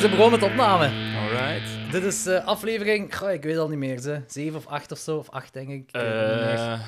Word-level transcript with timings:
we 0.00 0.04
zijn 0.06 0.16
begonnen 0.16 0.40
met 0.40 0.50
opname. 0.50 1.16
Alright. 1.16 1.92
Dit 1.92 2.02
is 2.02 2.26
eh, 2.26 2.46
aflevering, 2.46 3.16
goh, 3.16 3.32
ik 3.32 3.42
weet 3.42 3.56
al 3.56 3.68
niet 3.68 3.78
meer, 3.78 3.98
ze. 3.98 4.22
7 4.26 4.58
of 4.58 4.66
8 4.66 4.92
of 4.92 4.98
zo, 4.98 5.16
of 5.16 5.30
8 5.30 5.52
denk 5.52 5.68
ik. 5.68 5.90
Eh, 5.90 6.80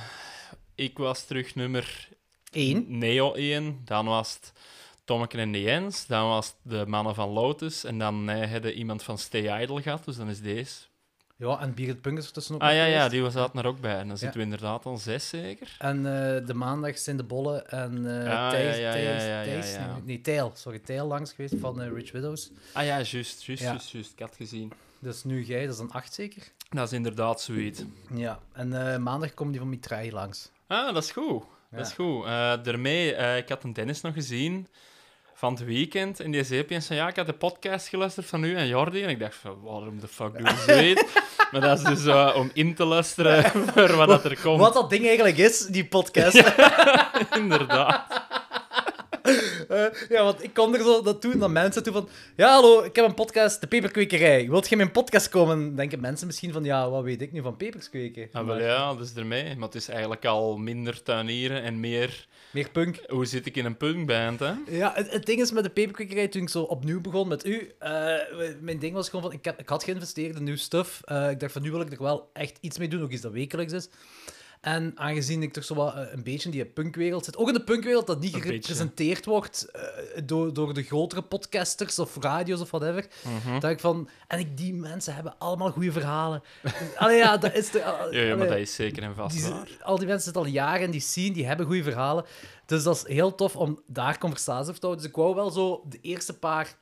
ik 0.74 0.98
was 0.98 1.24
terug 1.24 1.54
nummer 1.54 2.08
1. 2.52 2.98
Neo 2.98 3.32
1. 3.32 3.80
Dan 3.84 4.06
was 4.06 4.34
het 4.34 4.52
Tommeke 5.04 5.38
en 5.38 5.52
de 5.52 5.60
Jens. 5.60 6.06
Dan 6.06 6.28
was 6.28 6.46
het 6.46 6.56
de 6.62 6.86
mannen 6.86 7.14
van 7.14 7.28
Lotus. 7.28 7.84
En 7.84 7.98
dan 7.98 8.28
eh, 8.28 8.50
hadden 8.50 8.72
iemand 8.72 9.02
van 9.02 9.18
Stay 9.18 9.62
Idle 9.62 9.82
gehad. 9.82 10.04
Dus 10.04 10.16
dan 10.16 10.28
is 10.28 10.40
deze. 10.40 10.76
Ja, 11.40 11.60
en 11.60 11.74
Birgit 11.74 12.00
Punk 12.00 12.18
is 12.18 12.26
er 12.26 12.32
tussenop. 12.32 12.62
Ah 12.62 12.74
ja, 12.74 12.84
ja, 12.84 13.08
die 13.08 13.22
was 13.22 13.34
er 13.34 13.66
ook 13.66 13.80
bij. 13.80 13.98
En 13.98 14.08
dan 14.08 14.18
zitten 14.18 14.38
we 14.38 14.44
inderdaad 14.44 14.86
al 14.86 14.96
zes 14.98 15.28
zeker. 15.28 15.76
En 15.78 15.96
eh, 15.96 16.46
de 16.46 16.54
maandag 16.54 16.98
zijn 16.98 17.16
de 17.16 17.22
bollen 17.22 17.70
en 17.70 18.02
nee, 20.04 20.20
Tail, 20.20 20.52
sorry, 20.54 20.78
Tail 20.78 21.06
langs 21.06 21.32
geweest 21.32 21.54
van 21.60 21.82
eh, 21.82 21.92
Rich 21.92 22.12
Widows. 22.12 22.50
Ah 22.72 22.84
ja, 22.84 23.00
juist, 23.00 23.42
juist, 23.42 23.62
Ja. 23.62 23.70
juist, 23.70 23.90
juist. 23.90 24.12
Ik 24.12 24.18
had 24.18 24.36
gezien. 24.36 24.72
Dus 24.98 25.24
nu 25.24 25.44
jij, 25.44 25.66
dat 25.66 25.74
is 25.74 25.80
een 25.80 25.90
8 25.92 26.14
zeker? 26.14 26.42
Dat 26.70 26.86
is 26.86 26.92
inderdaad 26.92 27.40
zoiets. 27.40 27.82
Ja, 28.14 28.38
en 28.52 28.92
eh, 28.92 28.98
maandag 28.98 29.34
komen 29.34 29.52
die 29.52 29.60
van 29.60 29.70
Mitraille 29.70 30.12
langs. 30.12 30.50
Ah, 30.66 30.94
dat 30.94 31.04
is 31.04 31.10
goed. 31.10 31.44
Ja. 31.70 31.76
Dat 31.76 31.86
is 31.86 31.92
goed. 31.92 32.24
Daarmee, 32.64 33.14
ik 33.36 33.48
had 33.48 33.64
een 33.64 33.72
Dennis 33.72 34.00
nog 34.00 34.14
gezien 34.14 34.66
van 35.40 35.52
het 35.52 35.64
weekend. 35.64 36.20
En 36.20 36.30
die 36.30 36.60
opeens 36.62 36.86
van, 36.86 36.96
ja, 36.96 37.08
ik 37.08 37.16
had 37.16 37.26
de 37.26 37.32
podcast 37.32 37.88
geluisterd 37.88 38.26
van 38.26 38.44
u 38.44 38.56
en 38.56 38.66
Jordi. 38.66 39.02
En 39.02 39.08
ik 39.08 39.18
dacht 39.18 39.34
van, 39.34 39.60
waarom 39.62 40.00
de 40.00 40.08
fuck 40.08 40.38
doen 40.38 40.56
ze 40.56 40.64
zoiets? 40.74 41.04
maar 41.50 41.60
dat 41.60 41.78
is 41.78 41.84
dus 41.84 42.06
eh, 42.06 42.34
om 42.36 42.50
in 42.54 42.74
te 42.74 42.84
luisteren 42.84 43.44
voor 43.74 43.96
wat 43.96 44.08
dat 44.08 44.24
er 44.24 44.40
komt. 44.40 44.60
Wat 44.60 44.74
dat 44.74 44.90
ding 44.90 45.06
eigenlijk 45.06 45.36
is, 45.36 45.66
die 45.66 45.86
podcast. 45.86 46.54
Inderdaad. 47.42 48.06
Eh, 49.68 49.84
ja, 50.08 50.22
want 50.24 50.44
ik 50.44 50.54
kon 50.54 50.74
er 50.74 50.82
zo 50.82 51.02
dat 51.02 51.22
doen 51.22 51.38
naar 51.38 51.50
mensen 51.50 51.82
toe 51.82 51.92
van... 51.92 52.08
Ja, 52.36 52.52
hallo, 52.52 52.82
ik 52.82 52.96
heb 52.96 53.04
een 53.04 53.14
podcast, 53.14 53.60
De 53.60 53.66
Peperkwekerij. 53.66 54.48
Wilt 54.48 54.64
je 54.64 54.70
in 54.70 54.76
mijn 54.76 54.90
podcast 54.90 55.28
komen? 55.28 55.76
Denken 55.76 56.00
mensen 56.00 56.26
misschien 56.26 56.52
van... 56.52 56.64
Ja, 56.64 56.90
wat 56.90 57.02
weet 57.02 57.22
ik 57.22 57.32
nu 57.32 57.42
van 57.42 57.56
pepers 57.56 57.90
kweken? 57.90 58.28
Ah, 58.32 58.46
wel 58.46 58.60
ja, 58.60 58.94
dat 58.94 59.06
is 59.06 59.14
ermee. 59.14 59.56
Maar 59.56 59.68
het 59.68 59.74
is 59.76 59.88
eigenlijk 59.88 60.24
al 60.24 60.56
minder 60.56 61.02
tuinieren 61.02 61.62
en 61.62 61.80
meer... 61.80 62.28
Meer 62.52 62.70
punk. 62.70 63.00
Hoe 63.08 63.26
zit 63.26 63.46
ik 63.46 63.56
in 63.56 63.64
een 63.64 63.76
punkband, 63.76 64.40
hè? 64.40 64.52
Ja, 64.66 64.92
het, 64.94 65.12
het 65.12 65.26
ding 65.26 65.40
is 65.40 65.52
met 65.52 65.64
de 65.64 65.70
peperkwekerij, 65.70 66.28
toen 66.28 66.42
ik 66.42 66.48
zo 66.48 66.62
opnieuw 66.62 67.00
begon 67.00 67.28
met 67.28 67.46
u... 67.46 67.72
eh, 67.78 67.90
mijn 68.60 68.78
ding 68.78 68.94
was 68.94 69.08
gewoon 69.08 69.24
van... 69.24 69.32
Ik, 69.32 69.44
heb, 69.44 69.58
ik 69.58 69.68
had 69.68 69.84
geïnvesteerd 69.84 70.36
in 70.36 70.44
nieuw 70.44 70.56
stuff. 70.56 71.00
Eh, 71.04 71.30
ik 71.30 71.40
dacht 71.40 71.52
van, 71.52 71.62
nu 71.62 71.70
wil 71.70 71.80
ik 71.80 71.92
er 71.92 72.02
wel 72.02 72.30
echt 72.32 72.58
iets 72.60 72.78
mee 72.78 72.88
doen, 72.88 73.02
ook 73.02 73.10
iets 73.10 73.22
dat 73.22 73.32
wekelijks 73.32 73.72
is. 73.72 73.88
En 74.60 74.92
aangezien 74.94 75.42
ik 75.42 75.52
toch 75.52 75.64
zo 75.64 75.74
wat, 75.74 75.94
eh, 75.94 76.12
een 76.12 76.22
beetje 76.22 76.44
in 76.44 76.50
die 76.54 76.66
punkwereld 76.66 77.24
zit, 77.24 77.36
ook 77.36 77.48
in 77.48 77.54
de 77.54 77.64
punkwereld 77.64 78.06
dat 78.06 78.20
niet 78.20 78.36
gerepresenteerd 78.36 79.24
wordt 79.24 79.70
eh, 79.70 79.82
door, 80.24 80.52
door 80.52 80.74
de 80.74 80.82
grotere 80.82 81.22
podcasters 81.22 81.98
of 81.98 82.16
radio's 82.20 82.60
of 82.60 82.70
whatever, 82.70 83.06
Mhm. 83.24 83.60
dat 83.60 83.70
ik 83.70 83.80
van... 83.80 84.08
En 84.26 84.38
ik, 84.38 84.56
die 84.56 84.74
mensen 84.74 85.14
hebben 85.14 85.38
allemaal 85.38 85.70
goede 85.70 85.92
verhalen. 85.92 86.42
Allee, 86.98 87.16
ja, 87.16 87.36
dat 87.36 87.54
is 87.54 87.70
de... 87.70 87.78
Ja, 87.78 88.06
ja, 88.10 88.22
maar 88.24 88.32
allee, 88.36 88.48
dat 88.48 88.58
is 88.58 88.74
zeker 88.74 89.02
en 89.02 89.14
vast 89.14 89.36
die, 89.36 89.76
al 89.82 89.96
die 89.98 90.06
mensen 90.06 90.24
zitten 90.24 90.42
al 90.42 90.48
jaren 90.48 90.82
in 90.84 90.90
die 90.90 91.00
scene, 91.00 91.32
die 91.34 91.46
hebben 91.46 91.66
goede 91.66 91.82
verhalen. 91.82 92.24
Dus 92.66 92.82
dat 92.82 92.96
is 92.96 93.06
heel 93.14 93.34
tof 93.34 93.56
om 93.56 93.82
daar 93.86 94.18
conversaties 94.18 94.68
over 94.68 94.80
te 94.80 94.86
houden. 94.86 95.04
Dus 95.04 95.12
ik 95.14 95.16
wou 95.22 95.34
wel 95.34 95.50
zo 95.50 95.84
de 95.88 95.98
eerste 96.00 96.38
paar 96.38 96.76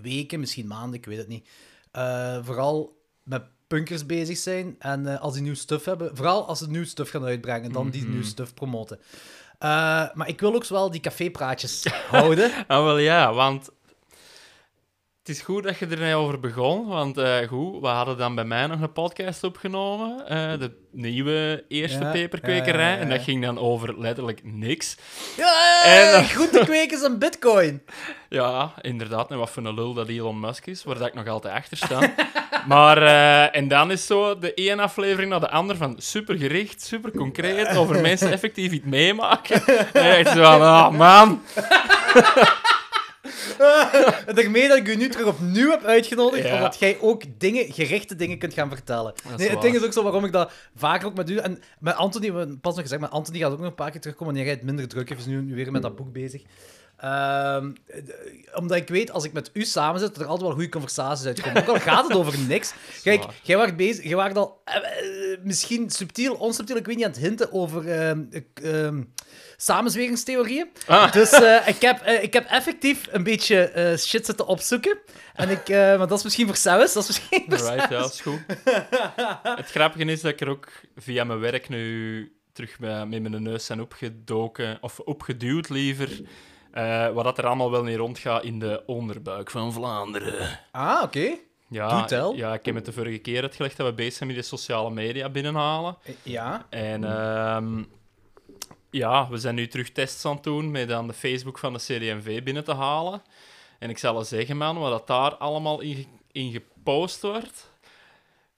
weken, 0.00 0.40
misschien 0.40 0.66
maanden, 0.66 0.98
ik 0.98 1.06
weet 1.06 1.18
het 1.18 1.28
niet, 1.28 1.48
eh, 1.90 2.38
vooral 2.44 2.96
met 3.22 3.42
punkers 3.68 4.06
bezig 4.06 4.36
zijn. 4.38 4.74
En 4.78 5.06
eh, 5.06 5.20
als 5.20 5.34
die 5.34 5.42
nieuw 5.42 5.54
stuff 5.54 5.84
hebben, 5.84 6.10
vooral 6.16 6.46
als 6.46 6.58
ze 6.58 6.70
nieuw 6.70 6.84
stuff 6.84 7.10
gaan 7.10 7.24
uitbrengen, 7.24 7.72
dan 7.72 7.90
die 7.90 8.02
Mhm. 8.02 8.10
nieuw 8.12 8.22
stuff 8.22 8.54
promoten. 8.54 8.98
Eh, 9.58 9.68
maar 10.14 10.28
ik 10.28 10.40
wil 10.40 10.54
ook 10.54 10.66
wel 10.66 10.90
die 10.90 11.00
cafépraatjes 11.00 11.84
houden. 12.10 12.50
Ah, 12.66 12.84
wel 12.84 12.98
ja, 12.98 13.32
want 13.34 13.70
het 15.28 15.36
is 15.36 15.42
goed 15.42 15.62
dat 15.62 15.78
je 15.78 15.86
er 15.86 16.14
over 16.16 16.40
begon. 16.40 16.86
Want 16.86 17.18
eh, 17.18 17.36
goed, 17.48 17.80
we 17.80 17.86
hadden 17.86 18.16
dan 18.18 18.34
bij 18.34 18.44
mij 18.44 18.66
nog 18.66 18.80
een 18.80 18.92
podcast 18.92 19.44
opgenomen. 19.44 20.26
eh, 20.28 20.58
de 20.58 20.72
nieuwe 20.90 21.64
eerste 21.68 21.98
Ja, 22.04 22.10
peperkwekerij. 22.10 22.98
En 22.98 23.08
dat 23.08 23.22
ging 23.22 23.42
dan 23.44 23.58
over 23.58 24.00
letterlijk 24.00 24.40
niks. 24.44 24.96
Ja, 25.36 25.82
En 25.84 26.12
dan- 26.12 26.24
groente 26.24 26.58
kweken 26.64 26.96
is 26.96 27.02
een 27.04 27.18
bitcoin. 27.18 27.82
Ja, 28.30 28.72
inderdaad. 28.80 29.30
En 29.30 29.38
wat 29.38 29.50
voor 29.50 29.64
een 29.64 29.74
lul 29.74 29.94
dat 29.94 30.08
Elon 30.08 30.40
Musk 30.40 30.66
is, 30.66 30.84
waar 30.84 30.98
dat 30.98 31.06
ik 31.06 31.14
nog 31.14 31.26
altijd 31.26 31.54
achter 31.54 31.76
sta. 31.76 32.12
maar, 32.66 33.02
eh, 33.02 33.56
en 33.56 33.68
dan 33.68 33.90
is 33.90 34.06
zo 34.06 34.38
de 34.38 34.54
ene 34.54 34.82
aflevering 34.82 35.30
naar 35.30 35.40
de 35.40 35.50
andere 35.50 35.78
van 35.78 35.94
super 35.98 36.38
gericht, 36.38 36.82
super 36.82 37.10
concreet, 37.10 37.76
over 37.76 38.00
mensen 38.10 38.32
effectief 38.32 38.72
iets 38.72 38.84
meemaken. 38.86 39.66
En 39.92 40.24
zo 40.24 40.42
van, 40.42 40.62
ah 40.62 40.90
man. 40.90 41.42
En 44.26 44.34
daarmee 44.34 44.68
dat 44.68 44.76
ik 44.76 44.88
u 44.88 44.96
nu 44.96 45.08
terug 45.08 45.26
opnieuw 45.26 45.70
heb 45.70 45.84
uitgenodigd, 45.84 46.46
Ja. 46.46 46.54
omdat 46.56 46.78
jij 46.78 46.98
ook 47.00 47.22
dingen, 47.38 47.72
gerichte 47.72 48.16
dingen 48.16 48.38
kunt 48.38 48.54
gaan 48.54 48.68
vertellen. 48.68 49.12
Nee, 49.36 49.50
het 49.50 49.60
ding 49.60 49.76
is 49.76 49.84
ook 49.84 49.92
zo 49.92 50.02
waarom 50.02 50.24
ik 50.24 50.32
dat 50.32 50.52
vaker 50.76 51.06
ook 51.06 51.14
met 51.14 51.30
u... 51.30 51.36
En 51.36 51.62
met 51.78 51.94
Anthony, 51.94 52.30
pas 52.60 52.72
nog 52.74 52.82
gezegd, 52.82 53.00
met 53.00 53.10
Anthony 53.10 53.38
gaat 53.38 53.52
ook 53.52 53.58
nog 53.58 53.66
een 53.66 53.74
paar 53.74 53.90
keer 53.90 54.00
terugkomen 54.00 54.34
wanneer 54.34 54.50
hij 54.52 54.60
het 54.60 54.70
minder 54.70 54.88
druk 54.88 55.08
heeft. 55.08 55.20
Is 55.20 55.26
nu 55.26 55.54
weer 55.54 55.72
met 55.72 55.82
dat 55.82 55.96
boek 55.96 56.12
bezig. 56.12 56.42
Ehm, 56.98 57.70
eh, 57.86 58.02
omdat 58.54 58.76
ik 58.76 58.88
weet, 58.88 59.10
als 59.10 59.24
ik 59.24 59.32
met 59.32 59.50
u 59.52 59.64
samen 59.64 60.00
zit, 60.00 60.08
dat 60.08 60.22
er 60.22 60.28
altijd 60.28 60.46
wel 60.46 60.56
goede 60.56 60.68
conversaties 60.68 61.26
uitkomen. 61.26 61.62
Ook 61.62 61.68
al 61.68 61.80
gaat 61.80 62.08
het 62.08 62.16
over 62.16 62.38
niks. 62.38 62.72
Kijk, 63.02 63.24
jij 63.42 63.56
was 63.56 63.74
bezig, 63.74 64.04
jij 64.04 64.16
was 64.16 64.32
al 64.32 64.60
eh, 64.64 64.76
eh, 64.76 65.38
misschien 65.42 65.90
subtiel, 65.90 66.34
onsubtiel, 66.34 66.76
ik 66.76 66.86
weet 66.86 66.96
niet, 66.96 67.04
aan 67.04 67.10
het 67.10 67.20
hinten 67.20 67.52
over 67.52 67.88
ehm, 68.54 69.02
samenzweringstheorieën. 69.56 70.68
Ah. 70.86 71.12
Dus 71.18 71.32
eh, 71.32 71.68
ik, 71.68 71.80
heb, 71.80 72.06
ik 72.06 72.32
heb 72.32 72.46
effectief 72.48 73.06
een 73.10 73.22
beetje 73.22 73.96
shit 73.98 74.26
zitten 74.26 74.46
opzoeken. 74.46 74.98
En 75.34 75.48
ik, 75.48 75.68
maar 75.68 75.98
dat 76.08 76.18
is 76.18 76.24
misschien 76.24 76.46
voor 76.46 76.56
Saus, 76.56 76.92
dat 76.92 77.02
is 77.02 77.08
misschien 77.08 77.44
voor 77.48 77.68
Alright, 77.68 77.90
ja, 77.90 78.04
is 78.04 78.20
goed. 78.20 78.40
Het 79.60 79.70
grappige 79.70 80.04
is 80.04 80.20
dat 80.20 80.32
ik 80.32 80.40
er 80.40 80.48
ook 80.48 80.68
via 80.96 81.24
mijn 81.24 81.40
werk 81.40 81.68
nu 81.68 82.32
terug 82.52 82.78
met, 82.78 83.08
met 83.08 83.22
mijn 83.22 83.42
neus 83.42 83.66
zijn 83.66 83.80
opgedoken, 83.80 84.78
of 84.80 84.98
opgeduwd 84.98 85.68
liever, 85.68 86.08
eh, 86.78 87.08
wat 87.08 87.24
dat 87.24 87.38
er 87.38 87.46
allemaal 87.46 87.70
wel 87.70 87.82
niet 87.82 87.96
rondgaat 87.96 88.44
in 88.44 88.58
de 88.58 88.82
onderbuik 88.86 89.50
van 89.50 89.72
Vlaanderen. 89.72 90.60
Ah, 90.72 91.02
oké. 91.02 91.36
Ja, 91.68 92.06
ja, 92.34 92.54
ik 92.54 92.64
heb 92.64 92.74
het 92.74 92.84
de 92.84 92.92
vorige 92.92 93.18
keer 93.18 93.42
uitgelegd 93.42 93.76
dat 93.76 93.86
we 93.86 93.92
bezig 93.92 94.12
zijn 94.12 94.28
met 94.28 94.38
de 94.38 94.44
sociale 94.44 94.90
media 94.90 95.28
binnenhalen. 95.28 95.96
Ja. 96.22 96.66
En 96.70 97.04
ehm, 97.04 97.82
ja, 98.90 99.28
we 99.28 99.38
zijn 99.38 99.54
nu 99.54 99.68
terug 99.68 99.90
tests 99.92 100.24
aan 100.24 100.34
het 100.34 100.42
doen 100.42 100.70
met 100.70 100.88
dan 100.88 101.06
de 101.06 101.12
Facebook 101.12 101.58
van 101.58 101.72
de 101.72 101.78
CD&V 101.78 102.42
binnen 102.42 102.64
te 102.64 102.74
halen. 102.74 103.22
En 103.78 103.90
ik 103.90 103.98
zal 103.98 104.12
wel 104.14 104.24
zeggen, 104.24 104.56
man, 104.56 104.78
wat 104.78 104.90
dat 104.90 105.06
daar 105.06 105.34
allemaal 105.36 105.80
in 106.32 106.50
gepost 106.52 107.22
wordt, 107.22 107.67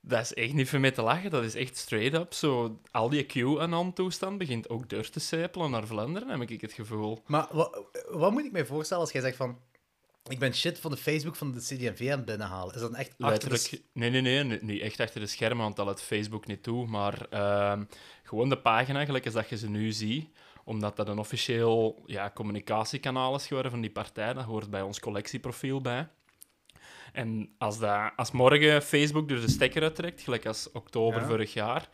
dat 0.01 0.21
is 0.21 0.33
echt 0.33 0.53
niet 0.53 0.69
voor 0.69 0.79
mij 0.79 0.91
te 0.91 1.01
lachen. 1.01 1.29
Dat 1.29 1.43
is 1.43 1.55
echt 1.55 1.77
straight 1.77 2.13
up. 2.13 2.33
Zo, 2.33 2.79
al 2.91 3.09
die 3.09 3.25
QAnon-toestand 3.25 4.37
begint 4.37 4.69
ook 4.69 4.89
door 4.89 5.09
te 5.09 5.19
sijpelen 5.19 5.71
naar 5.71 5.87
Vlaanderen, 5.87 6.39
heb 6.39 6.49
ik 6.49 6.61
het 6.61 6.73
gevoel. 6.73 7.23
Maar 7.25 7.47
wat, 7.51 7.85
wat 8.09 8.31
moet 8.31 8.45
ik 8.45 8.51
mij 8.51 8.65
voorstellen 8.65 9.03
als 9.03 9.11
jij 9.11 9.21
zegt 9.21 9.35
van... 9.35 9.59
Ik 10.27 10.39
ben 10.39 10.53
shit 10.53 10.79
van 10.79 10.91
de 10.91 10.97
Facebook 10.97 11.35
van 11.35 11.51
de 11.51 11.59
CD&V 11.59 12.09
aan 12.11 12.17
het 12.17 12.25
binnenhalen. 12.25 12.75
Is 12.75 12.81
dat 12.81 12.93
echt 12.93 13.13
achter 13.17 13.49
de... 13.49 13.55
Letterlijk, 13.55 13.83
nee, 13.93 14.09
nee, 14.09 14.21
nee, 14.21 14.43
nee, 14.43 14.59
niet 14.61 14.81
echt 14.81 14.99
achter 14.99 15.19
de 15.19 15.27
schermen, 15.27 15.63
want 15.63 15.75
dat 15.75 15.85
laat 15.85 16.01
Facebook 16.01 16.47
niet 16.47 16.63
toe. 16.63 16.87
Maar 16.87 17.25
ehm, 17.29 17.83
gewoon 18.23 18.49
de 18.49 18.57
pagina, 18.57 19.05
gelijk 19.05 19.25
als 19.25 19.33
dat 19.33 19.49
je 19.49 19.57
ze 19.57 19.69
nu 19.69 19.91
ziet, 19.91 20.29
omdat 20.63 20.95
dat 20.95 21.07
een 21.07 21.19
officieel 21.19 22.03
ja, 22.05 22.31
communicatiekanaal 22.33 23.35
is 23.35 23.47
geworden 23.47 23.71
van 23.71 23.81
die 23.81 23.91
partij, 23.91 24.33
dat 24.33 24.43
hoort 24.43 24.69
bij 24.69 24.81
ons 24.81 24.99
collectieprofiel 24.99 25.81
bij. 25.81 26.07
En 27.11 27.49
als, 27.57 27.79
dat, 27.79 28.11
als 28.15 28.31
morgen 28.31 28.81
Facebook 28.81 29.29
er 29.29 29.41
de 29.41 29.49
stekker 29.49 29.81
uittrekt, 29.81 30.21
gelijk 30.21 30.45
als 30.45 30.71
oktober 30.71 31.21
Ja. 31.21 31.27
vorig 31.27 31.53
jaar, 31.53 31.89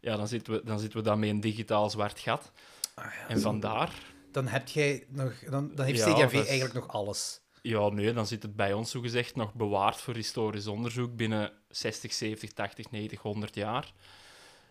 ja, 0.00 0.16
dan, 0.16 0.28
zitten 0.28 0.52
we, 0.52 0.60
dan 0.64 0.78
zitten 0.78 0.98
we 0.98 1.04
dan 1.04 1.18
met 1.18 1.28
een 1.28 1.40
digitaal 1.40 1.90
zwart 1.90 2.18
gat. 2.18 2.52
Ah, 2.94 3.04
ja, 3.04 3.28
En 3.28 3.40
vandaar, 3.40 3.90
Dan 4.32 4.46
heb 4.46 4.68
jij 4.68 5.04
nog... 5.08 5.32
Dan, 5.50 5.70
dan 5.74 5.84
heeft 5.86 5.98
Ja, 5.98 6.28
is- 6.30 6.32
eigenlijk 6.46 6.74
nog 6.74 6.88
alles. 6.88 7.40
ja, 7.62 7.88
nee, 7.88 8.12
dan 8.12 8.26
zit 8.26 8.42
het 8.42 8.56
bij 8.56 8.72
ons 8.72 8.90
zogezegd 8.90 9.36
nog 9.36 9.54
bewaard 9.54 9.96
voor 9.96 10.14
historisch 10.14 10.66
onderzoek 10.66 11.16
binnen 11.16 11.52
60, 11.68 12.12
70, 12.12 12.52
80, 12.52 12.90
90, 12.90 13.20
100 13.20 13.54
jaar. 13.54 13.92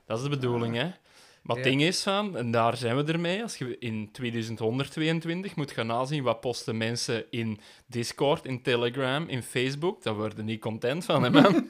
Dat 0.06 0.18
is 0.18 0.24
de 0.24 0.30
bedoeling, 0.30 0.76
hè. 0.76 0.92
Maar 1.42 1.56
het 1.56 1.66
ding 1.66 1.82
is 1.82 2.04
van, 2.04 2.38
en 2.38 2.52
daar 2.52 2.78
zijn 2.78 2.96
we 2.96 3.12
ermee, 3.12 3.42
als 3.42 3.58
je 3.58 3.78
in 3.80 4.10
2122 4.12 5.56
moet 5.56 5.72
gaan 5.72 5.88
nazien 5.88 6.24
wat 6.24 6.40
posten 6.40 6.78
mensen 6.78 7.26
in 7.30 7.60
Discord, 7.88 8.46
in 8.46 8.62
Telegram, 8.62 9.28
in 9.28 9.44
Facebook, 9.44 10.04
daar 10.04 10.16
worden 10.16 10.46
niet 10.46 10.62
content 10.62 11.06
van, 11.06 11.24
hè, 11.24 11.30
man. 11.30 11.70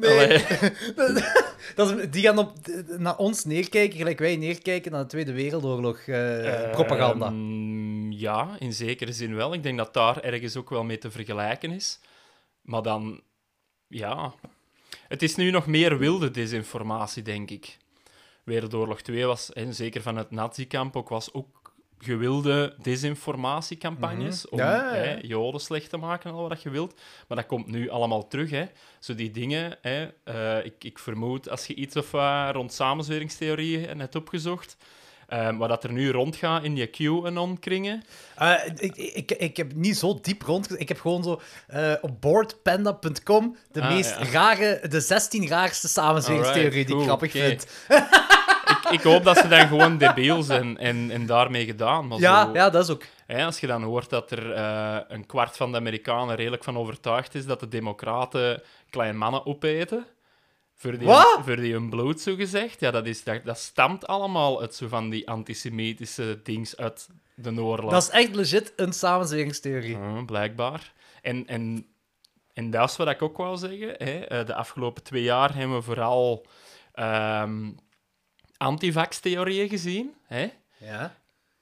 Allee. 0.00 0.44
Dat 1.74 1.98
is, 1.98 2.10
die 2.10 2.22
gaan 2.22 2.38
op, 2.38 2.52
naar 2.98 3.16
ons 3.16 3.44
neerkijken, 3.44 3.98
gelijk 3.98 4.18
wij 4.18 4.36
neerkijken 4.36 4.92
naar 4.92 5.02
de 5.02 5.08
Tweede 5.08 5.32
Wereldoorlog 5.32 5.98
eh, 5.98 6.70
propaganda. 6.70 7.26
Ehm, 7.26 8.10
ja, 8.10 8.56
in 8.58 8.72
zekere 8.72 9.12
zin 9.12 9.34
wel. 9.34 9.54
Ik 9.54 9.62
denk 9.62 9.78
dat 9.78 9.94
daar 9.94 10.20
ergens 10.20 10.56
ook 10.56 10.70
wel 10.70 10.84
mee 10.84 10.98
te 10.98 11.10
vergelijken 11.10 11.70
is. 11.70 12.00
Maar 12.60 12.82
dan, 12.82 13.20
ja. 13.86 14.34
Het 15.10 15.22
is 15.22 15.34
nu 15.36 15.50
nog 15.50 15.66
meer 15.66 15.98
wilde 15.98 16.30
desinformatie, 16.30 17.22
denk 17.22 17.50
ik. 17.50 17.76
Wereldoorlog 18.44 19.00
2 19.02 19.26
was, 19.26 19.52
en 19.52 19.74
zeker 19.74 20.02
van 20.02 20.16
het 20.16 20.30
nazi-kamp 20.30 20.96
ook, 20.96 21.08
was 21.08 21.32
ook 21.32 21.72
gewilde 21.98 22.74
desinformatiecampagnes 22.82 24.44
Mhm. 24.44 24.52
om 24.54 24.58
Ja, 24.58 24.74
ja, 24.74 24.94
ja. 24.94 25.02
hè, 25.02 25.18
Joden 25.22 25.60
slecht 25.60 25.90
te 25.90 25.96
maken 25.96 26.30
en 26.30 26.36
al 26.36 26.48
wat 26.48 26.62
je 26.62 26.70
wilt. 26.70 27.00
Maar 27.28 27.36
dat 27.36 27.46
komt 27.46 27.66
nu 27.66 27.88
allemaal 27.88 28.28
terug. 28.28 28.50
Hè. 28.50 28.64
Zo 28.98 29.14
die 29.14 29.30
dingen, 29.30 29.78
hè, 29.80 30.08
eh, 30.24 30.64
ik, 30.64 30.84
ik 30.84 30.98
vermoed 30.98 31.48
als 31.48 31.66
je 31.66 31.74
iets 31.74 31.96
of 31.96 32.10
wat 32.10 32.54
rond 32.54 32.72
samenzweringstheorieën 32.72 34.00
hebt 34.00 34.14
opgezocht, 34.16 34.76
eh, 35.30 35.56
wat 35.56 35.68
dat 35.68 35.84
er 35.84 35.92
nu 35.92 36.10
rondgaat 36.10 36.62
in 36.64 36.74
die 36.74 36.86
QAnon-kringen. 36.86 38.02
Eh, 38.36 38.52
ik, 38.76 38.96
ik, 38.96 39.30
ik 39.32 39.56
heb 39.56 39.74
niet 39.74 39.96
zo 39.96 40.18
diep 40.22 40.42
rond. 40.42 40.80
Ik 40.80 40.88
heb 40.88 41.00
gewoon 41.00 41.22
zo 41.22 41.40
eh, 41.66 41.92
op 42.00 42.20
boardpanda.com 42.20 43.56
de 43.72 43.80
Ah, 43.82 43.88
meest 43.88 44.16
ja. 44.18 44.30
rare, 44.30 44.80
de 44.88 45.00
16 45.00 45.48
raarste 45.48 45.88
samenzweringstheorieën 45.88 46.86
die 46.86 46.96
ik 46.96 47.02
grappig 47.02 47.30
vind. 47.32 47.66
ik, 48.84 48.90
ik 48.90 49.00
hoop 49.02 49.24
dat 49.24 49.36
ze 49.36 49.48
dan 49.48 49.66
gewoon 49.68 49.98
debiel 49.98 50.42
zijn 50.42 50.78
en, 50.78 51.10
en 51.10 51.26
daarmee 51.26 51.64
gedaan. 51.64 52.06
Maar 52.08 52.18
Ja, 52.18 52.44
zo, 52.44 52.52
ja, 52.52 52.70
dat 52.70 52.82
is 52.84 52.90
ook. 52.90 53.02
Hè, 53.26 53.44
als 53.44 53.60
je 53.60 53.66
dan 53.66 53.82
hoort 53.82 54.10
dat 54.10 54.30
er 54.30 54.52
eh, 54.52 54.96
een 55.08 55.26
kwart 55.26 55.56
van 55.56 55.70
de 55.72 55.78
Amerikanen 55.78 56.36
redelijk 56.36 56.64
van 56.64 56.76
overtuigd 56.78 57.34
is 57.34 57.46
dat 57.46 57.60
de 57.60 57.68
democraten 57.68 58.62
klein 58.90 59.16
mannen 59.16 59.46
opeten. 59.46 60.06
Voor 60.80 60.98
die, 60.98 61.06
Wat? 61.06 61.40
voor 61.44 61.56
die 61.56 61.72
hun 61.72 61.90
bloed, 61.90 62.20
zo 62.20 62.34
gezegd. 62.34 62.80
Ja, 62.80 62.90
dat, 62.90 63.06
is, 63.06 63.24
dat, 63.24 63.44
dat 63.44 63.58
stamt 63.58 64.06
allemaal 64.06 64.60
uit 64.60 64.74
zo 64.74 64.88
van 64.88 65.10
die 65.10 65.28
antisemitische 65.28 66.40
dings 66.42 66.76
uit 66.76 67.08
de 67.34 67.62
oorlog. 67.62 67.90
Dat 67.90 68.02
is 68.02 68.08
echt 68.08 68.34
legit 68.34 68.72
een 68.76 68.92
samenzweringstheorie. 68.92 69.96
Ja, 69.98 70.22
blijkbaar. 70.24 70.92
En, 71.22 71.46
en, 71.46 71.86
en 72.52 72.70
dat 72.70 72.90
is 72.90 72.96
wat 72.96 73.08
ik 73.08 73.22
ook 73.22 73.36
wou 73.36 73.56
zeggen. 73.56 73.88
Hè. 73.88 74.18
Eh, 74.18 74.46
De 74.46 74.54
afgelopen 74.54 75.02
twee 75.02 75.22
jaar 75.22 75.54
hebben 75.54 75.76
we 75.76 75.82
vooral 75.82 76.46
ehm 76.92 77.70
antivax-theorieën 78.56 79.68
gezien. 79.68 80.14
Hè. 80.26 80.52
Ja. 80.76 81.16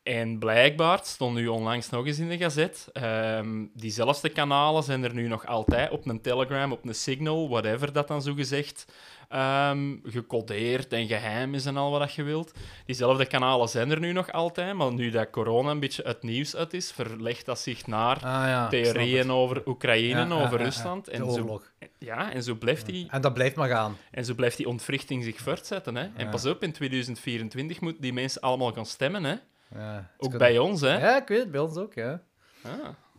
En 0.08 0.38
blijkbaar, 0.38 1.00
stond 1.02 1.34
nu 1.34 1.46
onlangs 1.46 1.90
nog 1.90 2.06
eens 2.06 2.18
in 2.18 2.28
de 2.28 2.36
gazet, 2.38 2.88
ehm, 2.92 3.64
diezelfde 3.74 4.28
kanalen 4.28 4.82
zijn 4.82 5.04
er 5.04 5.14
nu 5.14 5.28
nog 5.28 5.46
altijd 5.46 5.90
op 5.90 6.06
een 6.06 6.20
Telegram, 6.20 6.72
op 6.72 6.84
een 6.84 6.94
Signal, 6.94 7.48
whatever 7.48 7.92
dat 7.92 8.08
dan 8.08 8.22
zo 8.22 8.34
gezegd 8.34 8.86
ehm, 9.28 9.96
gecodeerd 10.04 10.92
en 10.92 11.06
geheim 11.06 11.54
is 11.54 11.66
en 11.66 11.76
al 11.76 11.90
wat 11.90 12.12
je 12.12 12.22
wilt. 12.22 12.52
Diezelfde 12.86 13.26
kanalen 13.26 13.68
zijn 13.68 13.90
er 13.90 14.00
nu 14.00 14.12
nog 14.12 14.32
altijd, 14.32 14.74
maar 14.74 14.92
nu 14.92 15.10
dat 15.10 15.30
corona 15.30 15.70
een 15.70 15.80
beetje 15.80 16.02
het 16.06 16.22
nieuws 16.22 16.56
uit 16.56 16.74
is, 16.74 16.92
verlegt 16.92 17.46
dat 17.46 17.58
zich 17.58 17.86
naar 17.86 18.16
Ah 18.16 18.22
ja. 18.22 18.68
theorieën 18.68 19.32
over 19.32 19.62
Oekraïne, 19.66 20.26
Ja, 20.26 20.44
over 20.44 20.58
ja. 20.58 20.64
Rusland. 20.64 21.08
En 21.08 21.32
zo, 21.32 21.62
ja, 21.98 22.32
en 22.32 22.42
zo 22.42 22.54
blijft 22.54 22.86
die 22.86 23.06
En 23.10 23.20
dat 23.20 23.34
blijft 23.34 23.56
maar 23.56 23.68
gaan. 23.68 23.96
en 24.10 24.24
zo 24.24 24.34
blijft 24.34 24.56
die 24.56 24.68
ontwrichting 24.68 25.24
zich 25.24 25.38
voortzetten. 25.38 25.96
Hè? 25.96 26.06
En 26.16 26.30
pas 26.30 26.46
op, 26.46 26.62
in 26.62 26.72
2024 26.72 27.80
moeten 27.80 28.02
die 28.02 28.12
mensen 28.12 28.40
allemaal 28.40 28.72
gaan 28.72 28.86
stemmen. 28.86 29.24
Hè? 29.24 29.34
Ja, 29.74 30.10
Ook 30.18 30.30
kan- 30.30 30.38
bij 30.38 30.58
ons. 30.58 30.80
Hè? 30.80 30.98
Ja, 30.98 31.16
ik 31.16 31.28
weet 31.28 31.38
het, 31.38 31.50
bij 31.50 31.60
ons 31.60 31.76
ook, 31.76 31.94
ja. 31.94 32.20
Ah. 32.64 32.70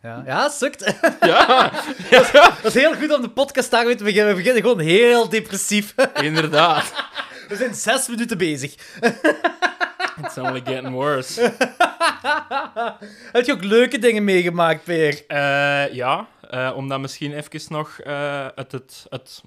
Ja, 0.02 0.24
ja 0.26 0.50
sukt. 0.50 0.96
Ja, 1.22 1.72
Dat 2.62 2.66
is 2.66 2.74
heel 2.74 2.96
goed 2.96 3.16
om 3.16 3.22
de 3.22 3.30
podcast 3.30 3.72
daarmee 3.72 3.96
te 3.96 4.04
beginnen. 4.04 4.30
We 4.30 4.36
beginnen 4.42 4.62
gewoon 4.62 4.80
heel 4.80 5.30
depressief. 5.30 5.94
inderdaad. 6.22 6.94
We 7.48 7.56
zijn 7.56 7.74
zes 7.76 8.08
minuten 8.08 8.38
bezig. 8.38 8.74
It's 10.24 10.38
only 10.38 10.62
getting 10.66 10.90
worse. 10.90 11.42
Heb 13.32 13.46
je 13.46 13.52
ook 13.52 13.64
leuke 13.64 14.00
dingen 14.00 14.24
meegemaakt, 14.24 14.84
Peer? 14.84 15.24
Eh, 15.28 15.94
ja, 15.94 16.28
eh, 16.50 16.72
om 16.76 16.88
dat 16.88 17.00
misschien 17.00 17.34
even 17.34 17.62
nog 17.70 18.00
eh, 18.00 18.48
uit, 18.48 18.72
het, 18.72 19.06
het, 19.10 19.44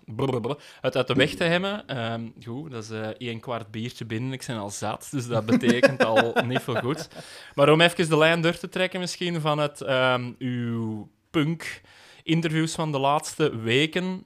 het 0.81 0.96
uit 0.96 1.06
de 1.06 1.14
weg 1.14 1.34
te 1.34 1.44
hebben. 1.44 1.87
Ehm, 1.87 2.28
goed, 2.44 2.70
dat 2.70 2.82
is 2.82 2.90
eh 2.90 3.08
één 3.08 3.40
kwart 3.40 3.70
biertje 3.70 4.04
binnen. 4.04 4.32
Ik 4.32 4.44
ben 4.46 4.56
al 4.56 4.70
zat, 4.70 5.08
dus 5.10 5.26
dat 5.26 5.46
betekent 5.46 6.04
al 6.04 6.34
niet 6.46 6.62
veel 6.62 6.81
goed. 6.81 7.08
Maar 7.54 7.69
om 7.69 7.81
even 7.81 8.08
de 8.08 8.19
lijn 8.19 8.40
door 8.40 8.58
te 8.58 8.69
trekken 8.69 9.00
misschien 9.00 9.40
van 9.40 9.58
het, 9.58 9.81
ehm, 9.81 10.32
uw 10.38 11.08
punk 11.31 11.81
interviews 12.22 12.75
van 12.75 12.93
de 12.93 12.99
laatste 12.99 13.56
weken. 13.56 14.25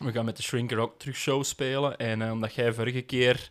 We 0.00 0.12
gaan 0.12 0.24
met 0.24 0.36
de 0.36 0.42
Shrinker 0.42 0.78
ook 0.78 0.98
terug 0.98 1.16
show 1.16 1.44
spelen. 1.44 1.96
En 1.96 2.22
eh, 2.22 2.32
omdat 2.32 2.54
jij 2.54 2.72
vorige 2.72 3.02
keer 3.02 3.50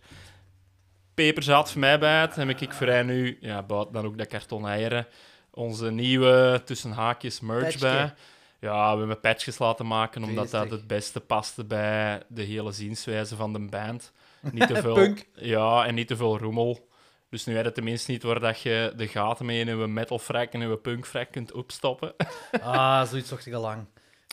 pepers 1.14 1.48
had 1.48 1.72
voor 1.72 1.80
mij 1.80 2.00
bij 2.00 2.22
het, 2.22 2.36
heb 2.36 2.50
ik 2.50 2.74
voor 2.74 2.88
hij 2.88 3.04
nu, 3.04 3.38
ja, 3.42 3.62
dan 3.68 4.06
ook 4.06 4.18
dat 4.18 4.28
karton 4.28 4.68
eieren, 4.68 5.08
onze 5.52 5.92
nieuwe 5.92 6.62
tussen 6.66 6.92
haakjes 6.92 7.40
merch 7.40 7.80
bij. 7.80 8.14
Ja, 8.60 8.92
we 8.94 8.98
hebben 8.98 9.20
patches 9.20 9.58
laten 9.58 9.88
maken 9.88 10.24
omdat 10.24 10.50
dat 10.50 10.70
het 10.70 10.88
beste 10.88 11.20
paste 11.20 11.66
bij 11.66 12.22
de 12.28 12.44
hele 12.44 12.72
zienswijze 12.72 13.36
van 13.36 13.54
de 13.54 13.60
band. 13.60 14.12
Niet 14.52 14.68
te 14.74 14.76
veel, 14.76 14.94
Punk. 14.94 15.28
Ja, 15.34 15.86
en 15.86 15.96
niet 15.96 16.08
te 16.08 16.16
veel 16.16 16.38
rommel. 16.38 16.88
Dus 17.30 17.46
nu 17.46 17.58
je 17.58 17.72
tenminste 17.72 18.12
niet 18.12 18.24
waar 18.24 18.40
dat 18.40 18.62
je 18.62 18.94
de 18.96 19.08
gaten 19.08 19.46
mee 19.46 19.60
in 19.60 19.78
je 19.78 19.88
metal 19.88 20.20
frack 20.20 20.52
en 20.54 20.70
je 20.70 20.78
punk 20.78 21.06
frack 21.06 21.32
kunt 21.32 21.52
opstoppen. 21.52 22.14
Ah, 22.62 23.08
zoiets 23.08 23.30
zocht 23.30 23.46
ik 23.46 23.54
al 23.54 23.62
lang. 23.62 23.86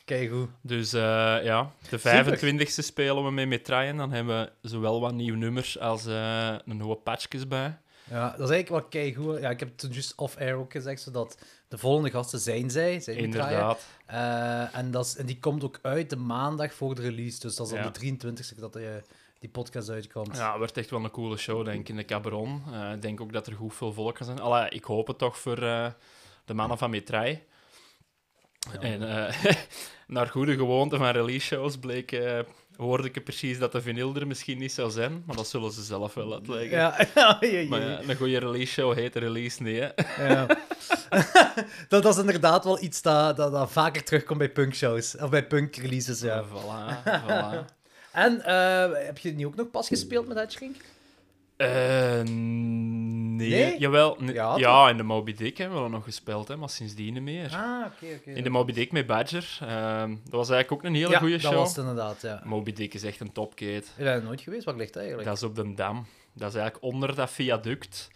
Kijk 0.04 0.30
goed. 0.30 0.48
Dus 0.62 0.92
eh, 0.92 1.00
ja, 1.42 1.72
de 1.90 1.98
25e 1.98 2.66
spelen 2.66 3.24
we 3.24 3.30
mee 3.30 3.46
met 3.46 3.64
Traien. 3.64 3.96
Dan 3.96 4.12
hebben 4.12 4.40
we 4.40 4.68
zowel 4.68 5.00
wat 5.00 5.12
nieuwe 5.12 5.38
nummers 5.38 5.78
als 5.78 6.06
eh, 6.06 6.54
een 6.64 6.80
hoop 6.80 7.04
patchjes 7.04 7.48
bij. 7.48 7.78
Ja, 8.10 8.30
dat 8.36 8.48
is 8.48 8.54
eigenlijk 8.54 8.68
wel 8.68 9.02
kei 9.02 9.14
goed. 9.14 9.40
Ja, 9.40 9.50
ik 9.50 9.58
heb 9.60 9.68
het 9.68 9.78
toen 9.78 9.90
juist 9.92 10.12
off-air 10.16 10.54
ook 10.54 10.72
gezegd, 10.72 11.00
zodat 11.02 11.38
de 11.68 11.78
volgende 11.78 12.10
gasten 12.10 12.40
zijn 12.40 12.70
zij. 12.70 13.00
Zijn. 13.00 13.16
Inderdaad. 13.16 13.86
Eh, 14.06 14.76
en, 14.76 14.90
dat 14.90 15.04
is, 15.06 15.16
en 15.16 15.26
die 15.26 15.38
komt 15.38 15.64
ook 15.64 15.78
uit 15.82 16.10
de 16.10 16.16
maandag 16.16 16.74
voor 16.74 16.94
de 16.94 17.02
release. 17.02 17.40
Dus 17.40 17.56
dat 17.56 17.66
is 17.66 17.72
Ja. 17.72 17.82
dan 17.82 17.92
de 17.92 17.98
23e 17.98 18.60
dat 18.60 18.72
die, 18.72 18.86
die 19.38 19.48
podcast 19.48 19.90
uitkomt. 19.90 20.36
Ja, 20.36 20.48
het 20.48 20.58
wordt 20.58 20.76
echt 20.76 20.90
wel 20.90 21.04
een 21.04 21.10
coole 21.10 21.36
show, 21.36 21.64
denk 21.64 21.80
ik, 21.80 21.88
in 21.88 21.96
de 21.96 22.04
Cabaron. 22.04 22.62
Eh, 22.72 22.92
ik 22.92 23.02
denk 23.02 23.20
ook 23.20 23.32
dat 23.32 23.46
er 23.46 23.52
goed 23.54 23.74
veel 23.74 23.92
volk 23.92 24.14
kan 24.14 24.26
zijn. 24.26 24.40
Allee, 24.40 24.68
ik 24.68 24.84
hoop 24.84 25.06
het 25.06 25.18
toch 25.18 25.38
voor 25.38 25.62
eh, 25.62 25.86
de 26.44 26.54
mannen 26.54 26.78
van 26.78 26.90
Metraai. 26.90 27.42
En 28.80 29.08
eh, 29.28 29.54
naar 30.06 30.26
goede 30.26 30.54
gewoonte 30.54 30.96
van 30.96 31.10
release 31.10 31.46
shows 31.46 31.78
bleek, 31.78 32.12
eh, 32.12 32.38
hoorde 32.76 33.08
ik 33.12 33.24
precies 33.24 33.58
dat 33.58 33.72
de 33.72 33.82
vinyl 33.82 34.14
er 34.14 34.26
misschien 34.26 34.58
niet 34.58 34.72
zou 34.72 34.90
zijn, 34.90 35.22
maar 35.26 35.36
dat 35.36 35.48
zullen 35.48 35.72
ze 35.72 35.82
zelf 35.82 36.14
wel 36.14 36.32
uitleggen. 36.32 36.70
Ja, 36.70 37.06
ja, 37.14 37.36
ja, 37.40 37.48
ja. 37.48 37.68
Maar 37.68 37.80
ja, 37.80 38.00
een 38.08 38.16
goede 38.16 38.38
release 38.38 38.72
show 38.72 38.94
heet 38.94 39.14
release 39.14 39.62
niet, 39.62 39.78
hè. 39.78 40.26
Ja. 40.28 40.46
dat, 41.88 42.02
dat 42.02 42.14
is 42.14 42.20
inderdaad 42.20 42.64
wel 42.64 42.82
iets 42.82 43.02
dat, 43.02 43.36
dat, 43.36 43.52
dat 43.52 43.70
vaker 43.70 44.04
terugkomt 44.04 44.38
bij 44.38 44.50
punkshows. 44.50 45.16
Of 45.16 45.30
bij 45.30 45.46
punk-releases, 45.46 46.20
ja. 46.20 46.44
Voilà, 46.44 47.08
voilà. 47.26 47.64
En 48.12 48.44
eh, 48.44 49.06
heb 49.06 49.18
je 49.18 49.32
niet 49.32 49.46
ook 49.46 49.56
nog 49.56 49.70
pas 49.70 49.88
gespeeld 49.88 50.28
met 50.28 50.36
Hedgering? 50.36 50.76
Eh, 51.56 52.22
nee. 52.22 53.48
Nee? 53.50 53.78
Jawel. 53.78 54.22
Ja, 54.58 54.88
in 54.88 54.96
de 54.96 55.02
Moby 55.02 55.34
Dick 55.34 55.58
hebben 55.58 55.82
we 55.82 55.88
nog 55.88 56.04
gespeeld, 56.04 56.48
hè, 56.48 56.56
maar 56.56 56.68
sindsdien 56.70 57.12
niet 57.12 57.22
meer. 57.22 57.52
Ah, 57.54 57.86
oké, 57.86 58.14
oké. 58.18 58.30
In 58.30 58.42
de 58.42 58.50
Moby 58.50 58.72
Dick 58.72 58.92
met 58.92 59.06
Badger. 59.06 59.58
ehm, 59.60 60.08
dat 60.10 60.32
was 60.32 60.50
eigenlijk 60.50 60.72
ook 60.72 60.82
een 60.90 60.94
hele 60.96 61.10
ja, 61.10 61.18
goede 61.18 61.32
dat 61.32 61.40
show. 61.40 61.54
was 61.54 61.68
het 61.68 61.78
inderdaad, 61.78 62.22
ja. 62.22 62.40
Moby 62.44 62.72
Dick 62.72 62.94
is 62.94 63.02
echt 63.02 63.20
een 63.20 63.32
topgate. 63.32 63.76
Ik 63.76 63.84
ben 63.96 64.06
er 64.06 64.22
nooit 64.22 64.40
geweest. 64.40 64.64
Waar 64.64 64.74
ligt 64.76 64.92
dat 64.92 65.02
eigenlijk? 65.02 65.28
Dat 65.28 65.36
is 65.36 65.42
op 65.42 65.54
de 65.54 65.74
Dam. 65.74 66.06
Dat 66.32 66.48
is 66.48 66.54
eigenlijk 66.54 66.84
onder 66.84 67.14
dat 67.14 67.30
viaduct. 67.30 68.10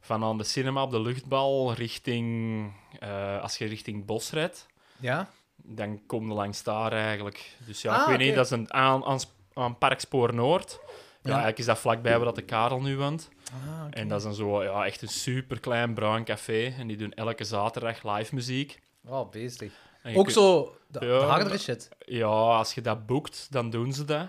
Van 0.00 0.24
aan 0.24 0.38
de 0.38 0.44
cinema 0.44 0.82
op 0.82 0.90
de 0.90 1.00
luchtbal 1.00 1.72
richting... 1.72 2.72
eh, 2.98 3.42
als 3.42 3.58
je 3.58 3.64
richting 3.66 4.04
Bos 4.04 4.30
rijdt, 4.30 4.66
Ja? 5.00 5.30
dan 5.56 6.00
kom 6.06 6.28
je 6.28 6.34
langs 6.34 6.62
daar 6.62 6.92
eigenlijk. 6.92 7.56
Dus 7.66 7.82
ja, 7.82 7.92
Ah, 7.94 8.00
ik 8.00 8.06
weet 8.06 8.14
oké. 8.16 8.24
niet, 8.24 8.34
dat 8.34 8.44
is 8.44 8.50
een, 8.50 8.72
aan, 8.72 9.04
aan, 9.04 9.18
aan 9.54 9.78
Parkspoor 9.78 10.34
Noord. 10.34 10.78
Ja, 11.26 11.32
eigenlijk 11.32 11.58
is 11.58 11.66
dat 11.66 11.78
vlakbij 11.78 12.16
waar 12.16 12.24
dat 12.24 12.34
de 12.34 12.42
Karel 12.42 12.80
nu 12.80 12.96
woont. 12.96 13.28
Ah. 13.52 13.84
En 13.90 14.08
dat 14.08 14.18
is 14.18 14.24
dan 14.24 14.34
zo, 14.34 14.62
ja, 14.62 14.84
echt 14.86 15.02
een 15.02 15.08
super 15.08 15.60
klein 15.60 15.94
bruin 15.94 16.24
café. 16.24 16.74
En 16.78 16.86
die 16.86 16.96
doen 16.96 17.12
elke 17.12 17.44
zaterdag 17.44 18.02
live 18.16 18.34
muziek. 18.34 18.80
Oh, 19.08 19.30
beestig. 19.30 19.72
Ook 20.04 20.12
kunt- 20.24 20.32
zo 20.32 20.76
de, 20.86 20.98
de 20.98 21.06
Ja, 21.06 21.18
hardere 21.18 21.58
shit. 21.58 21.88
Ja, 21.98 22.26
als 22.26 22.74
je 22.74 22.80
dat 22.80 23.06
boekt, 23.06 23.46
dan 23.50 23.70
doen 23.70 23.92
ze 23.92 24.04
dat. 24.04 24.28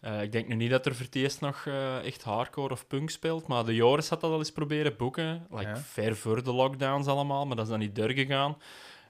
Eh, 0.00 0.22
ik 0.22 0.32
denk 0.32 0.48
nu 0.48 0.54
niet 0.54 0.70
dat 0.70 0.86
er 0.86 0.94
voor 0.94 1.04
het 1.04 1.14
eerst 1.14 1.40
nog 1.40 1.64
eh, 1.66 2.04
echt 2.04 2.22
hardcore 2.22 2.72
of 2.72 2.86
punk 2.86 3.10
speelt, 3.10 3.46
maar 3.46 3.64
de 3.64 3.74
Joris 3.74 4.08
had 4.08 4.20
dat 4.20 4.30
al 4.30 4.38
eens 4.38 4.52
proberen 4.52 4.96
boeken. 4.96 5.46
Like, 5.50 5.62
Ja. 5.68 5.76
Ver 5.76 6.16
voor 6.16 6.42
de 6.42 6.52
lockdowns 6.52 7.06
allemaal, 7.06 7.46
maar 7.46 7.56
dat 7.56 7.64
is 7.64 7.70
dan 7.70 7.80
niet 7.80 7.94
doorgegaan. 7.96 8.56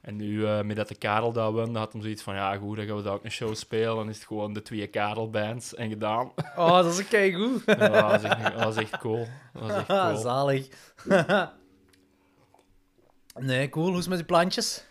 En 0.07 0.17
nu, 0.17 0.47
eh, 0.47 0.61
met 0.63 0.77
dat 0.77 0.89
de 0.89 0.95
Karel 0.95 1.33
dat 1.33 1.53
won, 1.53 1.77
had 1.77 1.93
hem 1.93 2.03
zoiets 2.03 2.23
van, 2.23 2.35
ja 2.35 2.57
goed, 2.57 2.77
dan 2.77 2.87
gaan 2.87 2.97
we 2.97 3.03
daar 3.03 3.13
ook 3.13 3.25
een 3.25 3.31
show 3.31 3.55
spelen. 3.55 3.97
Dan 3.97 4.09
is 4.09 4.17
het 4.17 4.27
gewoon 4.27 4.53
de 4.53 4.63
twee 4.63 4.87
Karel-bands 4.87 5.75
en 5.75 5.89
gedaan. 5.89 6.33
Oh, 6.57 6.75
dat 6.77 6.87
is 6.87 6.99
een 6.99 7.09
keigoed. 7.09 7.63
Ja, 7.67 7.75
dat, 7.75 8.03
was 8.03 8.23
echt, 8.23 8.43
dat 8.43 8.65
was 8.65 8.77
echt 8.77 8.99
cool. 8.99 9.27
Dat 9.53 9.63
was 9.63 9.73
echt 9.77 9.87
cool. 10.07 10.17
zalig. 10.17 10.69
nee, 13.39 13.69
cool. 13.69 13.87
Hoe 13.87 13.93
is 13.95 14.01
het 14.01 14.09
met 14.09 14.19
die 14.19 14.27
plantjes? 14.27 14.85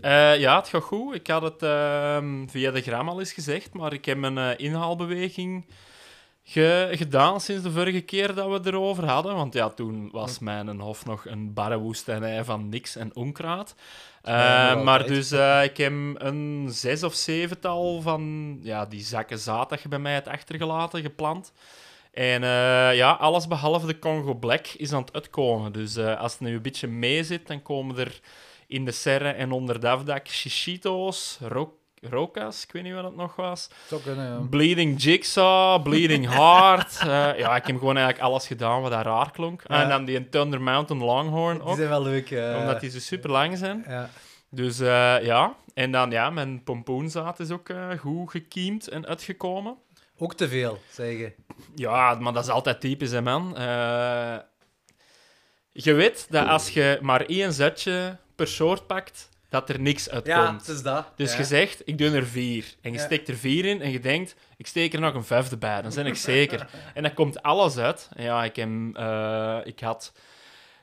Eh, 0.00 0.38
ja, 0.38 0.56
het 0.58 0.68
gaat 0.68 0.82
goed. 0.82 1.14
Ik 1.14 1.26
had 1.26 1.42
het 1.42 1.62
ehm, 1.62 2.46
via 2.46 2.70
de 2.70 2.80
gram 2.82 3.08
al 3.08 3.18
eens 3.18 3.32
gezegd, 3.32 3.72
maar 3.74 3.92
ik 3.92 4.04
heb 4.04 4.22
een 4.22 4.38
eh, 4.38 4.50
inhaalbeweging 4.56 5.66
ge- 6.42 6.88
gedaan 6.92 7.40
sinds 7.40 7.62
de 7.62 7.70
vorige 7.70 8.00
keer 8.00 8.34
dat 8.34 8.62
we 8.62 8.70
erover 8.70 9.04
hadden. 9.08 9.34
Want 9.34 9.54
ja, 9.54 9.68
toen 9.70 10.08
was 10.12 10.38
mijn 10.38 10.80
hof 10.80 11.04
nog 11.04 11.26
een 11.26 11.54
barre 11.54 11.78
woestenij 11.78 12.44
van 12.44 12.68
niks 12.68 12.96
en 12.96 13.14
onkruid. 13.16 13.74
Eh, 14.26 14.82
maar 14.82 15.06
dus 15.06 15.30
eh, 15.30 15.64
ik 15.64 15.76
heb 15.76 15.92
een 16.14 16.68
zes 16.70 17.02
of 17.02 17.14
zevental 17.14 18.00
van 18.00 18.56
ja, 18.62 18.86
die 18.86 19.02
zakken 19.02 19.38
je 19.82 19.88
bij 19.88 19.98
mij 19.98 20.12
hebt 20.12 20.28
achtergelaten, 20.28 21.00
geplant. 21.00 21.52
En 22.12 22.42
eh, 22.42 22.94
ja, 22.96 23.10
alles 23.12 23.46
behalve 23.46 23.86
de 23.86 23.98
Congo 23.98 24.34
Black 24.34 24.66
is 24.66 24.92
aan 24.92 25.00
het 25.00 25.12
uitkomen. 25.12 25.72
Dus 25.72 25.98
als 25.98 26.32
het 26.32 26.40
nu 26.40 26.54
een 26.54 26.62
beetje 26.62 26.86
mee 26.86 27.24
zit, 27.24 27.46
dan 27.46 27.62
komen 27.62 27.98
er 27.98 28.20
in 28.66 28.84
de 28.84 28.92
serre 28.92 29.30
en 29.30 29.52
onder 29.52 29.80
de 29.80 29.88
afdak 29.88 30.28
shishito's, 30.28 31.38
ro 31.40 31.78
rokas, 32.00 32.62
ik 32.64 32.72
weet 32.72 32.82
niet 32.82 32.94
wat 32.94 33.04
het 33.04 33.16
nog 33.16 33.36
was. 33.36 33.70
Zou 33.88 34.00
kunnen, 34.02 34.26
ja. 34.26 34.38
Bleeding 34.50 35.02
Jigsaw, 35.02 35.82
Bleeding 35.82 36.28
Heart. 36.36 36.98
Eh, 37.00 37.38
ja, 37.38 37.56
ik 37.56 37.66
heb 37.66 37.78
gewoon 37.78 37.96
eigenlijk 37.96 38.26
alles 38.26 38.46
gedaan 38.46 38.80
wat 38.82 38.90
daar 38.90 39.04
raar 39.04 39.30
klonk. 39.30 39.62
Ja. 39.66 39.82
En 39.82 39.88
dan 39.88 40.04
die 40.04 40.28
Thunder 40.28 40.60
Mountain 40.62 41.02
Longhorn 41.04 41.58
Die 41.58 41.66
ook, 41.66 41.76
zijn 41.76 41.88
wel 41.88 42.02
leuk. 42.02 42.30
eh. 42.30 42.56
omdat 42.58 42.80
die 42.80 42.90
zo 42.90 42.98
super 42.98 43.30
lang 43.30 43.58
zijn. 43.58 43.84
Ja. 43.88 44.10
Dus 44.50 44.80
eh, 44.80 45.16
ja, 45.24 45.54
en 45.74 45.92
dan 45.92 46.10
ja, 46.10 46.30
mijn 46.30 46.62
pompoenzaad 46.64 47.40
is 47.40 47.50
ook 47.50 47.68
goed 48.00 48.30
gekiemd 48.30 48.88
en 48.88 49.06
uitgekomen. 49.06 49.76
Ook 50.18 50.34
te 50.34 50.48
veel, 50.48 50.78
zeggen. 50.90 51.34
Ja, 51.74 52.14
maar 52.14 52.32
dat 52.32 52.44
is 52.44 52.50
altijd 52.50 52.80
typisch, 52.80 53.10
hè, 53.10 53.22
man. 53.22 53.54
Je 55.72 55.92
weet 55.92 56.26
dat 56.30 56.48
als 56.48 56.68
je 56.70 56.98
maar 57.02 57.20
één 57.26 57.52
zetje 57.52 58.16
per 58.34 58.46
soort 58.48 58.86
pakt, 58.86 59.28
dat 59.60 59.68
er 59.68 59.80
niks 59.80 60.04
Ja, 60.04 60.10
uitkomt. 60.12 60.66
het 60.66 60.76
is 60.76 60.82
dat. 60.82 61.12
Dus 61.16 61.32
ja. 61.32 61.38
je 61.38 61.44
zegt, 61.44 61.82
ik 61.84 61.98
doe 61.98 62.10
er 62.10 62.26
vier. 62.26 62.64
En 62.82 62.92
je 62.92 62.98
Ja. 62.98 63.04
steekt 63.04 63.28
er 63.28 63.36
vier 63.36 63.64
in 63.64 63.82
en 63.82 63.90
je 63.90 64.00
denkt, 64.00 64.34
ik 64.56 64.66
steek 64.66 64.94
er 64.94 65.00
nog 65.00 65.14
een 65.14 65.24
vijfde 65.24 65.56
bij. 65.56 65.82
Dan 65.82 65.92
ben 65.94 66.06
ik 66.06 66.16
zeker. 66.16 66.66
En 66.94 67.02
dan 67.02 67.14
komt 67.14 67.42
alles 67.42 67.76
uit. 67.76 68.08
En 68.16 68.24
ja, 68.24 68.44
ik, 68.44 68.56
heb, 68.56 68.68
eh, 68.94 69.58
ik 69.64 69.80
had 69.80 70.12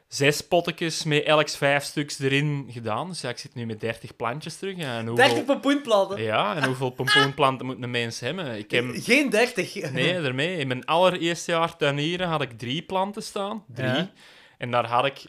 zes 0.08 0.42
pottekjes 0.48 1.03
met 1.03 1.24
elk 1.24 1.50
vijf 1.50 1.84
stuks 1.84 2.20
erin 2.20 2.68
gedaan. 2.72 3.08
Dus 3.10 3.22
ja, 3.22 3.30
ik 3.30 3.38
zit 3.38 3.56
nu 3.56 3.65
met 3.65 3.80
30 3.80 4.15
plantjes 4.15 4.56
terug. 4.58 4.77
En 4.77 5.08
hoeveel, 5.08 5.25
30 5.27 5.46
pompoenplanten. 5.46 6.22
Ja, 6.22 6.56
en 6.56 6.63
hoeveel 6.65 6.89
pompoenplanten 7.00 7.65
moet 7.65 7.84
een 7.84 7.92
mens 7.92 8.20
hebben? 8.20 8.58
Ik 8.58 8.72
heb... 8.72 8.86
Geen 8.94 9.30
30. 9.30 9.92
Nee, 9.92 10.22
daarmee. 10.22 10.58
In 10.58 10.68
mijn 10.68 10.86
allereerste 10.86 11.51
jaar 11.51 11.75
tuinieren 11.77 12.27
had 12.27 12.42
ik 12.42 12.51
drie 12.58 12.82
planten 12.82 13.24
staan. 13.24 13.63
Drie. 13.68 13.88
Ja. 13.88 14.12
En 14.58 14.72
daar 14.72 14.86
had 14.88 15.06
ik 15.06 15.25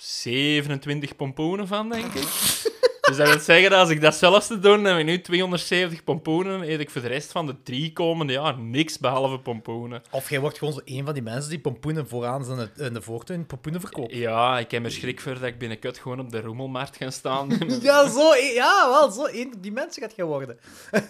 27 0.00 1.16
pompoenen 1.16 1.66
van, 1.66 1.88
denk 1.88 2.04
ik. 2.04 2.22
dus 3.08 3.16
dat 3.16 3.28
wil 3.28 3.38
zeggen 3.38 3.70
dat 3.70 3.78
als 3.80 3.90
ik 3.90 4.00
dat 4.00 4.14
zelfs 4.14 4.46
te 4.46 4.58
doen, 4.58 4.82
dan 4.82 4.84
heb 4.92 4.98
ik 4.98 5.04
nu 5.04 5.20
270 5.20 6.04
pompoenen. 6.04 6.70
Eet 6.72 6.80
ik 6.80 6.90
voor 6.90 7.00
de 7.00 7.08
rest 7.08 7.32
van 7.32 7.46
de 7.46 7.62
drie 7.62 7.92
komende 7.92 8.32
jaar 8.32 8.58
niks 8.58 8.98
behalve 8.98 9.38
pompoenen. 9.38 10.02
Of 10.10 10.30
jij 10.30 10.40
wordt 10.40 10.58
gewoon 10.58 10.74
zo 10.74 10.80
een 10.84 11.04
van 11.04 11.14
die 11.14 11.22
mensen 11.22 11.50
die 11.50 11.60
pompoenen 11.60 12.08
vooraan 12.08 12.44
zijn 12.44 12.58
in 12.58 12.68
de- 12.76 12.84
in 12.84 12.92
de 12.94 13.02
voortuin 13.02 13.46
pompoenen 13.46 13.80
verkoopt. 13.80 14.14
Ja, 14.14 14.58
ik 14.58 14.70
heb 14.70 14.84
er 14.84 14.90
schrik 14.90 15.20
voor 15.20 15.34
dat 15.34 15.42
ik 15.42 15.58
binnenkort 15.58 15.98
gewoon 15.98 16.20
op 16.20 16.30
de 16.30 16.40
roemelmarkt 16.40 16.96
ga 16.96 17.10
staan. 17.10 17.48
Ja, 17.82 18.08
zo, 18.10 18.32
e- 18.32 18.54
ja, 18.54 18.88
wel, 18.90 19.10
zo 19.10 19.26
een 19.26 19.54
die 19.58 19.72
mensen 19.72 20.02
gaat 20.02 20.12
gaan 20.16 20.26
worden. 20.26 20.58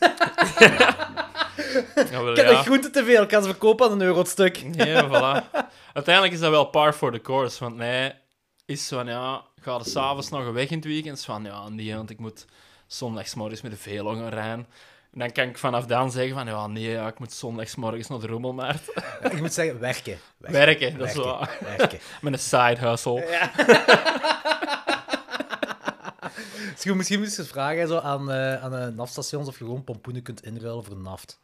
Ja, 2.11 2.23
wel, 2.23 2.31
Ik 2.31 2.37
heb 2.37 2.47
ja. 2.47 2.53
nog 2.53 2.65
groenten 2.65 2.93
te 2.93 3.05
veel, 3.05 3.23
ik 3.23 3.29
kan 3.29 3.43
ze 3.43 3.49
verkopen 3.49 3.87
aan 3.87 3.93
een 3.93 4.01
euro 4.03 4.19
het 4.19 4.29
stuk. 4.29 4.65
Ja, 4.73 5.07
voilà. 5.09 5.51
Uiteindelijk 5.93 6.35
is 6.35 6.41
dat 6.41 6.51
wel 6.51 6.65
par 6.65 6.93
for 6.93 7.13
the 7.13 7.21
course. 7.21 7.65
Want 7.65 7.77
nee, 7.77 8.13
is 8.69 8.89
van 8.89 9.07
ja, 9.07 9.45
ga 9.61 9.79
er 9.79 9.85
s'avonds 9.85 10.29
nog 10.29 10.47
een 10.47 10.53
weg 10.53 10.69
in 10.69 10.77
het 10.77 10.87
weekend? 10.87 11.25
Van 11.25 11.45
ja, 11.45 11.69
nee, 11.69 11.95
want 11.95 12.11
ik 12.11 12.19
moet 12.19 12.45
zondagsmorgens 12.87 13.63
met 13.63 13.71
de 13.71 13.77
veelongen 13.77 14.29
rijden. 14.29 14.67
En 15.13 15.19
dan 15.19 15.33
kan 15.33 15.49
ik 15.49 15.59
vanaf 15.59 15.87
dan 15.87 16.11
zeggen 16.11 16.35
van 16.35 16.47
ja, 16.47 16.67
nee, 16.67 16.91
ja, 16.91 17.07
ik 17.07 17.19
moet 17.19 17.33
zondagsmorgens 17.33 18.09
naar 18.09 18.19
de 18.19 18.27
rommelmarkt. 18.27 18.93
Ik 19.33 19.41
moet 19.41 19.53
zeggen, 19.53 19.81
werken. 19.81 20.19
Werken, 20.37 20.99
dat 20.99 21.09
is 21.09 21.15
waar. 21.15 21.59
Werken. 21.61 21.99
Met 22.23 22.33
een 22.33 22.39
side 22.39 22.79
hustle. 22.79 23.27
Ja. 23.27 23.51
Dus 26.75 26.95
misschien 26.95 27.19
moet 27.21 27.33
je 27.33 27.39
eens 27.39 27.49
vragen 27.49 27.89
zo 27.89 27.99
aan, 27.99 28.31
eh 28.31 28.65
aan 28.65 28.95
naftstations 28.95 29.49
of 29.49 29.59
je 29.59 29.65
gewoon 29.65 29.85
pompoenen 29.85 30.23
kunt 30.23 30.45
inruilen 30.45 30.85
voor 30.85 30.97
naft. 30.97 31.41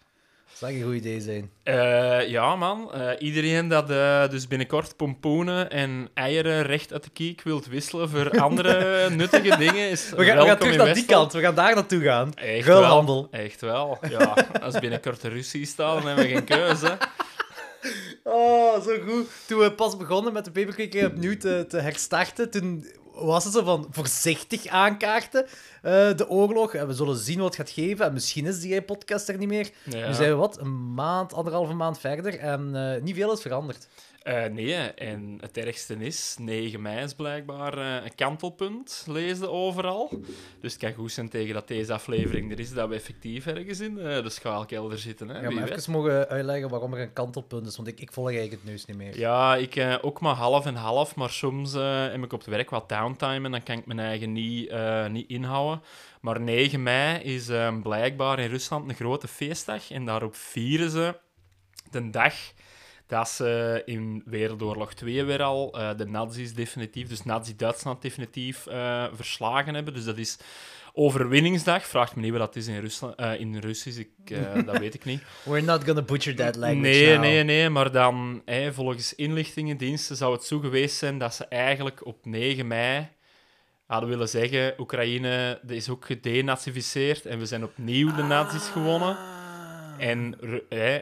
Dat 0.54 0.68
zou 0.68 0.80
een 0.80 0.86
goed 0.86 0.94
idee 0.94 1.20
zijn. 1.20 1.50
Eh, 1.62 2.28
ja, 2.28 2.56
man. 2.56 2.92
Eh, 2.92 3.10
iedereen 3.18 3.68
dat 3.68 3.90
eh, 3.90 4.28
dus 4.28 4.48
binnenkort 4.48 4.96
pompoenen 4.96 5.70
en 5.70 6.08
eieren 6.14 6.62
recht 6.62 6.92
uit 6.92 7.04
de 7.04 7.10
kiek 7.10 7.42
wilt 7.42 7.66
wisselen 7.66 8.08
voor 8.08 8.30
andere 8.40 9.10
nuttige 9.10 9.56
dingen, 9.56 9.90
is 9.90 10.10
We 10.16 10.24
gaan, 10.24 10.38
we 10.38 10.44
gaan 10.44 10.58
terug 10.58 10.76
naar 10.76 10.94
die 10.94 11.04
kant, 11.04 11.32
we 11.32 11.40
gaan 11.40 11.54
daar 11.54 11.74
naartoe 11.74 12.02
gaan. 12.02 12.34
Echt 12.34 12.66
Ruilhandel. 12.66 13.28
wel. 13.30 13.40
Echt 13.40 13.60
wel. 13.60 13.98
Ja, 14.10 14.36
als 14.62 14.78
binnenkort 14.78 15.20
de 15.20 15.28
Russie 15.28 15.66
staat, 15.66 15.94
dan 15.94 16.06
hebben 16.06 16.24
we 16.24 16.30
geen 16.30 16.44
keuze. 16.44 16.96
Oh, 18.22 18.82
zo 18.82 18.92
goed. 19.08 19.28
Toen 19.46 19.58
we 19.58 19.72
pas 19.72 19.96
begonnen 19.96 20.32
met 20.32 20.44
de 20.44 20.50
papercake 20.50 21.06
opnieuw 21.06 21.36
te, 21.36 21.64
te 21.68 21.78
herstarten, 21.78 22.50
toen 22.50 22.86
was 23.14 23.44
het 23.44 23.52
zo 23.52 23.62
van 23.62 23.86
voorzichtig 23.90 24.66
aankaarten, 24.66 25.46
eh, 25.82 26.16
de 26.16 26.28
oorlog. 26.28 26.74
En 26.74 26.86
we 26.86 26.92
zullen 26.92 27.16
zien 27.16 27.38
wat 27.38 27.46
het 27.46 27.56
gaat 27.56 27.70
geven. 27.70 28.06
En 28.06 28.12
misschien 28.12 28.46
is 28.46 28.60
die 28.60 28.82
podcast 28.82 29.28
er 29.28 29.38
niet 29.38 29.48
meer. 29.48 29.70
Ja. 29.84 30.06
Nu 30.06 30.14
zijn 30.14 30.28
we 30.28 30.34
wat, 30.34 30.58
een 30.58 30.94
maand, 30.94 31.32
anderhalve 31.32 31.72
maand 31.72 31.98
verder. 31.98 32.38
En 32.38 32.70
eh, 32.74 33.02
niet 33.02 33.14
veel 33.14 33.32
is 33.32 33.40
veranderd. 33.40 33.88
Eh, 34.24 34.44
nee, 34.44 34.74
en 34.74 35.38
het 35.40 35.56
ergste 35.56 35.94
is, 35.94 36.36
9 36.40 36.82
mei 36.82 37.04
is 37.04 37.14
blijkbaar 37.14 37.78
eh, 37.78 38.04
een 38.04 38.14
kantelpunt, 38.14 39.04
leesde 39.08 39.48
overal. 39.48 40.10
Dus 40.60 40.72
het 40.72 40.80
kan 40.82 40.92
goed 40.92 41.12
zijn 41.12 41.28
tegen 41.28 41.54
dat 41.54 41.68
deze 41.68 41.92
aflevering 41.92 42.52
er 42.52 42.60
is, 42.60 42.72
dat 42.72 42.88
we 42.88 42.94
effectief 42.94 43.46
ergens 43.46 43.80
in 43.80 43.98
eh, 43.98 44.22
de 44.22 44.30
schaalkelder 44.30 44.98
zitten. 44.98 45.28
Hè? 45.28 45.40
Ja, 45.40 45.48
Wie 45.48 45.58
maar 45.58 45.68
weet. 45.68 45.78
even 45.78 45.92
mogen 45.92 46.28
uitleggen 46.28 46.68
waarom 46.68 46.94
er 46.94 47.00
een 47.00 47.12
kantelpunt 47.12 47.66
is, 47.66 47.76
want 47.76 47.88
ik, 47.88 48.00
ik 48.00 48.12
volg 48.12 48.28
eigenlijk 48.28 48.60
het 48.60 48.70
nieuws 48.70 48.84
niet 48.84 48.96
meer. 48.96 49.18
Ja, 49.18 49.56
ik 49.56 49.98
ook 50.02 50.20
maar 50.20 50.34
half 50.34 50.66
en 50.66 50.74
half, 50.74 51.14
maar 51.14 51.30
soms 51.30 51.72
heb 51.72 52.24
ik 52.24 52.32
op 52.32 52.40
het 52.40 52.48
werk 52.48 52.70
wat 52.70 52.88
downtime 52.88 53.44
en 53.44 53.50
dan 53.50 53.62
kan 53.62 53.78
ik 53.78 53.86
mijn 53.86 53.98
eigen 53.98 54.32
niet, 54.32 54.74
niet 55.10 55.28
inhouden. 55.28 55.82
Maar 56.24 56.40
9 56.40 56.82
mei 56.82 57.22
is 57.22 57.48
eh, 57.48 57.80
blijkbaar 57.82 58.38
in 58.38 58.48
Rusland 58.48 58.88
een 58.88 58.94
grote 58.94 59.28
feestdag 59.28 59.90
en 59.90 60.04
daarop 60.04 60.34
vieren 60.34 60.90
ze 60.90 61.16
de 61.90 62.10
dag 62.10 62.34
dat 63.06 63.28
ze 63.28 63.82
in 63.84 64.22
Wereldoorlog 64.24 64.94
2 64.94 65.24
weer 65.24 65.42
al 65.42 65.72
eh, 65.72 65.96
de 65.96 66.06
nazi's 66.06 66.54
definitief, 66.54 67.08
dus 67.08 67.24
Nazi-Duitsland 67.24 68.02
definitief 68.02 68.66
eh, 68.66 69.04
verslagen 69.12 69.74
hebben. 69.74 69.94
Dus 69.94 70.04
dat 70.04 70.18
is 70.18 70.38
overwinningsdag. 70.92 71.86
Vraagt 71.86 72.16
me 72.16 72.22
niet 72.22 72.30
wat 72.30 72.40
dat 72.40 72.56
is 72.56 72.66
in, 72.66 72.80
Rusland, 72.80 73.14
eh, 73.14 73.40
in 73.40 73.56
Russisch, 73.58 73.98
ik, 73.98 74.30
eh, 74.30 74.64
dat 74.66 74.78
weet 74.78 74.94
ik 74.94 75.04
niet. 75.04 75.22
We're 75.42 75.62
not 75.62 75.84
gonna 75.84 76.02
butcher 76.02 76.34
that 76.34 76.56
language 76.56 76.88
Nee, 76.88 77.12
now. 77.12 77.20
nee, 77.20 77.42
nee, 77.42 77.68
maar 77.70 77.92
dan, 77.92 78.42
volgens 78.72 79.14
inlichtingendiensten 79.14 80.16
zou 80.16 80.32
het 80.32 80.44
zo 80.44 80.58
geweest 80.58 80.96
zijn 80.96 81.18
dat 81.18 81.34
ze 81.34 81.44
eigenlijk 81.44 82.06
op 82.06 82.26
9 82.26 82.66
mei 82.66 83.08
hadden 83.86 84.08
willen 84.08 84.28
zeggen: 84.28 84.74
Oekraïne 84.78 85.60
is 85.66 85.88
ook 85.88 86.04
gedenazificeerd 86.04 87.26
en 87.26 87.38
we 87.38 87.46
zijn 87.46 87.64
opnieuw 87.64 88.14
de 88.14 88.22
nazi's 88.22 88.68
gewonnen. 88.68 89.16
En 89.98 90.38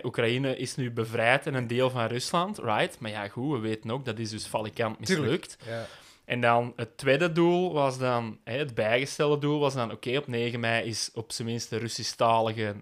Oekraïne 0.03 0.57
is 0.57 0.77
nu 0.77 0.91
bevrijd 0.91 1.47
en 1.47 1.55
een 1.55 1.67
deel 1.67 1.91
van 1.91 2.07
Rusland, 2.07 2.59
right? 2.59 2.99
Maar 2.99 3.11
ja, 3.11 3.29
goed, 3.29 3.53
we 3.53 3.59
weten 3.59 3.91
ook 3.91 4.05
dat 4.05 4.19
is 4.19 4.31
dus 4.31 4.47
valikant 4.47 4.99
mislukt. 4.99 5.57
Ja. 5.67 5.87
En 6.25 6.41
dan 6.41 6.73
het 6.77 6.97
tweede 6.97 7.33
doel 7.33 7.73
was 7.73 7.99
dan, 7.99 8.39
het 8.45 8.75
bijgestelde 8.75 9.39
doel 9.39 9.61
was 9.61 9.75
dan, 9.75 9.93
oké, 9.93 10.17
op 10.17 10.27
9 10.27 10.61
mei 10.61 10.89
is 10.89 11.11
op 11.15 11.33
zijn 11.33 11.49
minst 11.49 11.71
de 11.71 11.77
Russisch-talige 11.77 12.75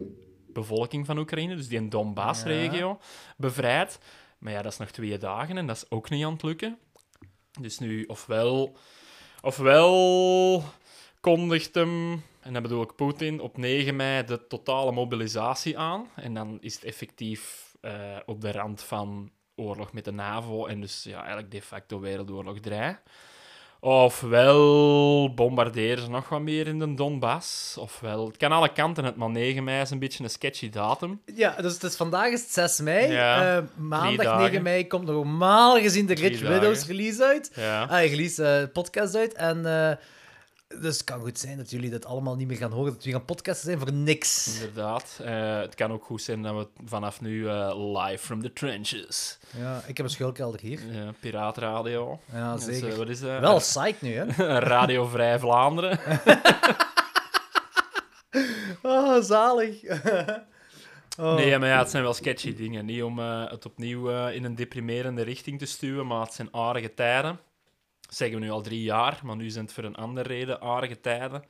bevolking 0.52 1.06
van 1.06 1.18
Oekraïne, 1.18 1.56
dus 1.56 1.68
die 1.68 1.88
Donbass-regio, 1.88 3.00
bevrijd. 3.36 3.98
Maar 4.38 4.52
ja, 4.52 4.62
dat 4.62 4.72
is 4.72 4.78
nog 4.78 4.90
twee 4.90 5.18
dagen 5.18 5.58
en 5.58 5.66
dat 5.66 5.76
is 5.76 5.90
ook 5.90 6.10
niet 6.10 6.24
aan 6.24 6.32
het 6.32 6.42
lukken. 6.42 6.78
Dus 7.60 7.78
nu, 7.78 8.04
ofwel, 8.04 8.76
ofwel 9.40 10.64
kondigt 11.20 11.74
hem, 11.74 12.22
en 12.40 12.52
dan 12.52 12.62
bedoel 12.62 12.82
ik 12.82 12.94
Poetin, 12.96 13.40
op 13.40 13.56
9 13.56 13.96
mei 13.96 14.24
de 14.24 14.46
totale 14.46 14.92
mobilisatie 14.92 15.78
aan. 15.78 16.06
En 16.14 16.34
dan 16.34 16.58
is 16.60 16.74
het 16.74 16.84
effectief 16.84 17.74
eh, 17.80 17.92
op 18.26 18.40
de 18.40 18.52
rand 18.52 18.82
van 18.82 19.30
oorlog 19.56 19.92
met 19.92 20.04
de 20.04 20.12
NAVO 20.12 20.66
en 20.66 20.80
dus 20.80 21.02
ja, 21.02 21.18
eigenlijk 21.18 21.50
de 21.50 21.62
facto 21.62 22.00
Wereldoorlog 22.00 22.58
3. 22.58 22.96
Ofwel 23.82 25.34
bombarderen 25.34 26.02
ze 26.04 26.10
nog 26.10 26.28
wat 26.28 26.40
meer 26.40 26.66
in 26.66 26.78
de 26.78 26.94
Donbass, 26.94 27.76
ofwel... 27.76 28.26
Het 28.26 28.36
kan 28.36 28.52
alle 28.52 28.72
kanten 28.72 29.04
uit, 29.04 29.16
maar 29.16 29.30
9 29.30 29.64
mei 29.64 29.80
is 29.80 29.90
een 29.90 29.98
beetje 29.98 30.24
een 30.24 30.30
sketchy 30.30 30.68
datum. 30.70 31.20
Ja, 31.34 31.54
dus 31.62 31.72
het 31.74 31.82
is, 31.82 31.96
vandaag 31.96 32.32
is 32.32 32.40
het 32.40 32.50
6 32.50 32.80
mei. 32.80 33.12
Ja, 33.12 33.56
Eh, 33.56 33.62
maandag 33.76 34.24
dagen. 34.26 34.42
9 34.42 34.62
mei 34.62 34.86
komt 34.86 35.06
normaal 35.06 35.80
gezien 35.80 36.06
de 36.06 36.14
Rich. 36.14 36.40
Widows 36.40 36.86
release 36.86 37.24
uit. 37.24 37.50
Ja. 37.54 37.82
Ah, 37.82 37.90
release 38.08 38.44
eh, 38.44 38.72
podcast 38.72 39.16
uit. 39.16 39.34
En 39.34 39.66
dus 40.78 40.96
het 40.96 41.04
kan 41.04 41.20
goed 41.20 41.38
zijn 41.38 41.56
dat 41.56 41.70
jullie 41.70 41.90
dit 41.90 42.04
allemaal 42.04 42.36
niet 42.36 42.48
meer 42.48 42.56
gaan 42.56 42.72
horen. 42.72 42.92
Dat 42.92 43.04
we 43.04 43.10
gaan 43.10 43.24
podcasten 43.24 43.66
zijn 43.66 43.78
voor 43.78 43.92
niks. 43.92 44.54
Inderdaad. 44.54 45.20
Eh, 45.24 45.60
het 45.60 45.74
kan 45.74 45.92
ook 45.92 46.04
goed 46.04 46.22
zijn 46.22 46.42
dat 46.42 46.54
we 46.54 46.68
vanaf 46.84 47.20
nu 47.20 47.48
eh, 47.48 47.94
live 47.96 48.24
from 48.24 48.42
the 48.42 48.52
trenches. 48.52 49.38
Ja, 49.58 49.82
ik 49.86 49.96
heb 49.96 50.06
een 50.06 50.12
schuilkelder 50.12 50.60
hier. 50.60 50.80
Ja, 50.92 51.12
piraatradio. 51.20 52.18
Ja, 52.32 52.54
Dus, 52.54 52.66
eh, 52.66 52.74
zeker. 52.74 52.96
wat 52.96 53.08
is 53.08 53.20
dat? 53.20 53.40
Wel 53.40 53.58
psyched 53.58 54.00
nu, 54.00 54.14
hè? 54.14 54.24
Radio 54.58 55.06
Vrij 55.06 55.38
Vlaanderen. 55.38 55.98
Oh, 58.82 59.22
zalig. 59.22 59.82
oh. 61.18 61.34
Nee, 61.34 61.58
maar 61.58 61.68
ja, 61.68 61.78
het 61.78 61.90
zijn 61.90 62.02
wel 62.02 62.14
sketchy 62.14 62.54
dingen. 62.54 62.84
Niet 62.84 63.02
om 63.02 63.18
het 63.18 63.66
opnieuw 63.66 64.28
in 64.28 64.44
een 64.44 64.54
deprimerende 64.54 65.22
richting 65.22 65.58
te 65.58 65.66
stuwen, 65.66 66.06
maar 66.06 66.20
het 66.20 66.34
zijn 66.34 66.48
aardige 66.54 66.94
tijden. 66.94 67.38
Zeggen 68.10 68.38
we 68.38 68.44
nu 68.44 68.50
al 68.50 68.62
drie 68.62 68.82
jaar, 68.82 69.20
maar 69.22 69.36
nu 69.36 69.50
zijn 69.50 69.64
het 69.64 69.74
voor 69.74 69.84
een 69.84 69.96
andere 69.96 70.28
reden 70.28 70.60
aardige 70.60 71.00
tijden. 71.00 71.44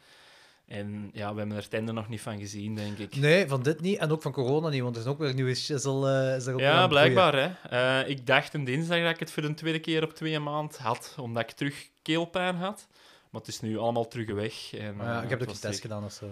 En 0.66 1.10
ja, 1.12 1.32
we 1.32 1.38
hebben 1.38 1.56
er 1.56 1.62
het 1.62 1.74
einde 1.74 1.92
nog 1.92 2.08
niet 2.08 2.20
van 2.20 2.38
gezien, 2.38 2.74
denk 2.74 2.98
ik. 2.98 3.16
Nee, 3.16 3.48
van 3.48 3.62
dit 3.62 3.80
niet. 3.80 3.98
En 3.98 4.10
ook 4.10 4.22
van 4.22 4.32
corona 4.32 4.68
niet, 4.68 4.82
want 4.82 4.96
er 4.96 5.02
is 5.02 5.08
ook 5.08 5.18
weer 5.18 5.28
een 5.28 5.34
nieuwe 5.34 5.54
shizzle. 5.54 6.34
is 6.36 6.46
er 6.46 6.52
ook 6.52 6.58
weer 6.58 6.68
aan 6.68 6.80
Ja, 6.80 6.86
blijkbaar. 6.86 7.34
Hè. 7.34 7.68
Eh, 8.02 8.08
ik 8.08 8.26
dacht 8.26 8.54
een 8.54 8.64
dinsdag 8.64 9.00
dat 9.02 9.10
ik 9.10 9.18
het 9.18 9.32
voor 9.32 9.42
een 9.42 9.54
tweede 9.54 9.78
keer 9.78 10.02
op 10.02 10.14
twee 10.14 10.38
maand 10.38 10.78
had, 10.78 11.16
omdat 11.20 11.42
ik 11.42 11.50
terug 11.50 11.88
keelpijn 12.02 12.56
had. 12.56 12.86
Maar 13.30 13.40
het 13.40 13.50
is 13.50 13.60
nu 13.60 13.78
allemaal 13.78 14.08
terug 14.08 14.30
weg. 14.30 14.74
En. 14.74 14.96
Maar 14.96 15.06
ja, 15.06 15.18
eh, 15.18 15.24
ik 15.24 15.30
heb 15.30 15.40
ook 15.40 15.48
was 15.48 15.58
test 15.58 15.80
gedaan 15.80 16.04
of 16.04 16.12
zo. 16.12 16.26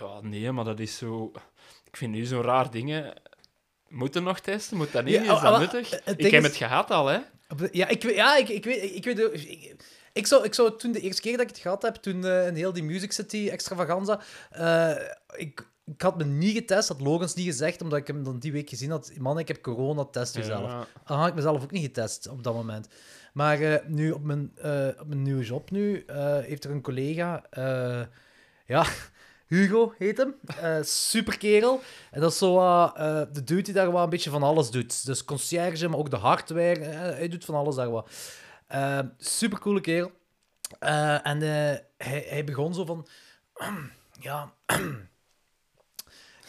Ja, 0.00 0.20
nee, 0.22 0.52
maar 0.52 0.64
dat 0.64 0.80
is 0.80 0.96
zo... 0.96 1.32
Ik 1.84 1.96
vind 1.96 2.12
nu 2.12 2.24
zo'n 2.24 2.42
raar 2.42 2.70
dingen... 2.70 3.14
Moeten 3.88 4.22
nog 4.22 4.38
testen? 4.38 4.76
Moet 4.76 4.92
dat 4.92 5.04
niet? 5.04 5.14
Ja, 5.14 5.22
is 5.22 5.28
ah, 5.28 5.42
dat 5.42 5.52
ah, 5.52 5.58
nuttig? 5.58 5.90
het 5.90 6.24
ik 6.24 6.30
heb 6.30 6.42
is- 6.42 6.48
het 6.48 6.56
gehad 6.56 6.90
al, 6.90 7.06
hè. 7.06 7.18
Ja, 7.72 7.88
ik, 7.88 8.02
weet- 8.02 8.14
ja, 8.16 8.36
ik, 8.36 8.48
ik 8.48 8.64
weet... 8.64 8.94
Ik, 8.94 9.04
weet 9.04 9.18
ik, 9.18 9.76
ik, 10.12 10.26
zou, 10.26 10.44
ik 10.44 10.54
zou 10.54 10.78
toen 10.78 10.92
de 10.92 11.00
eerste 11.00 11.22
keer 11.22 11.32
dat 11.32 11.40
ik 11.40 11.48
het 11.48 11.58
gehad 11.58 11.82
heb, 11.82 11.94
toen 11.94 12.24
eh 12.24 12.46
in 12.46 12.54
heel 12.54 12.72
die 12.72 12.82
Music 12.82 13.12
City 13.12 13.48
extravaganza, 13.50 14.20
eh, 14.50 14.94
ik, 15.36 15.68
ik 15.84 16.02
had 16.02 16.16
me 16.16 16.24
niet 16.24 16.56
getest, 16.56 16.88
had 16.88 17.00
Logans 17.00 17.34
niet 17.34 17.46
gezegd, 17.46 17.82
omdat 17.82 17.98
ik 17.98 18.06
hem 18.06 18.24
dan 18.24 18.38
die 18.38 18.52
week 18.52 18.68
gezien 18.68 18.90
had. 18.90 19.12
Man, 19.18 19.38
ik 19.38 19.48
heb 19.48 19.62
corona, 19.62 20.04
test 20.04 20.34
jezelf. 20.34 20.70
Ja. 20.70 20.86
Dan 21.06 21.18
had 21.18 21.28
ik 21.28 21.34
mezelf 21.34 21.62
ook 21.62 21.70
niet 21.70 21.84
getest 21.84 22.28
op 22.28 22.42
dat 22.42 22.54
moment. 22.54 22.88
Maar 23.32 23.60
eh, 23.60 23.86
nu 23.86 24.10
op 24.10 24.22
mijn, 24.22 24.52
op 25.00 25.06
mijn 25.06 25.22
nieuwe 25.22 25.44
job 25.44 25.70
nu, 25.70 26.04
heeft 26.42 26.64
er 26.64 26.70
een 26.70 26.82
collega, 26.82 27.44
ja, 28.66 28.86
Hugo 29.54 29.94
heet 29.98 30.18
hem, 30.18 30.34
eh 30.60 30.82
super 30.82 31.38
kerel. 31.38 31.80
En 32.10 32.20
dat 32.20 32.32
is 32.32 32.38
zo 32.38 32.58
eh, 32.58 33.22
de 33.32 33.44
dude 33.44 33.62
die 33.62 33.74
daar 33.74 33.92
wel 33.92 34.02
een 34.02 34.10
beetje 34.10 34.30
van 34.30 34.42
alles 34.42 34.70
doet. 34.70 35.06
Dus 35.06 35.24
conciërge, 35.24 35.88
maar 35.88 35.98
ook 35.98 36.10
de 36.10 36.16
hardware, 36.16 36.80
eh, 36.80 36.98
hij 36.98 37.28
doet 37.28 37.44
van 37.44 37.54
alles 37.54 37.74
daar 37.74 37.90
wat. 37.90 38.10
Super 39.18 39.58
coole 39.58 39.80
kerel. 39.80 40.12
En 41.22 41.40
hij, 41.40 41.86
hij 42.28 42.44
begon 42.44 42.74
zo 42.74 42.84
van, 42.84 43.06
ja, 44.20 44.52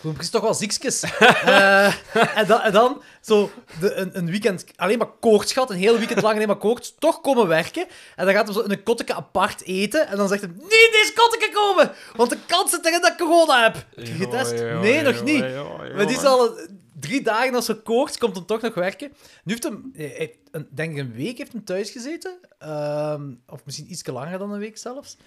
precies 0.02 0.30
toch 0.30 0.42
wel 0.42 0.54
ziekjes. 0.54 1.04
Eh, 1.46 2.38
en, 2.38 2.48
dan, 2.48 2.62
en 2.62 2.72
dan 2.72 3.02
zo 3.22 3.52
de, 3.80 3.94
een, 3.94 4.18
een 4.18 4.30
weekend 4.30 4.66
alleen 4.76 4.98
maar 4.98 5.12
koorts 5.20 5.54
gehad, 5.54 5.70
een 5.70 5.78
heel 5.78 5.98
weekend 5.98 6.22
lang 6.22 6.36
alleen 6.36 6.48
maar 6.48 6.56
koorts, 6.56 6.96
toch 7.00 7.22
komen 7.22 7.48
werken. 7.48 7.86
En 8.16 8.26
dan 8.26 8.34
gaat 8.34 8.46
hij 8.46 8.54
zo 8.54 8.62
in 8.62 8.72
een 8.72 8.84
kotteke 8.84 9.14
apart 9.14 9.64
eten. 9.64 10.08
En 10.08 10.18
dan 10.18 10.28
zegt 10.28 10.42
hij, 10.42 10.50
niet 10.50 10.62
in 10.62 10.90
deze 10.92 11.12
kotteke 11.16 11.52
komen, 11.54 11.92
want 12.16 12.30
de 12.30 12.38
kans 12.46 12.72
zit 12.72 12.86
erin 12.86 13.02
dat 13.02 13.12
ik 13.12 13.18
corona 13.18 13.64
heb. 13.64 13.86
Heb 13.96 14.06
je 14.06 14.14
getest? 14.14 14.52
nee, 14.54 15.02
nog 15.02 15.24
niet. 15.24 15.40
Maar 15.96 16.08
die 16.08 16.18
is 16.18 16.24
al 16.24 16.58
drie 17.00 17.22
dagen 17.22 17.56
als 17.56 17.66
ze 17.66 17.76
koorts, 17.82 18.18
komt 18.18 18.36
hem 18.36 18.46
toch 18.46 18.62
nog 18.62 18.74
werken. 18.74 19.14
Nu 19.44 19.54
heeft 19.54 19.64
hem, 19.64 19.92
denk 20.70 20.92
ik 20.92 20.98
een 20.98 21.14
week 21.14 21.38
heeft 21.38 21.52
hem 21.52 21.66
thuis 21.66 21.90
gezeten. 21.90 22.38
Ehm, 22.60 23.34
of 23.48 23.66
misschien 23.66 23.92
iets 23.92 24.06
langer 24.06 24.40
dan 24.40 24.52
een 24.52 24.60
week 24.60 24.78
zelfs. 24.78 25.18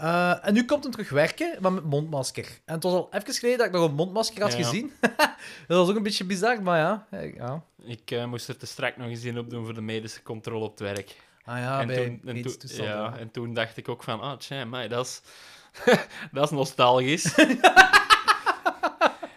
Eh, 0.00 0.46
en 0.46 0.54
nu 0.54 0.64
komt 0.64 0.82
hem 0.82 0.92
terug 0.92 1.10
werken, 1.10 1.56
maar 1.60 1.72
met 1.72 1.84
mondmasker. 1.84 2.44
En 2.64 2.74
het 2.74 2.82
was 2.82 2.92
al 2.92 3.08
even 3.10 3.34
geleden 3.34 3.58
dat 3.58 3.66
ik 3.66 3.72
nog 3.72 3.88
een 3.88 3.94
mondmasker 3.94 4.42
had 4.42 4.52
Ja. 4.52 4.56
gezien. 4.56 4.92
dat 5.68 5.78
was 5.78 5.88
ook 5.88 5.96
een 5.96 6.02
beetje 6.02 6.24
bizar, 6.24 6.62
maar 6.62 6.78
ja. 6.78 7.06
eh, 7.10 7.34
ja. 7.34 7.62
Ik 7.84 8.10
eh, 8.10 8.24
moest 8.24 8.48
er 8.48 8.56
te 8.56 8.66
strak 8.66 8.96
nog 8.96 9.08
eens 9.08 9.24
in 9.24 9.38
opdoen 9.38 9.64
voor 9.64 9.74
de 9.74 9.80
medische 9.80 10.22
controle 10.22 10.64
op 10.64 10.70
het 10.70 10.80
werk. 10.80 11.16
Ah 11.44 11.58
ja, 11.58 11.80
en, 11.80 11.86
toen, 11.86 12.20
en, 12.34 12.42
toen, 12.42 12.56
ja, 12.84 13.16
en 13.18 13.30
toen 13.30 13.54
dacht 13.54 13.76
ik 13.76 13.88
ook 13.88 14.02
van, 14.02 14.20
ah, 14.20 14.38
tja, 14.38 14.64
maar 14.64 14.88
dat 14.88 15.06
is, 15.06 15.22
dat 16.32 16.44
is 16.44 16.50
nostalgisch. 16.50 17.24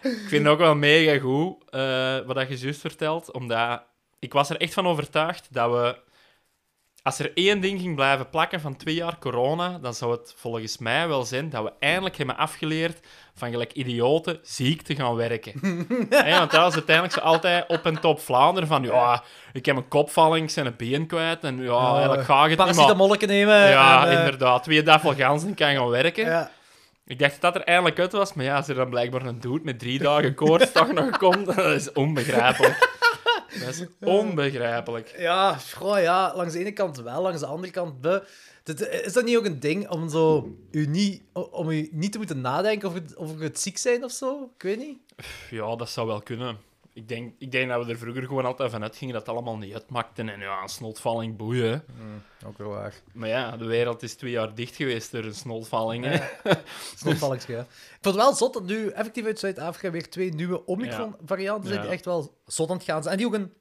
ik 0.02 0.24
vind 0.26 0.44
het 0.44 0.46
ook 0.46 0.58
wel 0.58 0.74
mega 0.74 1.18
goed 1.18 1.56
wat 2.26 2.48
je 2.48 2.58
juist 2.58 2.80
vertelt, 2.80 3.32
omdat 3.32 3.82
ik 4.18 4.32
was 4.32 4.50
er 4.50 4.60
echt 4.60 4.74
van 4.74 4.86
overtuigd 4.86 5.46
dat 5.50 5.70
we, 5.70 5.98
als 7.04 7.18
er 7.18 7.30
één 7.34 7.60
ding 7.60 7.80
ging 7.80 7.94
blijven 7.94 8.30
plakken 8.30 8.60
van 8.60 8.76
twee 8.76 8.94
jaar 8.94 9.18
corona, 9.18 9.78
dan 9.78 9.94
zou 9.94 10.12
het 10.12 10.34
volgens 10.36 10.78
mij 10.78 11.08
wel 11.08 11.24
zijn 11.24 11.50
dat 11.50 11.62
we 11.62 11.72
eindelijk 11.78 12.16
hebben 12.16 12.36
afgeleerd 12.36 13.06
van 13.34 13.50
gelijk 13.50 13.72
idioten 13.72 14.38
ziek 14.42 14.82
te 14.82 14.94
gaan 14.94 15.14
werken. 15.14 15.52
Hè, 16.10 16.38
want 16.38 16.50
dat 16.50 16.60
was 16.60 16.74
uiteindelijk 16.74 17.14
zo 17.14 17.20
altijd 17.20 17.68
op 17.68 17.86
en 17.86 18.00
top 18.00 18.20
Vlaanderen 18.20 18.68
van, 18.68 18.82
ja, 18.82 19.22
ik 19.52 19.66
heb 19.66 19.76
een 19.76 19.88
kopvalling, 19.88 20.48
ik 20.48 20.54
ben 20.54 20.66
een 20.66 20.76
been 20.76 21.06
kwijt 21.06 21.44
en 21.44 21.56
ja, 21.56 21.64
Ja, 21.64 21.92
eigenlijk 21.92 22.24
ga 22.24 22.44
ik 22.44 22.50
het 22.50 22.50
niet, 22.50 22.58
maar... 22.58 22.66
Paracetamolletje 22.66 23.26
nemen. 23.26 23.68
Ja, 23.68 24.06
en, 24.06 24.12
eh, 24.12 24.18
inderdaad. 24.18 24.62
Twee 24.62 24.82
dafelgans 24.82 25.44
en 25.44 25.54
kan 25.54 25.74
gaan 25.74 25.88
werken. 25.88 26.24
Ja. 26.24 26.50
Ik 27.06 27.18
dacht 27.18 27.40
dat 27.40 27.40
dat 27.40 27.54
er 27.54 27.68
eindelijk 27.68 27.98
uit 27.98 28.12
was, 28.12 28.34
maar 28.34 28.44
ja, 28.44 28.56
als 28.56 28.68
er 28.68 28.74
dan 28.74 28.90
blijkbaar 28.90 29.26
een 29.26 29.40
dude 29.40 29.64
met 29.64 29.78
drie 29.78 29.98
dagen 29.98 30.34
koorts 30.34 30.72
toch 30.78 30.92
nog 30.92 31.18
komt, 31.18 31.46
dat 31.46 31.66
is 31.66 31.92
onbegrijpelijk. 31.92 32.93
Dat 33.60 33.68
is 33.68 33.84
onbegrijpelijk. 34.00 35.14
Ja, 35.18 35.54
goh, 35.72 36.00
ja, 36.00 36.32
langs 36.36 36.52
de 36.52 36.58
ene 36.58 36.72
kant 36.72 36.96
wel, 36.96 37.22
langs 37.22 37.40
de 37.40 37.46
andere 37.46 37.72
kant 37.72 38.00
be. 38.00 38.26
Is 39.04 39.12
dat 39.12 39.24
niet 39.24 39.36
ook 39.36 39.44
een 39.44 39.60
ding 39.60 39.88
om, 39.88 40.08
zo, 40.08 40.56
u 40.70 40.86
niet, 40.86 41.22
om 41.32 41.70
u 41.70 41.88
niet 41.92 42.12
te 42.12 42.18
moeten 42.18 42.40
nadenken 42.40 42.88
over, 42.88 43.00
het- 43.02 43.16
over 43.16 43.40
het 43.40 43.60
ziek 43.60 43.78
zijn 43.78 44.04
of 44.04 44.12
zo? 44.12 44.50
Ik 44.56 44.62
weet 44.62 44.78
niet. 44.78 44.98
Ja, 45.50 45.76
dat 45.76 45.90
zou 45.90 46.06
wel 46.06 46.20
kunnen. 46.22 46.58
Ik 46.94 47.08
denk, 47.08 47.34
ik 47.38 47.52
denk 47.52 47.68
dat 47.68 47.84
we 47.84 47.90
er 47.92 47.98
vroeger 47.98 48.22
gewoon 48.22 48.44
altijd 48.44 48.70
van 48.70 48.82
uitgingen 48.82 49.14
dat 49.14 49.26
het 49.26 49.34
allemaal 49.34 49.56
niet 49.56 49.74
uitmaakte. 49.74 50.22
En 50.22 50.40
ja, 50.40 50.62
een 50.62 50.68
snotvalling 50.68 51.36
boeien. 51.36 51.84
Ook 52.46 52.58
wel 52.58 52.68
waar. 52.68 52.94
Maar 53.12 53.28
ja, 53.28 53.56
de 53.56 53.64
wereld 53.64 54.02
is 54.02 54.14
twee 54.14 54.30
jaar 54.30 54.54
dicht 54.54 54.76
geweest 54.76 55.12
door 55.12 55.24
een. 55.24 55.34
Snotvallingsje, 55.34 56.30
ja. 57.52 57.60
Ik 57.66 57.66
vond 58.00 58.14
het 58.14 58.24
wel 58.24 58.34
zot 58.34 58.52
dat 58.52 58.64
nu 58.64 58.88
effectief 58.88 59.24
uit 59.24 59.38
Zuid-Afrika 59.38 59.90
weer 59.90 60.10
twee 60.10 60.34
nieuwe 60.34 60.66
Omicron-varianten 60.66 61.66
zijn 61.68 61.78
Ja. 61.80 61.84
die 61.84 61.94
echt 61.94 62.04
wel 62.04 62.38
zot 62.46 62.70
aan 62.70 62.76
het 62.76 62.84
gaan 62.84 63.02
zijn. 63.02 63.12
En 63.14 63.18
die 63.18 63.26
ook 63.26 63.34
een... 63.34 63.52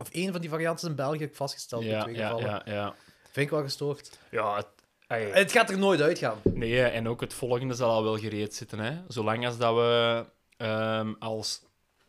Of 0.00 0.10
één 0.10 0.32
van 0.32 0.40
die 0.40 0.50
varianten 0.50 0.84
is 0.84 0.90
in 0.90 0.96
België 0.96 1.24
ook 1.24 1.34
vastgesteld 1.34 1.82
in 1.82 1.88
Ja, 1.88 2.02
twee 2.02 2.14
ja, 2.14 2.26
gevallen. 2.28 2.62
ja, 2.64 2.72
ja. 2.72 2.94
Vind 3.22 3.46
ik 3.46 3.50
wel 3.50 3.62
gestoord. 3.62 4.18
Ja, 4.30 4.56
het, 4.56 4.66
ey, 5.06 5.30
Het 5.30 5.52
gaat 5.52 5.70
er 5.70 5.78
nooit 5.78 6.00
uitgaan. 6.00 6.38
Nee, 6.42 6.82
en 6.82 7.08
ook 7.08 7.20
het 7.20 7.34
volgende 7.34 7.74
zal 7.74 7.90
al 7.90 8.02
wel 8.02 8.16
gereed 8.18 8.54
zitten. 8.54 8.78
Hè? 8.78 8.98
Zolang 9.08 9.46
als 9.46 9.58
dat 9.58 9.74
we 9.74 10.24
ehm, 10.56 11.12
als 11.18 11.62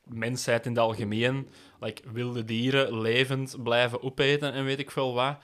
mensheid 0.04 0.66
in 0.66 0.72
het 0.72 0.82
algemeen 0.82 1.50
like, 1.80 2.02
wilde 2.12 2.44
dieren 2.44 3.02
levend 3.02 3.64
blijven 3.64 4.04
opeten 4.04 4.54
en 4.54 4.66
weet 4.66 4.80
ik 4.80 4.92
veel 4.92 5.14
wat, 5.14 5.38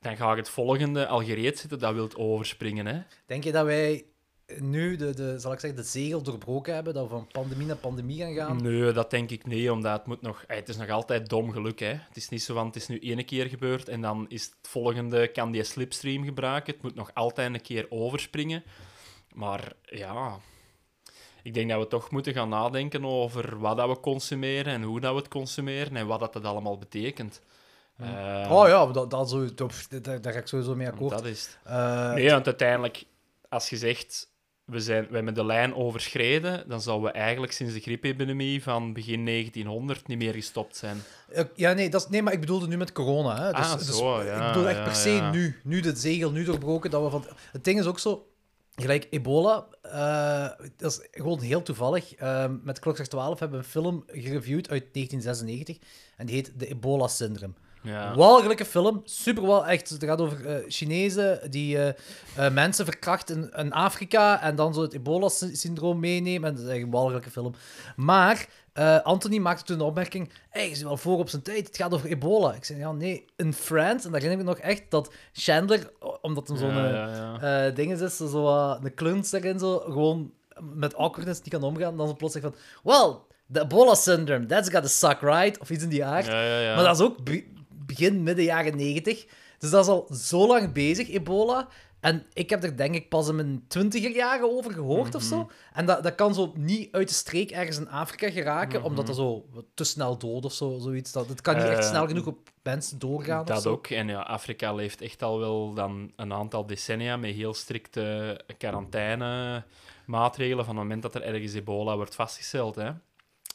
dan 0.00 0.16
gaat 0.16 0.36
het 0.36 0.48
volgende 0.48 1.06
al 1.06 1.22
gereed 1.22 1.58
zitten, 1.58 1.78
dat 1.78 1.94
wilt 1.94 2.16
overspringen. 2.16 2.86
Hè? 2.86 3.00
Denk 3.26 3.44
je 3.44 3.52
dat 3.52 3.64
wij 3.64 4.04
nu 4.58 4.96
de, 4.96 5.14
de, 5.14 5.38
zal 5.38 5.52
ik 5.52 5.60
zeggen, 5.60 5.82
de 5.82 5.88
zegel 5.88 6.22
doorbroken 6.22 6.74
hebben, 6.74 6.94
dat 6.94 7.02
we 7.02 7.10
van 7.10 7.26
pandemie 7.26 7.66
naar 7.66 7.76
pandemie 7.76 8.18
gaan 8.18 8.34
gaan? 8.34 8.62
Nee, 8.62 8.92
dat 8.92 9.10
denk 9.10 9.30
ik 9.30 9.46
niet, 9.46 9.70
omdat 9.70 9.98
het 9.98 10.06
moet 10.06 10.22
nog... 10.22 10.44
Het 10.46 10.68
is 10.68 10.76
nog 10.76 10.88
altijd 10.88 11.28
dom 11.28 11.52
geluk, 11.52 11.78
hè. 11.78 11.92
Het 11.92 12.16
is 12.16 12.28
niet 12.28 12.42
zo 12.42 12.54
van, 12.54 12.66
het 12.66 12.76
is 12.76 12.88
nu 12.88 12.98
één 12.98 13.24
keer 13.24 13.46
gebeurd 13.46 13.88
en 13.88 14.00
dan 14.00 14.26
is 14.28 14.44
het 14.44 14.68
volgende, 14.68 15.28
kan 15.28 15.50
die 15.50 15.64
slipstream 15.64 16.24
gebruiken. 16.24 16.72
Het 16.72 16.82
moet 16.82 16.94
nog 16.94 17.10
altijd 17.14 17.54
een 17.54 17.62
keer 17.62 17.86
overspringen. 17.88 18.62
Maar 19.34 19.72
ja... 19.82 20.38
Ik 21.46 21.54
denk 21.54 21.70
dat 21.70 21.80
we 21.80 21.86
toch 21.86 22.10
moeten 22.10 22.32
gaan 22.32 22.48
nadenken 22.48 23.04
over 23.04 23.58
wat 23.58 23.76
dat 23.76 23.88
we 23.88 24.00
consumeren 24.00 24.72
en 24.72 24.82
hoe 24.82 25.00
dat 25.00 25.12
we 25.12 25.18
het 25.18 25.28
consumeren 25.28 25.96
en 25.96 26.06
wat 26.06 26.20
dat, 26.20 26.32
dat 26.32 26.44
allemaal 26.44 26.78
betekent. 26.78 27.40
Ehm, 27.98 28.50
Oh 28.52 28.68
ja, 28.68 28.86
dat, 28.86 29.10
dat 29.10 29.30
zo, 29.30 29.48
daar, 29.54 30.20
daar 30.20 30.32
ga 30.32 30.38
ik 30.38 30.46
sowieso 30.46 30.74
mee 30.74 30.86
akkoord. 30.86 31.10
dat 31.10 31.24
is 31.24 31.42
het. 31.42 31.58
Eh, 31.64 32.12
Nee, 32.12 32.30
want 32.30 32.46
uiteindelijk, 32.46 33.04
als 33.48 33.70
je 33.70 33.76
zegt, 33.76 34.28
we, 34.64 34.80
zijn, 34.80 35.06
we 35.08 35.14
hebben 35.14 35.34
de 35.34 35.44
lijn 35.44 35.74
overschreden, 35.74 36.68
dan 36.68 36.80
zouden 36.80 37.12
we 37.12 37.18
eigenlijk 37.18 37.52
sinds 37.52 37.74
de 37.74 37.80
griepepidemie 37.80 38.62
van 38.62 38.92
begin 38.92 39.24
1900 39.24 40.06
niet 40.06 40.18
meer 40.18 40.32
gestopt 40.34 40.76
zijn. 40.76 41.02
ja, 41.54 41.72
nee, 41.72 41.90
dat 41.90 42.00
is, 42.00 42.08
nee, 42.08 42.22
maar 42.22 42.32
ik 42.32 42.40
bedoelde 42.40 42.66
nu 42.66 42.76
met 42.76 42.92
corona. 42.92 43.42
Hè. 43.42 43.52
Dus, 43.52 43.70
Ah, 43.72 43.78
dus 43.78 43.96
zo, 43.98 44.20
ik 44.20 44.26
ja, 44.26 44.52
bedoel 44.52 44.68
echt 44.68 44.78
ja, 44.78 44.84
per 44.84 44.94
se 44.94 45.10
ja. 45.10 45.30
nu. 45.30 45.60
Nu 45.64 45.80
de 45.80 45.96
zegel, 45.96 46.30
nu 46.30 46.44
doorbroken. 46.44 46.90
Dat 46.90 47.02
we 47.02 47.10
van, 47.10 47.24
het 47.52 47.64
ding 47.64 47.78
is 47.78 47.86
ook 47.86 47.98
zo, 47.98 48.26
gelijk 48.76 49.06
ebola, 49.10 49.66
eh, 49.82 50.66
dat 50.76 50.90
is 50.90 51.08
gewoon 51.10 51.40
heel 51.40 51.62
toevallig. 51.62 52.14
Eh, 52.14 52.52
met 52.62 52.78
Klokslag 52.78 53.06
12 53.06 53.38
hebben 53.38 53.58
we 53.58 53.64
een 53.64 53.70
film 53.70 54.04
gereviewd 54.06 54.70
uit 54.70 54.92
1996 54.92 55.78
en 56.16 56.26
die 56.26 56.34
heet 56.34 56.52
De 56.56 56.66
Ebola-syndroom. 56.66 57.54
Ja. 57.86 58.14
Walgelijke 58.14 58.64
film, 58.64 59.00
super 59.04 59.46
wel. 59.46 59.66
Echt, 59.66 59.88
het 59.88 60.04
gaat 60.04 60.20
over 60.20 60.46
eh, 60.46 60.64
Chinezen 60.68 61.50
die 61.50 61.78
eh, 61.78 61.88
eh, 62.46 62.52
mensen 62.52 62.84
verkrachten 62.84 63.36
in, 63.36 63.64
in 63.64 63.72
Afrika 63.72 64.42
en 64.42 64.56
dan 64.56 64.74
zo 64.74 64.82
het 64.82 64.92
ebola-syndroom 64.92 66.00
meenemen. 66.00 66.48
En 66.48 66.54
dat 66.54 66.64
is 66.64 66.70
echt 66.70 66.82
een 66.82 66.90
walgelijke 66.90 67.30
film. 67.30 67.54
Maar 67.96 68.46
Anthony 69.02 69.38
maakte 69.38 69.64
toen 69.64 69.78
de 69.78 69.84
opmerking: 69.84 70.30
hey, 70.48 70.68
is 70.68 70.82
wel 70.82 70.96
voor 70.96 71.18
op 71.18 71.28
zijn 71.28 71.42
tijd, 71.42 71.66
het 71.66 71.76
gaat 71.76 71.94
over 71.94 72.08
ebola. 72.08 72.54
Ik 72.54 72.64
zei: 72.64 72.78
ja, 72.78 72.92
nee, 72.92 73.24
in 73.36 73.52
Friends, 73.52 74.04
en 74.04 74.10
daar 74.12 74.20
herinner 74.20 74.46
ik 74.46 74.54
me 74.54 74.60
nog 74.60 74.70
echt 74.70 74.82
dat 74.88 75.12
Chandler, 75.32 75.92
omdat 76.20 76.48
hem 76.48 76.56
zo'n 76.56 76.74
Ja, 76.74 77.38
ja, 77.40 77.70
ding 77.70 78.00
is, 78.00 78.16
zo 78.16 78.48
een 78.82 78.94
kluns 78.94 79.32
erin, 79.32 79.58
zo, 79.58 79.78
gewoon 79.78 80.32
met 80.74 80.96
awkwardness 80.96 81.40
niet 81.40 81.52
kan 81.52 81.62
omgaan. 81.62 81.96
Dan 81.96 82.08
zo 82.08 82.14
plots 82.14 82.32
zegt 82.32 82.46
van: 82.46 82.54
well, 82.82 83.16
the 83.52 83.60
ebola 83.60 83.94
syndrome, 83.94 84.46
that's 84.46 84.70
gotta 84.70 84.88
suck, 84.88 85.20
right? 85.20 85.58
Of 85.58 85.70
iets 85.70 85.82
in 85.82 85.88
die 85.88 86.04
aard. 86.04 86.26
Maar 86.26 86.84
dat 86.84 87.00
is 87.00 87.04
ook 87.04 87.24
begin, 87.86 88.22
midden 88.22 88.44
jaren 88.44 88.76
90. 88.76 89.26
Dus 89.58 89.70
dat 89.70 89.84
is 89.84 89.90
al 89.90 90.08
zo 90.14 90.46
lang 90.46 90.72
bezig, 90.72 91.10
ebola. 91.10 91.68
En 92.00 92.26
ik 92.32 92.50
heb 92.50 92.62
er 92.64 92.76
denk 92.76 92.94
ik 92.94 93.08
pas 93.08 93.28
in 93.28 93.34
mijn 93.36 93.64
twintiger 93.68 94.10
jaren 94.14 94.50
over 94.56 94.72
gehoord 94.72 95.14
of 95.14 95.22
Mhm. 95.22 95.30
zo. 95.30 95.50
En 95.72 95.86
dat, 95.86 96.02
dat 96.02 96.14
kan 96.14 96.34
zo 96.34 96.52
niet 96.56 96.92
uit 96.92 97.08
de 97.08 97.14
streek 97.14 97.50
ergens 97.50 97.76
in 97.78 97.88
Afrika 97.90 98.30
geraken, 98.30 98.82
omdat 98.82 99.06
dat 99.06 99.16
zo 99.16 99.46
te 99.74 99.84
snel 99.84 100.18
dood 100.18 100.44
of 100.44 100.52
zo, 100.52 100.78
zoiets. 100.78 101.12
Dat, 101.12 101.28
het 101.28 101.40
kan 101.40 101.54
niet 101.54 101.62
echt 101.64 101.72
Mhm. 101.72 101.82
Eh, 101.82 101.88
snel 101.88 102.06
genoeg 102.06 102.26
op 102.26 102.48
mensen 102.62 102.98
doorgaan. 102.98 103.44
Dat 103.44 103.66
ook. 103.66 103.86
En 103.86 104.08
ja, 104.08 104.20
Afrika 104.20 104.72
leeft 104.74 105.00
echt 105.00 105.22
al 105.22 105.38
wel 105.38 105.74
dan 105.74 106.12
een 106.16 106.32
aantal 106.32 106.66
decennia 106.66 107.16
met 107.16 107.34
heel 107.34 107.54
strikte 107.54 108.40
maatregelen 110.06 110.64
van 110.64 110.74
het 110.74 110.82
moment 110.84 111.02
dat 111.02 111.14
er 111.14 111.22
ergens 111.22 111.54
ebola 111.54 111.96
wordt 111.96 112.14
vastgesteld. 112.14 112.74
Hè. 112.74 112.90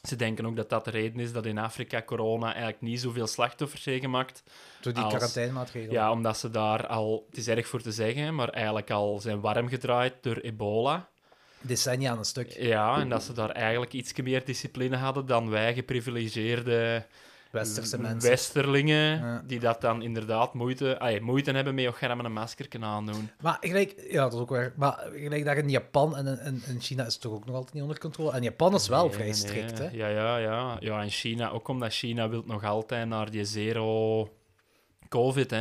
Ze 0.08 0.16
denken 0.16 0.46
ook 0.46 0.56
dat 0.56 0.70
dat 0.70 0.84
de 0.84 0.90
reden 0.90 1.20
is 1.20 1.32
dat 1.32 1.46
in 1.46 1.58
Afrika 1.58 2.02
corona 2.02 2.46
eigenlijk 2.46 2.80
niet 2.80 3.00
zoveel 3.00 3.26
slachtoffers 3.26 3.84
heeft 3.84 4.00
gemaakt. 4.00 4.42
Door 4.80 4.92
die 4.92 5.02
Als- 5.02 5.14
quarantainemaatregelen. 5.14 5.94
Ja, 5.94 6.10
omdat 6.10 6.38
ze 6.38 6.50
daar 6.50 6.86
al, 6.86 7.26
het 7.28 7.38
is 7.38 7.48
erg 7.48 7.66
voor 7.66 7.80
te 7.82 7.92
zeggen, 7.92 8.34
maar 8.34 8.48
eigenlijk 8.48 8.90
al 8.90 9.18
zijn 9.20 9.40
warm 9.40 9.68
gedraaid 9.68 10.14
door 10.20 10.36
ebola. 10.36 11.08
Decennia 11.60 12.10
aan 12.10 12.18
een 12.18 12.24
stuk. 12.24 12.50
Ja, 12.52 12.98
en 13.00 13.08
dat 13.08 13.22
ze 13.22 13.32
daar 13.32 13.50
eigenlijk 13.50 13.92
iets 13.92 14.12
meer 14.22 14.44
discipline 14.44 14.96
hadden 14.96 15.26
dan 15.26 15.50
wij 15.50 15.74
geprivilegeerde 15.74 17.06
Westerse 17.52 17.98
mensen. 18.00 18.30
westerlingen, 18.30 19.18
Ja. 19.18 19.42
die 19.46 19.60
dat 19.60 19.80
dan 19.80 20.02
inderdaad 20.02 20.54
moeite, 20.54 20.98
ah, 20.98 21.20
moeite 21.20 21.50
hebben 21.50 21.74
met 21.74 21.86
ook 21.86 22.00
een 22.00 22.32
masker 22.32 22.68
aandoen. 22.80 23.30
Maar 23.40 23.56
gelijk, 23.60 23.94
ja, 24.10 24.22
dat 24.22 24.32
is 24.32 24.38
ook 24.38 24.48
waar. 24.50 24.72
Maar 24.76 25.08
gelijk 25.14 25.44
daar 25.44 25.56
in 25.56 25.70
Japan 25.70 26.16
en 26.16 26.26
in, 26.26 26.62
in 26.68 26.80
China 26.80 27.06
is 27.06 27.12
het 27.12 27.22
toch 27.22 27.32
ook 27.32 27.44
nog 27.46 27.54
altijd 27.54 27.72
niet 27.74 27.82
onder 27.82 27.98
controle. 27.98 28.32
En 28.32 28.42
Japan 28.42 28.74
is 28.74 28.88
wel 28.88 29.04
Nee, 29.04 29.12
vrij 29.12 29.24
nee. 29.24 29.34
strikt, 29.34 29.78
hè? 29.78 29.88
Ja, 29.92 30.08
ja, 30.08 30.36
ja. 30.36 30.76
Ja, 30.80 31.02
en 31.02 31.10
China, 31.10 31.50
ook 31.50 31.68
omdat 31.68 31.92
China 31.92 32.28
wil 32.28 32.42
nog 32.46 32.64
altijd 32.64 33.08
naar 33.08 33.30
die 33.30 33.44
zero 33.44 34.28
covid, 35.08 35.50
hè. 35.50 35.58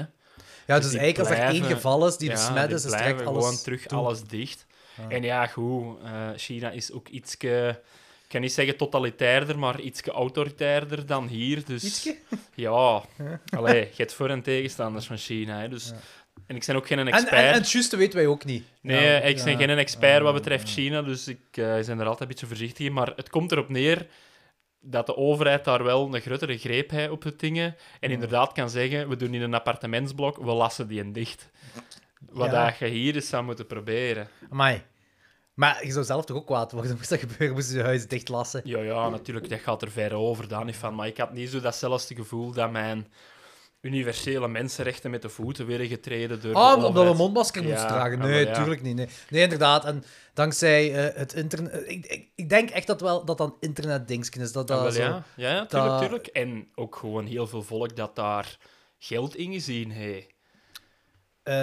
Ja, 0.67 0.75
Dus 0.79 0.91
dus 0.91 0.93
eigenlijk 0.99 1.19
als 1.19 1.29
er 1.39 1.45
één 1.53 1.63
geval 1.63 2.07
is 2.07 2.17
die 2.17 2.29
Ja, 2.29 2.35
besmet 2.35 2.71
is, 2.71 2.85
is 2.85 2.91
direct 2.91 3.25
alles 3.25 3.43
gewoon 3.45 3.57
terug 3.63 3.85
toe. 3.85 3.97
alles 3.97 4.23
dicht. 4.23 4.65
En 5.09 5.23
ja, 5.23 5.47
goed, 5.47 5.97
eh, 6.03 6.29
China 6.35 6.69
is 6.69 6.91
ook 6.91 7.07
ietske... 7.07 7.81
Ik 8.31 8.37
kan 8.37 8.45
niet 8.45 8.55
zeggen 8.55 8.77
totalitairder, 8.77 9.59
maar 9.59 9.79
ietske 9.79 10.11
autoritairder 10.11 11.05
dan 11.05 11.27
hier. 11.27 11.65
Dus 11.65 11.83
Ietske? 11.83 12.17
ja, 12.55 13.01
allee, 13.55 13.79
je 13.79 13.93
hebt 13.95 14.13
voor- 14.13 14.29
en 14.29 14.41
tegenstanders 14.41 15.05
van 15.05 15.17
China. 15.17 15.59
Hè, 15.59 15.69
dus... 15.69 15.87
Ja. 15.89 15.95
En 16.47 16.55
ik 16.55 16.63
ben 16.65 16.75
ook 16.75 16.87
geen 16.87 16.99
En, 16.99 17.07
expert. 17.07 17.31
en, 17.33 17.47
en 17.47 17.53
het 17.53 17.71
juiste 17.71 17.97
weten 17.97 18.15
wij 18.17 18.27
ook 18.27 18.45
niet. 18.45 18.63
Nee, 18.81 19.05
Ja, 19.05 19.19
ik 19.19 19.43
ben 19.43 19.51
ja. 19.51 19.57
geen 19.57 19.69
expert 19.77 20.21
wat 20.23 20.33
betreft. 20.33 20.69
China, 20.69 21.01
dus 21.01 21.27
ik 21.27 21.39
eh 21.51 21.85
ben 21.85 21.99
er 21.99 22.05
altijd 22.05 22.19
een 22.19 22.27
beetje 22.27 22.45
voorzichtig 22.45 22.85
in. 22.85 22.93
Maar 22.93 23.13
het 23.15 23.29
komt 23.29 23.51
erop 23.51 23.69
neer 23.69 24.07
dat 24.81 25.05
de 25.05 25.15
overheid 25.15 25.65
daar 25.65 25.83
wel 25.83 26.15
een 26.15 26.21
grotere 26.21 26.57
greep 26.57 26.89
heeft 26.89 27.09
op 27.11 27.21
de 27.21 27.35
dingen. 27.35 27.75
En 27.99 28.11
inderdaad 28.11 28.51
kan 28.51 28.69
zeggen, 28.69 29.09
we 29.09 29.15
doen 29.15 29.33
in 29.33 29.41
een 29.41 29.53
appartementsblok, 29.53 30.37
we 30.37 30.51
lassen 30.51 30.87
die 30.87 30.99
een 31.01 31.13
dicht. 31.13 31.49
Wat 32.31 32.77
je 32.79 32.85
hier 32.85 33.15
eens 33.15 33.29
zou 33.29 33.43
moeten 33.43 33.67
proberen. 33.67 34.27
Amai. 34.49 34.81
Maar 35.53 35.85
je 35.85 35.91
zou 35.91 36.05
zelf 36.05 36.25
toch 36.25 36.37
ook 36.37 36.45
kwaad 36.45 36.71
worden? 36.71 36.95
Moest 36.97 37.09
dat 37.09 37.19
gebeuren? 37.19 37.55
Moest 37.55 37.71
je 37.73 37.81
huis 37.81 38.07
dichtlassen? 38.07 38.61
Ja, 38.63 38.79
ja, 38.81 39.09
natuurlijk, 39.09 39.49
dat 39.49 39.59
gaat 39.59 39.81
er 39.81 39.91
ver 39.91 40.13
over, 40.13 40.47
daar 40.47 40.65
niet 40.65 40.75
van. 40.75 40.95
Maar 40.95 41.07
ik 41.07 41.17
had 41.17 41.33
niet 41.33 41.49
zo 41.49 41.59
datzelfde 41.59 42.15
gevoel 42.15 42.51
dat 42.51 42.71
mijn 42.71 43.07
universele 43.81 44.47
mensenrechten 44.47 45.11
met 45.11 45.21
de 45.21 45.29
voeten 45.29 45.67
werden 45.67 45.87
getreden 45.87 46.41
door 46.41 46.53
Ah, 46.55 46.83
omdat 46.83 47.07
we 47.07 47.13
mondmasker 47.13 47.63
moesten 47.63 47.81
Ja, 47.81 47.87
dragen. 47.87 48.19
Nee, 48.19 48.29
wel, 48.45 48.53
ja. 48.53 48.53
tuurlijk 48.59 48.81
niet. 48.81 48.95
Nee, 48.95 49.07
nee 49.29 49.41
inderdaad. 49.43 49.85
En 49.85 50.03
dankzij 50.33 50.95
eh, 51.09 51.17
het 51.17 51.33
internet... 51.33 51.83
Ik, 51.89 52.05
ik, 52.05 52.29
ik 52.35 52.49
denk 52.49 52.69
echt 52.69 52.87
dat 52.87 53.01
wel 53.01 53.25
dat 53.25 53.37
dan 53.37 53.55
internetdingsken 53.59 54.41
is. 54.41 54.51
Dat 54.51 54.67
dat 54.67 54.77
Ah, 54.77 54.83
wel, 54.83 54.91
zo... 54.91 55.01
ja, 55.01 55.23
ja, 55.35 55.49
ja 55.51 55.65
tuurlijk, 55.65 55.91
dat- 55.91 55.99
tuurlijk. 56.01 56.27
En 56.27 56.67
ook 56.75 56.95
gewoon 56.95 57.25
heel 57.25 57.47
veel 57.47 57.63
volk 57.63 57.95
dat 57.95 58.15
daar 58.15 58.57
geld 58.99 59.35
in 59.35 59.51
gezien 59.53 59.91
heeft. 59.91 60.29
Eh, 61.43 61.53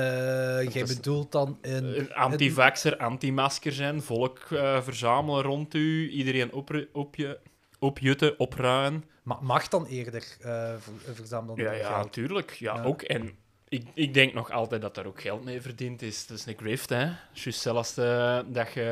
jij 0.73 0.83
is- 0.83 0.97
bedoelt 0.97 1.33
dan 1.33 1.59
in... 1.63 1.85
Een 1.85 2.15
antivaxer, 2.15 2.97
anti-masker 2.97 3.73
zijn, 3.73 4.03
volk 4.03 4.39
eh, 4.51 4.83
verzamelen 4.83 5.43
rond 5.43 5.75
u, 5.75 6.09
iedereen 6.11 6.53
op, 6.53 6.87
op 6.93 7.17
je, 7.17 7.39
opjutten, 7.79 8.39
opruien. 8.39 9.05
Ma- 9.23 9.39
mag 9.41 9.69
dan 9.69 9.87
eerder 9.87 10.37
eh 10.41 10.73
ver- 10.79 11.15
verzamelen 11.15 11.65
Ja, 11.65 11.73
ja, 11.73 11.97
natuurlijk. 11.97 12.51
Ja, 12.51 12.75
Ja. 12.75 12.83
ook. 12.83 13.03
En 13.03 13.31
ik, 13.69 13.87
ik 13.95 14.15
denk 14.15 14.35
nog 14.35 14.51
altijd 14.51 14.83
dat 14.83 14.95
daar 14.95 15.07
ook 15.07 15.21
geld 15.21 15.45
mee 15.45 15.61
verdiend 15.61 16.03
is. 16.03 16.27
Dat 16.27 16.39
is 16.39 16.47
een 16.47 16.57
grift, 16.57 16.89
hè. 16.89 17.11
Juist 17.33 17.61
zelfs 17.61 17.97
eh, 17.97 18.39
dat 18.47 18.73
je, 18.73 18.83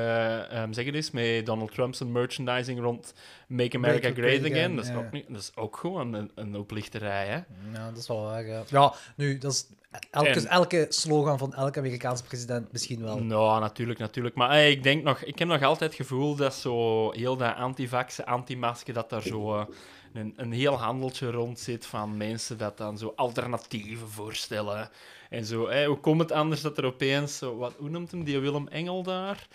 ehm 0.50 0.72
zeg 0.72 0.84
het 0.84 0.94
eens, 0.94 1.10
met 1.10 1.46
Donald 1.46 1.72
Trump's 1.72 2.02
merchandising 2.02 2.80
rond 2.80 3.14
Make 3.48 3.76
America 3.76 4.08
Make 4.08 4.20
Great 4.20 4.38
Again. 4.40 4.52
Again, 4.52 4.76
Dat 4.76 4.84
is, 4.84 4.90
ja. 4.90 4.96
ook, 4.96 5.12
dat 5.28 5.40
is 5.40 5.52
ook 5.56 5.76
gewoon 5.76 6.12
een, 6.12 6.30
een 6.34 6.56
oplichterij, 6.56 7.26
hè. 7.26 7.36
Ja, 7.78 7.88
dat 7.88 7.98
is 7.98 8.08
wel 8.08 8.22
waar. 8.22 8.46
Ja, 8.46 8.62
ja 8.68 8.94
nu, 9.16 9.38
dat 9.38 9.52
is 9.52 9.66
elke, 10.10 10.28
En- 10.28 10.46
elke 10.46 10.86
slogan 10.88 11.38
van 11.38 11.54
elke 11.54 11.78
Amerikaanse 11.78 12.24
president 12.24 12.72
misschien 12.72 13.02
wel. 13.02 13.18
Nou, 13.18 13.60
natuurlijk, 13.60 13.98
natuurlijk. 13.98 14.34
Maar 14.34 14.48
hey, 14.48 14.70
ik 14.70 14.82
denk 14.82 15.02
nog, 15.02 15.22
ik 15.22 15.38
heb 15.38 15.48
nog 15.48 15.62
altijd 15.62 15.90
het 15.90 16.00
gevoel 16.00 16.36
dat 16.36 16.54
zo 16.54 17.10
heel 17.12 17.36
dat 17.36 17.54
antivaxen, 17.54 18.26
antimasker, 18.26 18.94
dat 18.94 19.10
daar 19.10 19.22
zo 19.22 19.54
eh, 19.58 19.64
een, 20.16 20.32
een 20.36 20.52
heel 20.52 20.74
handeltje 20.78 21.30
rond 21.30 21.58
zit 21.58 21.86
van 21.86 22.16
mensen 22.16 22.58
dat 22.58 22.78
dan 22.78 22.98
zo 22.98 23.12
alternatieven 23.16 24.08
voorstellen. 24.10 24.90
En 25.30 25.44
zo, 25.44 25.68
hey, 25.68 25.86
hoe 25.86 25.96
komt 26.00 26.20
het 26.20 26.32
anders 26.32 26.60
dat 26.60 26.78
er 26.78 26.84
opeens, 26.84 27.38
zo, 27.38 27.56
wat, 27.56 27.74
hoe 27.78 27.88
noemt 27.90 28.10
hem 28.10 28.24
die 28.24 28.38
Willem 28.38 28.68
Engel 28.68 29.02
daar? 29.02 29.46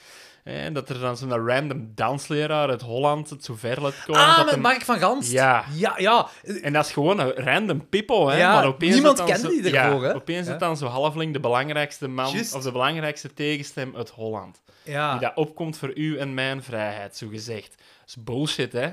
En 0.44 0.74
dat 0.74 0.90
er 0.90 1.00
dan 1.00 1.18
zo'n 1.18 1.48
random 1.48 1.92
dansleraar 1.96 2.70
uit 2.70 2.82
Holland 2.82 3.30
het 3.30 3.44
zo 3.46 3.54
ver 3.56 3.82
laat 3.82 4.04
komen. 4.06 4.22
ah, 4.22 4.36
dat 4.36 4.46
met 4.46 4.54
hem- 4.54 4.62
Mark 4.64 4.82
van 4.82 4.98
Ganst. 5.00 5.32
Ja. 5.32 5.64
Ja, 5.74 5.94
ja. 5.98 6.28
En 6.62 6.74
dat 6.74 6.86
is 6.86 6.92
gewoon 6.92 7.20
een 7.20 7.32
random 7.32 7.88
pippo, 7.90 8.28
hè? 8.28 8.38
Ja, 8.38 8.54
maar 8.54 8.66
opeens 8.68 8.94
niemand 8.94 9.24
kende 9.24 9.40
zo- 9.42 9.48
die 9.62 9.78
ervoor, 9.78 10.02
ja, 10.04 10.08
hè? 10.10 10.16
Opeens 10.16 10.48
is 10.48 10.58
dan 10.58 10.78
zo 10.78 10.86
halfling 10.88 11.34
de 11.34 11.40
belangrijkste 11.40 12.08
man 12.08 12.26
of 12.54 12.64
de 12.64 12.72
belangrijkste 12.72 13.34
tegenstem 13.34 13.96
uit 13.96 14.10
Holland. 14.10 14.62
ja. 14.84 15.12
Die 15.12 15.20
dat 15.22 15.36
opkomt 15.36 15.78
voor 15.78 15.92
u 15.96 16.18
en 16.18 16.34
mijn 16.34 16.64
vrijheid, 16.64 17.18
zo 17.18 17.28
gezegd. 17.28 17.70
Dat 17.78 18.08
is 18.08 18.16
bullshit, 18.24 18.72
hè? 18.74 18.90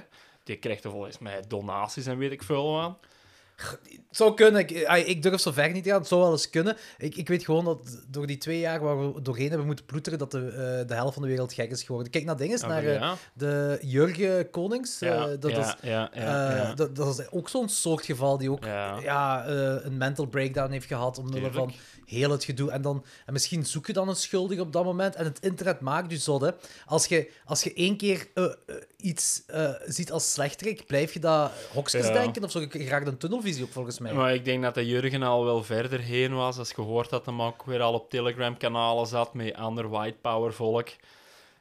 Die 0.48 0.56
krijgt 0.56 0.84
er 0.84 0.90
volgens 0.90 1.18
mij 1.18 1.42
donaties 1.48 2.06
en 2.06 2.18
weet 2.18 2.32
ik 2.32 2.42
veel 2.42 2.80
aan. 2.80 2.96
Het 3.56 3.80
zou 4.10 4.34
kunnen. 4.34 4.60
Ik, 4.60 4.70
ik 5.06 5.22
durf 5.22 5.40
zo 5.40 5.50
ver 5.52 5.72
niet 5.72 5.82
te 5.84 5.88
gaan. 5.90 5.98
Het 5.98 6.08
zou 6.08 6.20
wel 6.20 6.30
eens 6.32 6.50
kunnen. 6.50 6.76
Ik, 6.98 7.16
ik 7.16 7.28
weet 7.28 7.44
gewoon 7.44 7.64
dat 7.64 8.04
door 8.08 8.26
die 8.26 8.38
twee 8.38 8.58
jaar 8.58 8.80
waar 8.80 9.12
we 9.14 9.22
doorheen 9.22 9.48
hebben 9.48 9.66
moeten 9.66 9.84
ploeteren, 9.84 10.18
dat 10.18 10.30
de, 10.30 10.46
eh, 10.48 10.88
de 10.88 10.94
helft 10.94 11.12
van 11.14 11.22
de 11.22 11.28
wereld 11.28 11.52
gek 11.52 11.70
is 11.70 11.82
geworden. 11.82 12.10
Kijk 12.12 12.24
naar 12.24 12.36
dingen, 12.36 12.60
Ah, 12.62 12.68
naar 12.68 12.82
wel, 12.84 12.94
eh, 12.94 13.00
ja. 13.00 13.16
de 13.32 13.78
Jurgen 13.82 14.50
Konings. 14.50 15.00
eh, 15.00 15.24
dat, 15.40 15.50
ja, 15.50 15.58
is, 15.58 15.74
eh, 15.80 15.90
ja. 16.22 16.74
Dat, 16.74 16.96
dat 16.96 17.18
is 17.18 17.30
ook 17.30 17.48
zo'n 17.48 17.68
soort 17.68 18.04
geval 18.04 18.38
die 18.38 18.50
ook 18.50 18.64
Ja. 18.64 19.46
een 19.46 19.96
mental 19.96 20.26
breakdown 20.26 20.70
heeft 20.72 20.86
gehad 20.86 21.18
omwille 21.18 21.52
van 21.52 21.72
heel 22.06 22.30
het 22.30 22.44
gedoe. 22.44 22.70
En, 22.70 22.82
dan, 22.82 23.04
en 23.26 23.32
misschien 23.32 23.66
zoek 23.66 23.86
je 23.86 23.92
dan 23.92 24.08
een 24.08 24.16
schuldige 24.16 24.60
op 24.60 24.72
dat 24.72 24.84
moment. 24.84 25.14
En 25.14 25.24
het 25.24 25.38
internet 25.40 25.80
maakt 25.80 26.10
je 26.10 26.18
zot, 26.18 26.40
hè. 26.40 26.50
Als 26.86 27.06
je, 27.06 27.30
als 27.44 27.62
je 27.62 27.72
één 27.72 27.96
keer 27.96 28.28
iets 29.02 29.42
eh, 29.46 29.70
ziet 29.86 30.12
als 30.12 30.32
slechterik, 30.32 30.86
blijf 30.86 31.12
je 31.12 31.20
dat 31.20 31.50
hokjes 31.72 32.06
Ja. 32.06 32.12
denken? 32.12 32.44
Of 32.44 32.50
zo? 32.50 32.60
Je 32.60 32.88
raakt 32.88 33.06
een 33.06 33.16
tunnelvisie 33.18 33.64
op, 33.64 33.72
volgens 33.72 33.98
mij. 33.98 34.12
Maar 34.12 34.34
ik 34.34 34.44
denk 34.44 34.62
dat 34.62 34.74
de 34.74 34.86
Jurgen 34.86 35.22
al 35.22 35.44
wel 35.44 35.64
verder 35.64 36.00
heen 36.00 36.34
was. 36.34 36.58
Als 36.58 36.70
je 36.76 36.80
hoort 36.82 37.10
dat 37.10 37.26
hem 37.26 37.42
ook 37.42 37.64
weer 37.64 37.80
al 37.80 37.92
op 37.94 38.10
Telegram-kanalen 38.10 39.06
zat 39.06 39.34
met 39.34 39.54
ander 39.54 39.88
white 39.88 40.16
power 40.20 40.52
volk. 40.52 40.88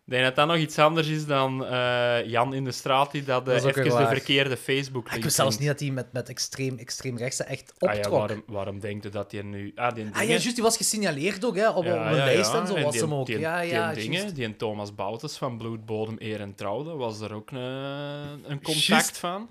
Ik 0.08 0.14
denk 0.14 0.26
dat 0.26 0.36
dat 0.36 0.48
nog 0.48 0.58
iets 0.58 0.80
anders 0.80 1.08
is 1.08 1.26
dan 1.26 1.66
eh, 1.66 2.26
Jan 2.26 2.54
in 2.54 2.64
de 2.64 2.72
straat 2.72 3.12
die 3.12 3.24
dat, 3.24 3.48
eh, 3.48 3.54
Dat 3.62 3.66
even 3.66 3.84
de 3.84 4.08
verkeerde 4.08 4.58
facebook 4.58 5.12
ik 5.12 5.24
wist 5.24 5.36
zelfs 5.36 5.58
niet 5.58 5.68
dat 5.68 5.80
hij 5.80 5.90
met, 5.92 6.14
met 6.14 6.30
extreem, 6.30 6.78
extreem 6.78 7.18
rechtse 7.18 7.44
echt 7.44 7.74
Ah, 7.80 7.92
ja, 7.94 7.98
optrok. 7.98 8.18
waarom, 8.18 8.44
waarom 8.48 8.80
denkt 8.80 9.06
u 9.06 9.10
dat 9.10 9.32
hij 9.32 9.42
nu... 9.42 9.72
Ah, 9.76 9.96
die 9.96 10.06
Ah 10.14 10.22
ja, 10.22 10.28
juist, 10.28 10.54
die 10.54 10.64
was 10.64 10.78
gesignaleerd 10.78 11.46
ook, 11.46 11.56
hè, 11.56 11.70
op, 11.70 11.76
op 11.76 11.86
een 11.86 11.94
Ja, 11.94 12.10
ja, 12.10 12.16
lijst 12.26 12.52
ja. 12.52 12.60
en 12.60 12.68
zo 12.68 12.82
was 12.82 12.92
die, 12.92 13.02
hem 13.02 13.14
ook. 13.14 13.26
Die, 13.26 13.40
ja, 13.40 13.62
die 13.62 13.70
ja, 13.70 13.94
dingen, 13.94 14.34
die 14.34 14.56
Thomas 14.56 14.96
Boutes 14.96 15.38
van 15.38 15.58
Bloedbodem 15.58 16.16
Eer 16.20 16.40
en 16.42 16.56
Trouw, 16.56 16.84
dat 16.84 16.98
was 16.98 17.20
er 17.20 17.34
ook 17.34 17.52
een, 17.52 17.60
een 18.52 18.62
contact 18.62 19.18
van. 19.18 19.50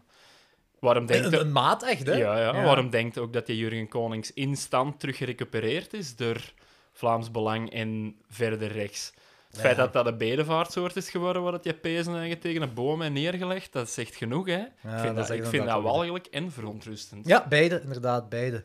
Waarom 0.78 1.06
denkt 1.06 1.32
Een, 1.32 1.52
maat 1.52 1.82
echt, 1.82 2.06
hè? 2.06 2.14
ja, 2.14 2.38
ja, 2.38 2.64
waarom 2.64 2.90
denkt 2.90 3.16
u 3.16 3.20
ook 3.20 3.32
dat 3.32 3.46
die 3.46 3.56
Jurgen 3.56 3.88
Konings 3.88 4.32
instant 4.32 5.00
terug 5.00 5.16
gerecupereerd 5.16 5.92
is 5.92 6.16
door 6.16 6.52
Vlaams 6.92 7.30
Belang 7.30 7.70
en 7.72 8.16
verder 8.28 8.72
rechts? 8.72 9.12
Het 9.56 9.64
feit 9.64 9.76
dat 9.76 9.92
dat 9.92 10.06
een 10.06 10.18
bedevaartsoort 10.18 10.96
is 10.96 11.10
geworden, 11.10 11.42
waar 11.42 11.52
dat 11.52 11.64
je 11.64 11.74
pezen 11.74 12.12
eigenlijk 12.12 12.40
tegen 12.40 12.62
een 12.62 12.74
boom 12.74 13.02
en 13.02 13.12
neergelegd, 13.12 13.72
dat 13.72 13.90
zegt 13.90 14.16
genoeg, 14.16 14.46
hè? 14.46 14.60
ik 14.60 14.70
vind 14.82 15.16
dat, 15.16 15.24
is 15.24 15.30
echt 15.30 15.44
ik 15.44 15.46
vind 15.46 15.64
dat 15.64 15.72
wel. 15.72 15.82
walgelijk 15.82 16.26
en 16.26 16.52
verontrustend. 16.52 17.26
Ja, 17.26 17.46
beide, 17.48 17.80
inderdaad, 17.82 18.28
beide. 18.28 18.64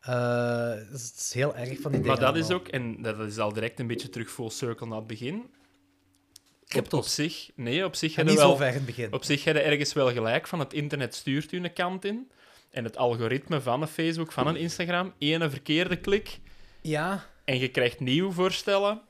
Eh, 0.00 0.70
het 0.70 1.12
is 1.16 1.30
heel 1.34 1.56
erg 1.56 1.80
van 1.80 1.92
die 1.92 2.00
dingen. 2.00 2.06
Maar 2.06 2.32
dat 2.32 2.36
is 2.36 2.50
ook, 2.50 2.68
en 2.68 3.02
dat 3.02 3.18
is 3.18 3.38
al 3.38 3.52
direct 3.52 3.80
een 3.80 3.86
beetje 3.86 4.08
terug 4.08 4.30
full 4.30 4.50
circle 4.50 4.86
naar 4.86 4.98
het 4.98 5.06
begin. 5.06 5.50
Op, 6.76 6.92
op 6.92 7.04
zich, 7.04 7.50
nee, 7.54 7.84
op 7.84 7.94
zich 7.94 8.10
En 8.10 8.16
hebben 8.16 8.34
niet 8.34 8.42
wel, 8.42 8.52
zo 8.52 8.56
ver 8.56 8.68
in 8.68 8.74
het 8.74 8.86
begin. 8.86 9.12
op 9.12 9.24
zich 9.24 9.44
hebben 9.44 9.64
ergens 9.64 9.92
wel 9.92 10.12
gelijk 10.12 10.46
van 10.46 10.58
het 10.58 10.72
internet 10.72 11.14
stuurt 11.14 11.52
u 11.52 11.64
een 11.64 11.72
kant 11.72 12.04
in. 12.04 12.30
En 12.70 12.84
het 12.84 12.96
algoritme 12.96 13.60
van 13.60 13.82
een 13.82 13.88
Facebook, 13.88 14.32
van 14.32 14.46
een 14.46 14.56
Instagram, 14.56 15.12
één 15.18 15.50
verkeerde 15.50 15.96
klik 15.96 16.40
Ja, 16.80 17.26
en 17.44 17.58
je 17.58 17.68
krijgt 17.68 18.00
nieuwe 18.00 18.32
voorstellen 18.32 19.00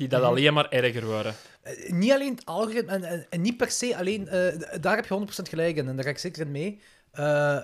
die 0.00 0.08
dat 0.08 0.22
alleen 0.22 0.52
maar 0.52 0.68
erger 0.68 1.06
worden. 1.06 1.34
eh, 1.62 1.92
niet 1.92 2.12
alleen 2.12 2.34
het 2.34 2.46
algoritme 2.46 2.92
en, 2.92 3.04
en, 3.04 3.26
en 3.30 3.40
niet 3.40 3.56
per 3.56 3.70
se 3.70 3.96
alleen... 3.96 4.28
eh, 4.28 4.80
daar 4.80 4.96
heb 4.96 5.06
je 5.06 5.26
100% 5.46 5.48
gelijk 5.48 5.76
in 5.76 5.88
en 5.88 5.94
daar 5.96 6.04
ga 6.04 6.10
ik 6.10 6.18
zeker 6.18 6.40
in 6.42 6.50
mee. 6.50 6.80
Eh, 7.10 7.58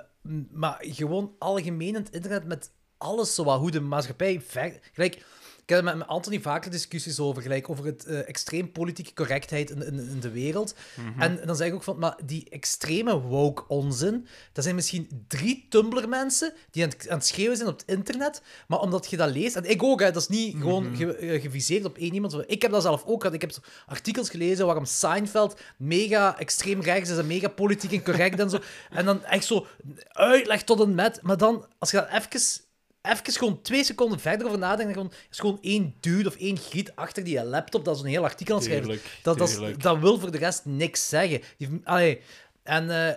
maar 0.50 0.76
gewoon 0.80 1.34
algemeen 1.38 1.88
in 1.88 1.94
het 1.94 2.10
internet 2.10 2.44
met 2.44 2.70
alles 2.98 3.34
zo 3.34 3.44
wat, 3.44 3.58
hoe 3.58 3.70
de 3.70 3.80
maatschappij 3.80 4.40
ver... 4.40 4.78
Gelijk, 4.92 5.24
Ik 5.66 5.74
heb 5.74 5.86
er 5.86 5.96
met 5.96 6.06
Anthony 6.06 6.40
vaker 6.40 6.70
discussies 6.70 7.18
over, 7.20 7.42
gelijk 7.42 7.70
over 7.70 7.84
het 7.84 8.04
eh, 8.04 8.28
extreem 8.28 8.72
politieke 8.72 9.12
correctheid 9.14 9.70
in, 9.70 9.82
in, 9.86 9.98
in 10.08 10.20
de 10.20 10.30
wereld. 10.30 10.74
Mhm. 10.94 11.20
En 11.22 11.40
dan 11.46 11.56
zeg 11.56 11.68
ik 11.68 11.74
ook 11.74 11.82
van, 11.82 11.98
maar 11.98 12.16
die 12.24 12.46
extreme 12.50 13.20
woke 13.20 13.64
onzin, 13.68 14.26
dat 14.52 14.64
zijn 14.64 14.76
misschien 14.76 15.24
drie 15.28 15.66
Tumblr-mensen 15.68 16.52
die 16.70 16.82
aan 16.84 16.88
het, 16.88 17.08
aan 17.08 17.16
het 17.18 17.26
schreeuwen 17.26 17.56
zijn 17.56 17.68
op 17.68 17.78
het 17.78 17.88
internet, 17.88 18.42
maar 18.68 18.80
omdat 18.80 19.10
je 19.10 19.16
dat 19.16 19.30
leest, 19.30 19.56
en 19.56 19.64
ik 19.70 19.82
ook, 19.82 20.00
hè, 20.00 20.10
dat 20.10 20.22
is 20.22 20.28
niet 20.28 20.56
gewoon 20.56 20.84
Mhm. 20.86 20.96
ge- 20.96 21.16
eh, 21.16 21.40
geviseerd 21.42 21.84
op 21.84 21.96
één 21.98 22.14
iemand. 22.14 22.36
Ik 22.46 22.62
heb 22.62 22.70
dat 22.70 22.82
zelf 22.82 23.04
ook 23.06 23.20
gehad. 23.20 23.34
Ik 23.34 23.40
heb 23.40 23.52
artikels 23.86 24.30
gelezen 24.30 24.66
waarom 24.66 24.84
Seinfeld 24.84 25.60
mega 25.76 26.38
extreem 26.38 26.80
rechts 26.80 27.10
is 27.10 27.18
en 27.18 27.26
mega 27.26 27.48
politiek 27.48 27.90
incorrect 27.90 28.38
en 28.40 28.50
zo. 28.50 28.58
En 28.90 29.04
dan 29.04 29.24
echt 29.24 29.44
zo 29.44 29.66
uitleg 30.08 30.62
tot 30.64 30.80
een 30.80 30.94
met. 30.94 31.22
Maar 31.22 31.36
dan, 31.36 31.66
als 31.78 31.90
je 31.90 31.96
dat 31.96 32.08
even, 32.08 32.64
even 33.12 33.32
gewoon 33.32 33.62
twee 33.62 33.84
seconden 33.84 34.20
verder 34.20 34.46
over 34.46 34.58
nadenkt, 34.58 34.94
dan 34.94 35.02
gewoon, 35.02 35.12
is 35.30 35.38
gewoon 35.38 35.58
één 35.60 35.94
dude 36.00 36.28
of 36.28 36.36
één 36.36 36.56
griet 36.58 36.96
achter 36.96 37.24
die 37.24 37.44
laptop 37.44 37.84
dat 37.84 37.98
zo'n 37.98 38.06
heel 38.06 38.22
artikel 38.24 38.56
aan. 38.56 38.62
Tuurlijk, 38.62 39.18
Dat, 39.22 39.38
dat, 39.38 39.48
is- 39.48 39.54
tuurlijk. 39.54 39.82
dat 39.82 39.98
wil 39.98 40.18
voor 40.18 40.30
de 40.30 40.38
rest 40.38 40.64
niks 40.64 41.08
zeggen. 41.08 41.42
Die, 41.58 41.80
allee, 41.84 42.20
en 42.62 42.90
eh, 43.08 43.14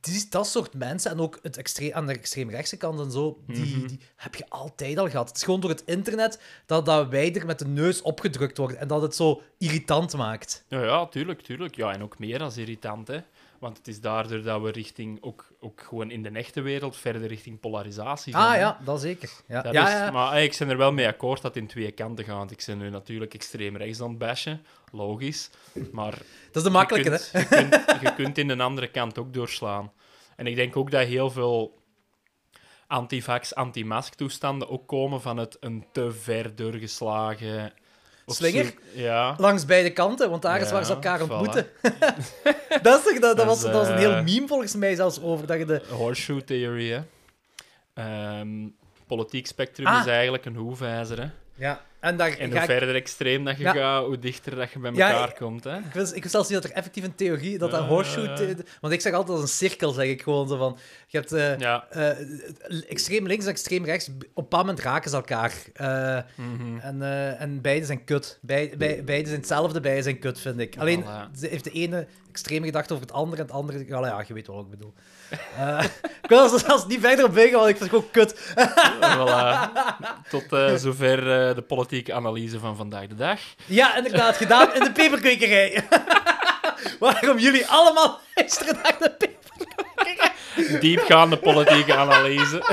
die, 0.00 0.26
dat 0.30 0.46
soort 0.46 0.74
mensen, 0.74 1.10
en 1.10 1.20
ook 1.20 1.38
het 1.42 1.56
extreem, 1.56 1.92
aan 1.92 2.06
de 2.06 2.12
extreemrechtse 2.12 2.76
kant 2.76 3.00
en 3.00 3.10
zo, 3.10 3.42
die, 3.46 3.76
Mhm. 3.76 3.86
die 3.86 4.00
heb 4.16 4.34
je 4.34 4.44
altijd 4.48 4.98
al 4.98 5.08
gehad. 5.10 5.28
Het 5.28 5.36
is 5.36 5.42
gewoon 5.42 5.60
door 5.60 5.70
het 5.70 5.82
internet 5.86 6.40
dat, 6.66 6.86
dat 6.86 7.08
wij 7.08 7.34
er 7.34 7.46
met 7.46 7.58
de 7.58 7.66
neus 7.66 8.02
opgedrukt 8.02 8.58
worden 8.58 8.78
en 8.78 8.88
dat 8.88 9.02
het 9.02 9.14
zo 9.16 9.42
irritant 9.58 10.16
maakt. 10.16 10.64
Ja, 10.68 10.82
ja, 10.84 11.06
tuurlijk, 11.06 11.40
tuurlijk. 11.40 11.76
Ja, 11.76 11.92
en 11.92 12.02
ook 12.02 12.18
meer 12.18 12.42
als 12.42 12.56
irritant, 12.56 13.08
hè. 13.08 13.18
Want 13.62 13.76
het 13.76 13.88
is 13.88 14.00
daardoor 14.00 14.42
dat 14.42 14.62
we 14.62 14.70
richting, 14.70 15.18
ook, 15.20 15.52
ook 15.60 15.80
gewoon 15.80 16.10
in 16.10 16.22
de 16.22 16.28
echte 16.28 16.60
wereld, 16.60 16.96
verder 16.96 17.26
richting 17.26 17.60
polarisatie 17.60 18.32
gaan. 18.32 18.46
Ah 18.46 18.52
hè. 18.52 18.58
ja, 18.58 18.78
dat 18.84 19.00
zeker. 19.00 19.30
Ja, 19.46 19.62
Dat 19.62 19.72
ja, 19.72 19.86
is, 19.86 19.92
ja. 19.92 20.10
Maar 20.10 20.30
hey, 20.30 20.44
ik 20.44 20.56
ben 20.58 20.68
er 20.68 20.76
wel 20.76 20.92
mee 20.92 21.06
akkoord 21.06 21.42
dat 21.42 21.54
het 21.54 21.62
in 21.62 21.68
twee 21.68 21.90
kanten 21.90 22.24
gaat. 22.24 22.50
Ik 22.50 22.62
ben 22.66 22.78
nu 22.78 22.90
natuurlijk 22.90 23.34
extreem 23.34 23.76
rechts 23.76 24.00
aan 24.00 24.08
het 24.08 24.18
bashen, 24.18 24.64
logisch. 24.92 25.50
Maar 25.92 26.10
dat 26.46 26.56
is 26.56 26.62
de 26.62 26.70
makkelijke, 26.70 27.10
je, 27.10 27.28
hè? 27.32 27.38
je, 27.38 27.46
kunt, 27.46 28.00
je 28.00 28.14
kunt 28.14 28.38
in 28.38 28.48
de 28.48 28.62
andere 28.62 28.90
kant 28.90 29.18
ook 29.18 29.34
doorslaan. 29.34 29.92
En 30.36 30.46
ik 30.46 30.56
denk 30.56 30.76
ook 30.76 30.90
dat 30.90 31.06
heel 31.06 31.30
veel 31.30 31.78
antivax, 32.86 33.54
anti-mask 33.54 34.14
toestanden 34.14 34.68
ook 34.68 34.86
komen 34.88 35.20
van 35.20 35.36
het 35.36 35.56
een 35.60 35.84
te 35.92 36.12
ver 36.12 36.56
doorgeslagen... 36.56 37.72
Slinger? 38.26 38.74
Ja. 38.94 39.34
Langs 39.38 39.64
beide 39.64 39.90
kanten, 39.92 40.30
want 40.30 40.42
daar 40.42 40.60
is 40.60 40.66
Ja, 40.66 40.72
waar 40.72 40.84
ze 40.84 40.92
elkaar 40.92 41.20
ontmoeten. 41.22 41.66
dat, 42.82 42.98
is 42.98 43.04
toch, 43.04 43.18
dat, 43.18 43.36
dat, 43.36 43.46
was, 43.46 43.60
dat 43.62 43.72
was 43.72 43.88
een 43.88 43.98
heel 43.98 44.12
eh, 44.12 44.22
meme 44.24 44.46
volgens 44.46 44.74
mij 44.76 44.94
zelfs 44.94 45.22
over 45.22 45.46
dat 45.46 45.58
je 45.58 45.64
de... 45.64 45.82
Horseshoe 45.90 46.44
theorie, 46.44 46.92
hè. 46.92 47.00
Ehm, 47.94 48.68
politiek 49.06 49.46
spectrum 49.46 49.86
Ah. 49.86 50.00
is 50.00 50.06
eigenlijk 50.06 50.44
een 50.44 50.56
hoefijzer, 50.56 51.20
hè. 51.20 51.26
Ja, 51.54 51.80
en 52.00 52.16
daar 52.16 52.38
En 52.38 52.50
hoe 52.50 52.58
ik... 52.58 52.64
verder 52.64 52.94
extreem 52.94 53.44
dat 53.44 53.56
je 53.56 53.62
Ja. 53.62 53.72
gaat, 53.72 54.04
hoe 54.04 54.18
dichter 54.18 54.56
dat 54.56 54.70
je 54.72 54.78
bij 54.78 54.92
Ja, 54.94 55.10
elkaar 55.10 55.28
ik- 55.28 55.34
komt, 55.36 55.64
hè. 55.64 55.76
Ik 55.76 55.92
wist, 55.92 56.14
ik 56.14 56.20
wist 56.20 56.34
zelfs 56.34 56.48
niet 56.48 56.62
dat 56.62 56.70
er 56.70 56.76
effectief 56.76 57.04
een 57.04 57.14
theorie, 57.14 57.58
dat 57.58 57.70
dat 57.70 57.80
Ja, 57.80 57.86
horseshoe... 57.86 58.56
want 58.80 58.92
ik 58.94 59.00
zeg 59.00 59.12
altijd 59.12 59.30
als 59.38 59.40
een 59.50 59.56
cirkel, 59.68 59.92
zeg 59.92 60.06
ik 60.06 60.22
gewoon 60.22 60.48
zo 60.48 60.56
van... 60.56 60.78
Je 61.12 61.18
hebt 61.18 61.32
eh, 61.32 61.58
Ja. 61.58 61.84
eh, 61.90 62.10
extreem 62.90 63.26
links 63.26 63.44
en 63.44 63.50
extreem 63.50 63.84
rechts, 63.84 64.08
op 64.08 64.14
een 64.22 64.28
bepaald 64.34 64.66
moment 64.66 64.84
raken 64.84 65.10
ze 65.10 65.16
elkaar. 65.16 65.52
Eh, 65.74 66.18
Mhm. 66.36 66.78
en, 66.78 67.02
eh, 67.02 67.40
en 67.40 67.60
beide 67.60 67.86
zijn 67.86 68.04
kut. 68.04 68.38
Bij, 68.42 68.72
bij, 68.78 69.04
beide 69.04 69.28
zijn 69.28 69.38
hetzelfde, 69.40 69.80
beide 69.80 70.02
zijn 70.02 70.18
kut, 70.18 70.40
vind 70.40 70.58
ik. 70.58 70.76
Alleen 70.78 71.02
Voilà. 71.04 71.38
ze 71.38 71.46
heeft 71.46 71.64
de 71.64 71.70
ene 71.70 72.06
extreme 72.30 72.66
gedachte 72.66 72.92
over 72.94 73.06
het 73.06 73.14
andere 73.14 73.36
en 73.42 73.46
het 73.46 73.56
andere... 73.56 73.84
Ja, 73.86 74.06
ja 74.06 74.24
je 74.26 74.34
weet 74.34 74.46
wat 74.46 74.64
ik 74.64 74.70
bedoel. 74.70 74.94
Ik 76.22 76.28
wil 76.28 76.52
er 76.52 76.58
zelfs 76.58 76.86
niet 76.86 77.00
verder 77.00 77.24
op 77.24 77.36
ingaan, 77.36 77.58
want 77.58 77.68
ik 77.68 77.76
vind 77.76 77.90
het 77.90 78.00
gewoon 78.00 78.10
kut. 78.10 78.34
Voilà. 79.00 80.28
Tot 80.28 80.44
zover 80.80 81.24
de 81.54 81.62
politieke 81.66 82.12
analyse 82.14 82.58
van 82.58 82.76
vandaag 82.76 83.06
de 83.06 83.14
dag. 83.14 83.40
Ja, 83.66 83.96
inderdaad, 83.96 84.36
gedaan 84.36 84.74
in 84.74 84.80
de 84.84 84.92
peperkwekerij. 84.92 85.84
Waarom 86.98 87.38
jullie 87.38 87.66
allemaal 87.66 88.18
luisteren 88.34 88.74
naar 88.82 88.96
de 88.98 89.10
peperkwekerij. 89.10 90.31
Diepgaande 90.80 91.36
politieke 91.36 91.94
analyse. 91.96 92.62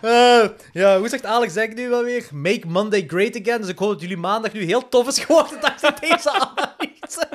Eh, 0.00 0.44
ja, 0.72 0.98
hoe 0.98 1.08
zegt 1.08 1.24
Alex 1.24 1.52
Zeg 1.52 1.72
nu 1.74 1.88
wel 1.88 2.02
weer? 2.04 2.28
Make 2.32 2.66
Monday 2.66 3.04
great 3.06 3.40
again. 3.40 3.60
Dus 3.60 3.70
ik 3.70 3.78
hoop 3.78 3.90
dat 3.90 4.00
jullie 4.00 4.16
maandag 4.16 4.52
nu 4.52 4.62
heel 4.64 4.88
tof 4.88 5.06
is 5.06 5.18
geworden 5.18 5.60
dankzij 5.60 5.94
deze 6.00 6.30
analyse. 6.32 7.28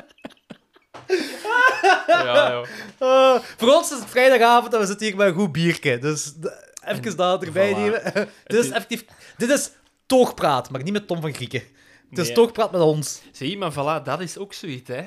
Ja. 2.06 2.62
Eh, 2.98 3.34
voor 3.56 3.74
ons 3.74 3.92
is 3.92 3.98
het 3.98 4.08
vrijdagavond 4.10 4.72
en 4.74 4.80
we 4.80 4.86
zitten 4.86 5.06
hier 5.06 5.16
met 5.16 5.26
een 5.26 5.34
goed 5.34 5.52
biertje. 5.52 5.98
Dus 5.98 6.32
even 6.84 7.16
dat 7.16 7.42
erbij 7.44 7.72
Voilà. 7.72 7.76
nemen. 7.76 8.02
dit, 8.46 8.58
is 8.58 8.66
is- 8.66 8.70
effectief, 8.70 9.04
dit 9.36 9.50
is 9.50 9.70
toogpraat, 10.06 10.70
maar 10.70 10.82
niet 10.82 10.92
met 10.92 11.06
Tom 11.06 11.20
van 11.20 11.34
Grieken. 11.34 11.62
Het 12.10 12.18
is 12.18 12.26
Nee. 12.26 12.34
toogpraat 12.34 12.72
met 12.72 12.80
ons. 12.80 13.20
Zie, 13.32 13.58
maar 13.58 13.72
voilà, 13.72 14.02
dat 14.04 14.20
is 14.20 14.38
ook 14.38 14.52
zoiets, 14.52 14.88
hè. 14.88 15.02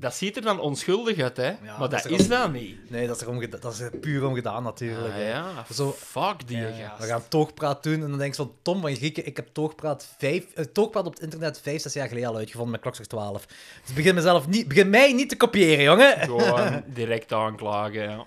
Dat 0.00 0.14
ziet 0.14 0.36
er 0.36 0.42
dan 0.42 0.60
onschuldig 0.60 1.18
uit, 1.18 1.36
hè. 1.36 1.52
maar 1.78 1.88
dat 1.88 2.04
is 2.04 2.18
is, 2.18 2.28
dat 2.28 2.52
niet. 2.52 2.90
Nee, 2.90 3.06
dat 3.06 3.16
is, 3.16 3.22
er 3.22 3.28
omgeda- 3.28 3.58
dat 3.58 3.72
is 3.72 3.80
puur 4.00 4.26
omgedaan 4.26 4.62
natuurlijk. 4.62 5.14
Ah, 5.14 5.22
ja, 5.26 5.44
Zo- 5.74 5.94
fuck 5.98 6.46
die 6.48 6.56
Ja, 6.58 6.70
gast. 6.88 7.00
we 7.00 7.06
gaan 7.06 7.22
toogpraat 7.28 7.82
doen 7.82 8.02
en 8.02 8.08
dan 8.08 8.18
denk 8.18 8.30
je 8.30 8.42
van 8.42 8.52
Tom 8.62 8.80
van 8.80 8.94
Grieken, 8.94 9.26
ik 9.26 9.36
heb 9.36 9.48
toogpraat, 9.52 10.14
vijf, 10.18 10.44
eh, 10.54 10.64
toogpraat 10.64 11.06
op 11.06 11.12
het 11.12 11.22
internet 11.22 11.60
vijf, 11.62 11.80
zes 11.82 11.92
jaar 11.92 12.08
geleden 12.08 12.28
al 12.28 12.36
uitgevonden 12.36 12.70
met 12.72 12.80
klokslag 12.80 13.06
12. 13.06 13.46
Dus 13.84 13.94
begin, 13.94 14.14
mezelf 14.14 14.48
niet, 14.48 14.68
begin 14.68 14.90
mij 14.90 15.12
niet 15.12 15.28
te 15.28 15.36
kopiëren, 15.36 15.84
jongen. 15.84 16.18
Gewoon 16.18 16.82
direct 16.94 17.32
aanklagen, 17.32 18.02
ja. 18.02 18.26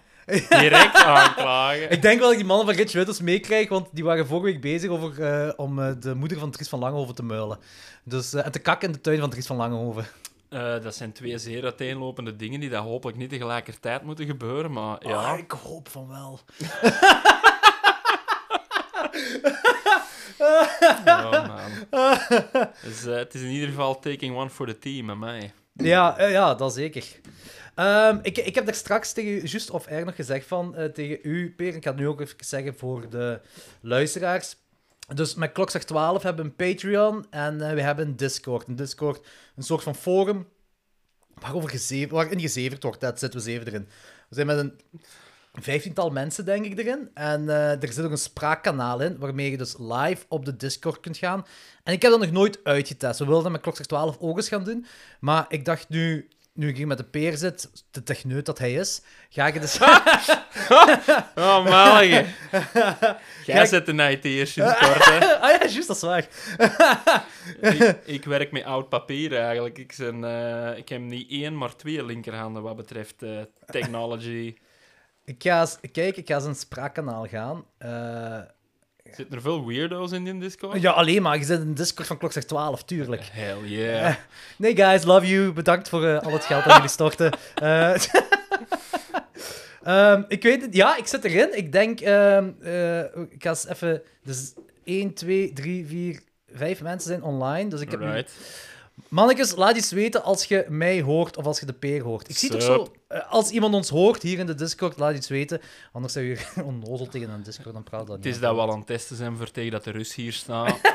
Direct 0.50 0.96
aanklagen. 1.04 1.92
Ik 1.92 2.02
denk 2.02 2.14
wel 2.20 2.22
dat 2.22 2.32
ik 2.32 2.38
die 2.38 2.48
mannen 2.48 2.66
van 2.66 2.76
Rich 2.76 2.92
Wittels 2.94 3.22
meekrijg, 3.22 3.70
want 3.70 3.88
die 3.92 4.04
waren 4.04 4.28
vorige 4.28 4.46
week 4.52 4.62
bezig 4.62 4.90
over, 4.90 5.22
eh, 5.24 5.54
om 5.56 5.80
eh, 5.80 5.92
de 6.00 6.16
moeder 6.16 6.40
van 6.40 6.52
Dries 6.52 6.70
van 6.70 6.80
Langehoven 6.80 7.16
te 7.16 7.24
muilen. 7.24 7.58
Dus, 8.04 8.34
eh, 8.34 8.46
en 8.46 8.52
te 8.52 8.60
kakken 8.60 8.88
in 8.88 8.94
de 8.94 9.02
tuin 9.02 9.20
van 9.20 9.30
Dries 9.30 9.46
van 9.46 9.56
Langehoven. 9.58 10.06
Eh, 10.54 10.84
dat 10.84 10.96
zijn 10.96 11.12
twee 11.12 11.38
zeer 11.38 11.64
uiteenlopende 11.64 12.36
dingen 12.36 12.60
die 12.60 12.70
dat 12.70 12.84
hopelijk 12.84 13.18
niet 13.18 13.30
tegelijkertijd 13.30 14.04
moeten 14.04 14.26
gebeuren, 14.26 14.72
maar 14.72 15.08
ja. 15.08 15.16
Ah, 15.16 15.40
ik 15.40 15.52
hoop 15.52 15.90
van 15.90 16.08
wel. 16.08 16.40
Ja, 21.06 21.48
man. 21.48 21.72
Dus, 22.82 23.06
eh, 23.06 23.16
het 23.16 23.34
is 23.34 23.42
in 23.42 23.50
ieder 23.50 23.70
geval 23.70 24.00
taking 24.00 24.36
one 24.36 24.50
for 24.50 24.68
the 24.68 24.80
team, 24.80 25.10
aan 25.10 25.20
mij. 25.20 25.54
Ja, 25.74 26.18
eh, 26.18 26.32
ja 26.32 26.56
dat 26.56 26.74
zeker. 26.74 27.06
Ehm, 27.76 28.20
ik, 28.22 28.38
ik 28.38 28.56
heb 28.56 28.66
daar 28.66 28.76
straks 28.76 29.14
tegen 29.14 29.32
u, 29.32 29.36
juist 29.46 29.70
of 29.70 29.86
er 29.88 30.06
nog 30.06 30.16
gezegd 30.16 30.48
van, 30.48 30.76
tegen 30.94 31.20
u, 31.22 31.54
Per, 31.58 31.76
ik 31.76 31.84
ga 31.84 31.90
het 31.90 32.00
nu 32.00 32.08
ook 32.08 32.22
even 32.22 32.36
zeggen 32.40 32.76
voor 32.76 33.10
de 33.10 33.42
luisteraars. 33.82 34.56
Dus 35.08 35.36
met 35.36 35.52
Klokslag 35.52 35.84
12 35.84 36.24
hebben 36.24 36.46
we 36.46 36.50
een 36.50 36.74
Patreon 36.74 37.26
en 37.30 37.62
eh, 37.62 37.74
we 37.74 37.82
hebben 37.82 38.08
een 38.08 38.16
Discord. 38.16 38.68
Een 38.68 38.76
Discord, 38.76 39.26
een 39.56 39.64
soort 39.64 39.84
van 39.84 39.96
forum 39.96 40.48
waarover 41.34 42.08
waarin 42.10 42.40
gezeverd 42.40 42.84
wordt. 42.84 43.02
Dat 43.02 43.20
zitten 43.20 43.40
we 43.40 43.46
zeven 43.46 43.68
erin. 43.68 43.88
We 44.30 44.36
zijn 44.36 44.48
met 44.48 44.58
een 44.58 44.74
vijftiental 45.62 46.10
mensen, 46.10 46.46
denk 46.46 46.66
ik, 46.66 46.78
erin. 46.78 47.10
En 47.14 47.50
eh, 47.50 47.84
er 47.84 47.94
zit 47.94 48.06
ook 48.06 48.12
een 48.12 48.18
spraakkanaal 48.18 49.02
in, 49.02 49.18
waarmee 49.18 49.52
je 49.52 49.58
dus 49.58 49.76
live 49.78 50.26
op 50.28 50.46
de 50.46 50.56
Discord 50.56 51.00
kunt 51.00 51.18
gaan. 51.18 51.46
En 51.84 51.94
ik 51.94 52.02
heb 52.02 52.12
dat 52.12 52.20
nog 52.20 52.32
nooit 52.32 52.60
uitgetest. 52.64 53.20
We 53.20 53.26
wilden 53.26 53.44
dat 53.44 53.52
met 53.52 53.62
Klokslag 53.62 53.88
12 53.88 54.18
ook 54.20 54.38
eens 54.38 54.48
gaan 54.48 54.64
doen. 54.64 54.86
Maar 55.20 55.46
ik 55.48 55.66
dacht 55.66 55.90
nu, 55.90 56.30
nu 56.54 56.68
ik 56.68 56.78
hier 56.78 56.88
met 56.88 56.98
de 56.98 57.04
peer 57.04 57.38
zit, 57.38 57.72
de 57.92 58.04
techneut 58.04 58.46
dat 58.46 58.60
hij 58.60 58.74
is, 58.74 59.02
ga 59.30 59.48
ik 59.48 59.62
dus... 59.62 59.80
Oh, 61.36 61.66
malige. 61.66 62.12
Jij 63.46 63.56
Kijk. 63.56 63.68
zet 63.68 63.88
een 63.88 64.00
IT-eerst 64.00 64.58
in 64.58 64.64
het 64.68 64.78
kort, 64.78 65.06
hè. 65.06 65.40
ah 65.40 65.50
ja, 65.50 65.68
juist, 65.68 65.88
dat 65.88 65.96
is 65.96 66.02
waar. 66.02 66.28
ik, 67.62 67.98
ik 68.06 68.26
werk 68.26 68.52
met 68.52 68.64
oud 68.64 68.90
papier 68.90 69.38
eigenlijk. 69.38 69.78
Ik, 69.78 69.96
ben, 69.98 70.24
eh, 70.24 70.78
ik 70.78 70.90
heb 70.90 71.02
niet 71.02 71.32
één, 71.32 71.58
maar 71.58 71.76
twee 71.76 72.06
linkerhanden 72.06 72.64
wat 72.64 72.76
betreft 72.76 73.24
eh, 73.24 73.42
technology. 73.66 74.56
Ik 75.26 75.44
ga 75.44 75.60
eens, 75.60 75.78
kijk, 75.92 76.18
ik 76.18 76.28
ga 76.28 76.36
eens 76.36 76.46
een 76.46 76.56
spraakkanaal 76.56 77.28
gaan. 77.28 77.66
Eh, 77.78 78.40
Zitten 79.16 79.36
er 79.36 79.42
veel 79.42 79.66
weirdo's 79.66 80.12
in 80.12 80.24
die 80.24 80.38
Discord? 80.38 80.82
ja, 80.82 80.92
alleen 80.92 81.22
maar. 81.22 81.38
Je 81.38 81.44
zit 81.44 81.60
in 81.60 81.74
Discord 81.74 82.08
van 82.08 82.18
Klokslag 82.18 82.44
12, 82.44 82.84
tuurlijk. 82.84 83.30
Hell 83.32 83.58
yeah. 83.66 84.16
Nee, 84.58 84.76
guys, 84.76 85.04
love 85.04 85.28
you. 85.28 85.52
Bedankt 85.52 85.90
voor 85.90 86.06
eh, 86.06 86.22
al 86.22 86.32
het 86.32 86.46
geld 86.46 86.64
dat 86.64 86.74
jullie 86.74 86.90
storten. 86.90 87.32
Eh, 87.56 87.94
ehm, 90.14 90.24
ik 90.28 90.44
weet 90.44 90.62
het, 90.62 90.76
ja, 90.76 90.98
ik 90.98 91.08
zit 91.08 91.24
erin. 91.24 91.58
Ik 91.58 91.72
denk, 91.72 92.00
eh, 92.00 92.38
ik 93.30 93.44
ga 93.44 93.50
eens 93.50 93.68
even. 93.68 94.02
Dus 94.24 94.54
1, 94.84 95.14
2, 95.14 95.54
3, 95.54 95.86
4, 95.88 96.20
5 96.54 96.82
mensen 96.82 97.10
zijn 97.10 97.24
online. 97.24 97.70
Dus 97.70 97.82
ik 97.82 97.92
heb 97.92 98.00
nu... 98.00 98.24
Right. 98.96 99.12
Mannetjes, 99.12 99.56
laat 99.56 99.76
iets 99.78 99.92
weten 99.92 100.24
als 100.24 100.46
je 100.46 100.66
mij 100.70 101.02
hoort 101.02 101.38
of 101.38 101.46
als 101.46 101.60
je 101.60 101.66
de 101.66 101.74
peer 101.74 102.04
hoort. 102.04 102.30
Ik 102.30 102.38
zie 102.38 102.50
toch 102.50 102.62
zo, 102.62 102.92
eh, 103.08 103.32
als 103.32 103.50
iemand 103.50 103.74
ons 103.74 103.90
hoort 103.90 104.22
hier 104.22 104.40
in 104.40 104.46
de 104.46 104.56
Discord, 104.56 104.98
laat 104.98 105.16
iets 105.16 105.28
weten. 105.30 105.62
Anders 105.92 106.14
zijn 106.14 106.26
we 106.28 106.32
hier 106.56 106.64
onnozel 106.66 107.08
tegen 107.08 107.30
een 107.30 107.44
Discord, 107.44 107.74
dan 107.74 107.84
praat 107.84 108.08
dat 108.08 108.16
Het 108.16 108.26
niet. 108.26 108.34
is 108.34 108.40
dat 108.40 108.56
we 108.56 108.62
al 108.62 108.72
aan 108.72 108.78
het 108.78 108.88
testen 108.88 109.16
zijn 109.16 109.38
voor 109.38 109.52
tegen 109.52 109.72
dat 109.72 109.84
de 109.84 109.92
Rus 109.92 110.16
hier 110.16 110.34
staat. 110.34 110.80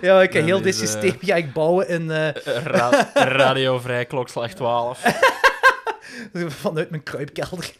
Ja, 0.00 0.22
ik 0.22 0.32
Dat 0.32 0.42
heel 0.42 0.62
dit 0.62 0.74
eh, 0.74 0.80
systeem 0.80 1.16
ga 1.20 1.34
ik 1.34 1.52
bouwen 1.52 1.88
in, 1.88 2.10
eh, 2.10 2.28
Ra 2.64 3.10
radiovrij 3.14 4.04
klokslag 4.06 4.52
12. 4.54 5.02
vanuit 6.32 6.90
mijn 6.90 7.02
kruipkelder. 7.02 7.72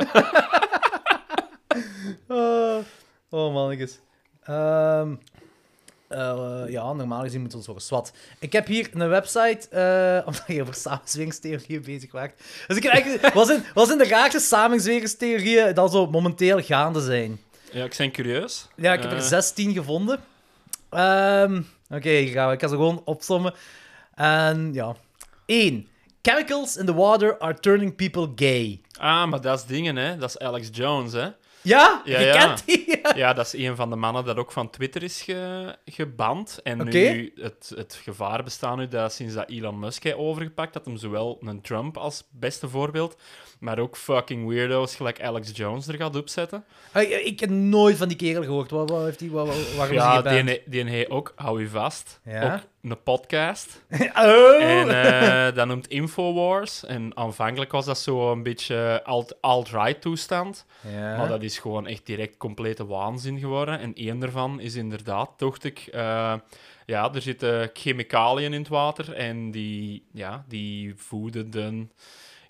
oh, 2.28 2.78
oh 3.30 3.52
mannetjes. 3.54 3.98
Ehm, 4.42 5.14
Eh, 6.10 6.62
ja, 6.68 6.92
normaal 6.92 7.22
gezien 7.22 7.40
moet 7.40 7.52
het 7.52 7.64
zo 7.64 7.78
zwart. 7.78 8.12
Ik 8.38 8.52
heb 8.52 8.66
hier 8.66 8.88
een 8.92 9.08
website, 9.08 9.68
eh, 9.68 10.26
omdat 10.26 10.44
je 10.46 10.62
over 10.62 10.74
samenzweringstheorieën 10.74 11.82
bezig 11.82 12.12
waart. 12.12 12.42
Dus 12.66 12.76
ik 12.76 12.84
eigenlijk, 12.84 13.34
was 13.34 13.50
in, 13.50 13.64
was 13.74 13.90
in 13.90 13.98
de 13.98 14.08
raarste 14.08 14.38
samenzweringstheorieën 14.38 15.74
dat 15.74 15.92
zo 15.92 16.06
momenteel 16.06 16.60
gaande 16.62 17.00
zijn. 17.00 17.40
Ja, 17.72 17.84
ik 17.84 17.94
ben 17.98 18.12
curieus. 18.12 18.68
Ja, 18.76 18.92
ik 18.92 19.02
heb 19.02 19.10
er 19.10 19.16
Eh, 19.16 19.22
16 19.22 19.72
gevonden. 19.72 20.20
Ehm, 20.90 21.62
Oké, 21.90 22.26
gaan 22.26 22.48
we. 22.48 22.54
Ik 22.54 22.60
ga 22.60 22.68
ze 22.68 22.74
gewoon 22.74 23.02
opsommen. 23.04 23.54
En 24.14 24.70
ja. 24.72 24.96
1. 25.46 25.88
Chemicals 26.22 26.76
in 26.76 26.86
the 26.86 26.94
water 26.94 27.38
are 27.38 27.54
turning 27.60 27.96
people 27.96 28.32
gay. 28.36 28.80
Ah, 28.98 29.28
maar 29.30 29.40
dat 29.40 29.58
is 29.58 29.64
dingen, 29.64 29.96
hè. 29.96 30.16
Dat 30.16 30.28
is 30.28 30.38
Alex 30.38 30.68
Jones, 30.72 31.12
hè. 31.12 31.28
Ja? 31.62 32.02
Ja, 32.04 32.20
je 32.20 32.26
ja. 32.26 32.32
kent 32.46 32.66
die? 32.66 32.88
Ja, 33.14 33.32
dat 33.32 33.46
is 33.46 33.52
een 33.66 33.76
van 33.76 33.90
de 33.90 33.96
mannen 33.96 34.24
dat 34.24 34.36
ook 34.36 34.52
van 34.52 34.70
Twitter 34.70 35.02
is 35.02 35.22
ge- 35.22 35.76
geband. 35.84 36.60
En 36.62 36.84
nu, 36.84 37.32
het, 37.36 37.72
het 37.76 38.00
gevaar 38.02 38.42
bestaat 38.44 38.76
nu 38.76 38.88
dat 38.88 39.12
sinds 39.12 39.34
dat 39.34 39.48
Elon 39.48 39.78
Musk 39.78 40.02
heeft 40.02 40.16
overgepakt, 40.16 40.72
dat 40.72 40.84
hem 40.84 40.96
zowel 40.96 41.38
een 41.40 41.60
Trump 41.60 41.96
als 41.96 42.28
beste 42.30 42.68
voorbeeld, 42.68 43.20
maar 43.60 43.78
ook 43.78 43.96
fucking 43.96 44.48
weirdo's 44.48 44.96
gelijk 44.96 45.22
Alex 45.22 45.50
Jones 45.54 45.86
er 45.88 45.94
gaat 45.94 46.16
opzetten. 46.16 46.64
Ah, 46.92 47.02
Ik, 47.02 47.40
heb 47.40 47.50
nooit 47.50 47.96
van 47.96 48.08
die 48.08 48.16
kerel 48.16 48.42
gehoord. 48.42 48.70
Wat, 48.70 48.90
wat 48.90 49.04
heeft 49.04 49.18
die, 49.18 49.30
wat, 49.30 49.46
wat- 49.46 49.74
waarom 49.76 49.94
Ja, 49.94 50.22
hij 50.22 50.42
die, 50.42 50.62
die 50.66 50.84
heeft 50.84 51.10
ook, 51.10 51.32
hou 51.36 51.60
je 51.60 51.68
vast, 51.68 52.20
Ja? 52.24 52.54
ook 52.54 52.60
een 52.90 53.02
podcast. 53.02 53.82
Oh! 54.14 54.62
En 54.62 54.88
eh, 55.04 55.54
dat 55.56 55.66
noemt 55.66 55.88
Infowars. 55.88 56.84
En 56.84 57.16
aanvankelijk 57.16 57.72
was 57.72 57.84
dat 57.84 57.98
zo 57.98 58.32
een 58.32 58.42
beetje 58.42 59.00
alt- 59.04 59.36
alt-right 59.40 60.00
toestand. 60.00 60.66
ja. 60.92 61.16
Maar 61.16 61.28
dat 61.28 61.42
is 61.42 61.58
gewoon 61.58 61.86
echt 61.86 62.06
direct 62.06 62.36
complete 62.36 62.86
waanzin 62.86 63.38
geworden. 63.38 63.78
En 63.78 63.94
één 63.94 64.18
daarvan 64.18 64.60
is 64.60 64.74
inderdaad, 64.74 65.30
dacht 65.36 65.64
ik, 65.64 65.78
eh, 65.92 66.34
ja, 66.86 67.14
er 67.14 67.22
zitten 67.22 67.70
chemicaliën 67.72 68.52
in 68.52 68.60
het 68.60 68.68
water 68.68 69.12
en 69.12 69.50
die, 69.50 70.04
ja, 70.12 70.44
die 70.48 70.94
voeden 70.96 71.50
de 71.50 71.86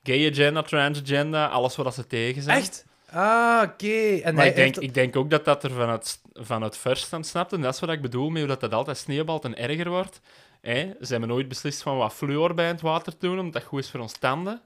gay 0.02 0.30
agenda, 0.30 0.62
transgender, 0.62 1.48
alles 1.48 1.76
wat 1.76 1.94
ze 1.94 2.06
tegen 2.06 2.42
zijn. 2.42 2.58
Echt? 2.58 2.84
Ah, 3.12 3.62
oké. 3.64 4.20
Maar 4.24 4.34
hij 4.34 4.48
ik 4.48 4.54
denk, 4.54 4.56
heeft- 4.56 4.80
ik 4.82 4.94
denk 4.94 5.16
ook 5.16 5.30
dat 5.30 5.44
dat 5.44 5.64
er 5.64 5.70
van 5.70 5.88
het, 5.90 6.20
van 6.32 6.62
het 6.62 6.76
first 6.76 7.12
aan 7.12 7.24
snapt. 7.24 7.52
En 7.52 7.60
dat 7.60 7.74
is 7.74 7.80
wat 7.80 7.90
ik 7.90 8.02
bedoel 8.02 8.28
met 8.30 8.38
hoe 8.38 8.48
dat, 8.48 8.60
dat 8.60 8.72
altijd 8.74 8.96
sneeuwbalt 8.96 9.44
en 9.44 9.56
erger 9.56 9.88
wordt. 9.88 10.20
Hè? 10.60 10.90
Ze 11.00 11.06
hebben 11.10 11.28
nooit 11.28 11.48
beslist 11.48 11.82
van 11.82 11.96
wat 11.96 12.12
fluor 12.12 12.54
bij 12.54 12.66
het 12.66 12.80
water 12.80 13.12
te 13.16 13.26
doen, 13.26 13.38
omdat 13.38 13.52
dat 13.52 13.62
goed 13.62 13.80
is 13.80 13.90
voor 13.90 14.00
ons 14.00 14.18
tanden. 14.18 14.60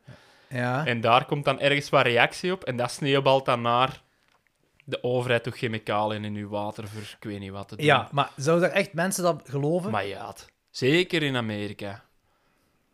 Ja. 0.48 0.86
En 0.86 1.00
daar 1.00 1.24
komt 1.24 1.44
dan 1.44 1.60
ergens 1.60 1.88
wat 1.90 2.02
reactie 2.06 2.52
op. 2.52 2.64
En 2.64 2.76
dat 2.76 2.90
sneeuwbalt 2.90 3.44
dan 3.44 3.60
naar 3.62 4.02
de 4.84 5.02
overheid 5.02 5.42
toch 5.42 5.56
chemicaliën 5.56 6.24
in 6.24 6.34
uw 6.34 6.48
water 6.48 6.88
voor 6.88 7.02
ik 7.02 7.16
weet 7.20 7.40
niet 7.40 7.50
wat 7.50 7.68
te 7.68 7.76
doen. 7.76 7.84
ja, 7.86 8.08
maar 8.12 8.30
zouden 8.36 8.68
er 8.70 8.74
echt 8.74 8.92
mensen 8.92 9.22
dat 9.22 9.42
geloven? 9.44 9.90
Maar 9.90 10.06
ja, 10.06 10.34
zeker 10.70 11.22
in 11.22 11.36
Amerika. 11.36 12.04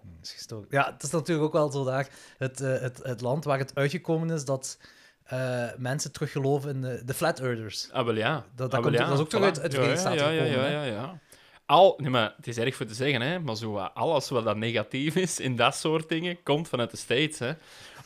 Dat 0.02 0.22
is. 0.22 0.46
Ja, 0.70 0.92
het 0.92 1.02
is 1.02 1.10
natuurlijk 1.10 1.46
ook 1.46 1.52
wel 1.52 1.70
zo 1.70 1.84
daar 1.84 2.08
het, 2.38 2.60
eh, 2.60 2.78
het, 2.80 3.00
het 3.02 3.20
land 3.20 3.44
waar 3.44 3.58
het 3.58 3.74
uitgekomen 3.74 4.30
is 4.30 4.44
dat 4.44 4.78
eh, 5.24 5.64
mensen 5.76 6.12
teruggeloven 6.12 6.70
in 6.70 6.80
de, 6.80 7.02
de 7.04 7.14
flat 7.14 7.40
earthers. 7.40 7.88
Ah, 7.92 8.04
wel 8.04 8.14
ja. 8.14 8.32
Dat- 8.34 8.70
dat 8.70 8.74
Ah, 8.74 8.82
komt- 8.82 8.94
ja. 8.94 9.04
dat 9.04 9.14
is 9.14 9.20
ook 9.20 9.28
toch 9.28 9.40
Voilà. 9.40 9.44
uit- 9.44 9.60
uit 9.60 9.70
de 9.70 9.76
Verenigde 9.76 10.08
ja, 10.08 10.14
Staten 10.16 10.34
ja, 10.34 10.42
ja, 10.42 10.48
gekomen, 10.50 10.70
ja, 10.70 10.84
ja, 10.84 10.92
ja. 10.92 11.18
Al, 11.66 11.94
nee, 11.96 12.10
maar 12.10 12.34
het 12.36 12.46
is 12.46 12.58
erg 12.58 12.74
voor 12.76 12.86
te 12.86 12.94
zeggen, 12.94 13.20
hè, 13.20 13.38
maar 13.38 13.56
zo, 13.56 13.76
alles 13.78 14.28
wat 14.28 14.44
dat 14.44 14.56
negatief 14.56 15.16
is 15.16 15.40
in 15.40 15.56
dat 15.56 15.74
soort 15.74 16.08
dingen, 16.08 16.42
komt 16.42 16.68
vanuit 16.68 16.90
de 16.90 16.96
States. 16.96 17.38
Hè. 17.38 17.52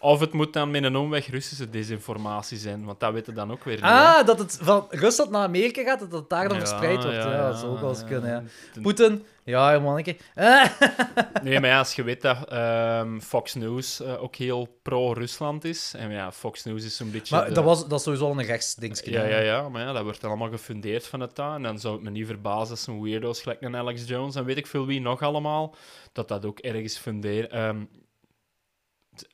Of 0.04 0.20
het 0.20 0.32
moet 0.32 0.52
dan 0.52 0.70
met 0.70 0.84
een 0.84 0.96
omweg 0.96 1.26
Russische 1.30 1.70
desinformatie 1.70 2.58
zijn, 2.58 2.84
want 2.84 3.00
dat 3.00 3.12
weten 3.12 3.34
dan 3.34 3.52
ook 3.52 3.64
weer 3.64 3.74
niet. 3.74 3.84
hè. 3.84 3.90
Ah, 3.90 4.26
dat 4.26 4.38
het 4.38 4.58
van 4.62 4.86
Rusland 4.90 5.30
naar 5.30 5.42
Amerika 5.42 5.82
gaat, 5.82 6.00
dat 6.00 6.12
het 6.12 6.28
daar 6.28 6.48
dan 6.48 6.58
Ja, 6.58 6.66
verspreid 6.66 7.02
wordt. 7.02 7.16
Ja, 7.16 7.30
ja, 7.32 7.48
dat 7.50 7.58
zou 7.58 7.72
ook 7.72 7.80
wel 7.80 7.88
eens 7.88 8.00
ja. 8.00 8.06
kunnen, 8.06 8.30
ja. 8.30 8.42
Ten- 8.72 8.82
Poetin, 8.82 9.24
ja, 9.44 9.78
manneke. 9.78 10.16
Nee, 11.42 11.60
maar 11.60 11.70
ja, 11.70 11.78
als 11.78 11.94
je 11.94 12.02
weet 12.02 12.22
dat 12.22 12.48
ehm, 12.48 13.20
Fox 13.20 13.54
News 13.54 14.00
eh, 14.00 14.22
ook 14.22 14.36
heel 14.36 14.78
pro-Rusland 14.82 15.64
is, 15.64 15.94
en 15.96 16.10
ja, 16.10 16.32
Fox 16.32 16.64
News 16.64 16.84
is 16.84 16.96
zo'n 16.96 17.10
beetje... 17.10 17.36
maar 17.36 17.48
de- 17.48 17.52
dat, 17.54 17.64
was, 17.64 17.88
dat 17.88 17.98
is 17.98 18.04
sowieso 18.04 18.24
al 18.26 18.38
een 18.38 18.46
rechtsdingetje. 18.46 19.10
Ja, 19.10 19.24
ja, 19.24 19.38
ja, 19.38 19.68
maar 19.68 19.82
ja, 19.82 19.92
dat 19.92 20.02
wordt 20.02 20.20
dan 20.20 20.30
allemaal 20.30 20.50
gefundeerd 20.50 21.06
van 21.06 21.20
het 21.20 21.36
daar. 21.36 21.54
En 21.54 21.62
dan 21.62 21.78
zou 21.78 21.94
het 21.94 22.02
me 22.02 22.10
niet 22.10 22.26
verbazen 22.26 22.70
als 22.70 22.82
zo'n 22.82 23.02
weirdo's 23.02 23.42
gelijk 23.42 23.60
een 23.62 23.76
Alex 23.76 24.04
Jones 24.08 24.34
en 24.34 24.44
weet 24.44 24.56
ik 24.56 24.66
veel 24.66 24.86
wie 24.86 25.00
nog 25.00 25.22
allemaal, 25.22 25.74
dat 26.12 26.28
dat 26.28 26.44
ook 26.44 26.58
ergens 26.58 26.96
fundeert. 26.98 27.50
ehm, 27.50 27.76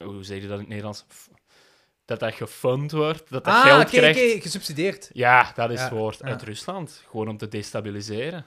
hoe 0.04 0.24
zeg 0.24 0.36
je 0.40 0.42
dat 0.42 0.52
in 0.52 0.58
het 0.58 0.68
Nederlands? 0.68 1.04
Dat 2.04 2.20
dat 2.20 2.34
gefund 2.34 2.90
wordt, 2.92 3.30
dat 3.30 3.44
dat 3.44 3.54
Ah, 3.54 3.62
geld 3.64 3.80
oké, 3.86 3.96
krijgt. 3.96 4.20
oké, 4.20 4.40
gesubsidieerd. 4.40 5.10
Ja, 5.12 5.52
dat 5.54 5.70
is 5.70 5.80
het 5.80 5.90
woord. 5.90 6.18
ja. 6.18 6.26
Uit 6.26 6.42
Rusland. 6.42 7.02
Gewoon 7.10 7.28
om 7.28 7.36
te 7.36 7.48
destabiliseren. 7.48 8.46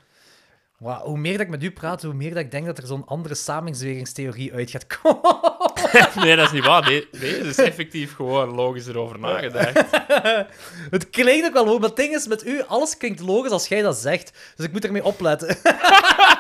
Wauw, 0.78 1.06
hoe 1.06 1.18
meer 1.18 1.32
dat 1.32 1.42
ik 1.42 1.50
met 1.50 1.64
u 1.64 1.72
praat, 1.72 2.02
hoe 2.04 2.14
meer 2.14 2.30
dat 2.34 2.44
ik 2.44 2.52
denk 2.52 2.66
dat 2.66 2.78
er 2.78 2.88
zo'n 2.88 3.06
andere 3.08 3.36
samenzweringstheorie 3.36 4.54
uit 4.54 4.72
gaat 4.72 4.88
komen. 4.88 5.40
nee, 6.26 6.36
dat 6.36 6.46
is 6.46 6.52
niet 6.52 6.66
waar. 6.66 6.82
De- 6.86 7.08
Deze 7.12 7.38
is 7.40 7.58
effectief 7.58 8.16
gewoon 8.16 8.50
logisch 8.56 8.88
erover 8.88 9.20
nagedacht. 9.20 9.92
het 10.96 11.10
klinkt 11.10 11.48
ook 11.48 11.54
wel 11.54 11.64
logisch, 11.66 11.80
maar 11.80 11.90
het 11.90 11.98
ding 11.98 12.16
is, 12.16 12.28
met 12.28 12.46
u, 12.46 12.62
alles 12.64 12.98
klinkt 12.98 13.20
logisch 13.20 13.52
als 13.52 13.68
jij 13.68 13.82
dat 13.82 13.98
zegt. 13.98 14.54
Dus 14.56 14.66
ik 14.66 14.72
moet 14.72 14.86
ermee 14.86 15.04
opletten. 15.04 15.48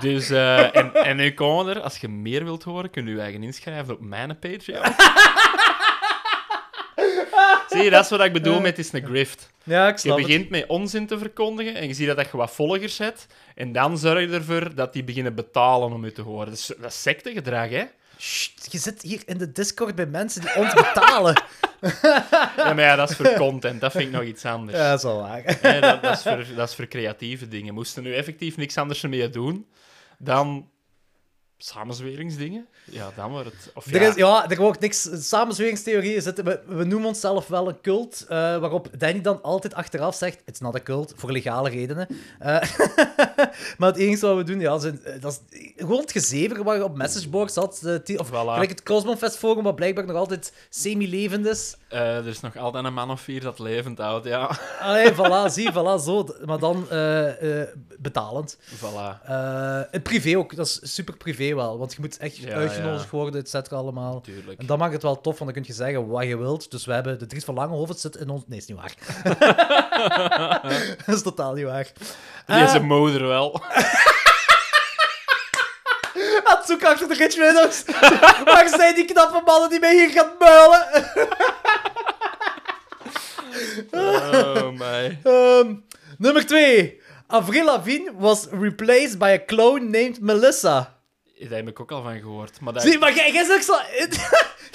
Dus, 0.00 0.30
eh, 0.30 0.76
en, 0.76 0.94
en 0.94 1.16
nu 1.16 1.34
komen 1.34 1.64
we 1.64 1.72
er, 1.74 1.80
als 1.80 1.96
je 1.98 2.08
meer 2.08 2.44
wilt 2.44 2.62
horen, 2.62 2.90
kun 2.90 3.06
je 3.06 3.14
je 3.14 3.20
eigen 3.20 3.42
inschrijven 3.42 3.94
op 3.94 4.00
mijn 4.00 4.38
Patreon. 4.38 4.82
Zie 7.68 7.82
je, 7.82 7.90
dat 7.90 8.04
is 8.04 8.10
wat 8.10 8.20
ik 8.24 8.32
bedoel 8.32 8.60
met 8.60 8.78
is 8.78 8.92
een 8.92 9.04
grift. 9.06 9.50
ja, 9.62 9.88
ik 9.88 9.94
Je 9.94 10.00
snap 10.00 10.16
het. 10.18 10.26
begint 10.26 10.48
met 10.50 10.66
onzin 10.66 11.06
te 11.06 11.18
verkondigen 11.18 11.74
en 11.74 11.86
je 11.86 11.94
ziet 11.94 12.06
dat, 12.06 12.16
dat 12.16 12.30
je 12.30 12.36
wat 12.36 12.50
volgers 12.54 12.98
hebt. 12.98 13.26
En 13.54 13.72
dan 13.72 13.98
zorg 13.98 14.20
je 14.20 14.28
ervoor 14.34 14.74
dat 14.74 14.92
die 14.92 15.04
beginnen 15.04 15.34
betalen 15.34 15.92
om 15.92 16.04
je 16.04 16.12
te 16.12 16.22
horen. 16.22 16.46
Dat 16.46 16.54
is, 16.58 16.66
dat 16.80 16.90
is 16.90 17.02
sectegedrag, 17.02 17.68
hè? 17.70 17.84
Sst, 18.16 18.72
je 18.72 18.78
zit 18.78 19.02
hier 19.02 19.22
in 19.26 19.38
de 19.38 19.52
Discord 19.52 19.94
bij 19.94 20.06
mensen 20.06 20.40
die 20.40 20.54
ons 20.54 20.74
betalen. 20.74 21.42
Ja, 22.56 22.72
maar 22.74 22.80
ja, 22.80 22.96
dat 22.96 23.10
is 23.10 23.16
voor 23.16 23.32
content. 23.32 23.80
Dat 23.80 23.92
vind 23.92 24.04
ik 24.04 24.10
nog 24.10 24.22
iets 24.22 24.44
anders. 24.44 24.78
ja, 24.78 24.88
dat 24.88 24.98
is 24.98 25.04
wel 25.04 25.20
waar. 25.20 25.42
Dat, 26.02 26.16
is 26.16 26.22
voor, 26.22 26.44
dat 26.56 26.68
is 26.68 26.74
voor 26.74 26.86
creatieve 26.86 27.48
dingen. 27.48 27.74
Moesten 27.74 28.02
nu 28.02 28.14
effectief 28.14 28.56
niks 28.56 28.78
anders 28.78 29.02
ermee 29.02 29.30
doen, 29.30 29.66
dan 30.18 30.68
samenzweringsdingen. 31.64 32.66
Ja, 32.84 33.10
dan 33.16 33.30
wordt 33.30 33.46
het... 33.46 33.70
Of 33.74 33.90
ja, 33.90 34.00
Er, 34.00 34.08
is, 34.08 34.14
ja, 34.14 34.50
er 34.50 34.56
wordt 34.56 34.80
niks. 34.80 35.08
Samenzweringstheorieën 35.28 36.22
zitten. 36.22 36.44
We, 36.44 36.60
we 36.66 36.84
noemen 36.84 37.08
onszelf 37.08 37.46
wel 37.46 37.68
een 37.68 37.80
cult. 37.80 38.24
eh, 38.28 38.36
waarop 38.36 38.88
Danny 38.98 39.20
dan 39.20 39.42
altijd 39.42 39.74
achteraf 39.74 40.14
zegt: 40.14 40.42
It's 40.44 40.60
not 40.60 40.74
a 40.74 40.80
cult. 40.82 41.12
Voor 41.16 41.32
legale 41.32 41.68
redenen. 41.70 42.06
Eh, 42.38 42.46
maar 43.78 43.88
het 43.88 43.96
enige 43.96 44.26
wat 44.26 44.36
we 44.36 44.42
doen, 44.42 44.60
ja, 44.60 44.78
zijn, 44.78 45.04
eh, 45.04 45.20
dat 45.20 45.42
is 45.50 45.60
gewoon 45.76 46.00
het 46.00 46.12
gezever 46.12 46.64
waar 46.64 46.76
je 46.76 46.84
op 46.84 46.96
messageboards 46.96 47.54
had. 47.54 47.80
eh, 47.84 47.94
ti- 47.94 48.16
of 48.16 48.28
Voilà. 48.28 48.32
gelijk 48.32 48.70
het 48.70 48.82
Cosmofest 48.82 49.36
Forum, 49.36 49.62
wat 49.64 49.76
blijkbaar 49.76 50.06
nog 50.06 50.16
altijd 50.16 50.52
semi-levend 50.70 51.46
is. 51.46 51.76
eh, 51.88 52.16
er 52.16 52.26
is 52.26 52.40
nog 52.40 52.56
altijd 52.56 52.84
een 52.84 52.94
man 52.94 53.10
of 53.10 53.20
vier 53.20 53.40
dat 53.40 53.58
levend 53.58 53.98
houdt, 53.98 54.26
ja. 54.26 54.58
Allee, 54.80 55.12
voilà, 55.12 55.52
zie, 55.52 55.70
voilà, 55.72 56.02
zo. 56.04 56.26
Maar 56.44 56.58
dan 56.58 56.90
eh, 56.90 57.60
eh, 57.60 57.68
betalend. 57.98 58.58
Voilà. 58.76 59.22
Eh, 59.26 59.80
in 59.90 60.02
privé 60.02 60.36
ook, 60.38 60.56
dat 60.56 60.66
is 60.66 60.94
super 60.94 61.16
privé 61.16 61.53
wel. 61.54 61.78
Want 61.78 61.92
je 61.92 62.00
moet 62.00 62.16
echt 62.16 62.36
Ja, 62.36 62.54
uitgenodigd 62.54 63.02
ja. 63.04 63.08
worden, 63.10 63.40
et 63.40 63.48
cetera, 63.48 63.76
allemaal. 63.76 64.20
Tuurlijk. 64.20 64.60
En 64.60 64.66
dan 64.66 64.78
maakt 64.78 64.92
het 64.92 65.02
wel 65.02 65.20
tof, 65.20 65.38
want 65.38 65.54
dan 65.54 65.62
kun 65.62 65.72
je 65.74 65.78
zeggen 65.82 66.06
wat 66.08 66.24
je 66.24 66.36
wilt. 66.38 66.70
Dus 66.70 66.84
we 66.84 66.92
hebben 66.92 67.18
de 67.18 67.26
Dries 67.26 67.44
van 67.44 67.54
Langehoven 67.54 67.94
zit 67.94 68.16
in 68.16 68.28
ons... 68.28 68.42
Nee, 68.46 68.58
is 68.58 68.66
niet 68.66 68.76
waar. 68.78 68.94
dat 71.06 71.14
is 71.14 71.22
totaal 71.22 71.54
niet 71.54 71.64
waar. 71.64 71.92
Die 72.46 72.56
is 72.56 72.68
Ah, 72.68 72.74
een 72.74 72.86
moeder 72.86 73.26
wel. 73.26 73.60
aan 76.44 76.56
het 76.56 76.66
zoeken 76.66 76.88
achter 76.88 77.08
de 77.08 77.14
Rich 77.14 77.36
Windows. 77.36 77.82
Waar 78.44 78.68
zijn 78.68 78.94
die 78.94 79.04
knappe 79.04 79.42
mannen 79.44 79.70
die 79.70 79.80
mij 79.80 79.94
hier 79.94 80.10
gaan 80.10 80.30
muilen? 80.38 80.86
Oh, 83.90 84.70
my. 84.78 85.18
Ehm, 85.22 85.74
nummer 86.18 86.46
2. 86.46 87.00
Avril 87.26 87.64
Lavigne 87.64 88.12
was 88.18 88.46
replaced 88.50 89.18
by 89.18 89.38
a 89.40 89.44
clone 89.46 89.80
named 89.80 90.20
Melissa. 90.20 90.94
Daar 91.38 91.58
heb 91.58 91.68
ik 91.68 91.80
ook 91.80 91.92
al 91.92 92.02
van 92.02 92.18
gehoord. 92.18 92.60
Maar 92.60 92.72
dat... 92.72 92.82
Zie, 92.82 92.98
maar 92.98 93.14
jij, 93.14 93.32
jij 93.32 93.44
zit 93.44 93.54
ook 93.54 93.62
zo... 93.62 93.72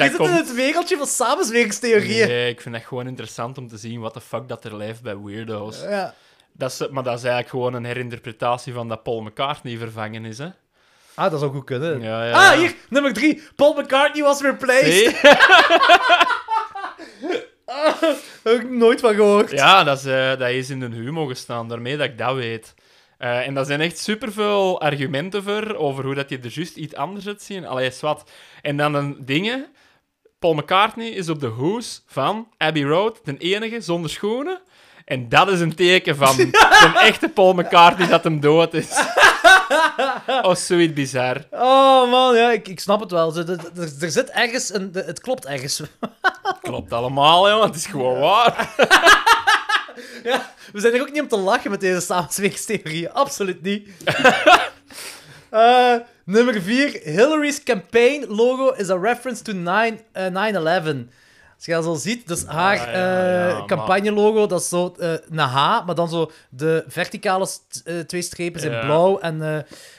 Je 0.03 0.09
zit 0.09 0.19
in 0.19 0.29
het 0.29 0.53
wereldje 0.53 0.97
van 0.97 1.07
samenzweringstheorieën. 1.07 2.27
Nee, 2.27 2.49
ik 2.49 2.61
vind 2.61 2.75
dat 2.75 2.83
gewoon 2.83 3.07
interessant 3.07 3.57
om 3.57 3.67
te 3.67 3.77
zien 3.77 3.99
wat 3.99 4.13
de 4.13 4.21
fuck 4.21 4.47
dat 4.47 4.65
er 4.65 4.75
leeft 4.75 5.01
bij 5.01 5.17
weirdo's. 5.17 5.81
Ja. 5.81 6.13
Dat 6.51 6.71
is, 6.71 6.87
maar 6.89 7.03
dat 7.03 7.17
is 7.17 7.23
eigenlijk 7.23 7.49
gewoon 7.49 7.73
een 7.73 7.85
herinterpretatie 7.85 8.73
van 8.73 8.87
dat 8.87 9.03
Paul 9.03 9.21
McCartney 9.21 9.77
vervangen 9.77 10.25
is, 10.25 10.37
hè? 10.37 10.47
Ah, 11.13 11.31
dat 11.31 11.39
zou 11.39 11.51
goed 11.51 11.63
kunnen. 11.63 12.01
Ja, 12.01 12.25
ja. 12.25 12.51
Ah, 12.51 12.57
hier, 12.57 12.75
nummer 12.89 13.13
3. 13.13 13.41
Paul 13.55 13.73
McCartney 13.73 14.23
was 14.23 14.41
replaced. 14.41 14.93
Zie? 14.93 15.15
Heb 18.43 18.53
ik 18.61 18.69
nooit 18.69 18.99
van 18.99 19.13
gehoord. 19.13 19.51
Ja, 19.51 19.83
dat 19.83 19.97
is, 19.97 20.05
eh, 20.05 20.29
dat 20.37 20.49
is 20.49 20.69
in 20.69 20.79
de 20.79 20.85
humo 20.85 21.25
gestaan, 21.25 21.67
daarmee 21.67 21.97
dat 21.97 22.07
ik 22.07 22.17
dat 22.17 22.35
weet. 22.35 22.73
Eh, 23.19 23.47
en 23.47 23.53
daar 23.53 23.65
zijn 23.65 23.81
echt 23.81 23.97
superveel 23.97 24.81
argumenten 24.81 25.43
voor, 25.43 25.75
over 25.75 26.03
hoe 26.03 26.15
dat 26.15 26.29
je 26.29 26.39
er 26.39 26.51
juist 26.51 26.75
iets 26.75 26.95
anders 26.95 27.27
uit 27.27 27.41
zien. 27.41 27.65
Allee, 27.65 27.91
wat. 28.01 28.31
En 28.61 28.77
dan 28.77 28.93
een 28.93 29.17
dingen... 29.19 29.67
Paul 30.39 30.53
McCartney 30.53 31.09
is 31.09 31.29
op 31.29 31.39
de 31.39 31.47
hoes 31.47 32.03
van 32.07 32.47
Abbey 32.57 32.83
Road, 32.83 33.19
de 33.23 33.37
enige 33.37 33.81
zonder 33.81 34.09
schoenen. 34.09 34.61
En 35.05 35.29
dat 35.29 35.49
is 35.49 35.59
een 35.59 35.75
teken 35.75 36.15
van 36.15 36.39
een 36.85 36.95
echte 36.95 37.29
Paul 37.29 37.53
McCartney 37.53 38.07
dat 38.07 38.23
hem 38.23 38.39
dood 38.39 38.73
is. 38.73 38.89
Oh, 40.27 40.55
zoiets 40.55 40.93
bizar. 40.93 41.37
Oh 41.51 42.11
man, 42.11 42.35
ja, 42.35 42.51
ik, 42.51 42.67
ik 42.67 42.79
snap 42.79 42.99
het 42.99 43.11
wel. 43.11 43.35
Er, 43.35 43.49
er, 43.49 43.93
er 44.01 44.11
zit 44.11 44.29
ergens 44.29 44.73
een... 44.73 44.89
Het 44.93 45.19
klopt 45.19 45.45
ergens. 45.45 45.81
Klopt 46.61 46.93
allemaal. 46.93 47.61
Het 47.61 47.75
is 47.75 47.85
gewoon 47.85 48.19
waar. 48.19 48.69
Ja, 50.23 50.53
we 50.73 50.79
zijn 50.79 50.93
er 50.93 51.01
ook 51.01 51.11
niet 51.11 51.21
om 51.21 51.27
te 51.27 51.37
lachen 51.37 51.71
met 51.71 51.79
deze 51.79 51.99
samensweringstheorieën. 52.01 53.11
Absoluut 53.11 53.61
niet. 53.61 53.89
Eh, 55.49 55.95
nummer 56.25 56.61
4. 56.61 56.99
Hillary's 57.03 57.63
campaign 57.63 58.25
logo 58.27 58.69
is 58.69 58.89
a 58.89 58.97
reference 58.97 59.43
to 59.43 59.51
9, 59.53 59.99
eh, 60.11 60.27
9-11. 60.27 61.07
Als 61.55 61.65
je 61.65 61.71
dat 61.71 61.83
zo 61.83 61.93
ziet, 61.93 62.27
dus 62.27 62.45
haar 62.45 62.79
Ah, 62.79 62.85
ja, 62.85 62.91
ja, 62.91 63.47
eh, 63.49 63.53
maar- 63.57 63.65
campagnelogo, 63.65 64.47
dat 64.47 64.61
is 64.61 64.69
zo 64.69 64.95
eh, 64.99 65.11
een 65.29 65.37
H, 65.39 65.85
maar 65.85 65.95
dan 65.95 66.09
zo 66.09 66.31
de 66.49 66.83
verticale 66.87 67.47
eh, 67.83 67.99
twee 67.99 68.21
strepen 68.21 68.59
zijn 68.61 68.73
Ja. 68.73 68.79
blauw 68.85 69.19
en 69.19 69.41
eh, 69.55 69.57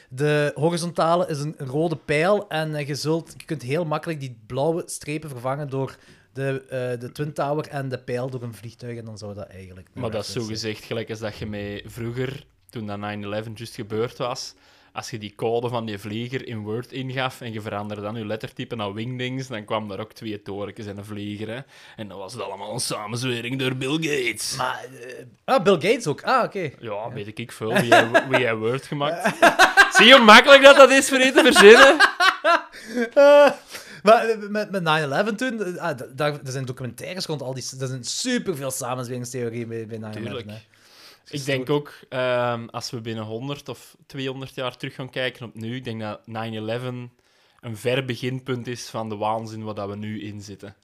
de 0.09 0.53
horizontale 0.55 1.26
is 1.28 1.38
een 1.38 1.55
rode 1.59 1.96
pijl. 1.96 2.48
En 2.48 2.74
eh, 2.74 2.86
je, 2.88 2.94
zult, 2.94 3.34
je 3.36 3.44
kunt 3.44 3.62
heel 3.62 3.84
makkelijk 3.84 4.20
die 4.20 4.38
blauwe 4.46 4.82
strepen 4.86 5.30
vervangen 5.30 5.68
door 5.70 5.96
de, 6.41 6.62
eh, 6.68 7.01
de 7.01 7.12
Twin 7.12 7.32
Tower 7.32 7.68
en 7.68 7.88
de 7.88 7.99
pijl 7.99 8.30
door 8.30 8.43
een 8.43 8.55
vliegtuig. 8.55 8.99
En 8.99 9.05
dan 9.05 9.18
zou 9.18 9.34
dat 9.34 9.47
eigenlijk... 9.47 9.88
Maar 9.93 10.11
dat 10.11 10.24
is 10.24 10.32
zo 10.32 10.43
gezegd 10.43 10.84
gelijk 10.84 11.11
als 11.11 11.18
dat 11.18 11.36
je 11.36 11.47
mee 11.47 11.82
vroeger, 11.86 12.45
toen 12.70 12.86
dat 12.86 12.99
9-11 12.99 13.53
juist 13.55 13.74
gebeurd 13.74 14.18
was, 14.18 14.55
als 14.93 15.11
je 15.11 15.18
die 15.18 15.34
code 15.36 15.68
van 15.68 15.86
die 15.86 15.99
vlieger 15.99 16.47
in 16.47 16.59
Word 16.59 16.93
ingaf 16.93 17.41
en 17.41 17.53
je 17.53 17.61
veranderde 17.61 18.03
dan 18.03 18.14
je 18.14 18.26
lettertype 18.26 18.76
naar 18.76 18.93
Wingdings, 18.93 19.47
dan 19.47 19.64
kwam 19.64 19.88
daar 19.88 20.01
ook 20.01 20.12
twee 20.12 20.43
torentjes 20.43 20.86
en 20.86 20.99
een 20.99 21.05
vlieger. 21.05 21.49
Hè? 21.49 21.61
En 21.97 22.09
dan 22.09 22.18
was 22.18 22.32
het 22.32 22.43
allemaal 22.43 22.72
een 22.72 22.80
samenzwering 22.80 23.59
door 23.59 23.76
Bill 23.76 23.93
Gates. 24.01 24.57
Maar, 24.57 24.84
eh, 25.01 25.24
ah, 25.45 25.62
Bill 25.62 25.74
Gates 25.74 26.07
ook. 26.07 26.22
Ah, 26.22 26.45
oké. 26.45 26.70
Ja, 26.80 27.12
weet 27.12 27.38
ik 27.38 27.53
veel. 27.53 27.72
Wie 27.72 27.95
heeft 27.95 28.59
Word 28.68 28.86
gemaakt? 28.86 29.36
Zie 29.97 30.07
je 30.07 30.14
hoe 30.14 30.24
makkelijk 30.24 30.62
dat, 30.62 30.76
dat 30.76 30.91
is 30.91 31.09
voor 31.09 31.18
je 31.18 31.32
te 31.32 31.53
verzinnen? 31.53 31.97
Maar 34.03 34.28
eh, 34.28 34.48
met, 34.48 34.70
met 34.70 34.82
9-11 35.32 35.34
toen, 35.36 35.62
eh, 35.64 35.82
ah, 35.82 35.98
da- 35.98 36.07
daar, 36.14 36.32
er 36.32 36.53
zijn 36.53 36.64
documentaires 36.64 37.26
rond 37.26 37.42
al 37.42 37.55
die... 37.55 37.64
Er 37.80 37.86
zijn 37.86 38.05
superveel 38.05 38.70
samenzweringstheorieën 38.70 39.68
bij, 39.68 39.86
bij 39.86 39.98
9-11. 39.98 40.11
Tuurlijk. 40.11 40.51
hè. 40.51 40.57
Ik 41.30 41.44
denk 41.44 41.70
ook, 41.70 41.92
ehm, 42.09 42.66
als 42.70 42.90
we 42.90 43.01
binnen 43.01 43.24
100 43.24 43.68
of 43.68 43.96
200 44.07 44.55
jaar 44.55 44.76
terug 44.76 44.94
gaan 44.94 45.11
kijken 45.11 45.46
op 45.46 45.55
nu, 45.55 45.76
ik 45.76 45.84
denk 45.84 46.01
dat 46.01 46.20
9-11 46.26 47.11
een 47.61 47.76
ver 47.76 48.05
beginpunt 48.05 48.66
is 48.66 48.88
van 48.88 49.09
de 49.09 49.16
waanzin 49.16 49.64
waar 49.64 49.74
dat 49.74 49.88
we 49.88 49.96
nu 49.96 50.22
in 50.22 50.40
zitten. 50.40 50.74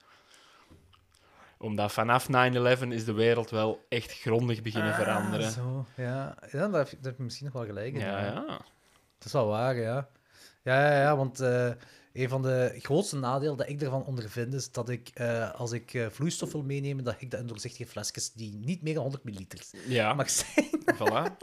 Omdat 1.57 1.91
vanaf 1.91 2.27
9-11 2.27 2.31
is 2.89 3.05
de 3.05 3.13
wereld 3.13 3.49
wel 3.49 3.85
echt 3.89 4.11
grondig 4.13 4.61
beginnen 4.61 4.91
Ah, 4.91 4.97
veranderen. 4.97 5.51
zo, 5.51 5.85
ja. 5.95 6.35
ja 6.51 6.67
daar, 6.67 6.79
heb 6.79 6.87
je, 6.89 6.95
daar 6.95 7.05
heb 7.05 7.17
je 7.17 7.23
misschien 7.23 7.45
nog 7.45 7.53
wel 7.55 7.65
gelijk 7.65 7.93
in. 7.93 7.99
Ja, 7.99 8.25
ja. 8.25 8.45
Dat 9.17 9.25
is 9.25 9.31
wel 9.31 9.47
waar, 9.47 9.75
ja. 9.75 10.07
Ja, 10.63 10.91
ja, 10.91 11.01
ja 11.01 11.15
want 11.17 11.39
eh, 11.39 11.69
een 12.17 12.29
van 12.29 12.41
de 12.41 12.75
grootste 12.81 13.15
nadelen 13.15 13.57
dat 13.57 13.69
ik 13.69 13.81
ervan 13.81 14.05
ondervind 14.05 14.53
is 14.53 14.71
dat 14.71 14.89
ik, 14.89 15.09
eh, 15.13 15.53
als 15.53 15.71
ik 15.71 15.93
eh, 15.93 16.05
vloeistof 16.09 16.51
wil 16.51 16.63
meenemen, 16.63 17.03
dat 17.03 17.15
ik 17.19 17.31
dat 17.31 17.39
in 17.39 17.47
doorzichtige 17.47 17.89
flesjes 17.89 18.31
die 18.31 18.53
niet 18.53 18.81
meer 18.81 18.93
dan 18.93 19.03
100 19.03 19.23
milliliter 19.23 19.65
Ja, 19.87 20.13
mag 20.13 20.29
zijn. 20.29 20.69
voilà. 20.95 21.37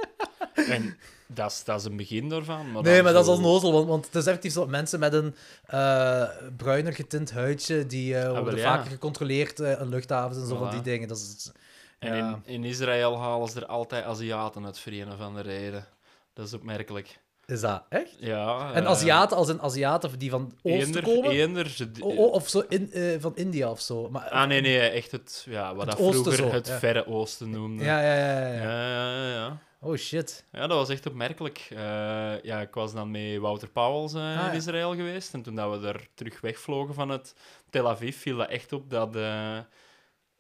En 0.55 0.97
dat 1.27 1.51
is, 1.51 1.65
dat 1.65 1.81
is 1.81 1.87
een 1.87 1.97
begin 1.97 2.29
daarvan. 2.29 2.73
Maar 2.73 2.83
Nee, 2.83 3.03
maar 3.03 3.13
dat 3.13 3.23
is 3.23 3.31
als 3.31 3.41
nozel, 3.41 3.73
want, 3.73 3.89
want 3.89 4.07
het 4.07 4.15
is 4.15 4.27
effectief 4.27 4.53
zo 4.53 4.67
mensen 4.67 5.01
met 5.01 5.13
een 5.13 5.35
eh, 5.67 6.29
bruiner 6.57 6.93
getint 6.93 7.33
huidje, 7.33 7.87
die 7.87 8.17
eh, 8.19 8.31
worden 8.31 8.57
ja. 8.57 8.77
vaker 8.77 8.91
gecontroleerd 8.91 9.61
uh, 9.61 9.81
in 9.81 9.89
luchthavens 9.89 10.39
en 10.39 10.47
zo 10.47 10.57
van 10.57 10.71
die 10.71 10.81
dingen. 10.81 11.09
Dat 11.09 11.17
is, 11.19 11.53
En 11.99 12.17
ja. 12.17 12.41
in, 12.45 12.55
in 12.55 12.65
Israël 12.65 13.19
halen 13.19 13.49
ze 13.49 13.61
er 13.61 13.67
altijd 13.67 14.05
Aziaten 14.05 14.65
uit 14.65 14.79
voor 14.79 14.93
een 14.93 15.13
of 15.13 15.21
andere 15.21 15.51
reden. 15.51 15.87
Dat 16.33 16.47
is 16.47 16.53
opmerkelijk. 16.53 17.19
Is 17.47 17.61
dat 17.61 17.85
echt? 17.89 18.17
Ja. 18.19 18.73
En 18.73 18.85
eh, 18.85 18.91
Aziaten 18.91 19.37
als 19.37 19.49
een 19.49 19.63
Aziaten 19.63 20.19
die 20.19 20.31
van 20.31 20.53
Oosten 20.63 20.81
Eender, 20.81 21.03
komen? 21.03 21.31
eender, 21.31 22.01
of 22.17 22.49
zo 22.49 22.63
in, 22.69 22.93
eh, 22.93 23.21
van 23.21 23.37
India 23.37 23.71
of 23.71 23.81
zo. 23.81 24.11
Maar, 24.11 24.29
Ah, 24.29 24.49
nee, 24.49 24.61
nee, 24.61 24.79
echt 24.79 25.11
het, 25.11 25.47
ja, 25.49 25.75
wat 25.75 25.87
Het 25.87 25.99
dat 25.99 26.13
vroeger 26.13 26.35
zo, 26.35 26.51
het 26.51 26.67
ja. 26.67 26.79
Verre 26.79 27.07
Oosten 27.07 27.51
noemde. 27.51 27.85
Ja, 27.85 28.01
ja, 28.01 28.15
ja, 28.15 28.47
ja. 28.47 28.63
ja. 28.63 29.29
ja. 29.29 29.59
Oh 29.81 29.97
shit. 29.97 30.45
Ja, 30.53 30.67
dat 30.67 30.79
was 30.79 30.89
echt 30.89 31.07
opmerkelijk. 31.07 31.67
Eh, 31.71 32.43
ja, 32.43 32.61
ik 32.61 32.75
was 32.75 32.93
dan 32.93 33.11
met 33.11 33.39
Wouter 33.39 33.69
Pauwels 33.69 34.15
eh, 34.15 34.21
ja. 34.21 34.51
in 34.51 34.57
Israël 34.57 34.95
geweest. 34.95 35.35
En 35.35 35.43
toen 35.43 35.55
dat 35.55 35.71
we 35.71 35.81
daar 35.81 36.07
terug 36.15 36.41
wegvlogen 36.41 36.95
van 36.95 37.09
het 37.09 37.35
Tel 37.71 37.89
Aviv, 37.89 38.17
viel 38.17 38.37
dat 38.37 38.49
echt 38.49 38.73
op 38.73 38.91
dat 38.91 39.15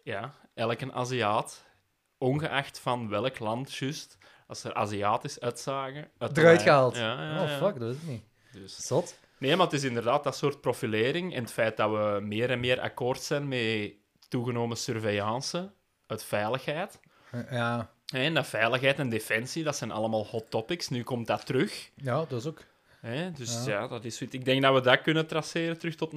ja, 0.02 0.34
elke 0.54 0.92
Aziat, 0.92 1.64
ongeacht 2.18 2.78
van 2.78 3.08
welk 3.08 3.38
land, 3.38 3.74
juist, 3.74 4.18
als 4.46 4.64
er 4.64 4.74
Aziatisch 4.74 5.40
uitzagen... 5.40 6.08
uit 6.18 6.38
Eruit 6.38 6.62
gehaald. 6.62 6.96
Ja, 6.96 7.22
ja, 7.34 7.42
Oh 7.42 7.48
fuck, 7.58 7.78
dat 7.78 7.88
weet 7.88 7.96
ik 8.02 8.08
niet. 8.08 8.22
Dus. 8.52 8.86
Zot. 8.86 9.18
Nee, 9.38 9.56
maar 9.56 9.66
het 9.66 9.74
is 9.74 9.84
inderdaad 9.84 10.24
dat 10.24 10.36
soort 10.36 10.60
profilering 10.60 11.34
en 11.34 11.42
het 11.42 11.52
feit 11.52 11.76
dat 11.76 11.90
we 11.90 12.18
meer 12.22 12.50
en 12.50 12.60
meer 12.60 12.80
akkoord 12.80 13.20
zijn 13.22 13.48
met 13.48 13.92
toegenomen 14.28 14.76
surveillance 14.76 15.70
uit 16.06 16.24
veiligheid. 16.24 17.00
Ja. 17.50 17.90
En 18.12 18.34
dat 18.34 18.46
veiligheid 18.46 18.98
en 18.98 19.08
defensie, 19.08 19.64
dat 19.64 19.76
zijn 19.76 19.90
allemaal 19.90 20.26
hot 20.26 20.50
topics. 20.50 20.88
Nu 20.88 21.02
komt 21.02 21.26
dat 21.26 21.46
terug. 21.46 21.90
ja, 21.94 22.24
dat 22.28 22.40
is 22.40 22.46
ook. 22.46 22.60
Dus 23.36 23.64
Ja. 23.64 23.70
ja. 23.72 23.88
dat 23.88 24.04
is. 24.04 24.20
Ik 24.20 24.44
denk 24.44 24.62
dat 24.62 24.74
we 24.74 24.80
dat 24.80 25.00
kunnen 25.02 25.26
traceren 25.26 25.78
terug 25.78 25.94
tot 25.94 26.12
9-11. 26.12 26.14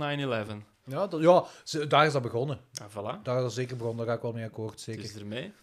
Ja, 0.85 1.07
dat, 1.07 1.21
ja, 1.21 1.45
daar 1.87 2.05
is 2.05 2.13
dat 2.13 2.21
begonnen. 2.21 2.59
Ja, 2.71 2.89
voilà. 2.89 3.21
Daar 3.23 3.35
is 3.35 3.41
dat 3.41 3.53
zeker 3.53 3.77
begonnen, 3.77 3.97
daar 4.05 4.07
ga 4.07 4.13
ik 4.15 4.21
wel 4.21 4.31
mee 4.33 4.45
akkoord, 4.45 4.71
Het 4.71 4.79
zeker. 4.81 5.03
is 5.03 5.15
ermee. 5.15 5.53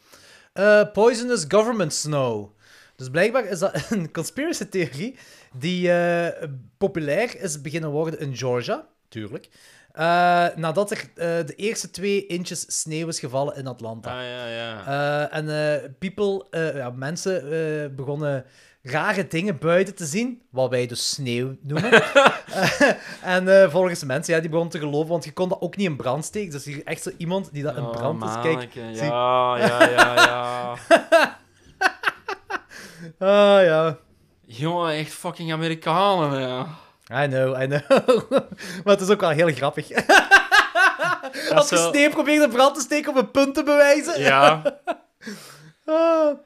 Eh, 0.55 0.83
poisonous 0.93 1.45
government 1.49 1.93
snow. 1.93 2.51
Dus 2.97 3.09
blijkbaar 3.09 3.45
is 3.45 3.59
dat 3.59 3.75
een 3.91 4.13
conspiracy 4.13 4.65
theorie 4.65 5.19
die 5.53 5.93
eh, 5.93 6.49
populair 6.79 7.41
is 7.41 7.61
beginnen 7.61 7.91
worden 7.91 8.21
in 8.21 8.37
Georgia, 8.37 8.87
tuurlijk. 9.09 9.49
Eh, 9.93 10.47
nadat 10.57 10.91
er 10.91 11.11
de 11.47 11.55
eerste 11.57 11.91
twee 11.91 12.27
inches 12.27 12.81
sneeuw 12.81 13.09
is 13.09 13.19
gevallen 13.19 13.57
in 13.57 13.67
Atlanta. 13.67 14.19
Ah, 14.19 14.27
ja, 14.27 14.47
ja. 14.47 15.31
En 15.31 15.97
people, 15.99 16.47
ja, 16.75 16.91
mensen 16.91 17.95
begonnen 17.97 18.45
rare 18.87 19.27
dingen 19.27 19.59
buiten 19.59 19.95
te 19.95 20.05
zien, 20.07 20.43
wat 20.51 20.71
wij 20.71 20.87
dus 20.87 21.11
sneeuw 21.11 21.57
noemen. 21.63 21.91
Eh, 22.55 22.91
en 23.23 23.63
eh, 23.63 23.71
volgens 23.71 24.05
mensen, 24.05 24.35
ja, 24.35 24.41
die 24.41 24.49
begonnen 24.49 24.73
te 24.73 24.79
geloven, 24.79 25.09
want 25.09 25.25
je 25.25 25.33
kon 25.33 25.49
dat 25.49 25.61
ook 25.61 25.77
niet 25.77 25.87
in 25.89 25.97
brand 25.97 26.25
steken. 26.25 26.51
Dus 26.51 26.65
hier 26.65 26.83
echt 26.85 27.03
zo 27.03 27.11
iemand 27.17 27.49
die 27.53 27.63
dat 27.63 27.77
in 27.77 27.83
Oh, 27.83 27.91
brand 27.91 28.25
is. 28.25 28.31
Kijk, 28.43 28.73
zie- 28.73 29.05
Ja, 29.05 29.57
ja, 29.59 29.89
ja, 29.91 30.15
ja. 30.15 30.75
ah 33.59 33.65
ja. 33.65 33.99
Jongen, 34.47 34.93
echt 34.95 35.13
fucking 35.13 35.53
Amerikanen, 35.53 36.41
ja. 36.41 36.67
I 37.25 37.29
know, 37.29 37.63
I 37.63 37.67
know. 37.67 37.81
maar 38.85 38.95
het 38.95 39.01
is 39.01 39.09
ook 39.11 39.21
wel 39.21 39.31
heel 39.31 39.53
grappig. 39.53 39.91
Als 41.55 41.69
je 41.71 41.89
sneeuw 41.93 42.11
probeert 42.11 42.43
in 42.45 42.51
brand 42.51 42.75
te 42.75 42.81
steken 42.81 43.11
om 43.13 43.17
een 43.19 43.31
punt 43.31 43.55
te 43.55 43.63
bewijzen. 43.63 44.21
Ja. 44.21 44.63
Ah. 45.87 45.95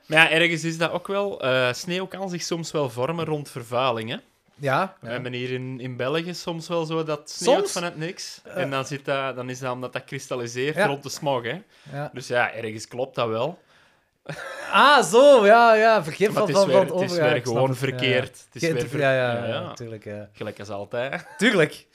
Maar 0.06 0.18
ja, 0.18 0.30
ergens 0.30 0.64
is 0.64 0.78
dat 0.78 0.90
ook 0.90 1.06
wel... 1.06 1.40
eh, 1.42 1.72
sneeuw 1.72 2.06
kan 2.06 2.28
zich 2.30 2.42
soms 2.42 2.70
wel 2.70 2.90
vormen 2.90 3.24
rond 3.24 3.50
vervuiling, 3.50 4.10
hè. 4.10 4.16
Ja, 4.60 4.96
We 5.00 5.08
hebben 5.08 5.32
hier 5.32 5.50
in, 5.50 5.80
in 5.80 5.96
België 5.96 6.34
soms 6.34 6.68
wel 6.68 6.84
zo 6.84 7.02
dat 7.04 7.30
sneeuwt 7.30 7.70
vanuit 7.70 7.96
niks. 7.96 8.40
Eh. 8.44 8.62
en 8.62 8.70
dan, 8.70 8.86
zit 8.86 9.04
dat, 9.04 9.36
dan 9.36 9.50
is 9.50 9.58
dat 9.58 9.72
omdat 9.72 9.92
dat 9.92 10.04
kristalliseert 10.04 10.76
Ja. 10.76 10.86
rond 10.86 11.02
de 11.02 11.08
smog, 11.08 11.42
hè. 11.42 11.62
ja. 11.92 12.10
Dus 12.12 12.26
ja, 12.26 12.52
ergens 12.52 12.88
klopt 12.88 13.14
dat 13.14 13.28
wel. 13.28 13.58
Ah, 14.72 15.02
zo, 15.04 15.46
ja, 15.46 15.74
ja. 15.74 15.94
Maar 15.94 16.04
van, 16.04 16.40
het 16.40 16.48
is 16.48 16.54
van, 16.56 16.66
weer, 16.66 16.80
het 16.94 17.00
is 17.10 17.16
weer 17.16 17.40
gewoon 17.42 17.68
het. 17.70 17.78
Ja, 17.80 17.86
ja. 17.86 17.92
verkeerd. 17.92 18.28
Het 18.44 18.48
is 18.54 18.60
weer 18.60 18.70
Geïnter- 18.70 18.88
ver- 18.88 19.00
ja, 19.00 19.46
ja, 19.46 19.60
natuurlijk. 19.60 20.04
Ja. 20.04 20.28
Gelijk 20.32 20.58
als 20.58 20.68
altijd. 20.68 21.26
Tuurlijk. 21.38 21.86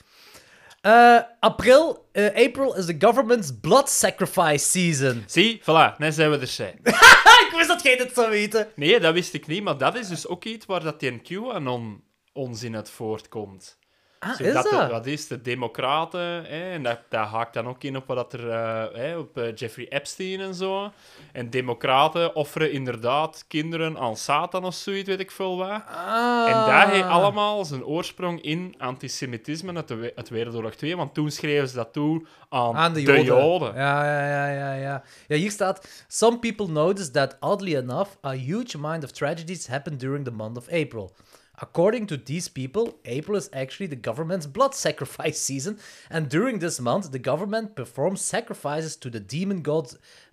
Eh, 0.84 1.20
april, 1.40 2.08
eh, 2.12 2.46
April 2.46 2.74
is 2.74 2.86
the 2.86 2.96
government's 2.98 3.50
blood 3.60 3.88
sacrifice 3.88 4.66
season. 4.66 5.24
Zie, 5.36 5.60
voilà, 5.62 5.96
net 5.98 6.14
zijn 6.14 6.30
we 6.30 6.38
er 6.38 6.46
zijn. 6.46 6.78
Ik 7.44 7.52
wist 7.56 7.68
dat 7.68 7.82
jij 7.82 7.96
dit 7.96 8.14
zou 8.14 8.30
weten. 8.30 8.68
Nee, 8.74 9.00
dat 9.00 9.14
wist 9.14 9.34
ik 9.34 9.46
niet, 9.46 9.62
maar 9.62 9.78
dat 9.78 9.96
is 9.96 10.08
dus 10.08 10.26
ook 10.26 10.44
iets 10.44 10.66
waar 10.66 10.82
dat 10.82 11.00
die 11.00 11.20
QAnon 11.22 12.02
onzin 12.32 12.76
uit 12.76 12.90
voortkomt. 12.90 13.78
Ah, 14.24 14.40
is 14.40 14.52
dat? 14.52 14.70
dat? 14.70 14.90
wat 14.90 15.06
is 15.06 15.26
de 15.26 15.42
democraten, 15.42 16.20
hè, 16.20 16.70
en 16.70 16.82
dat, 16.82 16.98
dat 17.08 17.26
haakt 17.26 17.54
dan 17.54 17.68
ook 17.68 17.82
in 17.82 17.96
op 17.96 18.06
wat 18.06 18.32
er, 18.32 18.50
eh, 18.50 18.84
hè, 18.92 19.16
op 19.16 19.38
eh, 19.38 19.54
Jeffrey 19.54 19.88
Epstein 19.88 20.40
en 20.40 20.54
zo. 20.54 20.92
En 21.32 21.50
democraten 21.50 22.34
offeren 22.34 22.72
inderdaad 22.72 23.44
kinderen 23.48 23.98
aan 23.98 24.16
Satan 24.16 24.64
of 24.64 24.74
zoiets, 24.74 25.08
weet 25.08 25.20
ik 25.20 25.30
veel 25.30 25.56
wat. 25.56 25.82
Ah. 25.86 26.48
En 26.48 26.80
dat 26.80 26.90
heeft 26.90 27.06
allemaal 27.06 27.64
zijn 27.64 27.84
oorsprong 27.84 28.42
in 28.42 28.74
antisemitisme 28.78 29.74
uit, 29.74 29.88
de, 29.88 30.12
uit 30.16 30.28
Wereldoorlog 30.28 30.74
2, 30.74 30.96
want 30.96 31.14
toen 31.14 31.30
schreven 31.30 31.68
ze 31.68 31.74
dat 31.74 31.92
toe 31.92 32.26
aan, 32.48 32.74
Aan 32.76 32.92
de 32.92 33.02
de 33.02 33.12
Joden. 33.12 33.24
Joden. 33.24 33.74
Ja, 33.74 34.04
ja, 34.04 34.28
ja, 34.28 34.48
ja, 34.48 34.74
ja. 34.74 35.02
Ja, 35.26 35.36
hier 35.36 35.50
staat... 35.50 36.04
Some 36.08 36.38
people 36.38 36.68
notice 36.68 37.10
that, 37.10 37.36
oddly 37.40 37.76
enough, 37.76 38.10
a 38.24 38.30
huge 38.30 38.76
amount 38.76 39.04
of 39.04 39.10
tragedies 39.10 39.66
happen 39.66 39.98
during 39.98 40.24
the 40.24 40.30
month 40.30 40.56
of 40.56 40.68
April. 40.68 41.12
According 41.60 42.06
to 42.08 42.16
these 42.16 42.48
people, 42.48 42.98
April 43.04 43.36
is 43.36 43.48
actually 43.52 43.86
the 43.86 43.96
government's 43.96 44.46
blood 44.46 44.74
sacrifice 44.86 45.38
season, 45.38 45.78
and 46.10 46.28
during 46.28 46.58
this 46.58 46.80
month, 46.80 47.10
the 47.12 47.18
government 47.18 47.76
performs 47.76 48.20
sacrifices 48.20 48.96
to 48.96 49.10
the 49.10 49.20
demon 49.20 49.62
god 49.62 49.92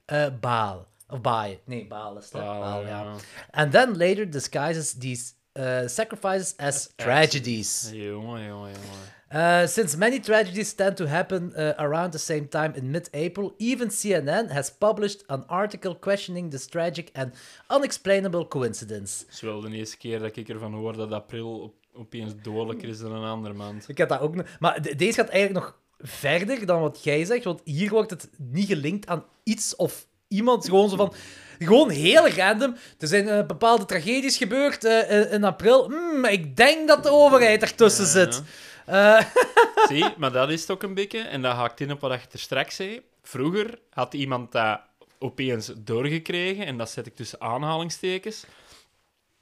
uh, 0.09 0.29
Baal. 0.29 0.87
Of 1.09 1.21
Baal. 1.21 1.55
Nee, 1.67 1.83
Baal 1.83 2.17
is 2.17 2.31
hè? 2.31 2.39
Baal, 2.39 2.61
Baal, 2.61 2.83
ja. 2.87 3.03
ja. 3.03 3.17
And 3.53 3.71
then 3.71 3.93
later 3.95 4.25
disguises 4.25 4.93
these 4.93 5.33
uh, 5.55 5.87
sacrifices 5.87 6.55
as 6.57 6.89
tragedies. 6.97 7.91
Jongen, 7.93 8.47
jongen, 8.47 8.73
jongen. 8.73 9.20
Uh, 9.33 9.65
since 9.65 9.97
many 9.97 10.19
tragedies 10.19 10.73
tend 10.73 10.95
to 10.97 11.05
happen 11.05 11.53
uh, 11.55 11.69
around 11.77 12.11
the 12.11 12.17
same 12.17 12.47
time 12.49 12.71
in 12.75 12.91
mid-April, 12.91 13.53
even 13.57 13.89
CNN 13.89 14.49
has 14.51 14.71
published 14.77 15.23
an 15.27 15.43
article 15.47 15.95
questioning 15.99 16.51
this 16.51 16.65
tragic 16.65 17.09
and 17.13 17.33
unexplainable 17.69 18.47
coincidence. 18.47 19.23
Het 19.25 19.33
is 19.33 19.41
wel 19.41 19.61
de 19.61 19.71
eerste 19.71 19.97
keer 19.97 20.19
dat 20.19 20.35
ik 20.35 20.49
ervan 20.49 20.73
hoor 20.73 20.95
dat 20.97 21.11
april 21.11 21.59
op, 21.59 21.73
opeens 21.93 22.33
dodelijker 22.41 22.89
is 22.89 22.99
dan 22.99 23.11
een 23.11 23.29
ander 23.29 23.55
maand. 23.55 23.87
Ik 23.89 23.97
had 23.97 24.09
dat 24.09 24.19
ook 24.19 24.35
nog. 24.35 24.45
Maar 24.59 24.81
de- 24.81 24.95
deze 24.95 25.13
gaat 25.13 25.29
eigenlijk 25.29 25.65
nog 25.65 25.79
verder 25.99 26.65
dan 26.65 26.81
wat 26.81 27.03
jij 27.03 27.25
zegt, 27.25 27.43
want 27.43 27.61
hier 27.63 27.89
wordt 27.89 28.09
het 28.11 28.29
niet 28.37 28.67
gelinkt 28.67 29.07
aan 29.07 29.23
iets 29.43 29.75
of 29.75 30.07
iemand. 30.27 30.65
Gewoon 30.65 30.89
zo 30.89 30.95
van. 30.95 31.13
Gewoon 31.59 31.89
heel 31.89 32.29
random. 32.29 32.75
Er 32.99 33.07
zijn 33.07 33.27
eh, 33.29 33.45
bepaalde 33.45 33.85
tragedies 33.85 34.37
gebeurd 34.37 34.83
eh, 34.83 35.11
in- 35.19 35.29
in 35.29 35.43
april. 35.43 35.85
Hmm, 35.91 36.25
ik 36.25 36.55
denk 36.57 36.87
dat 36.87 37.03
de 37.03 37.09
overheid 37.11 37.61
ertussen 37.61 38.05
zit. 38.05 38.41
Eh, 38.85 39.19
Zie, 39.89 40.05
maar 40.17 40.31
dat 40.31 40.49
is 40.49 40.61
het 40.61 40.71
ook 40.71 40.83
een 40.83 40.93
beetje. 40.93 41.19
En 41.19 41.41
dat 41.41 41.55
haakt 41.55 41.79
in 41.79 41.91
op 41.91 41.99
wat 42.01 42.11
je 42.21 42.27
er 42.31 42.39
straks 42.39 42.75
zei. 42.75 43.01
Vroeger 43.23 43.79
had 43.89 44.13
iemand 44.13 44.51
dat 44.51 44.79
opeens 45.19 45.71
doorgekregen, 45.77 46.65
en 46.65 46.77
dat 46.77 46.89
zet 46.89 47.05
ik 47.05 47.15
tussen 47.15 47.41
aanhalingstekens. 47.41 48.45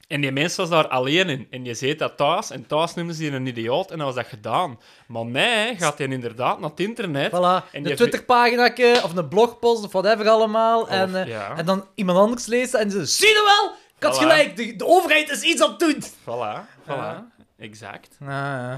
En 0.08 0.22
die 0.22 0.32
mens 0.32 0.56
was 0.56 0.70
daar 0.70 0.88
alleen 0.88 1.30
in. 1.30 1.48
En 1.50 1.66
je 1.66 1.74
zei 1.74 1.96
dat 1.96 2.18
thuis, 2.18 2.50
en 2.50 2.68
thuis 2.68 2.94
noemden 2.94 3.16
ze 3.16 3.22
die 3.22 3.32
een 3.32 3.46
idioot, 3.48 3.92
en 3.92 3.98
dan 3.98 4.06
was 4.06 4.16
dat 4.16 4.26
gedaan. 4.26 4.80
Maar 5.08 5.26
nee, 5.26 5.76
gaat 5.78 5.98
hij 5.98 6.08
inderdaad 6.08 6.60
naar 6.60 6.70
het 6.70 6.80
internet. 6.80 7.32
voilà, 7.32 7.34
En 7.72 7.84
een 7.84 7.88
je- 7.90 7.96
Twitterpagina 7.96 8.74
of 9.04 9.16
een 9.16 9.28
blogpost 9.28 9.84
of 9.84 9.92
whatever 9.92 10.30
allemaal. 10.30 10.88
en, 10.90 11.16
eh, 11.16 11.28
ja. 11.28 11.58
en 11.58 11.66
dan 11.66 11.88
iemand 11.96 12.18
anders 12.18 12.46
lezen 12.46 12.80
en 12.80 12.92
ze 12.92 13.06
zie 13.06 13.28
je 13.28 13.44
wel? 13.46 13.76
Ik 13.98 14.04
had 14.04 14.16
Voilà. 14.16 14.20
gelijk, 14.20 14.56
de, 14.56 14.76
de 14.76 14.86
overheid 14.86 15.30
is 15.30 15.42
iets 15.42 15.62
aan 15.62 15.70
het 15.70 15.80
doen. 15.80 16.04
Voilà, 16.04 16.66
voilà. 16.90 17.38
Exact. 17.58 18.18
Ah, 18.22 18.74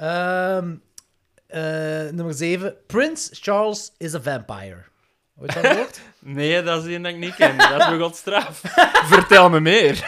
Ehm, 0.00 0.74
eh, 1.46 2.10
nummer 2.12 2.34
7. 2.34 2.76
Prince 2.86 3.30
Charles 3.34 3.92
is 3.98 4.14
a 4.14 4.20
vampire. 4.20 4.84
Ooit 5.38 5.52
van 5.52 5.64
gehoord? 5.64 6.00
Nee, 6.22 6.62
dat 6.62 6.84
is 6.84 6.94
een 6.94 7.02
dat 7.02 7.12
ik 7.12 7.18
niet 7.18 7.34
ken. 7.34 7.56
Dat 7.56 7.80
is 7.80 7.88
begot 7.88 8.16
straf. 8.16 8.60
Vertel 9.14 9.50
me 9.50 9.60
meer. 9.60 10.04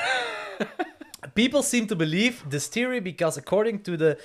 People 1.32 1.62
seem 1.62 1.86
to 1.86 1.96
believe 1.96 2.48
this 2.48 2.68
theory 2.68 3.02
because, 3.02 3.38
according 3.38 3.84
to 3.84 3.96
the 3.96 4.18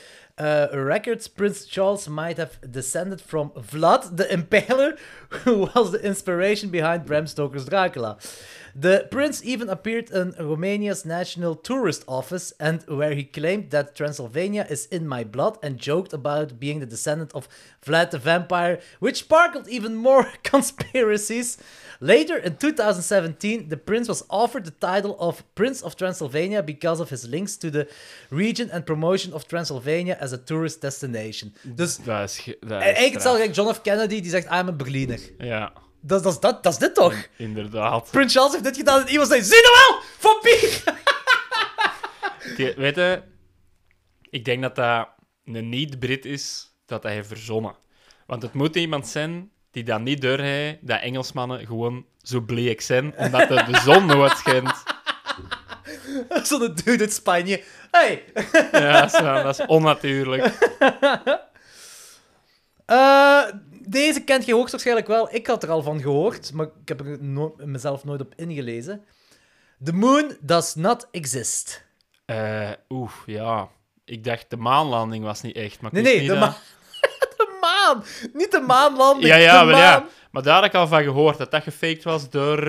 records, 0.43 1.27
Prince 1.27 1.65
Charles 1.65 2.07
might 2.07 2.37
have 2.37 2.59
descended 2.71 3.21
from 3.21 3.49
Vlad 3.51 4.17
the 4.17 4.25
Impaler, 4.25 4.97
who 5.29 5.69
was 5.73 5.91
the 5.91 6.05
inspiration 6.05 6.69
behind 6.69 7.05
Bram 7.05 7.27
Stoker's 7.27 7.65
Dracula. 7.65 8.17
The 8.75 9.07
prince 9.09 9.43
even 9.43 9.69
appeared 9.69 10.11
in 10.11 10.35
Romania's 10.39 11.03
National 11.03 11.55
Tourist 11.55 12.03
Office, 12.07 12.53
and 12.59 12.83
where 12.83 13.15
he 13.15 13.23
claimed 13.23 13.71
that 13.71 13.95
Transylvania 13.95 14.67
is 14.69 14.85
in 14.85 15.07
my 15.07 15.23
blood 15.23 15.57
and 15.63 15.79
joked 15.79 16.13
about 16.13 16.59
being 16.59 16.79
the 16.79 16.85
descendant 16.85 17.31
of 17.33 17.49
Vlad 17.83 18.11
the 18.11 18.19
Vampire, 18.19 18.79
which 18.99 19.19
sparkled 19.19 19.67
even 19.67 19.95
more 19.95 20.31
conspiracies. 20.43 21.57
Later, 21.99 22.43
in 22.43 22.57
2017, 22.57 23.67
the 23.69 23.77
prince 23.77 24.07
was 24.07 24.23
offered 24.27 24.65
the 24.65 24.73
title 24.77 25.15
of 25.17 25.43
Prince 25.53 25.83
of 25.83 25.95
Transylvania 25.95 26.63
because 26.63 27.01
of 27.01 27.09
his 27.09 27.23
links 27.23 27.57
to 27.57 27.69
the 27.69 27.87
region 28.29 28.71
and 28.71 28.83
promotion 28.85 29.33
of 29.33 29.43
Transylvania 29.45 30.17
as 30.19 30.33
a 30.33 30.37
tourist 30.37 30.81
destination. 30.81 31.55
Dus 31.63 31.97
Dat 31.97 32.29
is, 32.29 32.43
dat 32.59 32.71
is 32.71 32.77
eigenlijk 32.77 33.13
hetzelfde 33.13 33.51
John 33.51 33.73
F. 33.73 33.81
Kennedy, 33.81 34.21
die 34.21 34.29
zegt, 34.29 34.45
I'm 34.45 34.67
a 34.67 34.71
Berliner. 34.71 35.19
Ja, 35.37 35.73
Dat, 36.01 36.23
dat, 36.23 36.33
is 36.33 36.39
dat, 36.39 36.63
dat 36.63 36.73
is 36.73 36.79
dit 36.79 36.93
toch? 36.95 37.27
inderdaad. 37.37 38.11
Prince 38.11 38.33
Charles 38.37 38.51
heeft 38.51 38.63
dit 38.63 38.77
gedaan 38.77 39.01
en 39.01 39.07
iemand 39.09 39.27
zei, 39.29 39.41
zie 39.41 39.55
je 39.55 39.87
wel? 39.89 40.01
Vampier! 40.17 40.83
Die, 42.57 42.73
weet 42.75 42.95
je, 42.95 43.21
ik 44.29 44.45
denk 44.45 44.61
dat 44.61 44.75
dat 44.75 45.09
een 45.45 45.69
niet-Brit 45.69 46.25
is, 46.25 46.73
dat 46.85 47.03
hij 47.03 47.13
heeft 47.13 47.27
verzonnen. 47.27 47.75
Want 48.25 48.41
het 48.41 48.53
moet 48.53 48.75
iemand 48.75 49.07
zijn 49.07 49.51
die 49.71 49.83
dat 49.83 50.01
niet 50.01 50.21
doorheeft, 50.21 50.77
dat 50.81 51.01
Engelsmannen 51.01 51.65
gewoon 51.65 52.05
zo 52.21 52.41
bleek 52.41 52.81
zijn, 52.81 53.17
omdat 53.17 53.49
er 53.49 53.71
de 53.71 53.79
zon 53.79 54.05
nooit 54.05 54.37
schijnt. 54.37 54.83
Zo'n 56.47 56.75
dude 56.83 56.99
uit 57.03 57.13
Spanje. 57.13 57.63
Hey! 57.91 58.23
Ja, 58.71 59.07
zo, 59.07 59.43
dat 59.43 59.59
is 59.59 59.65
onnatuurlijk. 59.65 60.53
Eh, 62.85 63.43
deze 63.87 64.23
kent 64.23 64.45
je 64.45 64.53
hoogstwaarschijnlijk 64.53 65.07
wel. 65.07 65.35
Ik 65.35 65.47
had 65.47 65.63
er 65.63 65.69
al 65.69 65.81
van 65.81 66.01
gehoord, 66.01 66.53
maar 66.53 66.65
ik 66.65 66.87
heb 66.87 66.99
er 66.99 67.17
no- 67.23 67.55
mezelf 67.57 68.03
nooit 68.03 68.21
op 68.21 68.33
ingelezen. 68.35 69.03
The 69.83 69.93
moon 69.93 70.37
does 70.41 70.75
not 70.75 71.07
exist. 71.11 71.85
Eh, 72.25 72.69
Oeh, 72.89 73.11
ja. 73.25 73.67
Ik 74.05 74.23
dacht, 74.23 74.49
de 74.49 74.57
maanlanding 74.57 75.23
was 75.23 75.41
niet 75.41 75.55
echt, 75.55 75.81
maar 75.81 75.93
Nee, 75.93 76.03
nee, 76.03 76.27
de, 76.27 76.35
ma- 76.35 76.47
de 76.49 76.76
maan. 77.85 78.03
Niet 78.33 78.51
de 78.51 78.59
maanlanding, 78.67 79.27
Ja, 79.27 79.35
ja, 79.35 79.59
de 79.59 79.65
wel 79.65 79.75
maan. 79.75 79.85
ja. 79.85 80.05
Maar 80.31 80.43
daar 80.43 80.55
had 80.55 80.65
ik 80.65 80.73
al 80.73 80.87
van 80.87 81.03
gehoord, 81.03 81.37
dat 81.37 81.51
dat 81.51 81.63
gefaked 81.63 82.03
was 82.03 82.29
door... 82.29 82.59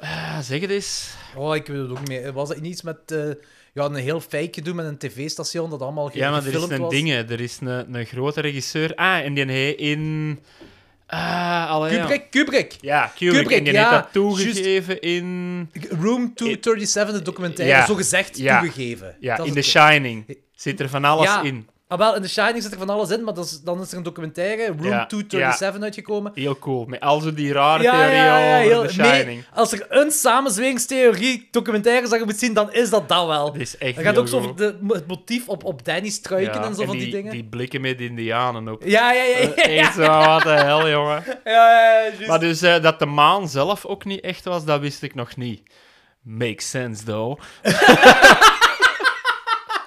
Eh, 0.00 0.38
zeg 0.40 0.60
het 0.60 0.70
eens. 0.70 1.10
Oh, 1.36 1.54
ik 1.56 1.66
weet 1.66 1.80
het 1.80 1.90
ook 1.90 1.98
niet 1.98 2.08
meer. 2.08 2.32
Was 2.32 2.48
dat 2.48 2.58
iets 2.58 2.82
met 2.82 2.98
eh, 3.06 3.18
ja, 3.74 3.84
een 3.84 3.94
heel 3.94 4.20
fake 4.20 4.48
gedoe 4.50 4.74
met 4.74 4.86
een 4.86 4.98
tv-station 4.98 5.70
dat 5.70 5.80
allemaal 5.82 6.08
ge- 6.08 6.18
Ja, 6.18 6.30
maar 6.30 6.40
er 6.40 6.46
is 6.46 6.52
gefilmd 6.52 6.72
een 6.72 6.80
was? 6.80 6.90
ding, 6.90 7.10
er 7.12 7.40
is 7.40 7.58
een, 7.60 7.94
een 7.94 8.06
grote 8.06 8.40
regisseur. 8.40 8.94
Ah, 8.94 9.18
en 9.18 9.34
die 9.34 9.44
hij 9.44 9.72
in... 9.72 10.38
Ah, 11.06 11.70
allee, 11.70 11.92
ja. 11.94 12.00
Kubrick, 12.00 12.30
Kubrick. 12.30 12.76
Ja, 12.80 13.12
Kubrick. 13.16 13.38
Kubrick, 13.40 13.58
en 13.58 13.64
die 13.64 13.72
ja, 13.72 13.90
heeft 13.90 14.02
dat 14.02 14.12
toegegeven 14.12 15.00
in... 15.00 15.70
Room 16.00 16.34
237, 16.34 17.14
de 17.16 17.22
documentaire, 17.22 17.76
Ja. 17.78 17.86
zo 17.86 17.94
gezegd 17.94 18.38
Ja. 18.38 18.60
toegegeven. 18.60 19.16
Ja, 19.20 19.36
Dat 19.36 19.46
in 19.46 19.52
The 19.52 19.58
het- 19.58 19.68
Shining 19.68 20.36
zit 20.54 20.80
er 20.80 20.88
van 20.88 21.04
alles 21.04 21.24
Ja. 21.26 21.42
in. 21.42 21.68
Ah, 21.90 21.98
wel, 21.98 22.14
in 22.16 22.22
The 22.22 22.28
Shining 22.28 22.62
zit 22.62 22.72
er 22.72 22.78
van 22.78 22.90
alles 22.90 23.10
in, 23.10 23.24
maar 23.24 23.38
is- 23.38 23.60
dan 23.60 23.80
is 23.80 23.90
er 23.90 23.96
een 23.96 24.02
documentaire, 24.02 24.66
Room 24.66 24.84
Ja, 24.84 25.06
237, 25.06 25.82
uitgekomen. 25.82 26.32
Heel 26.34 26.58
cool. 26.58 26.84
Met 26.84 27.00
al 27.00 27.20
zo 27.20 27.34
die 27.34 27.52
rare 27.52 27.82
Ja, 27.82 27.92
theorieën 27.92 28.30
over 28.30 28.58
heel, 28.70 28.86
The 28.86 29.02
nee, 29.02 29.12
Shining. 29.20 29.44
als 29.54 29.72
er 29.72 29.86
een 29.88 30.10
samenzweringstheorie 30.10 31.48
documentaire 31.50 32.08
dat 32.08 32.18
je 32.18 32.24
moet 32.24 32.38
zien, 32.38 32.54
dan 32.54 32.72
is 32.72 32.90
dat 32.90 33.08
dat 33.08 33.26
wel. 33.26 33.52
Dat 33.52 33.60
is 33.60 33.78
echt 33.78 33.94
Dan 33.94 34.04
gaat 34.04 34.16
ook 34.18 34.28
zo 34.28 34.36
over 34.36 34.56
de, 34.56 34.78
het 34.88 35.06
motief 35.06 35.48
op, 35.48 35.64
op 35.64 35.84
Danny's 35.84 36.14
struiken 36.14 36.60
Ja, 36.60 36.66
en 36.66 36.74
zo 36.74 36.84
van 36.84 36.96
die, 36.96 37.04
die, 37.04 37.12
dingen. 37.12 37.32
die 37.32 37.44
blikken 37.44 37.80
met 37.80 38.00
indianen 38.00 38.68
op. 38.68 38.82
Ja, 38.84 39.12
ja, 39.12 39.22
ja. 39.22 39.36
Eh, 39.36 39.78
Echt 39.78 39.94
zo, 39.94 40.06
wat 40.06 40.42
de 40.42 40.48
hel, 40.48 40.88
jongen. 40.88 41.22
ja, 41.44 41.70
ja, 41.72 42.02
juist. 42.02 42.26
Maar 42.26 42.40
dus 42.40 42.62
eh, 42.62 42.82
dat 42.82 42.98
de 42.98 43.06
maan 43.06 43.48
zelf 43.48 43.84
ook 43.86 44.04
niet 44.04 44.20
echt 44.20 44.44
was, 44.44 44.64
dat 44.64 44.80
wist 44.80 45.02
ik 45.02 45.14
nog 45.14 45.36
niet. 45.36 45.62
Makes 46.22 46.70
sense, 46.70 47.04
though. 47.04 47.40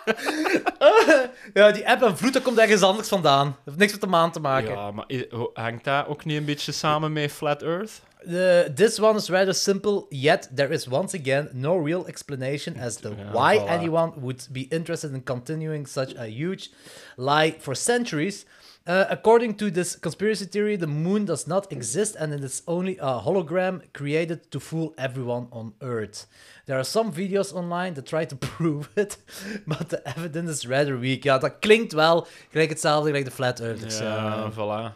Ja, 1.54 1.72
die 1.72 1.90
app 1.90 2.02
en 2.02 2.18
vloed, 2.18 2.34
dat 2.34 2.42
komt 2.42 2.58
ergens 2.58 2.82
anders 2.82 3.08
vandaan. 3.08 3.46
Dat 3.46 3.56
heeft 3.66 3.78
niks 3.78 3.92
met 3.92 4.02
de 4.02 4.08
maan 4.08 4.32
te 4.32 4.40
maken. 4.40 4.70
Ja, 4.70 4.92
maar 4.92 5.06
hangt 5.54 5.84
dat 5.84 6.08
ook 6.08 6.26
niet 6.26 6.38
een 6.38 6.46
beetje 6.46 6.72
samen 6.72 7.14
met 7.14 7.32
Flat 7.32 7.62
Earth? 7.62 8.02
The, 8.26 8.72
this 8.76 9.00
one 9.00 9.18
is 9.18 9.30
rather 9.30 9.54
simple, 9.54 10.06
yet 10.10 10.50
there 10.56 10.74
is 10.74 10.88
once 10.88 11.20
again 11.20 11.50
no 11.54 11.84
real 11.84 12.06
explanation 12.08 12.78
as 12.80 12.96
to 12.96 13.10
why 13.32 13.58
voilà. 13.58 13.68
anyone 13.68 14.12
would 14.20 14.48
be 14.52 14.68
interested 14.70 15.14
in 15.14 15.24
continuing 15.24 15.88
such 15.88 16.16
a 16.18 16.26
huge 16.26 16.70
lie 17.18 17.56
for 17.60 17.76
centuries. 17.76 18.46
Uh, 18.88 19.06
according 19.10 19.54
to 19.58 19.70
this 19.70 19.96
conspiracy 19.96 20.46
theory, 20.46 20.76
the 20.76 20.88
moon 20.88 21.26
does 21.26 21.46
not 21.46 21.72
exist 21.72 22.16
and 22.16 22.34
it 22.34 22.44
is 22.44 22.62
only 22.66 22.98
a 23.00 23.20
hologram 23.22 23.82
created 23.92 24.50
to 24.50 24.60
fool 24.60 24.92
everyone 24.98 25.48
on 25.52 25.74
Earth. 25.82 26.26
There 26.66 26.78
are 26.78 26.84
some 26.84 27.12
videos 27.12 27.54
online 27.54 27.94
that 27.94 28.06
try 28.08 28.26
to 28.26 28.36
prove 28.58 28.90
it, 28.96 29.18
but 29.68 29.90
the 29.90 30.02
evidence 30.08 30.50
is 30.52 30.66
rather 30.68 30.98
weak. 31.00 31.24
Ja, 31.24 31.38
dat 31.38 31.60
klinkt 31.60 31.94
wel 31.94 32.28
gelijk 32.52 32.70
hetzelfde 32.70 33.08
gelijk 33.10 33.26
de 33.26 33.32
Flat 33.32 33.60
Earthers. 33.60 33.98
ja, 34.00 34.06
Ja. 34.16 34.52
voilà. 34.52 34.94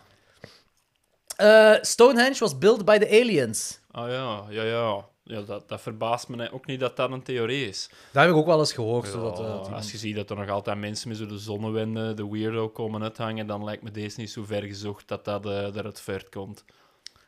Uh, 1.41 1.75
Stonehenge 1.81 2.39
was 2.39 2.57
built 2.57 2.86
by 2.86 2.97
the 2.97 3.07
aliens. 3.21 3.79
Ah 3.91 4.09
ja, 4.09 4.43
ja, 4.49 4.63
ja. 4.63 5.05
Ja 5.28 5.41
dat, 5.41 5.69
dat 5.69 5.82
verbaast 5.82 6.28
me 6.28 6.51
ook 6.51 6.65
niet 6.65 6.80
dat 6.80 6.95
dat 6.95 7.11
een 7.11 7.23
theorie 7.23 7.67
is. 7.67 7.89
Dat 8.11 8.21
heb 8.23 8.32
ik 8.32 8.38
ook 8.38 8.45
wel 8.45 8.59
eens 8.59 8.73
gehoord. 8.73 9.05
Ja, 9.05 9.11
zodat, 9.11 9.39
eh, 9.39 9.45
iemand- 9.45 9.71
als 9.71 9.91
je 9.91 9.97
ziet 9.97 10.15
dat 10.15 10.30
er 10.30 10.36
nog 10.36 10.49
altijd 10.49 10.78
mensen 10.78 11.07
met 11.07 11.17
zo 11.17 11.26
de 11.26 11.38
zonnewende, 11.38 12.13
de 12.13 12.30
weirdo, 12.30 12.69
komen 12.69 13.03
uithangen, 13.03 13.47
dan 13.47 13.63
lijkt 13.63 13.84
me 13.84 13.91
deze 13.91 14.19
niet 14.19 14.30
zo 14.32 14.43
ver 14.43 14.63
gezocht 14.63 15.07
dat 15.07 15.26
dat 15.26 15.45
uh, 15.45 15.51
eruit 15.76 16.01
ver 16.01 16.26
komt. 16.30 16.63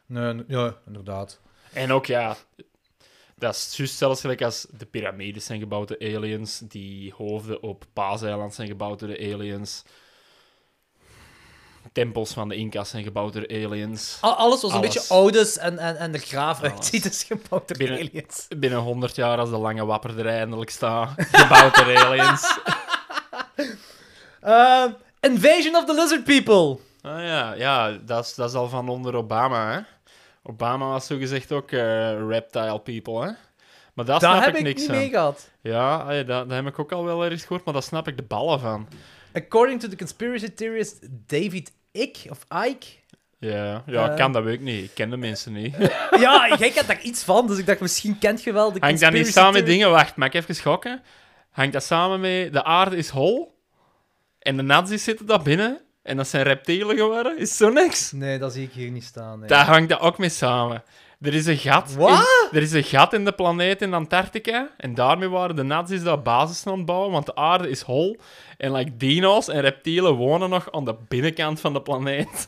Nee, 0.06 0.44
ja, 0.48 0.78
inderdaad. 0.86 1.40
En 1.74 1.92
ook, 1.92 2.06
ja, 2.06 2.38
dat 3.36 3.56
is 3.56 3.78
juist 3.78 3.98
zelfs 3.98 4.22
gelijk 4.22 4.42
als 4.42 4.68
de 4.78 4.86
piramides 4.86 5.46
zijn 5.46 5.60
gebouwd 5.60 5.88
door 5.88 6.00
aliens, 6.00 6.60
die 6.60 7.14
hoofden 7.14 7.62
op 7.64 7.86
Paaseiland 7.94 8.54
zijn 8.54 8.68
gebouwd 8.68 9.00
door 9.00 9.10
de 9.10 9.34
aliens, 9.34 9.84
tempels 11.94 12.34
van 12.34 12.50
de 12.50 12.56
Inca's 12.56 12.90
zijn 12.90 13.04
gebouwd 13.04 13.34
door 13.34 13.48
aliens. 13.48 14.18
Al- 14.22 14.34
alles 14.36 14.62
was 14.62 14.74
een 14.74 14.82
beetje 14.82 15.04
oudes 15.10 15.58
en, 15.58 15.78
en, 15.80 15.98
en 15.98 16.12
de 16.12 16.18
graaf 16.18 16.62
uitziet 16.64 17.06
is 17.06 17.24
gebouwd 17.24 17.68
door 17.68 17.78
Binnen- 17.78 17.98
aliens. 18.00 18.48
Binnen 18.58 18.80
100 18.80 19.16
jaar, 19.16 19.38
als 19.38 19.50
de 19.50 19.58
lange 19.58 19.86
wapperderij 19.86 20.38
eindelijk 20.38 20.70
staat, 20.70 21.10
gebouwd 21.18 21.76
door 21.76 21.98
aliens. 21.98 22.58
Uh, 24.44 24.86
Invasion 25.30 25.76
of 25.76 25.86
the 25.86 25.94
Lizard 25.94 26.24
People. 26.24 26.78
Ah 27.02 27.20
ja, 27.24 27.54
ja 27.54 27.92
dat, 28.06 28.26
is, 28.26 28.36
dat 28.36 28.50
is 28.50 28.56
al 28.56 28.70
van 28.70 28.90
onder 28.90 29.16
Obama, 29.16 29.72
hè. 29.72 29.80
Obama 30.44 30.88
was 30.88 31.06
zogezegd 31.06 31.52
ook 31.52 31.72
eh, 31.72 32.28
reptile 32.28 32.80
people, 32.80 33.22
hè? 33.22 33.32
Maar 33.94 34.06
daar 34.06 34.20
Daar 34.20 34.32
snap 34.34 34.46
heb 34.46 34.56
ik 34.56 34.64
niks 34.64 34.82
niet 34.82 34.90
mee 34.90 35.10
gehad. 35.10 35.50
Ja, 35.62 36.06
dat, 36.24 36.28
dat 36.28 36.50
heb 36.50 36.68
ik 36.68 36.80
ook 36.80 36.92
al 36.92 37.04
wel 37.04 37.24
ergens 37.24 37.42
gehoord, 37.42 37.66
maar 37.66 37.74
daar 37.74 37.84
snap 37.84 38.08
ik 38.08 38.18
de 38.18 38.24
ballen 38.24 38.60
van. 38.60 38.88
According 39.38 39.80
to 39.82 39.88
the 39.88 39.96
conspiracy 39.96 40.50
theorist 40.50 41.08
David 41.28 41.72
Icke, 41.92 42.30
of 42.30 42.46
Ike... 42.68 42.86
Ja, 43.40 43.84
ja 43.86 44.04
ik 44.06 44.10
Eh. 44.12 44.16
kan 44.16 44.32
dat 44.34 44.44
weet 44.44 44.54
ik 44.54 44.62
niet. 44.62 44.84
Ik 44.84 44.92
ken 44.94 45.10
de 45.10 45.18
mensen 45.18 45.54
niet. 45.54 45.76
ja, 46.20 46.56
jij 46.60 46.72
kent 46.72 46.88
daar 46.88 47.02
iets 47.02 47.24
van, 47.24 47.48
dus 47.48 47.58
ik 47.58 47.66
dacht, 47.66 47.80
misschien 47.80 48.20
kent 48.20 48.44
je 48.44 48.52
wel 48.54 48.72
de 48.72 48.80
Hangt 48.80 49.00
dat 49.00 49.12
niet 49.14 49.28
samen 49.28 49.54
met 49.54 49.66
dingen? 49.66 49.92
Wacht, 49.92 50.16
mag 50.16 50.28
ik 50.28 50.34
even 50.34 50.56
schokken? 50.56 51.02
Hangt 51.52 51.74
dat 51.74 51.84
samen 51.84 52.20
met 52.20 52.54
de 52.54 52.64
aarde 52.64 52.98
is 52.98 53.10
hol 53.10 53.62
en 54.40 54.58
de 54.58 54.64
nazi's 54.64 55.04
zitten 55.04 55.26
daar 55.26 55.42
binnen 55.42 55.82
en 56.04 56.18
dat 56.18 56.28
zijn 56.28 56.44
reptielen 56.44 56.98
geworden? 56.98 57.38
Is 57.38 57.58
zo 57.58 57.70
niks? 57.70 58.12
Nee, 58.12 58.40
dat 58.40 58.54
zie 58.54 58.64
ik 58.64 58.72
hier 58.72 58.92
niet 58.92 59.04
staan. 59.04 59.40
nee. 59.40 59.48
Daar 59.48 59.66
hangt 59.66 59.90
dat 59.90 60.00
ook 60.00 60.18
mee 60.18 60.30
samen. 60.30 60.84
Er 61.22 61.34
is 61.34 61.46
een 61.46 61.58
gat. 61.58 61.94
Wat? 61.96 62.10
In, 62.10 62.58
er 62.58 62.62
is 62.64 62.72
een 62.72 62.84
gat 62.84 63.14
in 63.14 63.26
de 63.26 63.32
planeet 63.32 63.82
in 63.82 63.94
Antarctica. 63.94 64.70
En 64.78 64.94
daarmee 64.94 65.30
waren 65.30 65.56
de 65.56 65.64
nazi's 65.64 66.04
daar 66.04 66.22
basis 66.22 66.68
aan 66.68 66.78
het 66.78 66.86
bouwen, 66.86 67.12
want 67.12 67.26
de 67.26 67.36
aarde 67.36 67.70
is 67.70 67.82
hol. 67.82 68.18
En 68.58 68.72
like 68.72 68.98
dino's 68.98 69.48
en 69.48 69.62
reptielen 69.62 70.14
wonen 70.14 70.50
nog 70.50 70.72
aan 70.72 70.86
de 70.86 70.96
binnenkant 71.08 71.60
van 71.60 71.74
de 71.74 71.82
planeet. 71.82 72.48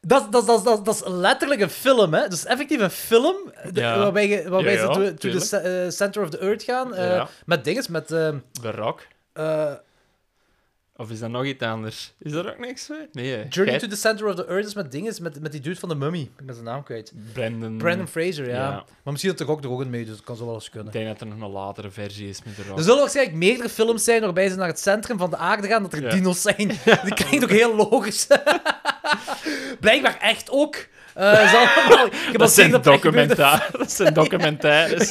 Dat, 0.00 0.32
dat, 0.32 0.46
dat, 0.46 0.64
dat, 0.64 0.84
dat 0.84 0.94
is 0.94 1.02
letterlijk 1.06 1.60
een 1.60 1.70
film, 1.70 2.14
hè? 2.14 2.20
Dat 2.20 2.32
is 2.32 2.44
effectief 2.44 2.80
een 2.80 2.90
film 2.90 3.36
de- 3.72 3.80
Ja. 3.80 3.98
waarbij, 3.98 4.28
je, 4.28 4.48
waarbij 4.48 4.72
Ja, 4.74 4.80
ja, 4.82 4.92
ze 4.92 5.14
to, 5.14 5.30
to 5.30 5.38
the 5.38 5.56
eh, 5.56 5.90
center 5.90 6.22
of 6.22 6.28
the 6.30 6.38
earth 6.38 6.62
gaan. 6.62 6.94
eh. 6.94 7.24
Met 7.46 7.64
dinges, 7.64 7.88
met... 7.88 8.10
ehm, 8.12 8.36
De 8.62 8.70
Rock. 8.70 9.06
Eh, 10.96 11.04
Of 11.04 11.10
is 11.10 11.18
dat 11.18 11.30
nog 11.30 11.44
iets 11.44 11.62
anders? 11.64 12.12
Is 12.18 12.32
er 12.32 12.48
ook 12.50 12.58
niks 12.58 12.88
mee? 12.88 12.98
Nee, 13.12 13.30
hè. 13.30 13.44
Journey 13.48 13.78
Gij- 13.78 13.88
to 13.88 13.94
the 13.94 14.00
center 14.00 14.26
of 14.28 14.34
the 14.34 14.46
earth 14.46 14.66
is 14.66 14.74
met 14.74 14.92
dinges, 14.92 15.20
met, 15.20 15.40
met 15.40 15.52
die 15.52 15.60
dude 15.60 15.78
van 15.80 15.88
de 15.88 15.94
mummy. 15.94 16.20
Ik 16.38 16.46
ben 16.46 16.54
zijn 16.54 16.66
naam 16.66 16.82
kwijt. 16.82 17.12
Brandon. 17.32 17.76
Brandon 17.78 18.06
Fraser, 18.08 18.48
ja. 18.48 18.54
Ja. 18.54 18.70
Maar 19.02 19.12
misschien 19.12 19.30
dat 19.30 19.40
er 19.40 19.50
ook 19.50 19.62
de 19.62 19.68
ook 19.68 19.80
in 19.80 19.90
mee, 19.90 20.04
dus 20.04 20.16
dat 20.16 20.24
kan 20.24 20.36
zo 20.36 20.44
wel 20.44 20.54
eens 20.54 20.64
Ik 20.66 20.70
kunnen. 20.70 20.92
denk 20.92 21.06
dat 21.06 21.20
er 21.20 21.26
nog 21.26 21.40
een 21.40 21.50
latere 21.54 21.90
versie 21.90 22.28
is 22.28 22.42
met 22.44 22.56
de 22.56 22.62
Rock. 22.68 22.76
Er 22.78 22.84
zullen 22.84 22.98
waarschijnlijk 23.00 23.36
meerdere 23.36 23.68
films 23.68 24.04
zijn 24.04 24.20
waarbij 24.20 24.48
ze 24.48 24.56
naar 24.56 24.66
het 24.68 24.78
centrum 24.80 25.18
van 25.18 25.30
de 25.30 25.36
aarde 25.36 25.68
gaan, 25.68 25.82
dat 25.82 25.92
er 25.92 26.02
Ja. 26.02 26.10
dino's 26.10 26.42
zijn. 26.42 26.56
Die 27.04 27.14
klinkt 27.14 27.42
ook 27.44 27.50
heel 27.50 27.76
logisch. 27.76 28.26
Blijkbaar 29.80 30.18
echt 30.20 30.50
ook. 30.50 30.76
Eh, 31.14 31.48
ze 31.50 31.56
allemaal 31.88 32.08
dat 32.32 32.52
zijn 32.52 32.70
documentaires. 32.82 33.70
Dat 33.78 33.92
zijn 33.92 34.14
documentaires. 34.14 35.10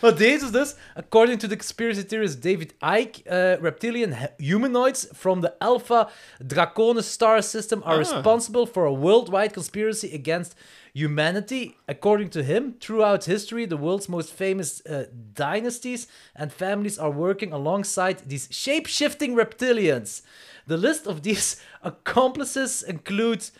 Maar 0.00 0.16
deze 0.16 0.44
is 0.44 0.50
dus, 0.50 0.74
according 0.94 1.38
to 1.40 1.48
the 1.48 1.56
conspiracy 1.56 2.02
theorist 2.04 2.42
David 2.42 2.72
Icke, 2.80 3.20
uh, 3.26 3.62
reptilian 3.62 4.14
humanoids 4.36 5.08
from 5.12 5.40
the 5.40 5.52
Alpha 5.58 6.08
Draconis 6.46 7.10
star 7.10 7.42
system 7.42 7.82
are 7.82 7.94
Ah. 7.94 7.98
responsible 7.98 8.66
for 8.66 8.86
a 8.86 8.92
worldwide 8.92 9.52
conspiracy 9.52 10.10
against 10.14 10.54
humanity. 10.94 11.74
According 11.86 12.30
to 12.30 12.42
him, 12.42 12.74
throughout 12.78 13.24
history, 13.24 13.66
the 13.66 13.76
world's 13.76 14.06
most 14.08 14.32
famous 14.32 14.80
uh, 14.86 15.04
dynasties 15.34 16.06
and 16.34 16.52
families 16.52 16.98
are 16.98 17.12
working 17.12 17.52
alongside 17.52 18.16
these 18.28 18.48
shape-shifting 18.50 19.36
reptilians. 19.36 20.22
The 20.66 20.76
list 20.76 21.06
of 21.06 21.20
these 21.22 21.56
accomplices 21.82 22.82
includes 22.82 23.52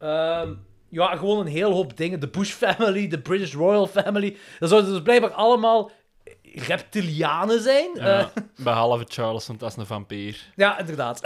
Ehm, 0.00 0.58
ja, 0.88 1.16
gewoon 1.16 1.38
een 1.38 1.52
heel 1.52 1.72
hoop 1.72 1.96
dingen. 1.96 2.20
De 2.20 2.28
Bush 2.28 2.50
family, 2.52 3.08
de 3.08 3.20
British 3.20 3.54
Royal 3.54 3.86
family. 3.86 4.36
Dat 4.58 4.68
zouden 4.68 4.92
dus 4.92 5.02
blijkbaar 5.02 5.30
allemaal 5.32 5.90
reptilianen 6.54 7.62
zijn. 7.62 7.90
Ja, 7.94 8.18
Ja, 8.18 8.30
behalve 8.56 9.04
Charles, 9.08 9.46
want 9.46 9.60
dat 9.60 9.70
is 9.70 9.76
een 9.76 9.86
vampier. 9.86 10.36
ja 10.56 10.78
inderdaad. 10.78 11.20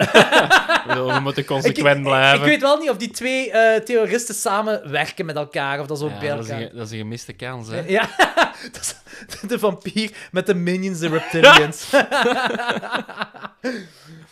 We 0.87 1.19
moeten 1.21 1.45
consequent 1.53 1.97
ik, 1.97 2.03
blijven. 2.03 2.39
Ik 2.39 2.45
weet 2.45 2.61
wel 2.61 2.77
niet 2.77 2.89
of 2.89 2.97
die 2.97 3.11
twee 3.11 3.51
eh, 3.51 3.81
terroristen 3.83 4.35
samen 4.35 4.91
werken 4.91 5.25
met 5.25 5.35
elkaar. 5.35 5.79
Of 5.79 5.87
dat 5.87 5.99
zo 5.99 6.07
Ja, 6.07 6.19
bij 6.19 6.27
dat, 6.29 6.43
is 6.43 6.49
een, 6.49 6.69
dat 6.73 6.85
is 6.85 6.91
een 6.91 6.97
gemiste 6.97 7.33
kans, 7.33 7.67
hè. 7.67 7.83
Ja, 7.87 8.09
dat 8.71 8.81
is 8.81 9.39
de 9.49 9.59
vampier 9.59 10.11
met 10.31 10.45
de 10.45 10.55
minions, 10.55 10.99
de 10.99 11.07
reptilians. 11.07 11.89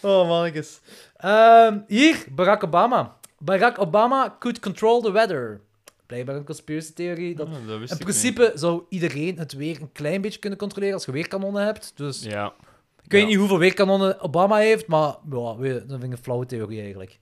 oh, 0.02 0.28
mannetjes. 0.28 0.80
Ehm, 1.18 1.78
hier, 1.88 2.26
Barack 2.30 2.64
Obama. 2.64 3.16
Barack 3.44 3.80
Obama 3.80 4.36
could 4.40 4.60
control 4.60 5.02
the 5.02 5.12
weather. 5.12 5.62
Blijkbaar 6.06 6.36
een 6.36 6.44
conspiracy 6.44 6.94
theorie. 6.94 7.36
Dat... 7.36 7.48
Ah, 7.48 7.54
dat 7.68 7.90
In 7.92 7.98
principe 7.98 8.52
zou 8.56 8.82
iedereen 8.90 9.38
het 9.38 9.54
weer 9.54 9.82
een 9.82 9.92
klein 9.92 10.22
beetje 10.22 10.40
kunnen 10.40 10.60
controleren 10.60 10.94
als 10.94 11.06
je 11.06 11.12
weerkanonnen 11.12 11.66
hebt. 11.66 11.92
Dus. 11.96 12.24
Ja. 12.24 12.54
ik 13.04 13.12
weet 13.12 13.22
Ja. 13.22 13.28
niet 13.28 13.38
hoeveel 13.38 13.58
weerkanonnen 13.58 14.20
Obama 14.22 14.56
heeft, 14.58 14.88
maar 14.88 15.16
ja, 15.32 15.56
dat 15.58 15.84
vind 15.88 16.04
ik 16.04 16.12
een 16.12 16.18
flauwe 16.18 16.46
theorie 16.46 16.82
eigenlijk. 16.82 17.20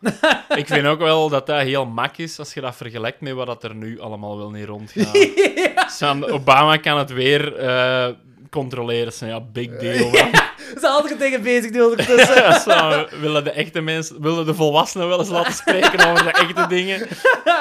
Ik 0.56 0.66
vind 0.66 0.86
ook 0.86 0.98
wel 0.98 1.28
dat 1.28 1.46
dat 1.46 1.60
heel 1.60 1.86
mak 1.86 2.16
is 2.16 2.38
als 2.38 2.54
je 2.54 2.60
dat 2.60 2.76
vergelijkt 2.76 3.20
met 3.20 3.32
wat 3.32 3.46
dat 3.46 3.64
er 3.64 3.74
nu 3.74 4.00
allemaal 4.00 4.36
wel 4.38 4.50
niet 4.50 4.64
rondgaat. 4.66 5.28
Zo'n 5.98 6.24
Obama 6.30 6.76
kan 6.76 6.98
het 6.98 7.12
weer 7.12 7.56
eh, 7.56 8.08
controleren. 8.56 9.12
Zo, 9.12 9.26
ja, 9.26 9.40
big 9.40 9.76
deal. 9.76 10.10
man. 10.10 10.32
Er 10.74 10.80
zijn 10.80 10.92
andere 10.92 11.16
dingen 11.16 11.42
bezig 11.42 11.82
ondertussen. 11.82 12.34
Ja, 12.34 12.58
zo, 12.58 13.06
willen 13.20 13.44
de 13.44 13.50
echte 13.50 13.80
mensen, 13.80 14.22
willen 14.22 14.46
de 14.46 14.54
volwassenen 14.54 15.08
wel 15.08 15.18
eens 15.18 15.28
laten 15.28 15.52
spreken 15.52 16.10
over 16.10 16.24
de 16.24 16.30
echte 16.30 16.66
dingen? 16.66 17.08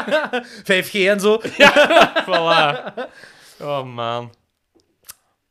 5G 0.72 0.92
en 0.92 1.20
zo. 1.20 1.42
Voilà. 2.28 2.94
Oh 3.62 3.84
man. 3.84 4.34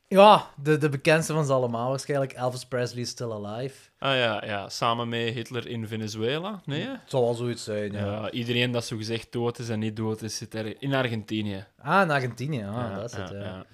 Ja, 0.09 0.47
de, 0.63 0.79
de 0.79 0.89
bekendste 0.89 1.33
van 1.33 1.45
ze 1.45 1.53
allemaal 1.53 1.91
waarschijnlijk. 1.91 2.33
Elvis 2.33 2.65
Presley 2.65 3.03
is 3.03 3.09
still 3.09 3.31
alive. 3.31 3.75
Ah 3.99 4.17
ja, 4.17 4.45
ja, 4.45 4.69
samen 4.69 5.09
met 5.09 5.35
Hitler 5.35 5.67
in 5.67 5.87
Venezuela. 5.87 6.61
Nee? 6.65 6.89
Het 6.89 7.01
zal 7.07 7.23
wel 7.23 7.35
zoiets 7.35 7.65
zijn, 7.65 7.93
ja. 7.93 8.05
Ja, 8.05 8.31
iedereen 8.31 8.73
dat 8.73 8.85
zo 8.85 8.97
gezegd 8.97 9.33
dood 9.33 9.59
is 9.59 9.69
en 9.69 9.79
niet 9.79 9.97
dood 9.97 10.23
is, 10.23 10.37
zit 10.37 10.55
er 10.55 10.83
in 10.83 10.95
Argentinië. 10.95 11.67
Ah, 11.79 12.03
in 12.03 12.11
Argentinië. 12.11 12.65
Ah, 12.65 12.75
ja, 12.75 12.95
dat 12.95 13.11
is 13.11 13.17
het, 13.17 13.31
ja, 13.31 13.37
ja. 13.37 13.45
ja. 13.45 13.65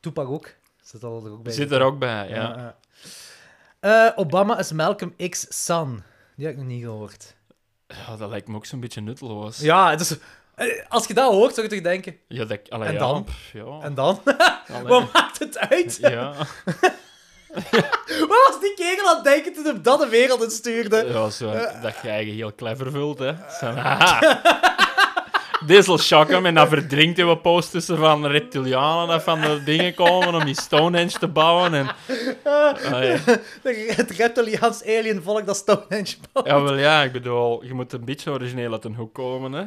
Tupac 0.00 0.28
ook. 0.28 0.54
Zit 0.90 1.04
al 1.04 1.24
er 1.24 1.32
ook 1.32 1.42
bij. 1.42 1.52
Zit 1.52 1.72
er 1.72 1.82
ook 1.82 1.98
bij, 1.98 2.28
ja. 2.28 2.76
Eh, 3.80 4.06
Obama 4.16 4.58
is 4.58 4.72
Malcolm 4.72 5.14
X 5.28 5.46
son. 5.64 6.02
Die 6.36 6.46
heb 6.46 6.54
ik 6.54 6.60
nog 6.60 6.70
niet 6.70 6.82
gehoord. 6.82 7.34
Ja, 7.86 8.16
dat 8.16 8.30
lijkt 8.30 8.48
me 8.48 8.56
ook 8.56 8.66
zo'n 8.66 8.80
beetje 8.80 9.00
nutteloos. 9.00 9.58
Ja, 9.58 9.96
dus, 9.96 10.16
eh, 10.54 10.66
als 10.88 11.06
je 11.06 11.14
dat 11.14 11.32
hoort, 11.32 11.54
zou 11.54 11.66
je 11.66 11.72
toch 11.72 11.82
denken... 11.82 12.16
Ja, 12.28 12.44
dat, 12.44 12.70
allee, 12.70 12.88
En 12.88 12.92
ja, 12.92 12.98
dan? 12.98 13.24
pff, 13.24 13.52
ja. 13.52 13.78
En 13.80 13.94
dan? 13.94 14.20
Allee. 14.72 14.82
Wat 14.82 15.12
maakt 15.12 15.38
het 15.38 15.58
uit? 15.58 15.96
Ja. 16.00 16.32
Wat 18.28 18.46
was 18.48 18.60
die 18.60 18.74
kegel 18.74 19.08
aan 19.08 19.14
het 19.14 19.24
denken 19.24 19.52
toen 19.52 19.64
hij 19.64 19.80
dat 19.80 20.00
de 20.00 20.08
wereld 20.08 20.42
instuurde? 20.42 21.04
Ja, 21.08 21.30
zo, 21.30 21.52
dat 21.82 21.94
je 22.02 22.08
eigen 22.08 22.34
heel 22.34 22.54
clever 22.54 22.90
vult, 22.90 23.18
hè. 23.18 23.34
Zo, 23.60 23.72
Dit 25.66 25.84
zal 25.84 25.98
shocken 25.98 26.46
en 26.46 26.54
dan 26.54 26.68
verdrinkt 26.68 27.16
je 27.16 27.24
wat 27.24 27.42
post 27.42 27.70
tussen 27.70 27.96
van 27.96 28.26
reptilianen 28.26 29.08
dat 29.08 29.22
van 29.22 29.40
de 29.40 29.62
dingen 29.64 29.94
komen 29.94 30.34
om 30.34 30.44
die 30.44 30.60
Stonehenge 30.60 31.18
te 31.18 31.28
bouwen. 31.28 31.74
En... 31.74 31.88
Allee. 32.92 33.16
Het 33.94 34.10
reptiliaans 34.10 34.84
alien 34.84 35.22
volk 35.22 35.46
dat 35.46 35.56
Stonehenge 35.56 36.16
bouwt. 36.32 36.46
Ja, 36.46 36.62
wel 36.62 36.76
ja, 36.76 37.02
ik 37.02 37.12
bedoel, 37.12 37.64
je 37.64 37.74
moet 37.74 37.92
een 37.92 38.04
beetje 38.04 38.30
origineel 38.30 38.72
uit 38.72 38.84
een 38.84 38.94
hoek 38.94 39.14
komen, 39.14 39.52
hè. 39.52 39.64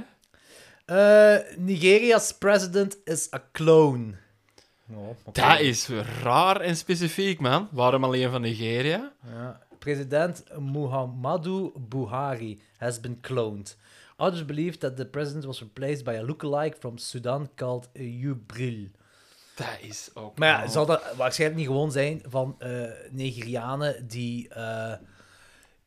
Eh, 0.85 1.39
Nigeria's 1.57 2.33
president 2.37 2.97
is 3.05 3.33
a 3.33 3.43
clone. 3.51 4.13
Oh. 4.91 5.33
Dat 5.33 5.59
is 5.59 5.89
raar 6.23 6.61
en 6.61 6.75
specifiek, 6.75 7.39
man. 7.39 7.67
Waarom 7.71 8.03
alleen 8.03 8.31
van 8.31 8.41
Nigeria? 8.41 9.11
Ja. 9.33 9.61
President 9.79 10.43
Muhammadu 10.59 11.71
Buhari 11.75 12.61
has 12.77 12.99
been 12.99 13.17
cloned. 13.21 13.77
Others 14.23 14.45
believe 14.45 14.77
that 14.77 14.95
the 14.95 15.05
president 15.05 15.45
was 15.45 15.59
replaced 15.59 16.03
by 16.03 16.11
a 16.11 16.23
lookalike 16.23 16.75
from 16.79 16.97
Sudan 16.97 17.49
called 17.55 17.89
Jubril. 17.93 18.87
Dat 19.55 19.77
is 19.81 20.09
ook... 20.13 20.37
Maar 20.37 20.49
ja, 20.49 20.61
al- 20.61 20.69
zal 20.69 20.85
dat 20.85 21.03
waarschijnlijk 21.15 21.59
niet 21.59 21.69
gewoon 21.69 21.91
zijn 21.91 22.21
van 22.27 22.55
eh 22.59 22.69
Nigerianen 23.11 24.07
die 24.07 24.49
eh, 24.49 24.93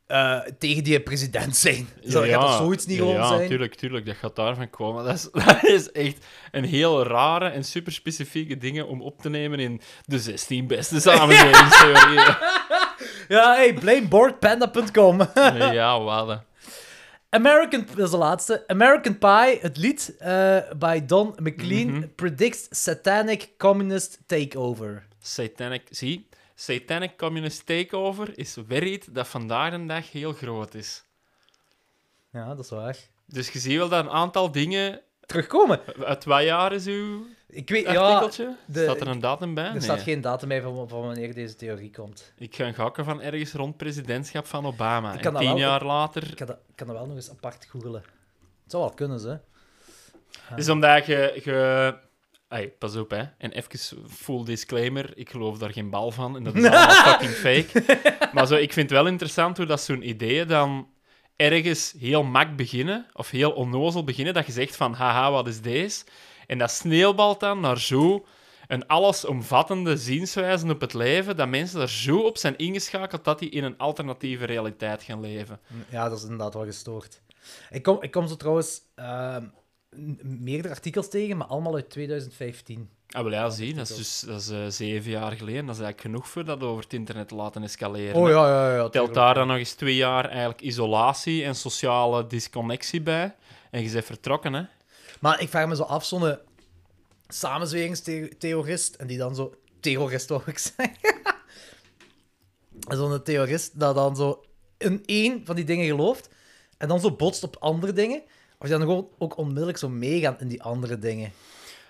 eh, 0.07 0.41
tegen 0.59 0.85
die 0.85 1.01
president 1.01 1.57
zijn? 1.57 1.89
Zal, 2.03 2.25
gaat 2.25 2.41
dat 2.41 2.57
zoiets 2.57 2.87
niet 2.87 2.97
ja, 2.97 3.03
gewoon 3.03 3.19
ja, 3.19 3.29
zijn? 3.29 3.43
Ja, 3.43 3.49
tuurlijk, 3.49 3.75
tuurlijk, 3.75 4.07
dat 4.07 4.17
gaat 4.17 4.37
daarvan 4.37 4.71
komen. 4.71 5.05
Dat 5.05 5.15
is, 5.15 5.29
dat 5.33 5.65
is 5.65 5.93
echt 5.93 6.27
een 6.51 6.65
heel 6.65 7.07
rare 7.07 7.49
en 7.49 7.65
super 7.65 7.93
specifieke 7.93 8.57
dingen 8.57 8.87
om 8.87 9.03
op 9.03 9.21
te 9.23 9.31
nemen 9.31 9.59
in 9.59 9.81
de 10.05 10.19
16 10.19 10.67
beste 10.67 11.01
samenlevingstheorieën. 11.11 12.37
Ja, 13.29 13.55
hey, 13.55 13.75
blameboardpanda.com. 13.75 15.29
ja, 15.73 16.01
wat. 16.01 16.46
American, 17.31 17.87
dat 17.95 17.99
is 17.99 18.11
de 18.11 18.17
laatste. 18.17 18.65
American 18.67 19.19
Pie, 19.19 19.59
het 19.61 19.77
lied 19.77 20.17
eh 20.19 20.59
by 20.79 21.05
Don 21.07 21.35
McLean, 21.43 21.87
Mhm. 21.91 22.09
predicts 22.15 22.67
satanic 22.71 23.51
communist 23.59 24.19
takeover. 24.27 25.07
Satanic, 25.21 25.83
zie, 25.91 26.29
Satanic 26.55 27.17
Communist 27.17 27.67
Takeover 27.67 28.39
is 28.39 28.57
weer 28.67 28.83
iets 28.85 29.07
dat 29.11 29.29
vandaag 29.29 29.71
de 29.71 29.87
dag 29.87 30.13
heel 30.13 30.33
groot 30.33 30.75
is. 30.75 31.05
Ja, 32.33 32.49
dat 32.55 32.65
is 32.65 32.71
waar. 32.71 32.97
Dus 33.27 33.51
je 33.51 33.59
ziet 33.59 33.77
wel 33.77 33.89
dat 33.89 34.05
een 34.05 34.11
aantal 34.11 34.51
dingen... 34.53 35.01
Terugkomen. 35.27 35.81
Uit 36.05 36.25
wat 36.25 36.43
jaar 36.43 36.73
is 36.73 36.87
uw 36.87 37.27
Ik 37.49 37.69
weet, 37.69 37.85
ja, 37.91 38.01
artikeltje? 38.01 38.57
de- 38.65 38.83
Staat 38.83 39.01
er 39.01 39.07
een 39.09 39.21
datum 39.21 39.55
bij? 39.55 39.65
er 39.65 39.73
Nee. 39.73 39.81
staat 39.81 40.01
geen 40.03 40.21
datum 40.21 40.49
bij 40.49 40.61
van, 40.63 40.89
van 40.89 41.01
wanneer 41.01 41.35
deze 41.35 41.57
theorie 41.57 41.91
komt. 41.91 42.33
Ik 42.39 42.55
ga 42.57 42.73
gokken 42.73 43.05
van 43.05 43.21
ergens 43.23 43.53
rond 43.53 43.77
presidentschap 43.77 44.47
van 44.47 44.67
Obama. 44.67 45.13
Ik 45.15 45.21
kan 45.21 45.37
tien 45.37 45.47
wel- 45.49 45.59
jaar 45.59 45.85
later... 45.85 46.23
Ik 46.31 46.37
kan 46.37 46.47
dat, 46.47 46.57
ik 46.69 46.77
kan 46.77 46.87
dat 46.87 46.97
wel 46.97 47.07
nog 47.07 47.17
eens 47.17 47.31
apart 47.31 47.67
googelen. 47.71 48.03
Het 48.63 48.71
zou 48.71 48.83
wel 48.83 48.95
kunnen, 48.95 49.21
ze. 49.21 49.39
Dus 50.57 50.69
omdat 50.69 51.07
je... 51.07 51.41
je... 51.45 51.95
Pas 52.79 52.97
op, 52.97 53.11
hè. 53.11 53.23
En 53.39 53.53
even 53.53 54.09
full 54.09 54.45
disclaimer. 54.45 55.11
Ik 55.17 55.31
geloof 55.31 55.59
daar 55.59 55.73
geen 55.73 55.91
bal 55.91 56.11
van. 56.11 56.37
En 56.37 56.43
dat 56.45 56.55
is 56.55 56.65
allemaal 56.71 56.91
fucking 56.91 57.31
fake. 57.31 57.85
Maar 58.33 58.47
zo, 58.47 58.55
ik 58.55 58.73
vind 58.73 58.91
het 58.91 58.99
wel 58.99 59.07
interessant 59.07 59.57
hoe 59.57 59.67
dat 59.67 59.81
zo'n 59.81 60.09
ideeën 60.09 60.47
dan 60.49 60.89
ergens 61.37 61.95
heel 61.99 62.23
mak 62.23 62.57
beginnen. 62.57 63.07
Of 63.13 63.31
heel 63.31 63.51
onnozel 63.53 64.05
beginnen. 64.05 64.35
Dat 64.35 64.47
je 64.47 64.53
zegt 64.53 64.77
van, 64.77 64.93
haha, 64.95 65.31
wat 65.31 65.47
is 65.47 65.61
deze? 65.61 66.05
En 66.47 66.59
dat 66.59 66.71
sneeuwbalt 66.71 67.41
dan 67.41 67.61
naar 67.61 67.81
zo 67.81 68.27
een 68.67 68.87
allesomvattende 68.87 69.97
zienswijze 69.97 70.69
op 70.69 70.81
het 70.81 70.95
leven, 70.95 71.37
dat 71.37 71.49
mensen 71.49 71.81
er 71.81 71.91
zo 71.91 72.19
op 72.19 72.39
zijn 72.39 72.57
ingeschakeld 72.57 73.25
dat 73.25 73.39
die 73.39 73.51
in 73.51 73.65
een 73.65 73.79
alternatieve 73.79 74.45
realiteit 74.45 75.03
gaan 75.03 75.21
leven. 75.21 75.61
Ja, 75.89 76.09
dat 76.09 76.19
is 76.19 76.25
inderdaad 76.25 76.55
wel 76.55 76.65
gestoord. 76.65 77.21
Ik 77.71 77.83
kom, 77.83 78.03
ik 78.03 78.11
kom 78.11 78.27
zo 78.29 78.37
trouwens 78.37 78.81
ehm, 78.95 79.45
meerdere 80.23 80.75
artikels 80.75 81.09
tegen, 81.09 81.37
maar 81.37 81.47
allemaal 81.47 81.75
uit 81.75 81.91
2015. 81.91 82.91
Ah, 83.11 83.23
wel 83.23 83.33
ja, 83.33 83.51
zie, 83.51 83.75
dat 83.75 83.89
is 83.89 83.97
dus 83.97 84.21
dat 84.21 84.41
is, 84.41 84.51
eh, 84.51 84.67
zeven 84.69 85.11
jaar 85.11 85.33
geleden. 85.33 85.67
Dat 85.67 85.75
is 85.75 85.81
eigenlijk 85.81 86.01
genoeg 86.01 86.29
voor 86.29 86.45
dat 86.45 86.63
over 86.63 86.83
het 86.83 86.93
internet 86.93 87.29
te 87.29 87.35
laten 87.35 87.63
escaleren. 87.63 88.15
Oh 88.15 88.29
ja, 88.29 88.49
ja, 88.49 88.75
ja. 88.75 88.77
Telt 88.77 88.93
tuurlijk. 88.93 89.15
daar 89.15 89.35
dan 89.35 89.47
nog 89.47 89.57
eens 89.57 89.75
twee 89.75 89.95
jaar 89.95 90.29
eigenlijk 90.29 90.61
isolatie 90.61 91.45
en 91.45 91.55
sociale 91.55 92.27
disconnectie 92.27 93.01
bij. 93.01 93.35
En 93.71 93.83
je 93.83 93.91
bent 93.91 94.05
vertrokken, 94.05 94.53
hè. 94.53 94.63
Maar 95.21 95.41
ik 95.41 95.49
vraag 95.49 95.69
me 95.69 95.77
zo 95.77 95.83
af, 95.83 96.05
zo'n 96.05 96.39
samenzweringstheorist, 97.29 98.95
en 98.95 99.07
die 99.07 99.19
dan 99.19 99.35
zo... 99.35 99.55
Terrorist, 99.81 100.29
wou 100.29 100.43
ik 100.47 100.59
zeggen. 100.77 101.21
zo'n 102.89 103.23
terrorist 103.23 103.81
dat 103.81 103.95
dan 103.95 104.17
zo 104.17 104.45
in 104.79 105.03
één 105.07 105.45
van 105.45 105.57
die 105.57 105.65
dingen 105.65 105.87
gelooft, 105.87 106.29
en 106.79 106.89
dan 106.89 107.01
zo 107.01 107.11
botst 107.11 107.43
op 107.43 107.57
andere 107.61 107.93
dingen, 107.93 108.23
of 108.59 108.69
die 108.69 108.79
dan 108.79 108.81
gewoon 108.81 109.09
ook 109.19 109.37
onmiddellijk 109.37 109.79
zo 109.79 109.89
meegaan 109.89 110.39
in 110.39 110.49
die 110.49 110.63
andere 110.63 110.99
dingen. 110.99 111.33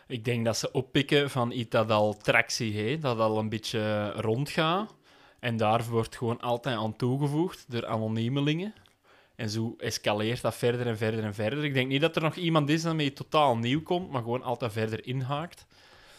Ik 0.09 0.25
denk 0.25 0.45
dat 0.45 0.57
ze 0.57 0.73
oppikken 0.73 1.31
van 1.31 1.51
iets 1.51 1.71
dat 1.71 1.91
al 1.91 2.17
tractie 2.17 2.73
heeft, 2.73 3.03
dat 3.03 3.19
al 3.19 3.39
een 3.39 3.49
beetje 3.49 4.11
rondgaat. 4.11 4.95
En 5.41 5.57
daar 5.57 5.85
wordt 5.85 6.17
gewoon 6.17 6.41
altijd 6.41 6.77
aan 6.77 6.97
toegevoegd 6.97 7.65
door 7.69 7.87
anoniemelingen. 7.87 8.75
En 9.37 9.51
zo 9.51 9.75
escaleert 9.79 10.43
dat 10.43 10.55
verder 10.55 10.87
en 10.87 10.97
verder 10.97 11.25
en 11.25 11.35
verder. 11.35 11.65
Ik 11.65 11.75
denk 11.75 11.89
niet 11.89 12.01
dat 12.01 12.17
er 12.17 12.23
nog 12.23 12.35
iemand 12.35 12.69
is 12.69 12.83
dat 12.83 13.01
iets 13.01 13.17
totaal 13.17 13.57
nieuw 13.57 13.83
komt, 13.83 14.11
maar 14.11 14.23
gewoon 14.23 14.43
altijd 14.43 14.73
verder 14.73 15.07
inhaakt. 15.07 15.67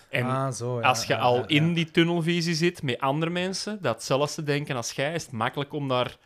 En 0.10 0.26
ah, 0.26 0.52
zo, 0.52 0.80
ja, 0.80 0.88
als 0.88 1.04
je 1.04 1.14
ja, 1.14 1.20
al 1.20 1.36
ja, 1.38 1.48
in 1.48 1.74
die 1.74 1.92
tunnelvisie 1.92 2.56
zit 2.56 2.82
met 2.82 3.00
andere 3.00 3.32
mensen, 3.32 3.82
dat 3.82 3.96
hetzelfde 3.96 4.44
denken 4.44 4.76
als 4.76 4.92
jij, 4.92 5.14
is 5.14 5.24
het 5.24 5.32
makkelijk 5.32 5.74
om 5.74 5.88
daar 5.88 6.18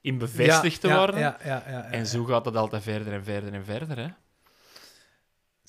in 0.00 0.18
bevestigd 0.18 0.80
te 0.80 0.94
worden. 0.94 1.40
En 1.90 2.06
zo 2.06 2.24
gaat 2.24 2.44
het 2.44 2.56
altijd 2.56 2.82
verder 2.82 3.12
en 3.12 3.24
verder 3.24 3.52
en 3.52 3.64
verder. 3.64 3.98
Hè? 3.98 4.08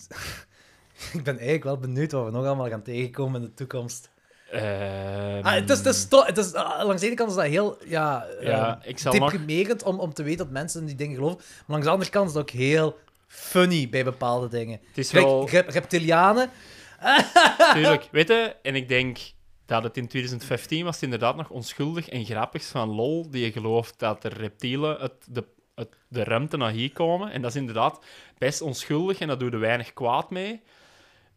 Ik 1.18 1.24
ben 1.24 1.34
eigenlijk 1.34 1.64
wel 1.64 1.78
benieuwd 1.78 2.12
wat 2.12 2.26
we 2.26 2.32
nog 2.32 2.46
allemaal 2.46 2.70
gaan 2.70 2.84
tegenkomen 2.84 3.42
in 3.42 3.48
de 3.48 3.54
toekomst. 3.54 4.10
Ehm, 4.52 5.46
Ah, 5.46 5.54
het 5.54 5.70
is, 5.70 5.78
het 5.78 5.86
is, 5.88 6.08
to- 6.08 6.24
het 6.26 6.38
is, 6.38 6.54
ah, 6.54 6.86
langs 6.86 7.02
de 7.02 7.08
ene 7.08 7.16
kant 7.16 7.30
is 7.30 7.36
dat 7.36 7.46
heel 7.46 7.78
ja, 7.86 8.26
eh, 8.26 8.74
nog- 9.04 9.32
deprimerend 9.32 9.84
om, 9.84 10.00
om 10.00 10.14
te 10.14 10.24
weten 10.24 10.38
dat 10.38 10.50
mensen 10.50 10.80
in 10.82 10.86
die 10.88 10.96
dingen 10.96 11.16
geloven. 11.16 11.38
Maar 11.38 11.66
langs 11.68 11.86
de 11.86 11.92
andere 11.92 12.10
kant 12.12 12.28
is 12.30 12.34
het 12.34 12.42
ook 12.44 12.50
heel 12.50 12.98
funny 13.28 13.90
bij 13.90 14.04
bepaalde 14.04 14.48
dingen. 14.48 14.80
Het 14.88 14.98
is 14.98 15.10
Kijk, 15.10 15.26
wel... 15.26 15.50
rep- 15.50 15.70
reptilianen. 15.70 16.50
Tuurlijk, 17.74 18.08
weet 18.12 18.28
je, 18.28 18.56
en 18.62 18.76
ik 18.76 18.88
denk 18.88 19.18
dat 19.66 19.84
het 19.84 19.98
in 19.98 20.08
2015 20.08 20.84
was 20.84 20.94
het 20.94 21.04
inderdaad 21.04 21.36
nog 21.36 21.50
onschuldig 21.50 22.10
en 22.10 22.26
grappig 22.26 22.64
van 22.66 22.90
lol, 22.90 23.30
die 23.30 23.46
je 23.46 23.52
gelooft 23.52 24.00
dat 24.00 24.22
de 24.22 24.28
reptielen 24.30 24.98
het, 25.00 25.14
de, 25.30 25.44
het, 25.76 25.90
de 26.08 26.24
ruimte 26.24 26.58
naar 26.58 26.72
hier 26.72 26.92
komen. 26.92 27.32
En 27.32 27.42
dat 27.42 27.52
is 27.52 27.58
inderdaad 27.58 28.00
best 28.38 28.62
onschuldig 28.62 29.20
en 29.20 29.28
dat 29.28 29.40
doet 29.40 29.54
er 29.54 29.60
weinig 29.60 29.94
kwaad 29.94 30.30
mee. 30.30 30.62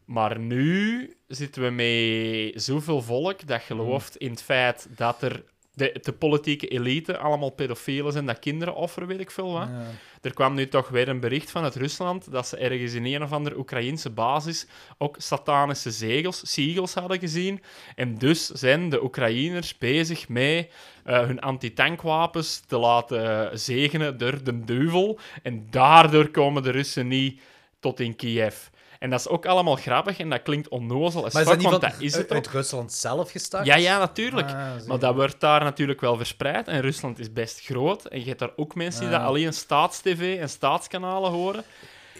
Maar 0.04 0.38
nu 0.38 1.10
zitten 1.28 1.62
we 1.62 1.70
met 1.70 2.62
zoveel 2.62 3.02
volk 3.02 3.46
dat 3.46 3.62
gelooft 3.62 4.16
in 4.16 4.30
het 4.30 4.42
feit 4.42 4.88
dat 4.96 5.22
er 5.22 5.44
de, 5.74 5.98
de 6.02 6.12
politieke 6.12 6.68
elite 6.68 7.18
allemaal 7.18 7.50
pedofielen 7.50 8.12
zijn, 8.12 8.26
dat 8.26 8.38
kinderen 8.38 8.74
offeren, 8.74 9.08
weet 9.08 9.20
ik 9.20 9.30
veel 9.30 9.52
wat. 9.52 9.68
Ja. 9.68 9.84
Er 10.20 10.34
kwam 10.34 10.54
nu 10.54 10.68
toch 10.68 10.88
weer 10.88 11.08
een 11.08 11.20
bericht 11.20 11.50
vanuit 11.50 11.74
Rusland 11.74 12.30
dat 12.30 12.46
ze 12.46 12.56
ergens 12.56 12.92
in 12.92 13.04
een 13.04 13.22
of 13.22 13.32
andere 13.32 13.58
Oekraïnse 13.58 14.10
basis 14.10 14.66
ook 14.98 15.16
satanische 15.18 15.90
zegels, 15.90 16.52
siegels 16.52 16.94
hadden 16.94 17.18
gezien. 17.18 17.62
En 17.94 18.18
dus 18.18 18.46
zijn 18.46 18.88
de 18.88 19.02
Oekraïners 19.02 19.78
bezig 19.78 20.28
met 20.28 20.70
eh, 21.04 21.20
hun 21.20 21.40
antitankwapens 21.40 22.60
te 22.60 22.78
laten 22.78 23.58
zegenen 23.58 24.18
door 24.18 24.42
de 24.42 24.64
duivel. 24.64 25.18
En 25.42 25.66
daardoor 25.70 26.28
komen 26.28 26.62
de 26.62 26.70
Russen 26.70 27.08
niet 27.08 27.40
tot 27.80 28.00
in 28.00 28.16
Kiev. 28.16 28.66
En 29.02 29.10
dat 29.10 29.20
is 29.20 29.28
ook 29.28 29.46
allemaal 29.46 29.76
grappig 29.76 30.18
en 30.18 30.30
dat 30.30 30.42
klinkt 30.42 30.68
onnozel 30.68 31.24
as 31.24 31.32
Maar 31.32 31.42
is 31.42 31.48
dat 31.48 31.58
niet 31.58 31.68
want 31.68 31.82
van, 31.82 31.90
dat 31.90 32.00
is 32.00 32.14
het 32.16 32.32
uit 32.32 32.46
ook. 32.46 32.52
Rusland 32.52 32.92
zelf 32.92 33.30
gestart? 33.30 33.66
Ja, 33.66 33.76
ja, 33.76 33.98
natuurlijk. 33.98 34.48
Ah, 34.48 34.86
Maar 34.86 34.98
dat 34.98 35.14
wordt 35.14 35.40
daar 35.40 35.64
natuurlijk 35.64 36.00
wel 36.00 36.16
verspreid. 36.16 36.68
En 36.68 36.80
Rusland 36.80 37.18
is 37.18 37.32
best 37.32 37.60
groot. 37.60 38.04
En 38.04 38.20
je 38.20 38.26
hebt 38.26 38.38
daar 38.38 38.52
ook 38.56 38.74
mensen 38.74 39.00
die 39.00 39.10
Ja. 39.10 39.18
dat 39.18 39.26
alleen 39.26 39.52
staatstv 39.52 40.36
en 40.40 40.48
staatskanalen 40.48 41.30
horen. 41.30 41.64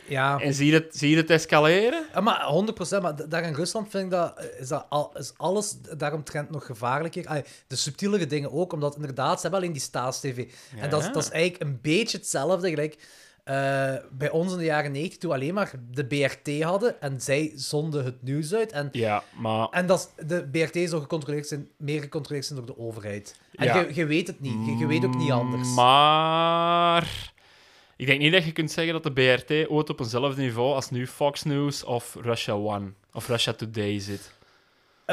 Ja. 0.09 0.39
En 0.39 0.55
zie 0.55 0.67
je 0.67 0.73
het, 0.73 0.97
zie 0.97 1.11
je 1.11 1.17
het 1.17 1.31
escaleren? 1.31 2.07
Ja, 2.15 2.21
maar 2.21 2.47
100%, 2.47 3.03
maar 3.03 3.29
daar 3.29 3.43
in 3.43 3.55
Rusland 3.55 3.91
vind 3.91 4.05
ik 4.05 4.11
dat, 4.11 4.49
is, 4.59 4.69
dat 4.69 4.87
al, 4.89 5.13
is 5.17 5.33
alles 5.37 5.77
daaromtrent 5.97 6.51
nog 6.51 6.67
gevaarlijker. 6.67 7.27
Allee, 7.27 7.45
de 7.67 7.77
subtielere 7.77 8.27
dingen 8.27 8.53
ook, 8.53 8.73
omdat 8.73 8.97
inderdaad, 8.97 9.35
ze 9.37 9.43
hebben 9.43 9.61
alleen 9.61 9.73
die 9.73 9.83
staatstv. 9.83 10.45
En 10.77 10.91
dat 10.91 11.03
dat 11.13 11.23
is 11.23 11.31
eigenlijk 11.31 11.63
een 11.63 11.79
beetje 11.83 12.17
hetzelfde, 12.19 12.69
gelijk 12.69 12.97
eh, 13.45 13.95
bij 14.11 14.31
ons 14.31 14.53
in 14.53 14.59
de 14.59 14.65
jaren 14.65 14.93
90, 14.93 15.19
toen 15.19 15.31
we 15.31 15.37
alleen 15.37 15.55
maar 15.55 15.73
de 15.91 16.07
BRT 16.07 16.63
hadden 16.63 17.01
en 17.01 17.21
zij 17.21 17.53
zonden 17.55 18.05
het 18.05 18.23
nieuws 18.23 18.55
uit. 18.55 18.73
En, 18.73 18.89
Ja, 18.93 19.23
maar... 19.41 19.69
en 19.69 19.87
dat 19.87 20.13
de 20.27 20.49
BRT 20.53 20.89
zou 20.89 21.03
gecontroleerd 21.03 21.47
zijn, 21.47 21.69
meer 21.77 22.01
gecontroleerd 22.01 22.47
zijn 22.47 22.59
door 22.59 22.67
de 22.67 22.79
overheid. 22.79 23.41
En 23.55 23.67
Ja. 23.67 23.79
je, 23.79 23.95
je 23.95 24.07
weet 24.07 24.27
het 24.27 24.41
niet, 24.41 24.67
je, 24.67 24.77
je 24.77 24.87
weet 24.87 25.05
ook 25.05 25.17
niet 25.17 25.31
anders. 25.31 25.75
Maar... 25.75 27.31
Ik 27.97 28.07
denk 28.07 28.21
niet 28.21 28.33
dat 28.33 28.45
je 28.45 28.53
kunt 28.53 28.71
zeggen 28.71 28.93
dat 28.93 29.03
de 29.03 29.13
BRT 29.13 29.71
ooit 29.71 29.91
op 29.91 30.01
eenzelfde 30.01 30.41
niveau 30.41 30.75
als 30.75 30.91
nu 30.91 31.07
Fox 31.07 31.43
News 31.43 31.85
of 31.85 32.17
Russia 32.21 32.55
One 32.55 32.93
of 33.13 33.29
Russia 33.29 33.53
Today 33.53 33.99
zit. 33.99 34.33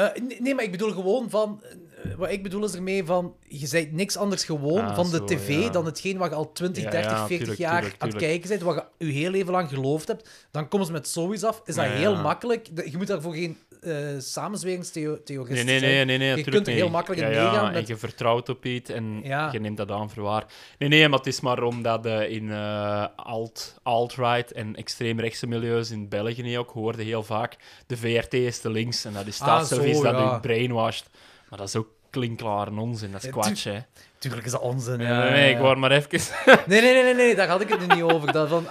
Eh, 0.00 0.38
nee, 0.38 0.54
maar 0.54 0.64
ik 0.64 0.70
bedoel 0.70 0.90
gewoon 0.92 1.30
van... 1.30 1.62
eh, 2.02 2.14
wat 2.14 2.30
ik 2.30 2.42
bedoel 2.42 2.64
is 2.64 2.74
ermee 2.74 3.04
van... 3.04 3.34
Je 3.48 3.68
bent 3.70 3.92
niks 3.92 4.16
anders 4.16 4.44
gewoon 4.44 4.80
Ah, 4.84 4.94
van 4.94 5.10
de 5.10 5.24
tv 5.24 5.62
ja. 5.62 5.68
dan 5.70 5.84
hetgeen 5.84 6.18
wat 6.18 6.30
je 6.30 6.36
al 6.36 6.52
20, 6.52 6.82
Ja, 6.82 6.90
30, 6.90 7.10
ja, 7.10 7.16
40 7.26 7.38
tuurlijk, 7.38 7.58
jaar 7.58 7.80
tuurlijk, 7.80 8.02
aan 8.02 8.08
het 8.08 8.16
kijken 8.16 8.48
bent, 8.48 8.62
wat 8.62 8.86
je 8.98 9.06
je 9.06 9.12
heel 9.12 9.30
leven 9.30 9.52
lang 9.52 9.68
geloofd 9.68 10.08
hebt. 10.08 10.28
Dan 10.50 10.68
komen 10.68 10.86
ze 10.86 10.92
met 10.92 11.08
zoiets 11.08 11.44
af. 11.44 11.62
Is 11.64 11.74
dat 11.74 11.84
heel 11.84 12.16
makkelijk. 12.16 12.68
Je 12.90 12.96
moet 12.96 13.06
daarvoor 13.06 13.34
geen 13.34 13.56
eh 13.80 14.18
samenzweringstheorist 14.18 15.64
Nee, 15.64 15.64
nee, 15.64 15.80
nee, 15.80 16.04
nee, 16.04 16.18
nee 16.18 16.36
Je 16.36 16.42
kunt 16.42 16.66
er 16.66 16.72
heel 16.72 16.90
makkelijk 16.90 17.20
in 17.20 17.28
meegaan 17.28 17.72
En 17.72 17.84
je 17.86 17.96
vertrouwt 17.96 18.48
op 18.48 18.64
iets 18.64 18.90
en 18.90 19.22
je 19.52 19.60
neemt 19.60 19.76
dat 19.76 19.90
aan 19.90 20.10
voor 20.10 20.22
waar. 20.22 20.44
Nee, 20.78 20.88
nee, 20.88 21.08
maar 21.08 21.18
het 21.18 21.26
is 21.26 21.40
maar 21.40 21.62
omdat 21.62 22.06
eh, 22.06 22.30
in 22.30 22.50
eh, 22.50 23.04
alt, 23.16 23.78
alt-right 23.82 24.52
en 24.52 24.76
extreemrechtse 24.76 25.46
milieus 25.46 25.90
in 25.90 26.08
België 26.08 26.58
ook 26.58 26.70
hoorde 26.70 27.02
heel 27.02 27.22
vaak 27.22 27.56
de 27.86 27.96
VRT 27.96 28.34
is 28.34 28.58
te 28.58 28.70
links 28.70 29.04
en 29.04 29.12
dat 29.12 29.26
is 29.26 29.40
Ah, 29.40 29.46
staatsservice 29.46 30.02
dat 30.02 30.34
u 30.36 30.40
brainwashed. 30.40 31.04
Maar 31.48 31.58
dat 31.58 31.68
is 31.68 31.76
ook 31.76 31.88
klinkklare 32.10 32.80
onzin, 32.80 33.12
dat 33.12 33.22
is 33.22 33.30
kwatsch, 33.30 33.64
hè. 33.64 33.78
Tuurlijk 34.18 34.46
is 34.46 34.52
dat 34.52 34.60
onzin. 34.60 34.98
Nee, 34.98 35.50
ik 35.50 35.58
wou 35.58 35.76
maar 35.76 35.90
even... 35.90 36.20
Nee, 36.66 36.80
nee, 36.80 36.92
nee, 36.92 37.02
nee, 37.02 37.14
nee, 37.14 37.34
daar 37.34 37.48
had 37.48 37.60
ik 37.60 37.68
het 37.68 37.94
niet 37.94 38.02
over. 38.02 38.32
Dat 38.32 38.48
van, 38.48 38.68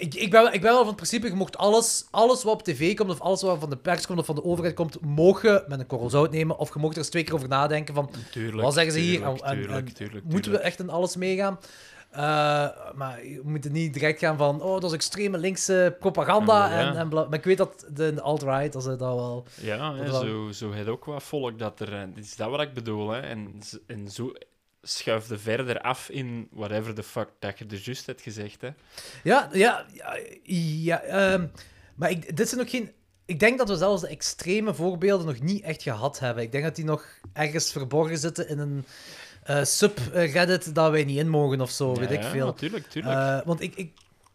ik, 0.00 0.14
ik, 0.14 0.30
ben, 0.30 0.42
wel- 0.42 0.52
ik 0.52 0.60
ben 0.60 0.70
wel 0.70 0.78
van 0.78 0.86
het 0.86 0.96
principe, 0.96 1.26
je 1.26 1.34
mocht 1.34 1.56
alles, 1.56 2.06
alles 2.10 2.42
wat 2.42 2.52
op 2.52 2.62
tv 2.62 2.94
komt, 2.96 3.10
of 3.10 3.20
alles 3.20 3.42
wat 3.42 3.58
van 3.58 3.70
de 3.70 3.76
pers 3.76 4.06
komt, 4.06 4.18
of 4.18 4.26
van 4.26 4.34
de 4.34 4.44
overheid 4.44 4.74
komt, 4.74 5.00
mogen 5.00 5.64
met 5.68 5.80
een 5.80 5.86
korrel 5.86 6.10
zout 6.10 6.30
nemen, 6.30 6.58
of 6.58 6.72
je 6.74 6.78
mocht 6.78 6.92
er 6.92 6.98
eens 6.98 7.08
twee 7.08 7.24
keer 7.24 7.34
over 7.34 7.48
nadenken 7.48 7.94
van, 7.94 8.10
Tuurlijk, 8.30 8.62
wat 8.62 8.74
zeggen 8.74 8.92
ze 8.92 8.98
hier? 8.98 9.18
tuurlijk, 9.18 9.40
En- 9.42 9.48
en- 9.48 9.56
tuurlijk, 9.62 9.88
en 9.88 9.94
tuurlijk, 9.94 10.24
moeten 10.24 10.52
we 10.52 10.58
echt 10.58 10.78
in 10.80 10.90
alles 10.90 11.16
meegaan? 11.16 11.58
Uh, 12.12 12.18
maar 12.94 13.24
je 13.26 13.40
moet 13.44 13.64
er 13.64 13.70
niet 13.70 13.92
direct 13.94 14.18
gaan 14.18 14.36
van, 14.36 14.62
oh, 14.62 14.72
dat 14.80 14.84
is 14.84 14.92
extreme 14.92 15.38
linkse 15.38 15.96
propaganda. 16.00 16.66
Ja, 16.70 16.80
ja. 16.80 16.88
En, 16.90 16.96
en 16.96 17.08
bla- 17.08 17.24
maar 17.28 17.38
ik 17.38 17.44
weet 17.44 17.56
dat 17.58 17.86
de, 17.94 18.14
de 18.14 18.20
alt-right, 18.20 18.72
dat 18.72 18.82
ze 18.82 18.88
dat 18.88 18.98
wel... 19.14 19.44
Ja, 19.60 19.94
wel- 19.94 20.20
zo, 20.20 20.50
zo 20.52 20.70
heeft 20.72 20.88
ook 20.88 21.04
wat 21.04 21.22
volk 21.22 21.58
dat 21.58 21.80
er... 21.80 21.92
eh, 21.92 22.02
is 22.14 22.36
dat 22.36 22.50
wat 22.50 22.60
ik 22.60 22.74
bedoel, 22.74 23.08
hè. 23.10 23.20
En, 23.20 23.58
en 23.86 24.08
zo 24.08 24.32
schuift 24.82 25.28
je 25.28 25.38
verder 25.38 25.80
af 25.80 26.08
in 26.08 26.48
whatever 26.50 26.94
the 26.94 27.02
fuck 27.02 27.28
dat 27.38 27.58
je 27.58 27.64
er 27.70 27.80
juist 27.82 28.06
hebt 28.06 28.20
gezegd, 28.20 28.60
hè. 28.60 28.68
Ja, 29.22 29.48
ja, 29.52 29.86
ja, 29.92 30.18
ja 30.42 31.00
ehm, 31.00 31.46
maar 31.94 32.10
ik, 32.10 32.36
dit 32.36 32.48
zijn 32.48 32.60
ook 32.60 32.70
geen... 32.70 32.92
Ik 33.24 33.40
denk 33.40 33.58
dat 33.58 33.68
we 33.68 33.76
zelfs 33.76 34.02
de 34.02 34.08
extreme 34.08 34.74
voorbeelden 34.74 35.26
nog 35.26 35.40
niet 35.40 35.62
echt 35.62 35.82
gehad 35.82 36.18
hebben. 36.18 36.42
Ik 36.42 36.52
denk 36.52 36.64
dat 36.64 36.76
die 36.76 36.84
nog 36.84 37.04
ergens 37.32 37.72
verborgen 37.72 38.18
zitten 38.18 38.48
in 38.48 38.58
een 38.58 38.84
eh, 39.42 39.64
subreddit 39.64 40.74
dat 40.74 40.90
wij 40.90 41.04
niet 41.04 41.18
in 41.18 41.28
mogen 41.28 41.60
of 41.60 41.70
zo, 41.70 41.94
weet 41.94 42.08
Ja, 42.08 42.14
ik 42.14 42.22
ja, 42.22 42.30
veel. 42.30 42.46
natuurlijk, 42.46 42.86
tuurlijk. 42.86 43.14
Eh, 43.16 43.40
want 43.44 43.60
ik, 43.60 43.74
ik, 43.74 43.92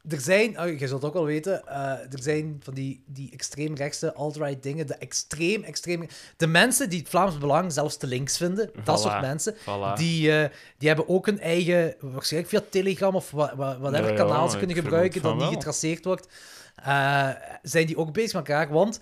er 0.10 0.20
zijn, 0.22 0.60
oh, 0.62 0.80
je 0.80 0.88
zult 0.88 1.03
ook 1.03 1.14
wel 1.14 1.26
weten, 1.26 1.68
eh, 1.68 1.78
er 1.91 2.22
zijn 2.22 2.60
van 2.64 2.74
die, 2.74 3.03
die 3.06 3.32
extreemrechtse 3.32 4.14
alt-right 4.14 4.64
dingen, 4.64 4.88
de 4.88 4.95
extreem, 4.95 5.64
extreem... 5.64 6.08
De 6.38 6.47
mensen 6.47 6.89
die 6.89 6.99
het 6.99 7.10
Vlaams 7.10 7.38
Belang 7.38 7.74
zelfs 7.74 7.97
te 7.97 8.08
links 8.08 8.38
vinden, 8.38 8.72
dat 8.84 9.01
soort 9.01 9.22
mensen, 9.22 9.56
Voilà. 9.56 9.93
die, 9.95 10.32
eh, 10.39 10.49
die 10.78 10.88
hebben 10.88 11.10
ook 11.10 11.28
een 11.28 11.39
eigen, 11.39 11.95
waarschijnlijk 11.99 12.51
via 12.53 12.64
Telegram 12.70 13.16
of 13.16 13.32
wa- 13.32 13.56
wa- 13.56 13.80
whatever 13.80 14.10
Ja, 14.12 14.16
kanaal 14.16 14.49
ze 14.49 14.58
kunnen 14.58 14.76
gebruiken, 14.76 15.22
dat 15.22 15.36
wel. 15.36 15.51
getraceerd 15.51 16.06
wordt, 16.06 16.28
eh, 16.76 17.30
zijn 17.62 17.86
die 17.86 17.97
ook 17.97 18.14
bezig 18.14 18.34
met 18.34 18.47
elkaar. 18.47 18.70
Want 18.70 18.99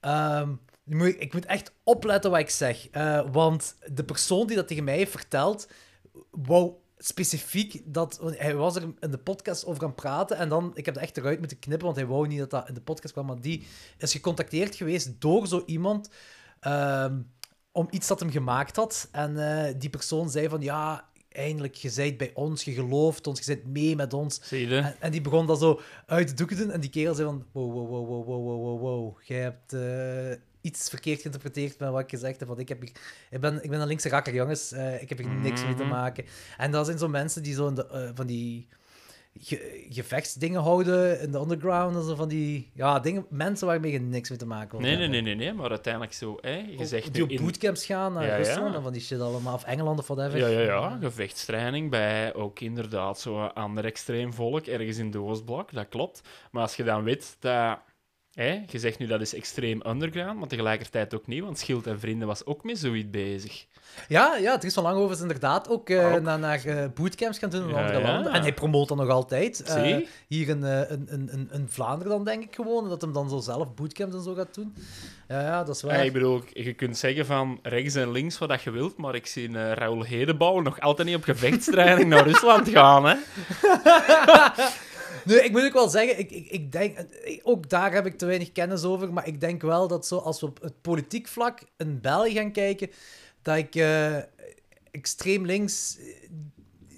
ehm, 0.00 0.52
ik, 1.18 1.32
moet 1.32 1.46
echt 1.46 1.72
opletten 1.82 2.30
wat 2.30 2.40
ik 2.40 2.50
zeg. 2.50 2.88
want 3.32 3.74
de 3.92 4.04
persoon 4.04 4.46
die 4.46 4.56
dat 4.56 4.68
tegen 4.68 4.84
mij 4.84 4.96
heeft 4.96 5.10
verteld, 5.10 5.68
wou 6.30 6.72
specifiek 6.98 7.82
dat... 7.84 8.18
want 8.20 8.38
Hij 8.38 8.54
was 8.54 8.76
er 8.76 8.82
in 9.00 9.10
de 9.10 9.18
podcast 9.18 9.66
over 9.66 9.82
gaan 9.82 9.94
praten 9.94 10.36
en 10.36 10.48
dan... 10.48 10.70
Ik 10.74 10.84
heb 10.84 10.94
het 10.94 11.04
echt 11.04 11.16
eruit 11.16 11.38
moeten 11.38 11.58
knippen, 11.58 11.86
want 11.86 11.98
hij 11.98 12.06
wou 12.06 12.26
niet 12.26 12.38
dat 12.38 12.50
dat 12.50 12.68
in 12.68 12.74
de 12.74 12.80
podcast 12.80 13.12
kwam. 13.12 13.26
Maar 13.26 13.40
die 13.40 13.66
is 13.98 14.12
gecontacteerd 14.12 14.74
geweest 14.74 15.20
door 15.20 15.46
zo 15.46 15.62
iemand... 15.66 16.10
ehm, 16.60 17.20
om 17.72 17.86
iets 17.90 18.06
dat 18.06 18.20
hem 18.20 18.30
gemaakt 18.30 18.76
had. 18.76 19.08
En 19.12 19.66
eh, 19.66 19.74
die 19.78 19.90
persoon 19.90 20.30
zei 20.30 20.48
van... 20.48 20.60
Ja, 20.60 21.08
eindelijk, 21.28 21.74
je 21.74 21.90
zijt 21.90 22.16
bij 22.16 22.30
ons, 22.34 22.64
je 22.64 22.72
gelooft 22.72 23.26
ons, 23.26 23.38
je 23.38 23.44
zit 23.44 23.66
mee 23.66 23.96
met 23.96 24.12
ons. 24.12 24.40
Zie 24.42 24.68
je? 24.68 24.76
En, 24.76 24.96
en 25.00 25.10
die 25.10 25.20
begon 25.20 25.46
dat 25.46 25.58
zo 25.58 25.80
uit 26.06 26.28
de 26.28 26.34
doeken 26.34 26.56
te 26.56 26.62
doen. 26.62 26.72
En 26.72 26.80
die 26.80 26.90
kerel 26.90 27.14
zei 27.14 27.26
van... 27.28 27.46
Wow, 27.52 27.72
wow, 27.72 27.88
wow, 27.88 28.06
wow, 28.06 28.26
wow, 28.26 28.44
wow, 28.44 28.60
wow, 28.60 28.80
wow. 28.80 29.18
Jij 29.22 29.40
hebt 29.40 29.72
eh, 29.72 30.46
iets 30.60 30.88
verkeerd 30.88 31.20
geïnterpreteerd 31.20 31.78
met 31.78 31.90
wat 31.90 32.00
ik 32.00 32.10
gezegd 32.10 32.38
heb. 32.38 32.48
Want 32.48 32.60
ik, 32.60 32.68
heb 32.68 32.80
hier- 32.80 32.92
ik, 33.30 33.40
ben, 33.40 33.62
ik 33.64 33.70
ben 33.70 33.80
een 33.80 33.86
linkse 33.86 34.08
rakker, 34.08 34.34
jongens. 34.34 34.72
Eh, 34.72 35.02
ik 35.02 35.08
heb 35.08 35.18
hier 35.18 35.28
niks 35.28 35.64
mee 35.64 35.74
te 35.74 35.82
Mhm. 35.82 35.92
maken. 35.92 36.24
En 36.56 36.70
dat 36.70 36.86
zijn 36.86 36.98
zo 36.98 37.08
mensen 37.08 37.42
die 37.42 37.54
zo 37.54 37.72
de, 37.72 37.86
eh, 37.86 38.10
van 38.14 38.26
die 38.26 38.68
ge- 39.40 39.86
gevechtsdingen 39.88 40.60
houden 40.62 41.20
in 41.20 41.32
de 41.32 41.38
underground. 41.38 41.96
En 41.96 42.02
zo 42.02 42.14
van 42.14 42.28
die 42.28 42.70
ja, 42.74 43.00
dingen, 43.00 43.26
mensen 43.30 43.66
waarmee 43.66 43.92
je 43.92 44.00
niks 44.00 44.28
mee 44.28 44.38
te 44.38 44.46
maken 44.46 44.80
Nee, 44.80 44.90
nee, 44.96 45.00
hebben. 45.02 45.10
nee, 45.24 45.34
nee, 45.34 45.46
nee, 45.46 45.54
maar 45.54 45.70
uiteindelijk 45.70 46.12
zo, 46.14 46.38
hè, 46.40 46.64
je 46.78 46.86
zegt 46.86 47.12
die 47.14 47.22
op 47.22 47.28
in- 47.28 47.42
bootcamps 47.44 47.84
gaan 47.86 48.12
naar 48.12 48.26
Ja. 48.26 48.36
Rusland 48.36 48.74
en 48.74 48.82
van 48.82 48.92
die 48.92 49.02
shit 49.02 49.20
allemaal. 49.20 49.54
Of 49.54 49.64
Engeland 49.64 49.98
of 49.98 50.06
whatever. 50.06 50.38
Ja, 50.38 50.46
ja, 50.46 50.60
ja, 50.60 50.98
gevechtstraining 51.00 51.90
bij 51.90 52.34
ook 52.34 52.60
inderdaad 52.60 53.20
zo'n 53.20 53.52
ander 53.54 53.84
extreem 53.84 54.32
volk, 54.32 54.66
ergens 54.66 54.96
in 54.98 55.10
de 55.10 55.20
Oostblok, 55.20 55.72
dat 55.72 55.88
klopt. 55.88 56.20
Maar 56.50 56.62
als 56.62 56.76
je 56.76 56.84
dan 56.84 57.02
weet 57.04 57.36
dat... 57.38 57.78
Hè, 58.38 58.62
je 58.66 58.78
zegt 58.78 58.98
nu 58.98 59.06
dat 59.06 59.20
is 59.20 59.34
extreem 59.34 59.80
underground, 59.86 60.38
maar 60.38 60.48
tegelijkertijd 60.48 61.14
ook 61.14 61.26
niet, 61.26 61.42
want 61.42 61.58
Schild 61.58 61.86
en 61.86 62.00
Vrienden 62.00 62.28
was 62.28 62.46
ook 62.46 62.64
met 62.64 62.78
zoiets 62.78 63.10
bezig. 63.10 63.66
Ja, 64.08 64.36
ja, 64.36 64.58
er 64.58 64.64
is 64.64 64.74
van 64.74 64.82
lang 64.82 64.96
over 64.96 65.14
is 65.16 65.20
inderdaad 65.22 65.68
ook, 65.68 65.90
Ook. 65.90 66.20
naar, 66.20 66.38
naar 66.38 66.64
eh, 66.64 66.84
bootcamps 66.94 67.38
gaan 67.38 67.50
doen 67.50 67.62
in 67.62 67.68
Ja, 67.68 67.80
andere 67.80 68.00
ja. 68.00 68.12
landen. 68.12 68.32
En 68.32 68.42
hij 68.42 68.52
promoot 68.52 68.88
dat 68.88 68.96
nog 68.96 69.08
altijd. 69.08 69.62
Zie? 69.64 70.08
hier 70.28 70.48
in, 70.48 70.62
in, 70.64 71.08
in, 71.32 71.48
in, 71.52 71.66
Vlaanderen 71.68 72.12
dan, 72.12 72.24
denk 72.24 72.42
ik 72.44 72.54
gewoon. 72.54 72.88
Dat 72.88 73.00
hem 73.00 73.12
dan 73.12 73.28
zo 73.28 73.40
zelf 73.40 73.74
bootcamps 73.74 74.14
en 74.14 74.22
zo 74.22 74.34
gaat 74.34 74.54
doen. 74.54 74.74
Ja, 75.28 75.40
ja 75.40 75.64
dat 75.64 75.74
is 75.74 75.80
Ja, 75.80 75.88
waar. 75.88 76.04
ik 76.04 76.12
bedoel, 76.12 76.42
je 76.52 76.72
kunt 76.72 76.96
zeggen 76.98 77.26
van 77.26 77.58
rechts 77.62 77.94
en 77.94 78.10
links 78.12 78.38
wat 78.38 78.48
dat 78.48 78.62
je 78.62 78.70
wilt, 78.70 78.96
maar 78.96 79.14
ik 79.14 79.26
zie 79.26 79.48
eh 79.48 79.72
Raoul 79.72 80.02
Hedebouw 80.02 80.60
nog 80.60 80.80
altijd 80.80 81.08
niet 81.08 81.16
op 81.16 81.24
gevechtstraining 81.24 82.08
naar 82.08 82.24
Rusland 82.30 82.68
gaan, 82.68 83.04
hè. 83.06 83.14
Nee, 85.24 85.40
ik 85.40 85.50
moet 85.50 85.64
ook 85.64 85.72
wel 85.72 85.88
zeggen, 85.88 86.18
ik, 86.18 86.30
ik, 86.30 86.50
ik 86.50 86.72
denk, 86.72 86.98
ook 87.42 87.68
daar 87.68 87.92
heb 87.92 88.06
ik 88.06 88.18
te 88.18 88.26
weinig 88.26 88.52
kennis 88.52 88.84
over, 88.84 89.12
maar 89.12 89.26
ik 89.26 89.40
denk 89.40 89.62
wel 89.62 89.88
dat 89.88 90.06
zo, 90.06 90.16
als 90.16 90.40
we 90.40 90.46
op 90.46 90.62
het 90.62 90.80
politiek 90.80 91.28
vlak 91.28 91.60
in 91.76 92.00
België 92.00 92.34
gaan 92.34 92.52
kijken, 92.52 92.90
dat 93.42 93.56
ik 93.56 93.74
eh, 93.74 94.16
extreem 94.90 95.46
links 95.46 95.98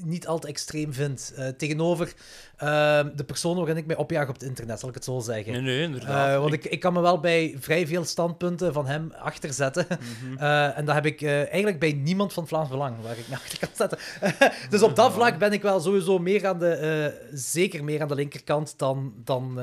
niet 0.04 0.26
al 0.26 0.38
te 0.38 0.48
extreem 0.48 0.92
vind. 0.92 1.32
Eh, 1.36 1.48
tegenover 1.48 2.14
eh, 2.56 3.00
de 3.16 3.24
persoon 3.24 3.56
waarin 3.56 3.76
ik 3.76 3.86
mij 3.86 3.96
opjaag 3.96 4.28
op 4.28 4.34
het 4.34 4.42
internet, 4.42 4.80
zal 4.80 4.88
ik 4.88 4.94
het 4.94 5.04
zo 5.04 5.18
zeggen. 5.18 5.52
Nee, 5.52 5.62
nee, 5.62 5.82
inderdaad. 5.82 6.34
Eh, 6.34 6.40
want 6.40 6.52
ik, 6.52 6.64
ik 6.64 6.80
kan 6.80 6.92
me 6.92 7.00
wel 7.00 7.20
bij 7.20 7.56
vrij 7.58 7.86
veel 7.86 8.04
standpunten 8.04 8.72
van 8.72 8.86
hem 8.86 9.12
achterzetten. 9.12 9.86
Eh, 10.38 10.78
en 10.78 10.84
dat 10.84 10.94
heb 10.94 11.06
ik 11.06 11.22
eigenlijk 11.22 11.78
bij 11.78 11.92
niemand 11.92 12.32
van 12.32 12.48
Vlaams 12.48 12.68
Belang, 12.68 13.00
waar 13.02 13.18
ik 13.18 13.28
me 13.28 13.34
achter 13.34 13.58
kan 13.58 13.68
zetten. 13.74 13.98
dus 14.70 14.82
op 14.82 14.96
dat 14.96 15.12
vlak 15.12 15.38
ben 15.38 15.52
ik 15.52 15.62
wel 15.62 15.80
sowieso 15.80 16.18
meer 16.18 16.46
aan 16.46 16.58
de, 16.58 17.28
zeker 17.32 17.84
meer 17.84 18.02
aan 18.02 18.08
de 18.08 18.14
linkerkant 18.14 18.78
dan, 18.78 19.12
dan, 19.24 19.60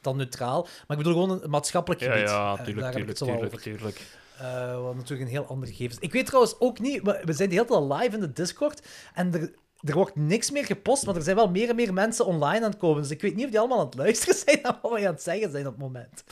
dan 0.00 0.16
neutraal. 0.16 0.62
Maar 0.62 0.96
ik 0.98 1.04
bedoel 1.04 1.12
gewoon 1.22 1.42
een 1.42 1.50
maatschappelijk 1.50 2.00
Ja, 2.02 2.12
gebied. 2.12 2.28
ja, 2.28 2.52
Eh, 2.52 2.64
tuurlijk, 2.64 2.76
daar 2.80 2.92
heb 2.92 3.08
ik 3.08 3.14
tuurlijk, 3.16 3.18
het 3.18 3.18
zo 3.18 3.26
wel 3.26 3.60
tuurlijk, 3.60 4.00
wat 4.84 4.94
natuurlijk 4.94 5.28
een 5.30 5.36
heel 5.36 5.46
andere 5.46 5.72
gegeven 5.72 5.96
is. 5.96 6.02
Ik 6.02 6.12
weet 6.12 6.26
trouwens 6.26 6.54
ook 6.58 6.78
niet, 6.78 7.02
we, 7.02 7.20
we 7.24 7.32
zijn 7.32 7.48
de 7.48 7.54
hele 7.54 7.66
tijd 7.66 8.00
live 8.02 8.14
in 8.14 8.20
de 8.20 8.32
Discord 8.32 8.86
en 9.14 9.34
er, 9.34 9.50
er 9.84 9.94
wordt 9.94 10.16
niks 10.16 10.50
meer 10.50 10.64
gepost, 10.64 11.06
maar 11.06 11.16
er 11.16 11.22
zijn 11.22 11.36
wel 11.36 11.50
meer 11.50 11.68
en 11.68 11.76
meer 11.76 11.92
mensen 11.92 12.26
online 12.26 12.64
aan 12.64 12.70
het 12.70 12.80
komen. 12.80 13.02
Dus 13.02 13.10
ik 13.10 13.20
weet 13.20 13.34
niet 13.34 13.44
of 13.44 13.50
die 13.50 13.58
allemaal 13.58 13.78
aan 13.78 13.86
het 13.86 13.96
luisteren 13.96 14.34
zijn 14.44 14.58
naar 14.62 14.78
wat 14.82 14.92
wij 14.92 15.06
aan 15.06 15.14
het 15.14 15.22
zeggen 15.22 15.50
zijn 15.50 15.66
op 15.66 15.72
het 15.72 15.82
moment. 15.82 16.24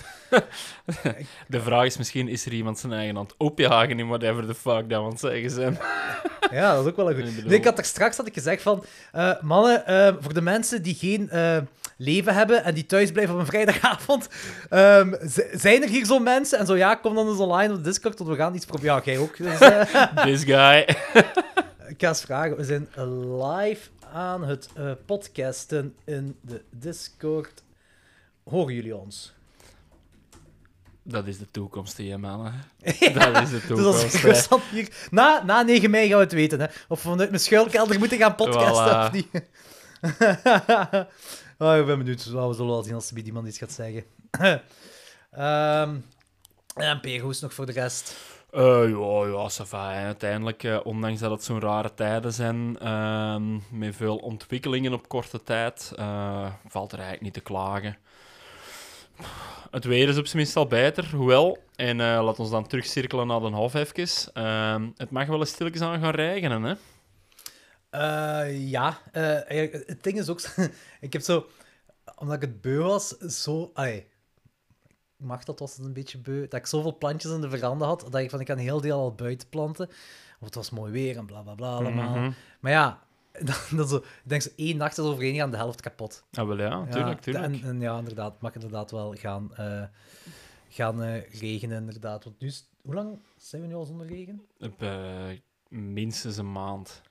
De 1.49 1.61
vraag 1.61 1.85
is 1.85 1.97
misschien, 1.97 2.29
is 2.29 2.47
er 2.47 2.53
iemand 2.53 2.79
zijn 2.79 2.93
eigen 2.93 3.17
hand 3.17 3.35
opjagen 3.37 3.99
in 3.99 4.09
whatever 4.09 4.47
the 4.47 4.55
fuck 4.55 4.89
dat 4.89 5.01
we 5.01 5.05
aan 5.05 5.11
het 5.11 5.21
zeggen 5.21 5.51
zijn? 5.51 5.79
Ja, 6.51 6.75
dat 6.75 6.85
is 6.85 6.91
ook 6.91 6.97
wel 6.97 7.11
een 7.11 7.15
goed. 7.15 7.45
Nee, 7.45 7.59
ik 7.59 7.65
had 7.65 7.79
er 7.79 7.85
straks 7.85 8.17
had 8.17 8.27
ik 8.27 8.35
gezegd 8.35 8.63
van, 8.63 8.85
eh, 9.13 9.41
mannen, 9.41 9.87
eh, 9.87 10.15
voor 10.21 10.35
de 10.35 10.41
mensen 10.41 10.83
die 10.83 10.95
geen 10.95 11.31
eh, 11.31 11.57
leven 11.97 12.35
hebben 12.35 12.65
en 12.65 12.75
die 12.75 12.87
thuis 12.87 13.13
blijven 13.13 13.35
op 13.35 13.41
een 13.41 13.47
vrijdagavond, 13.47 14.29
ehm, 14.69 15.15
zijn 15.53 15.83
er 15.83 15.89
hier 15.89 16.05
zo 16.05 16.19
mensen? 16.19 16.59
En 16.59 16.67
zo 16.67 16.77
ja, 16.77 16.95
kom 16.95 17.15
dan 17.15 17.29
eens 17.29 17.39
online 17.39 17.75
op 17.75 17.85
Discord, 17.85 18.19
want 18.19 18.31
we 18.31 18.37
gaan 18.37 18.55
iets 18.55 18.65
proberen. 18.65 18.95
Ja, 18.95 19.03
jij 19.05 19.19
ook. 19.19 19.37
Dus, 19.37 19.59
This 20.25 20.45
guy. 20.45 20.97
Ik 21.89 22.01
ga 22.01 22.09
eens 22.09 22.21
vragen, 22.21 22.57
we 22.57 22.65
zijn 22.65 22.89
live 23.45 23.89
aan 24.13 24.45
het 24.45 24.69
eh, 24.75 24.93
podcasten 25.07 25.97
in 26.05 26.37
de 26.41 26.63
Discord. 26.71 27.63
Horen 28.45 28.75
jullie 28.75 28.97
ons? 28.97 29.33
Dat 31.03 31.27
is 31.27 31.39
de 31.39 31.51
toekomst, 31.51 31.97
hè, 31.97 32.19
mannen. 32.19 32.53
Dat 33.15 33.43
is 33.43 33.51
de 33.51 33.61
Dus 33.69 33.85
als 33.85 34.01
toekomst. 34.01 34.15
ik 34.15 34.21
constant 34.21 34.63
hier... 34.63 35.09
Na, 35.11 35.43
na 35.45 35.63
9 35.63 35.91
mei 35.91 36.09
gaan 36.09 36.17
we 36.17 36.23
het 36.25 36.33
weten, 36.33 36.61
hè. 36.61 36.67
Of 36.89 37.03
we 37.03 37.09
vanuit 37.09 37.31
mijn 37.31 37.43
schuilkelder 37.43 37.99
moeten 37.99 38.19
gaan 38.19 38.35
podcasten, 38.35 38.95
Voilà. 38.95 39.07
of 39.07 39.13
niet. 39.13 39.29
oh, 41.59 41.77
ik 41.81 41.87
ben 41.87 41.99
benieuwd. 41.99 42.27
Nou, 42.27 42.49
we 42.49 42.55
zullen 42.55 42.71
wel 42.71 42.83
zien 42.83 42.95
als 42.95 43.11
er 43.11 43.19
iemand 43.19 43.47
iets 43.47 43.59
gaat 43.59 43.73
zeggen. 43.73 44.05
Ehm 45.31 45.95
en 46.75 47.01
Peer, 47.01 47.23
nog 47.41 47.55
voor 47.55 47.67
de 47.67 47.73
rest? 47.73 48.17
Eh, 48.53 48.89
ja, 48.89 49.27
ja, 49.27 49.49
ça 49.49 49.65
va, 49.65 49.93
hè. 49.93 50.05
Uiteindelijk, 50.05 50.65
eh, 50.65 50.81
ondanks 50.85 51.21
dat 51.21 51.31
het 51.31 51.45
zo'n 51.45 51.61
rare 51.61 51.95
tijden 51.95 52.33
zijn, 52.33 52.79
ehm, 52.79 53.53
met 53.71 53.97
veel 53.97 54.17
ontwikkelingen 54.17 54.93
op 54.93 55.09
korte 55.09 55.43
tijd, 55.43 55.93
eh, 55.97 56.53
valt 56.69 56.93
er 56.93 56.99
eigenlijk 56.99 57.25
niet 57.25 57.35
te 57.35 57.41
klagen. 57.41 57.97
Het 59.71 59.85
weer 59.85 60.09
is 60.09 60.19
op 60.19 60.27
zijn 60.27 60.37
minst 60.37 60.57
al 60.57 60.67
beter, 60.67 61.15
hoewel, 61.15 61.59
en 61.77 61.97
laat 61.97 62.39
ons 62.39 62.51
dan 62.51 62.67
terugcirkelen 62.67 63.27
naar 63.27 63.41
Den 63.41 63.53
Hof 63.53 63.75
even, 63.75 64.33
ehm, 64.35 64.89
het 64.97 65.11
mag 65.11 65.27
wel 65.27 65.39
eens 65.39 65.51
stilletjes 65.51 65.83
aan 65.83 66.01
gaan 66.01 66.15
regenen, 66.15 66.63
hè. 66.63 66.75
Ja, 68.49 68.99
het 69.13 70.03
ding 70.03 70.19
is 70.19 70.29
ook... 70.29 70.41
ik 71.01 71.13
heb 71.13 71.23
zo... 71.23 71.47
Omdat 72.17 72.37
ik 72.37 72.43
het 72.43 72.61
beu 72.61 72.79
was, 72.79 73.09
zo... 73.19 73.71
Allee, 73.75 74.07
mag 75.23 75.45
dat 75.45 75.59
was 75.59 75.77
het 75.77 75.87
een 75.87 75.93
beetje 75.93 76.19
beu. 76.19 76.41
Dat 76.41 76.61
ik 76.61 76.67
zoveel 76.67 76.99
plantjes 76.99 77.33
in 77.33 77.41
de 77.41 77.51
veranda 77.51 77.87
had, 77.87 78.01
dat 78.01 78.21
ik 78.21 78.31
van, 78.31 78.41
ik 78.41 78.47
kan 78.47 78.57
een 78.57 78.63
heel 78.63 78.81
deel 78.81 78.99
al 78.99 79.15
buiten 79.15 79.49
planten. 79.49 79.87
Want 80.39 80.55
het 80.55 80.55
was 80.55 80.71
mooi 80.71 80.93
weer 80.93 81.17
en 81.17 81.27
bla 81.27 81.41
bla 81.41 81.55
bla 81.55 81.75
allemaal. 81.75 82.17
Mhm. 82.17 82.31
Maar 82.61 82.73
ja, 82.73 83.03
dan, 83.49 83.57
dan 83.71 83.89
zo, 83.89 83.97
ik 83.97 84.05
denk 84.23 84.43
zo 84.43 84.49
één 84.57 84.77
nacht 84.77 84.99
is 84.99 85.05
overheen 85.05 85.35
gaan, 85.35 85.51
de 85.51 85.57
helft 85.57 85.81
kapot. 85.81 86.25
Ah, 86.33 86.47
wel 86.47 86.59
ja, 86.59 86.85
tuurlijk, 86.85 87.25
ja, 87.25 87.33
tuurlijk. 87.33 87.45
En, 87.45 87.63
en 87.63 87.81
ja, 87.81 87.99
inderdaad, 87.99 88.33
het 88.33 88.41
mag 88.41 88.55
inderdaad 88.55 88.91
wel 88.91 89.15
gaan, 89.15 89.55
eh, 89.57 89.83
gaan 90.69 91.03
eh, 91.03 91.41
regenen, 91.41 91.79
inderdaad. 91.79 92.25
Want 92.25 92.41
nu 92.41 92.47
is, 92.47 92.69
hoe 92.83 92.95
lang 92.95 93.19
zijn 93.37 93.63
we 93.63 93.69
nu 93.69 93.75
al 93.75 93.85
zonder 93.85 94.07
regen? 94.07 94.43
Op, 94.61 94.83
eh, 94.83 95.29
minstens 95.69 96.37
een 96.37 96.53
maand. 96.53 97.03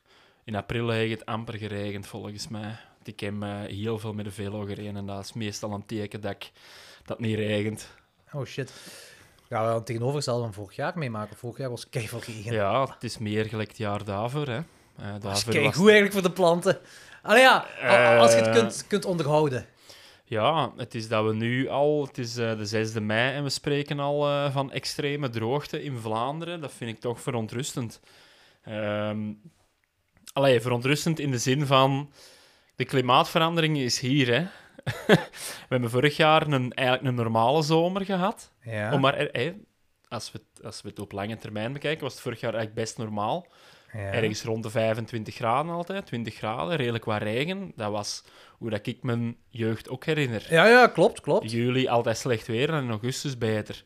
In 0.44 0.56
april 0.56 0.90
heeft 0.90 1.20
het 1.20 1.26
amper 1.26 1.58
geregend, 1.58 2.08
volgens 2.08 2.48
mij. 2.48 2.76
Ik 3.04 3.20
heb 3.20 3.42
heel 3.68 4.00
veel 4.00 4.14
met 4.14 4.26
de 4.26 4.32
velo 4.32 4.66
gereden 4.66 4.96
en 4.96 5.06
dat 5.06 5.24
is 5.24 5.34
meestal 5.34 5.74
een 5.74 5.86
teken 5.86 6.22
dat, 6.22 6.32
ik, 6.32 6.52
dat 7.04 7.18
het 7.18 7.28
niet 7.28 7.36
regent. 7.36 7.88
Oh 8.34 8.46
shit. 8.46 8.74
Ja, 9.50 9.66
we 9.66 9.72
gaan 9.72 9.84
tegenovergestelde 9.84 10.44
van 10.44 10.54
vorig 10.54 10.76
jaar 10.76 10.98
meemaken. 10.98 11.38
Vorig 11.38 11.58
jaar 11.58 11.70
was 11.70 11.90
keihard 11.90 12.26
regen. 12.26 12.54
Ja, 12.54 12.82
het 12.94 13.04
is 13.04 13.18
meer 13.18 13.46
gelijk 13.46 13.68
het 13.70 13.78
jaar 13.78 14.04
daarvoor. 14.04 14.48
Hè. 14.48 14.60
Dat 14.96 15.14
is 15.16 15.22
daarvoor 15.22 15.54
kei 15.54 15.66
was- 15.66 15.76
goed 15.76 15.84
eigenlijk 15.90 16.14
voor 16.14 16.22
de 16.30 16.32
planten. 16.32 16.80
Allee 17.22 17.42
ja, 17.42 17.58
als 18.18 18.32
je 18.32 18.38
het 18.38 18.48
Eh. 18.48 18.54
kunt, 18.54 18.88
kunt 18.88 19.06
onderhouden. 19.06 19.66
Ja, 20.26 20.72
het 20.78 20.96
is 20.96 21.08
dat 21.08 21.26
we 21.26 21.34
nu 21.34 21.68
al, 21.68 22.06
het 22.08 22.18
is 22.18 22.38
eh, 22.38 22.58
de 22.58 22.66
6e 22.66 23.02
mei 23.02 23.36
en 23.36 23.44
we 23.44 23.50
spreken 23.50 24.00
al 24.00 24.52
van 24.52 24.72
extreme 24.72 25.30
droogte 25.30 25.84
in 25.84 25.98
Vlaanderen. 25.98 26.62
Dat 26.62 26.72
vind 26.74 26.92
ik 26.96 27.00
toch 27.00 27.22
verontrustend. 27.22 28.00
Ehm 28.64 29.20
allee, 30.34 30.62
verontrustend 30.62 31.20
in 31.20 31.32
de 31.32 31.38
zin 31.38 31.66
van, 31.66 32.12
de 32.76 32.86
klimaatverandering 32.86 33.78
is 33.78 34.00
hier. 34.00 34.28
Hè. 34.34 34.46
we 35.08 35.68
hebben 35.70 35.90
vorig 35.90 36.18
jaar 36.18 36.48
een, 36.48 36.74
eigenlijk 36.74 37.08
een 37.10 37.24
normale 37.24 37.62
zomer 37.62 38.06
gehad. 38.06 38.52
Ja. 38.64 38.94
Om 38.94 39.02
maar, 39.02 39.32
als, 40.08 40.32
we, 40.32 40.40
het- 40.54 40.66
als 40.66 40.82
we 40.82 40.90
het 40.90 41.00
op 41.00 41.12
lange 41.12 41.38
termijn 41.38 41.74
bekijken, 41.74 42.04
was 42.04 42.14
het 42.14 42.22
vorig 42.22 42.40
jaar 42.40 42.54
eigenlijk 42.54 42.84
best 42.84 42.98
normaal. 42.98 43.48
Ja. 43.94 44.00
Ergens 44.12 44.44
rond 44.44 44.64
de 44.64 44.70
25 44.70 45.36
graden 45.36 45.72
altijd, 45.72 46.06
20 46.06 46.36
graden, 46.36 46.76
redelijk 46.76 47.06
wat 47.06 47.22
regen. 47.22 47.72
Dat 47.76 47.92
was 47.92 48.24
hoe 48.58 48.70
dat 48.70 48.88
ik 48.88 49.04
mijn 49.04 49.36
jeugd 49.50 49.90
ook 49.90 50.06
herinner. 50.06 50.46
Ja, 50.50 50.68
ja, 50.68 50.88
klopt, 50.88 51.22
klopt. 51.22 51.52
Juli 51.52 51.88
altijd 51.88 52.18
slecht 52.18 52.48
weer 52.48 52.70
en 52.74 52.84
in 52.84 52.90
augustus 52.90 53.38
beter. 53.38 53.84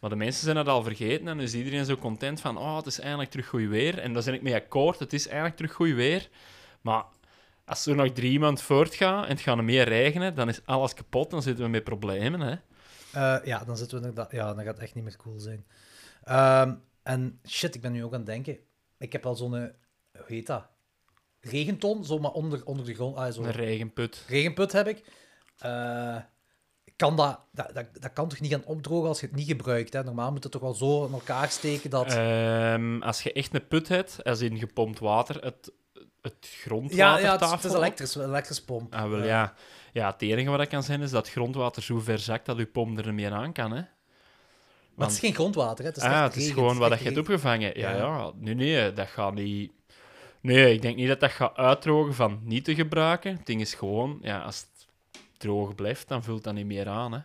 Maar 0.00 0.10
de 0.10 0.16
mensen 0.16 0.44
zijn 0.44 0.56
dat 0.56 0.68
al 0.68 0.82
vergeten 0.82 1.28
en 1.28 1.36
nu 1.36 1.42
is 1.42 1.54
iedereen 1.54 1.84
zo 1.84 1.96
content 1.96 2.40
van 2.40 2.58
oh, 2.58 2.76
het 2.76 2.86
is 2.86 3.00
eindelijk 3.00 3.30
terug 3.30 3.46
goed 3.46 3.68
weer. 3.68 3.98
En 3.98 4.12
daar 4.12 4.24
ben 4.24 4.34
ik 4.34 4.42
mee 4.42 4.54
akkoord, 4.54 4.98
het 4.98 5.12
is 5.12 5.26
eigenlijk 5.26 5.56
terug 5.56 5.72
goed 5.72 5.92
weer. 5.92 6.28
Maar 6.80 7.02
als 7.68 7.86
er 7.86 7.94
nog 7.96 8.12
drie 8.12 8.38
maanden 8.40 8.64
voortgaat 8.64 9.24
en 9.24 9.30
het 9.30 9.40
gaat 9.40 9.62
meer 9.62 9.88
regenen, 9.88 10.34
dan 10.34 10.48
is 10.48 10.60
alles 10.64 10.94
kapot, 10.94 11.30
dan 11.30 11.42
zitten 11.42 11.64
we 11.64 11.70
met 11.70 11.84
problemen. 11.84 12.40
Hè? 12.40 12.54
Eh, 13.12 13.44
ja, 13.46 13.64
dan 13.64 13.76
zitten 13.76 14.00
we 14.00 14.06
inderdaad... 14.08 14.32
Ja, 14.32 14.54
dan 14.54 14.64
gaat 14.64 14.74
het 14.74 14.82
echt 14.82 14.94
niet 14.94 15.04
meer 15.04 15.16
cool 15.16 15.38
zijn. 15.38 15.66
Ehm, 16.24 16.74
en 17.02 17.40
shit, 17.46 17.74
ik 17.74 17.80
ben 17.80 17.92
nu 17.92 18.04
ook 18.04 18.12
aan 18.12 18.18
het 18.18 18.26
denken. 18.28 18.58
Ik 18.98 19.12
heb 19.12 19.26
al 19.26 19.34
zo'n... 19.34 19.54
eh, 19.56 19.62
Hoe 20.12 20.24
heet 20.26 20.46
dat? 20.46 20.66
Regenton, 21.40 22.04
zo 22.04 22.18
maar 22.18 22.30
onder, 22.30 22.64
onder 22.64 22.86
de 22.86 22.94
grond. 22.94 23.16
Ah, 23.16 23.32
zo. 23.32 23.42
Een 23.42 23.50
regenput. 23.50 24.24
Regenput 24.28 24.72
heb 24.72 24.88
ik. 24.88 25.04
Eh, 25.58 26.16
kan 26.96 27.16
dat, 27.16 27.40
dat, 27.52 27.74
dat, 27.74 27.86
dat 28.00 28.12
kan 28.12 28.28
toch 28.28 28.40
niet 28.40 28.52
gaan 28.52 28.64
opdrogen 28.64 29.08
als 29.08 29.20
je 29.20 29.26
het 29.26 29.34
niet 29.34 29.46
gebruikt? 29.46 29.92
Hè? 29.92 30.04
Normaal 30.04 30.32
moet 30.32 30.42
het 30.42 30.52
toch 30.52 30.62
wel 30.62 30.74
zo 30.74 31.06
in 31.06 31.12
elkaar 31.12 31.48
steken 31.48 31.90
dat... 31.90 32.06
Ehm, 32.14 33.02
als 33.02 33.22
je 33.22 33.32
echt 33.32 33.54
een 33.54 33.66
put 33.66 33.88
hebt, 33.88 34.24
als 34.24 34.40
in 34.40 34.58
gepompt 34.58 34.98
water, 34.98 35.44
het, 35.44 35.72
het 36.22 36.34
ja, 36.40 36.48
grondwater 36.60 37.24
ja, 37.24 37.32
het, 37.32 37.40
is- 37.40 37.50
het 37.50 37.64
is 37.64 37.72
elektrisch, 37.72 38.14
een 38.14 38.24
elektrisch 38.24 38.62
pomp. 38.64 38.94
Ah, 38.94 39.10
wel, 39.10 39.24
ja. 39.24 39.54
ja, 39.92 40.10
het 40.10 40.22
enige 40.22 40.48
wat 40.50 40.58
dat 40.58 40.68
kan 40.68 40.82
zijn 40.82 41.00
is 41.02 41.10
dat 41.10 41.30
grondwater 41.30 41.82
zo 41.82 41.98
ver 41.98 42.18
zakt 42.18 42.46
dat 42.46 42.56
je 42.58 42.66
pomp 42.66 42.98
er 42.98 43.04
niet 43.04 43.14
meer 43.14 43.32
aan 43.32 43.52
kan. 43.52 43.70
Hè? 43.72 43.82
Maar 44.94 45.06
het 45.06 45.16
is 45.16 45.22
geen 45.22 45.34
grondwater, 45.34 45.84
hè? 45.84 45.90
Het 45.90 45.96
is 45.96 46.02
ah, 46.02 46.22
het 46.22 46.36
is 46.36 46.42
regen, 46.42 46.54
gewoon 46.54 46.80
het 46.80 46.88
wat 46.88 46.98
je 46.98 47.04
hebt 47.04 47.18
opgevangen. 47.18 47.78
Ja, 47.78 47.90
Ja. 47.90 47.96
ja. 47.96 48.32
Nee, 48.36 48.54
nee, 48.54 48.92
dat 48.92 49.08
gaat 49.08 49.34
niet... 49.34 49.72
Nee, 50.40 50.72
ik 50.72 50.82
denk 50.82 50.96
niet 50.96 51.08
dat 51.08 51.20
dat 51.20 51.30
gaat 51.30 51.56
uitdrogen 51.56 52.14
van 52.14 52.40
niet 52.42 52.64
te 52.64 52.74
gebruiken. 52.74 53.36
Het 53.36 53.46
ding 53.46 53.60
is 53.60 53.74
gewoon, 53.74 54.18
ja, 54.22 54.40
als 54.42 54.60
het 54.60 54.86
droog 55.36 55.74
blijft, 55.74 56.08
dan 56.08 56.22
vult 56.22 56.44
dat 56.44 56.54
niet 56.54 56.66
meer 56.66 56.88
aan. 56.88 57.12
Hè? 57.12 57.18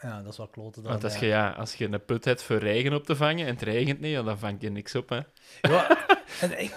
Ja, 0.00 0.22
dat 0.22 0.32
is 0.32 0.36
wel 0.36 0.48
kloten 0.48 0.82
dan. 0.82 0.92
Want 0.92 1.04
als 1.04 1.14
ja. 1.14 1.20
je, 1.20 1.26
ja, 1.26 1.50
als 1.50 1.74
je 1.74 1.88
een 1.92 2.04
put 2.04 2.24
hebt 2.24 2.42
voor 2.42 2.56
regen 2.56 2.92
op 2.92 3.04
te 3.04 3.16
vangen 3.16 3.46
en 3.46 3.54
het 3.54 3.62
regent 3.62 4.00
niet, 4.00 4.14
dan 4.14 4.38
vang 4.38 4.56
je 4.60 4.70
niks 4.70 4.94
op. 4.94 5.08
Hè? 5.08 5.20
Ja, 5.60 6.06
en 6.40 6.60
ik, 6.60 6.76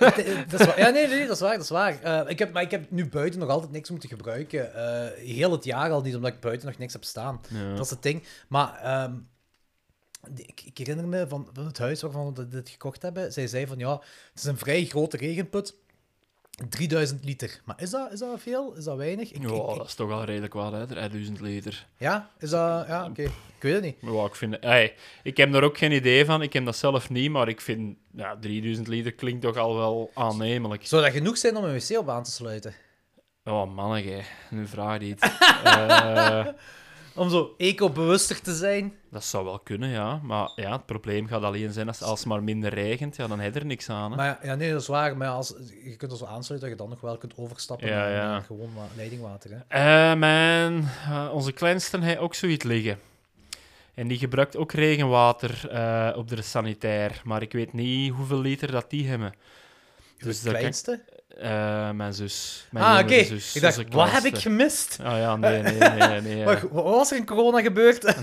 dat 0.50 0.60
is 0.60 0.66
waar. 0.66 0.80
Ja, 0.80 0.90
nee, 0.90 1.08
nee, 1.08 1.28
dat 1.28 1.36
is 1.36 1.42
waar, 1.42 1.54
dat 1.54 1.64
is 1.64 1.70
waar. 1.70 2.02
Eh, 2.02 2.30
ik 2.30 2.40
heb, 2.40 2.54
maar 2.54 2.62
ik 2.62 2.72
heb 2.72 2.92
nu 2.92 3.10
buiten 3.10 3.40
nog 3.40 3.50
altijd 3.50 3.72
niks 3.72 3.90
moeten 3.90 4.10
gebruiken. 4.10 4.74
Eh, 4.74 5.26
heel 5.26 5.52
het 5.52 5.64
jaar 5.64 5.92
al 5.92 6.02
niet, 6.02 6.16
omdat 6.16 6.34
ik 6.34 6.40
buiten 6.40 6.68
nog 6.68 6.78
niks 6.78 6.94
heb 6.94 7.04
staan. 7.04 7.42
Ja. 7.50 7.76
Dat 7.76 7.86
is 7.86 7.90
het 7.90 8.04
ding. 8.04 8.24
Maar 8.48 8.80
ehm, 8.82 9.14
ik, 10.36 10.62
ik 10.66 10.78
herinner 10.78 11.08
me 11.08 11.28
van, 11.28 11.50
van 11.54 11.66
het 11.66 11.78
huis 11.78 12.02
waarvan 12.02 12.34
we 12.34 12.48
dit 12.48 12.70
gekocht 12.70 13.02
hebben. 13.02 13.34
Zij 13.34 13.48
zei 13.48 13.68
van, 13.68 13.78
ja, 13.78 13.92
het 14.32 14.40
is 14.40 14.44
een 14.44 14.58
vrij 14.58 14.86
grote 14.86 15.18
regenput. 15.18 15.76
3000 16.70 17.24
liter. 17.26 17.62
Maar 17.66 17.82
is 17.82 17.90
dat, 17.90 18.12
is 18.12 18.20
dat 18.20 18.40
veel? 18.42 18.74
Is 18.78 18.84
dat 18.84 18.98
weinig? 18.98 19.32
Ik- 19.32 19.42
Ja, 19.42 19.48
ik- 19.48 19.70
ik- 19.70 19.78
dat 19.78 19.88
is 19.88 19.94
toch 19.94 20.12
al 20.12 20.24
redelijk 20.24 20.54
wat, 20.54 20.72
hè? 20.72 20.88
3000 20.88 21.40
liter. 21.40 21.88
ja, 21.98 22.30
is 22.40 22.50
dat... 22.50 22.88
Ja, 22.88 23.06
oké. 23.06 23.22
Ik 23.24 23.64
weet 23.64 23.74
het 23.74 23.84
niet. 23.84 23.96
Ja, 24.02 24.26
ik, 24.26 24.36
vind, 24.36 24.60
ey, 24.60 24.94
ik 25.24 25.38
heb 25.38 25.52
daar 25.52 25.64
ook 25.64 25.78
geen 25.78 25.92
idee 25.92 26.26
van. 26.26 26.42
Ik 26.42 26.54
heb 26.54 26.66
dat 26.66 26.76
zelf 26.76 27.10
niet, 27.10 27.32
maar 27.32 27.48
ik 27.48 27.62
vind 27.62 27.98
ja, 28.16 28.38
3000 28.40 28.88
liter 28.88 29.14
klinkt 29.14 29.42
toch 29.42 29.58
al 29.58 29.76
wel 29.76 30.12
aannemelijk. 30.14 30.86
Zou 30.88 31.02
dat 31.04 31.12
genoeg 31.12 31.38
zijn 31.38 31.58
om 31.58 31.64
een 31.64 31.74
wc 31.80 31.98
op 31.98 32.10
aan 32.10 32.24
te 32.24 32.32
sluiten? 32.32 32.74
Oh, 33.44 33.74
manneke, 33.76 34.22
nu 34.50 34.68
vraag 34.68 35.00
je 35.00 35.06
iets. 35.06 35.22
Eh, 35.64 36.48
Om 37.18 37.30
zo 37.30 37.54
eco-bewuster 37.58 38.42
te 38.42 38.56
zijn? 38.56 38.94
dat 39.12 39.24
zou 39.24 39.46
wel 39.46 39.60
kunnen, 39.60 39.90
ja. 39.90 40.20
Maar 40.24 40.52
ja, 40.56 40.72
het 40.72 40.86
probleem 40.86 41.28
gaat 41.28 41.42
alleen 41.44 41.72
zijn 41.74 41.88
als, 41.88 42.02
als 42.02 42.20
het 42.20 42.28
maar 42.28 42.44
minder 42.44 42.74
regent. 42.74 43.16
Ja, 43.16 43.28
dan 43.28 43.40
heb 43.40 43.54
je 43.54 43.60
er 43.60 43.66
niks 43.66 43.90
aan. 43.90 44.12
Hè? 44.12 44.18
Maar 44.18 44.26
ja, 44.26 44.40
ja, 44.44 44.56
nee, 44.56 44.72
dat 44.72 44.82
is 44.82 44.88
waar. 44.88 45.18
Maar 45.18 45.28
als, 45.30 45.54
je 45.84 45.96
kunt 45.96 46.12
er 46.12 46.18
zo 46.18 46.26
aansluiten 46.26 46.70
dat 46.70 46.78
je 46.80 46.84
dan 46.84 46.90
nog 46.90 47.02
wel 47.02 47.18
kunt 47.18 47.34
overstappen 47.38 47.88
Ja, 47.88 47.96
naar, 47.96 48.12
ja. 48.12 48.32
naar 48.32 48.42
gewoon 48.42 48.70
wa- 48.76 48.88
leidingwater. 48.96 49.50
Hè? 49.52 49.58
Eh, 50.12 50.18
mijn, 50.18 50.88
eh, 51.10 51.30
onze 51.34 51.52
kleinste 51.52 52.00
heeft 52.02 52.20
ook 52.20 52.36
zoiets 52.36 52.64
liggen. 52.66 53.00
En 53.94 54.08
die 54.08 54.18
gebruikt 54.18 54.56
ook 54.58 54.72
regenwater 54.72 55.70
eh, 55.70 56.18
op 56.18 56.28
de 56.28 56.42
sanitair. 56.42 57.22
Maar 57.24 57.42
ik 57.42 57.52
weet 57.52 57.74
niet 57.74 58.14
hoeveel 58.14 58.40
liter 58.40 58.72
dat 58.72 58.90
die 58.90 59.08
hebben. 59.08 59.34
De 60.18 60.26
Dus 60.26 60.42
dat 60.42 60.54
kan- 60.86 61.00
Eh, 61.40 61.92
mijn 61.92 62.14
zus. 62.14 62.68
Mijn 62.72 62.86
Ah, 62.86 63.00
oké. 63.00 63.14
Ik 63.14 63.62
dacht, 63.62 63.94
wat 63.94 64.12
heb 64.12 64.24
ik 64.24 64.38
gemist? 64.38 64.98
Oh 65.02 65.18
ja, 65.18 65.36
nee, 65.36 65.62
nee, 65.62 65.78
nee. 65.78 66.22
nee 66.22 66.44
Wat, 66.46 66.62
wat 66.62 66.84
was 66.84 67.12
er 67.12 67.18
in 67.18 67.26
corona 67.26 67.62
gebeurd? 67.62 68.04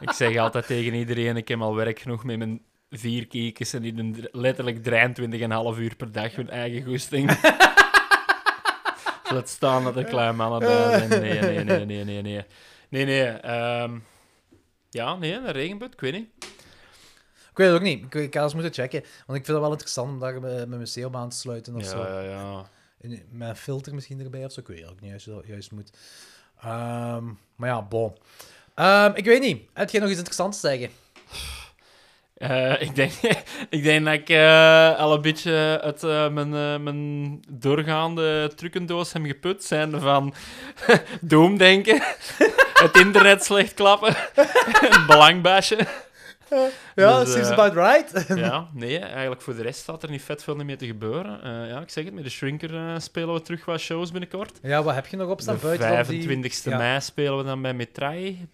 Ik 0.00 0.12
zeg 0.12 0.36
altijd 0.36 0.66
tegen 0.66 0.94
iedereen, 0.94 1.36
ik 1.36 1.48
heb 1.48 1.60
al 1.60 1.74
werk 1.74 1.98
genoeg 1.98 2.24
met 2.24 2.38
mijn 2.38 2.60
vier 2.90 3.26
kiekjes 3.26 3.72
en 3.72 3.82
die 3.82 4.28
letterlijk 4.32 4.76
23,5 4.76 5.78
uur 5.78 5.96
per 5.96 6.12
dag 6.12 6.34
hun 6.34 6.50
eigen 6.50 6.84
goesting. 6.84 7.30
Laat 9.32 9.48
staan 9.48 9.84
dat 9.84 9.96
er 9.96 10.04
kleine 10.04 10.32
mannen 10.32 10.58
bij 10.58 10.98
zijn. 10.98 11.08
Nee, 11.08 11.40
nee, 11.40 11.64
nee, 11.64 11.84
nee, 11.84 12.04
nee, 12.04 12.22
nee. 12.22 12.44
Nee, 12.88 13.04
nee. 13.04 13.24
ehm, 13.24 13.98
ja, 14.90 15.14
nee, 15.14 15.32
een 15.32 15.52
regenput, 15.52 15.92
ik 15.92 16.00
weet 16.00 16.12
niet. 16.12 16.28
Ik 17.56 17.62
weet 17.62 17.72
het 17.72 17.76
ook 17.76 17.86
niet. 17.86 18.04
Ik, 18.04 18.14
ik 18.14 18.34
ga 18.34 18.42
eens 18.42 18.54
moeten 18.54 18.72
checken. 18.72 19.00
Want 19.00 19.38
ik 19.38 19.44
vind 19.44 19.46
het 19.46 19.58
wel 19.58 19.70
interessant 19.70 20.10
om 20.10 20.18
daar 20.18 20.40
met 20.40 20.68
mijn 20.68 21.06
op 21.06 21.16
aan 21.16 21.28
te 21.28 21.36
sluiten 21.36 21.74
of 21.74 21.84
zo. 21.84 21.98
Ja, 21.98 22.20
ja, 22.20 22.30
ja. 22.30 22.64
En 23.00 23.22
Met 23.30 23.48
een 23.48 23.56
filter 23.56 23.94
misschien 23.94 24.20
erbij 24.20 24.44
of 24.44 24.52
zo. 24.52 24.60
Ik 24.60 24.66
weet 24.66 24.88
ook 24.88 25.00
niet 25.00 25.10
juist, 25.10 25.46
juist 25.46 25.72
moet. 25.72 25.90
Ehm, 26.60 27.24
maar 27.56 27.68
ja, 27.68 27.82
bon. 27.82 28.16
Ehm, 28.74 29.10
ik 29.14 29.24
weet 29.24 29.40
niet. 29.40 29.62
Heb 29.72 29.90
jij 29.90 30.00
nog 30.00 30.08
iets 30.08 30.18
interessants 30.18 30.60
te 30.60 30.68
zeggen? 30.68 30.90
Eh, 32.34 32.80
ik, 32.80 32.94
denk, 32.94 33.12
ik 33.76 33.82
denk 33.82 34.04
dat 34.04 34.14
ik 34.14 34.28
eh, 34.28 34.98
al 34.98 35.14
een 35.14 35.22
beetje 35.22 35.80
uit 35.82 36.02
eh, 36.02 36.28
mijn, 36.28 36.54
eh, 36.54 36.78
mijn 36.78 37.42
doorgaande 37.48 38.52
trucendoos 38.56 39.12
heb 39.12 39.24
geput. 39.24 39.64
Zijn 39.64 40.00
van 40.00 40.34
doomdenken, 41.20 42.02
het 42.84 42.96
internet 42.96 43.44
slecht 43.44 43.74
klappen, 43.74 44.16
een 44.80 45.06
belangbasje. 45.06 46.04
Ja, 46.94 47.20
Dus, 47.20 47.32
seems 47.32 47.48
eh, 47.48 47.58
about 47.58 47.74
right. 47.74 48.26
Ja, 48.38 48.68
nee, 48.72 48.98
eigenlijk 48.98 49.42
voor 49.42 49.54
de 49.54 49.62
rest 49.62 49.80
staat 49.80 50.02
er 50.02 50.10
niet 50.10 50.22
vet 50.22 50.42
veel 50.44 50.56
meer 50.56 50.78
te 50.78 50.86
gebeuren. 50.86 51.42
Eh, 51.42 51.68
ja, 51.70 51.80
ik 51.80 51.90
zeg 51.90 52.04
het, 52.04 52.14
met 52.14 52.24
de 52.24 52.30
Shrinker 52.30 52.74
eh, 52.76 52.98
spelen 52.98 53.34
we 53.34 53.42
terug 53.42 53.64
wat 53.64 53.80
shows 53.80 54.10
binnenkort. 54.10 54.58
ja, 54.62 54.82
wat 54.82 54.94
heb 54.94 55.06
je 55.06 55.16
nog 55.16 55.30
op 55.30 55.40
staan? 55.40 55.54
De 55.54 55.60
buiten 55.60 55.88
dan 55.88 56.06
die- 56.06 56.22
25e 56.52 56.70
Ja. 56.70 56.76
mei 56.76 57.00
spelen 57.00 57.36
we 57.38 57.44
dan 57.44 57.62
bij 57.62 57.74
Metrai. 57.74 58.48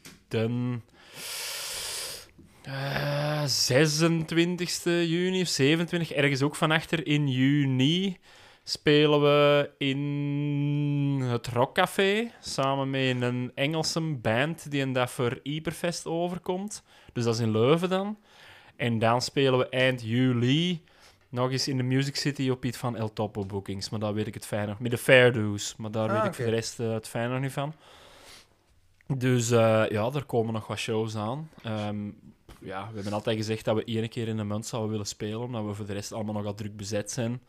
Eh 2.63 3.45
26e 3.47 5.07
juni 5.09 5.41
of 5.41 5.49
27, 5.49 6.13
ergens 6.13 6.43
ook 6.43 6.57
van 6.57 6.71
achter 6.71 7.07
in 7.07 7.29
juni, 7.29 8.17
spelen 8.65 9.21
we 9.21 9.71
in 9.79 9.99
het 11.25 11.47
Rockcafé 11.47 12.31
samen 12.41 12.91
met 12.91 13.23
een 13.23 13.53
Engelse 13.55 14.01
band 14.01 14.71
die 14.71 14.83
een 14.83 14.93
dag 14.93 15.11
voor 15.11 15.39
Iberfest 15.43 16.07
overkomt. 16.07 16.83
Dus 17.13 17.25
dat 17.25 17.35
is 17.35 17.41
in 17.41 17.51
Leuven 17.51 17.89
dan. 17.89 18.19
En 18.77 18.99
dan 18.99 19.23
spelen 19.23 19.59
we 19.59 19.69
eind 19.69 20.03
juli 20.03 20.83
nog 21.29 21.51
eens 21.51 21.69
in 21.69 21.77
de 21.77 21.83
Music 21.83 22.17
City 22.17 22.51
op 22.51 22.65
iets 22.65 22.79
van 22.79 22.97
El 22.97 23.13
Topo 23.13 23.45
Bookings. 23.47 23.91
Maar 23.91 24.01
daar 24.01 24.15
weet 24.15 24.27
ik 24.27 24.35
het 24.35 24.47
fijn 24.47 24.69
nog. 24.69 24.79
Met 24.79 24.91
de 24.91 24.99
Fairdo's. 24.99 25.75
Maar 25.77 25.91
daar 25.91 26.11
Ah, 26.11 26.17
weet 26.17 26.25
ik 26.25 26.35
voor 26.35 26.45
de 26.45 26.51
rest 26.51 26.81
eh, 26.81 26.93
het 26.93 27.09
fijn 27.09 27.31
nog 27.31 27.41
niet 27.41 27.53
van. 27.53 27.75
Dus 29.17 29.51
eh, 29.51 29.85
ja, 29.89 30.11
er 30.15 30.25
komen 30.25 30.53
nog 30.53 30.67
wat 30.67 30.79
shows 30.79 31.17
aan. 31.17 31.49
Ehm, 31.63 32.05
ja, 32.61 32.89
we 32.89 32.95
hebben 32.95 33.13
altijd 33.13 33.37
gezegd 33.37 33.65
dat 33.65 33.77
we 33.77 33.85
één 33.85 34.09
keer 34.09 34.29
in 34.29 34.37
de 34.37 34.45
maand 34.45 34.67
zouden 34.67 34.91
willen 34.91 35.07
spelen. 35.07 35.41
Omdat 35.41 35.65
we 35.65 35.75
voor 35.75 35.87
de 35.87 35.93
rest 35.93 36.13
allemaal 36.13 36.35
nogal 36.35 36.55
druk 36.55 36.77
bezet 36.77 37.11
zijn. 37.11 37.41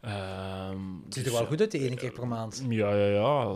Ehm, 0.00 0.78
Het 1.04 1.14
ziet 1.14 1.24
dus, 1.24 1.32
er 1.32 1.38
wel 1.38 1.48
goed 1.48 1.60
uit, 1.60 1.70
die 1.70 1.84
ene 1.84 1.96
keer 1.96 2.12
per 2.12 2.26
maand. 2.28 2.64
ja, 2.68 2.94
ja, 2.94 3.06
ja. 3.06 3.10
ja 3.10 3.54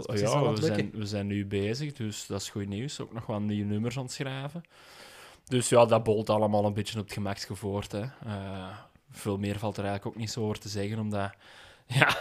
we, 0.53 0.57
zijn, 0.61 0.91
we 0.95 1.07
zijn 1.07 1.27
nu 1.27 1.47
bezig, 1.47 1.93
dus 1.93 2.27
dat 2.27 2.41
is 2.41 2.49
goed 2.51 2.69
nieuws. 2.69 3.01
Ook 3.01 3.13
nog 3.13 3.27
wat 3.27 3.41
nieuwe 3.41 3.71
nummers 3.71 3.97
aan 3.97 4.03
het 4.03 4.13
schrijven. 4.13 4.63
Dus 5.51 5.69
ja, 5.69 5.85
dat 5.85 6.03
bolt 6.03 6.31
allemaal 6.31 6.65
een 6.65 6.73
beetje 6.73 6.99
op 6.99 7.05
het 7.05 7.13
gemaksgevoerd. 7.13 7.93
Hè. 7.93 8.01
Eh, 8.01 8.69
veel 9.11 9.39
meer 9.39 9.59
valt 9.59 9.77
er 9.77 9.85
eigenlijk 9.85 10.15
ook 10.15 10.21
niet 10.21 10.31
zo 10.31 10.41
over 10.41 10.59
te 10.59 10.69
zeggen, 10.69 10.99
omdat... 10.99 11.31
Ja, 11.93 12.09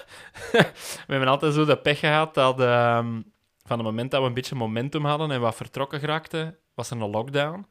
we 1.07 1.07
hebben 1.07 1.27
altijd 1.27 1.53
zo 1.53 1.65
de 1.65 1.77
pech 1.77 1.99
gehad 1.99 2.33
dat 2.33 2.59
ehm, 2.59 3.21
van 3.65 3.77
het 3.77 3.81
moment 3.87 4.11
dat 4.11 4.21
we 4.21 4.27
een 4.27 4.33
beetje 4.33 4.55
momentum 4.55 5.05
hadden 5.05 5.31
en 5.31 5.41
wat 5.41 5.55
vertrokken 5.55 5.99
geraakten, 5.99 6.57
was 6.73 6.89
er 6.89 7.01
een 7.01 7.09
lockdown. 7.09 7.65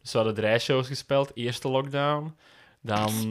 Dus 0.00 0.12
we 0.12 0.18
hadden 0.18 0.36
drie 0.36 0.58
shows 0.58 0.86
gespeeld. 0.86 1.30
Eerste 1.34 1.68
lockdown. 1.68 2.36
Dan 2.80 3.30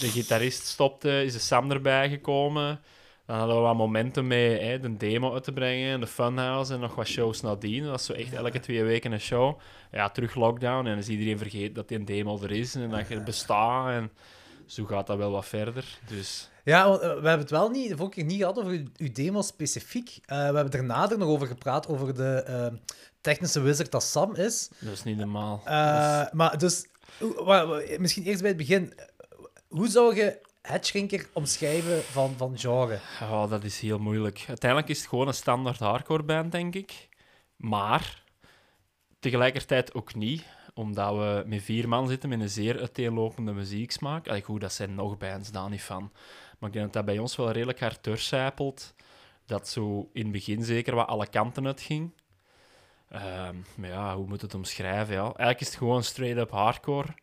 de 0.00 0.08
gitarist 0.08 0.66
stopte, 0.66 1.24
is 1.24 1.32
de 1.32 1.38
Sam 1.38 1.70
erbij 1.70 2.08
gekomen. 2.08 2.80
Dan 3.26 3.36
hadden 3.36 3.56
we 3.56 3.62
wat 3.62 3.76
momentum 3.76 4.26
mee 4.26 4.58
hè, 4.60 4.80
de 4.80 4.96
demo 4.96 5.32
uit 5.32 5.44
te 5.44 5.52
brengen, 5.52 6.00
de 6.00 6.06
Funhouse 6.06 6.74
en 6.74 6.80
nog 6.80 6.94
wat 6.94 7.06
shows 7.06 7.40
nadien. 7.40 7.82
Dat 7.82 7.90
was 7.90 8.04
zo 8.04 8.12
echt 8.12 8.32
elke 8.32 8.60
twee 8.60 8.84
weken 8.84 9.12
een 9.12 9.20
show. 9.20 9.58
Ja, 9.92 10.08
terug 10.08 10.34
lockdown 10.34 10.76
en 10.76 10.84
dan 10.84 10.98
is 10.98 11.08
iedereen 11.08 11.38
vergeten 11.38 11.74
dat 11.74 11.88
die 11.88 11.98
een 11.98 12.04
demo 12.04 12.38
er 12.42 12.50
is 12.50 12.74
en 12.74 12.90
dat 12.90 13.08
je 13.08 13.20
bestaat. 13.20 13.88
En 13.88 14.10
zo 14.66 14.84
gaat 14.84 15.06
dat 15.06 15.16
wel 15.16 15.30
wat 15.30 15.46
verder. 15.46 15.98
Dus 16.08 16.50
Ja, 16.64 16.84
eh, 16.84 16.98
we 16.98 17.06
hebben 17.06 17.38
het 17.38 17.50
wel 17.50 17.68
niet, 17.68 17.88
de 17.88 17.96
vorige 17.96 18.14
keer 18.14 18.24
niet 18.24 18.38
gehad 18.38 18.58
over 18.58 18.82
uw, 18.96 19.12
demo 19.12 19.42
specifiek. 19.42 20.18
Eh, 20.24 20.36
we 20.36 20.54
hebben 20.54 20.70
er 20.70 20.84
nader 20.84 21.18
nog 21.18 21.28
over 21.28 21.46
gepraat, 21.46 21.88
over 21.88 22.14
de 22.14 22.42
eh, 22.42 22.66
technische 23.20 23.60
wizard 23.60 23.90
dat 23.90 24.02
Sam 24.02 24.34
is. 24.34 24.68
dat 24.78 24.92
is 24.92 25.04
niet 25.04 25.16
normaal. 25.16 25.62
Maar 26.32 26.58
dus, 26.58 26.86
misschien 27.98 28.24
eerst 28.24 28.40
bij 28.40 28.48
het 28.48 28.58
begin. 28.58 28.94
hoe 29.68 29.88
zou 29.88 30.16
je 30.16 30.38
Hedgerinker 30.66 31.28
omschrijven 31.32 32.02
van, 32.02 32.34
van 32.36 32.58
genre? 32.58 32.98
Oh, 33.22 33.50
dat 33.50 33.64
is 33.64 33.80
heel 33.80 33.98
moeilijk. 33.98 34.44
Uiteindelijk 34.48 34.90
is 34.90 34.98
het 34.98 35.08
gewoon 35.08 35.26
een 35.26 35.34
standaard 35.34 35.78
hardcore 35.78 36.22
band, 36.22 36.52
denk 36.52 36.74
ik. 36.74 37.08
Maar 37.56 38.22
tegelijkertijd 39.20 39.94
ook 39.94 40.14
niet, 40.14 40.44
omdat 40.74 41.14
we 41.14 41.42
met 41.46 41.62
vier 41.62 41.88
man 41.88 42.08
zitten 42.08 42.28
met 42.28 42.40
een 42.40 42.48
zeer 42.48 42.78
uiteenlopende 42.78 43.52
muzieksmaak. 43.52 44.28
Allee, 44.28 44.42
goed, 44.42 44.60
dat 44.60 44.72
zijn 44.72 44.94
nog 44.94 45.18
bands, 45.18 45.50
daar 45.50 45.70
niet 45.70 45.82
van. 45.82 46.12
Maar 46.58 46.68
ik 46.68 46.74
denk 46.74 46.84
dat 46.84 46.92
dat 46.92 47.04
bij 47.04 47.18
ons 47.18 47.36
wel 47.36 47.50
redelijk 47.50 47.80
hard 47.80 48.04
doorcijpelt. 48.04 48.94
Dat 49.46 49.68
zo 49.68 50.08
in 50.12 50.22
het 50.22 50.32
begin 50.32 50.62
zeker 50.64 50.94
wat 50.94 51.08
alle 51.08 51.26
kanten 51.26 51.66
uitging. 51.66 52.12
Ehm, 53.08 53.56
maar 53.74 53.88
ja, 53.88 54.16
hoe 54.16 54.26
moet 54.26 54.40
het 54.40 54.54
omschrijven? 54.54 55.14
Ja? 55.14 55.22
Eigenlijk 55.22 55.60
is 55.60 55.66
het 55.66 55.76
gewoon 55.76 56.02
straight-up 56.02 56.50
hardcore. 56.50 57.14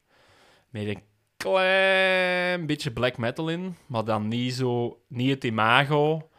Met 0.70 0.86
een 0.86 1.04
klein 1.42 2.66
beetje 2.66 2.92
black 2.92 3.18
metal 3.18 3.50
in. 3.50 3.76
Maar 3.86 4.04
dan 4.04 4.28
niet, 4.28 4.54
zo, 4.54 5.00
niet 5.08 5.30
het 5.30 5.44
imago. 5.44 6.30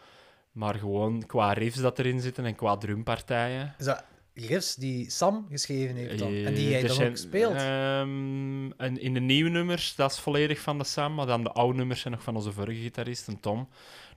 Maar 0.52 0.74
gewoon 0.74 1.26
qua 1.26 1.52
riffs 1.52 1.80
dat 1.80 1.98
erin 1.98 2.20
zitten 2.20 2.44
en 2.44 2.54
qua 2.54 2.76
drumpartijen. 2.76 3.74
Is 3.78 3.84
dat 3.84 4.04
riffs 4.34 4.74
die 4.74 5.10
Sam 5.10 5.46
geschreven 5.50 5.96
heeft 5.96 6.18
dan? 6.18 6.28
Eh, 6.28 6.46
en 6.46 6.54
die 6.54 6.68
jij 6.68 6.80
er 6.80 6.86
dan 6.86 6.96
zijn, 6.96 7.10
ook 7.10 7.16
speelt? 7.16 7.54
ehm, 7.54 8.70
en 8.70 9.00
in 9.00 9.14
de 9.14 9.20
nieuwe 9.20 9.50
nummers, 9.50 9.94
dat 9.94 10.10
is 10.12 10.18
volledig 10.18 10.60
van 10.60 10.78
de 10.78 10.84
Sam. 10.84 11.14
Maar 11.14 11.26
dan 11.26 11.42
de 11.42 11.52
oude 11.52 11.78
nummers 11.78 12.00
zijn 12.00 12.14
nog 12.14 12.22
van 12.22 12.36
onze 12.36 12.52
vorige 12.52 12.80
gitarist, 12.80 13.28
een 13.28 13.40
Tom. 13.40 13.68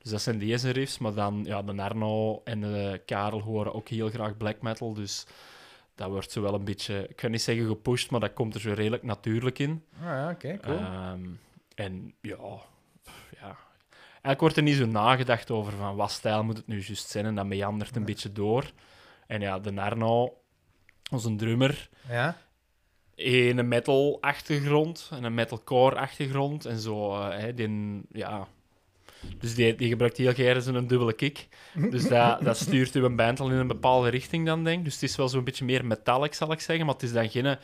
Dus 0.02 0.12
dat 0.12 0.22
zijn 0.22 0.40
deze 0.40 0.70
riffs. 0.70 0.98
Maar 0.98 1.14
dan, 1.14 1.44
ja, 1.48 1.62
de 1.62 1.82
Arno 1.82 2.42
en 2.44 2.62
de 2.62 3.02
Karel 3.06 3.42
horen 3.42 3.74
ook 3.74 3.90
heel 3.90 4.10
graag 4.10 4.38
black 4.38 4.62
metal. 4.62 4.94
Dus 4.94 5.26
dat 5.96 6.10
wordt 6.10 6.32
zo 6.32 6.42
wel 6.42 6.54
een 6.54 6.66
beetje, 6.66 7.08
ik 7.10 7.16
kan 7.16 7.32
niet 7.32 7.42
zeggen 7.42 7.68
gepusht, 7.68 8.12
maar 8.12 8.20
dat 8.20 8.34
komt 8.34 8.54
er 8.56 8.60
zo 8.60 8.74
redelijk 8.74 9.04
natuurlijk 9.04 9.60
in. 9.60 9.84
Ah, 10.00 10.06
ja, 10.06 10.30
oké, 10.30 10.58
cool. 10.58 10.78
Ehm, 10.78 11.26
en 11.76 12.14
ja, 12.22 12.38
ja, 13.32 13.58
eigenlijk 14.12 14.40
wordt 14.40 14.58
er 14.58 14.64
niet 14.64 14.76
zo 14.76 14.86
nagedacht 14.86 15.52
over 15.52 15.74
van 15.74 15.96
wat 15.96 16.12
stijl 16.12 16.44
moet 16.44 16.58
het 16.58 16.68
nu 16.68 16.82
juist 16.82 17.10
zijn. 17.10 17.26
En 17.26 17.36
dat 17.36 17.46
meandert 17.46 17.96
een 17.96 18.06
beetje 18.06 18.32
door. 18.32 18.72
En 19.28 19.42
ja, 19.42 19.60
de 19.60 19.82
Arno, 19.82 20.42
onze 21.12 21.36
drummer, 21.36 21.90
ja? 22.08 22.38
een 23.16 23.68
metal-achtergrond 23.68 25.10
en 25.12 25.24
een 25.24 25.34
metalcore-achtergrond 25.34 26.66
en 26.66 26.80
zo. 26.80 27.22
hè, 27.30 27.54
die, 27.54 28.02
ja. 28.12 28.48
Dus 29.40 29.56
die, 29.56 29.76
die 29.76 29.90
gebruikt 29.90 30.18
heel 30.18 30.34
graag 30.34 30.64
zo'n 30.64 30.88
dubbele 30.88 31.14
kick. 31.14 31.48
Dus 31.90 32.08
dat, 32.08 32.42
dat 32.42 32.58
stuurt 32.58 32.96
uw 32.96 33.16
band 33.16 33.40
al 33.40 33.50
in 33.50 33.56
een 33.58 33.68
bepaalde 33.68 34.10
richting 34.10 34.46
dan, 34.46 34.64
denk 34.64 34.78
ik. 34.78 34.84
Dus 34.84 34.94
het 34.94 35.04
is 35.04 35.16
wel 35.16 35.30
zo'n 35.30 35.44
beetje 35.44 35.66
meer 35.66 35.86
metallic, 35.86 36.34
zal 36.34 36.52
ik 36.52 36.60
zeggen. 36.60 36.86
Maar 36.86 36.94
het 36.96 37.04
is 37.04 37.14
dan 37.14 37.30
geen 37.30 37.58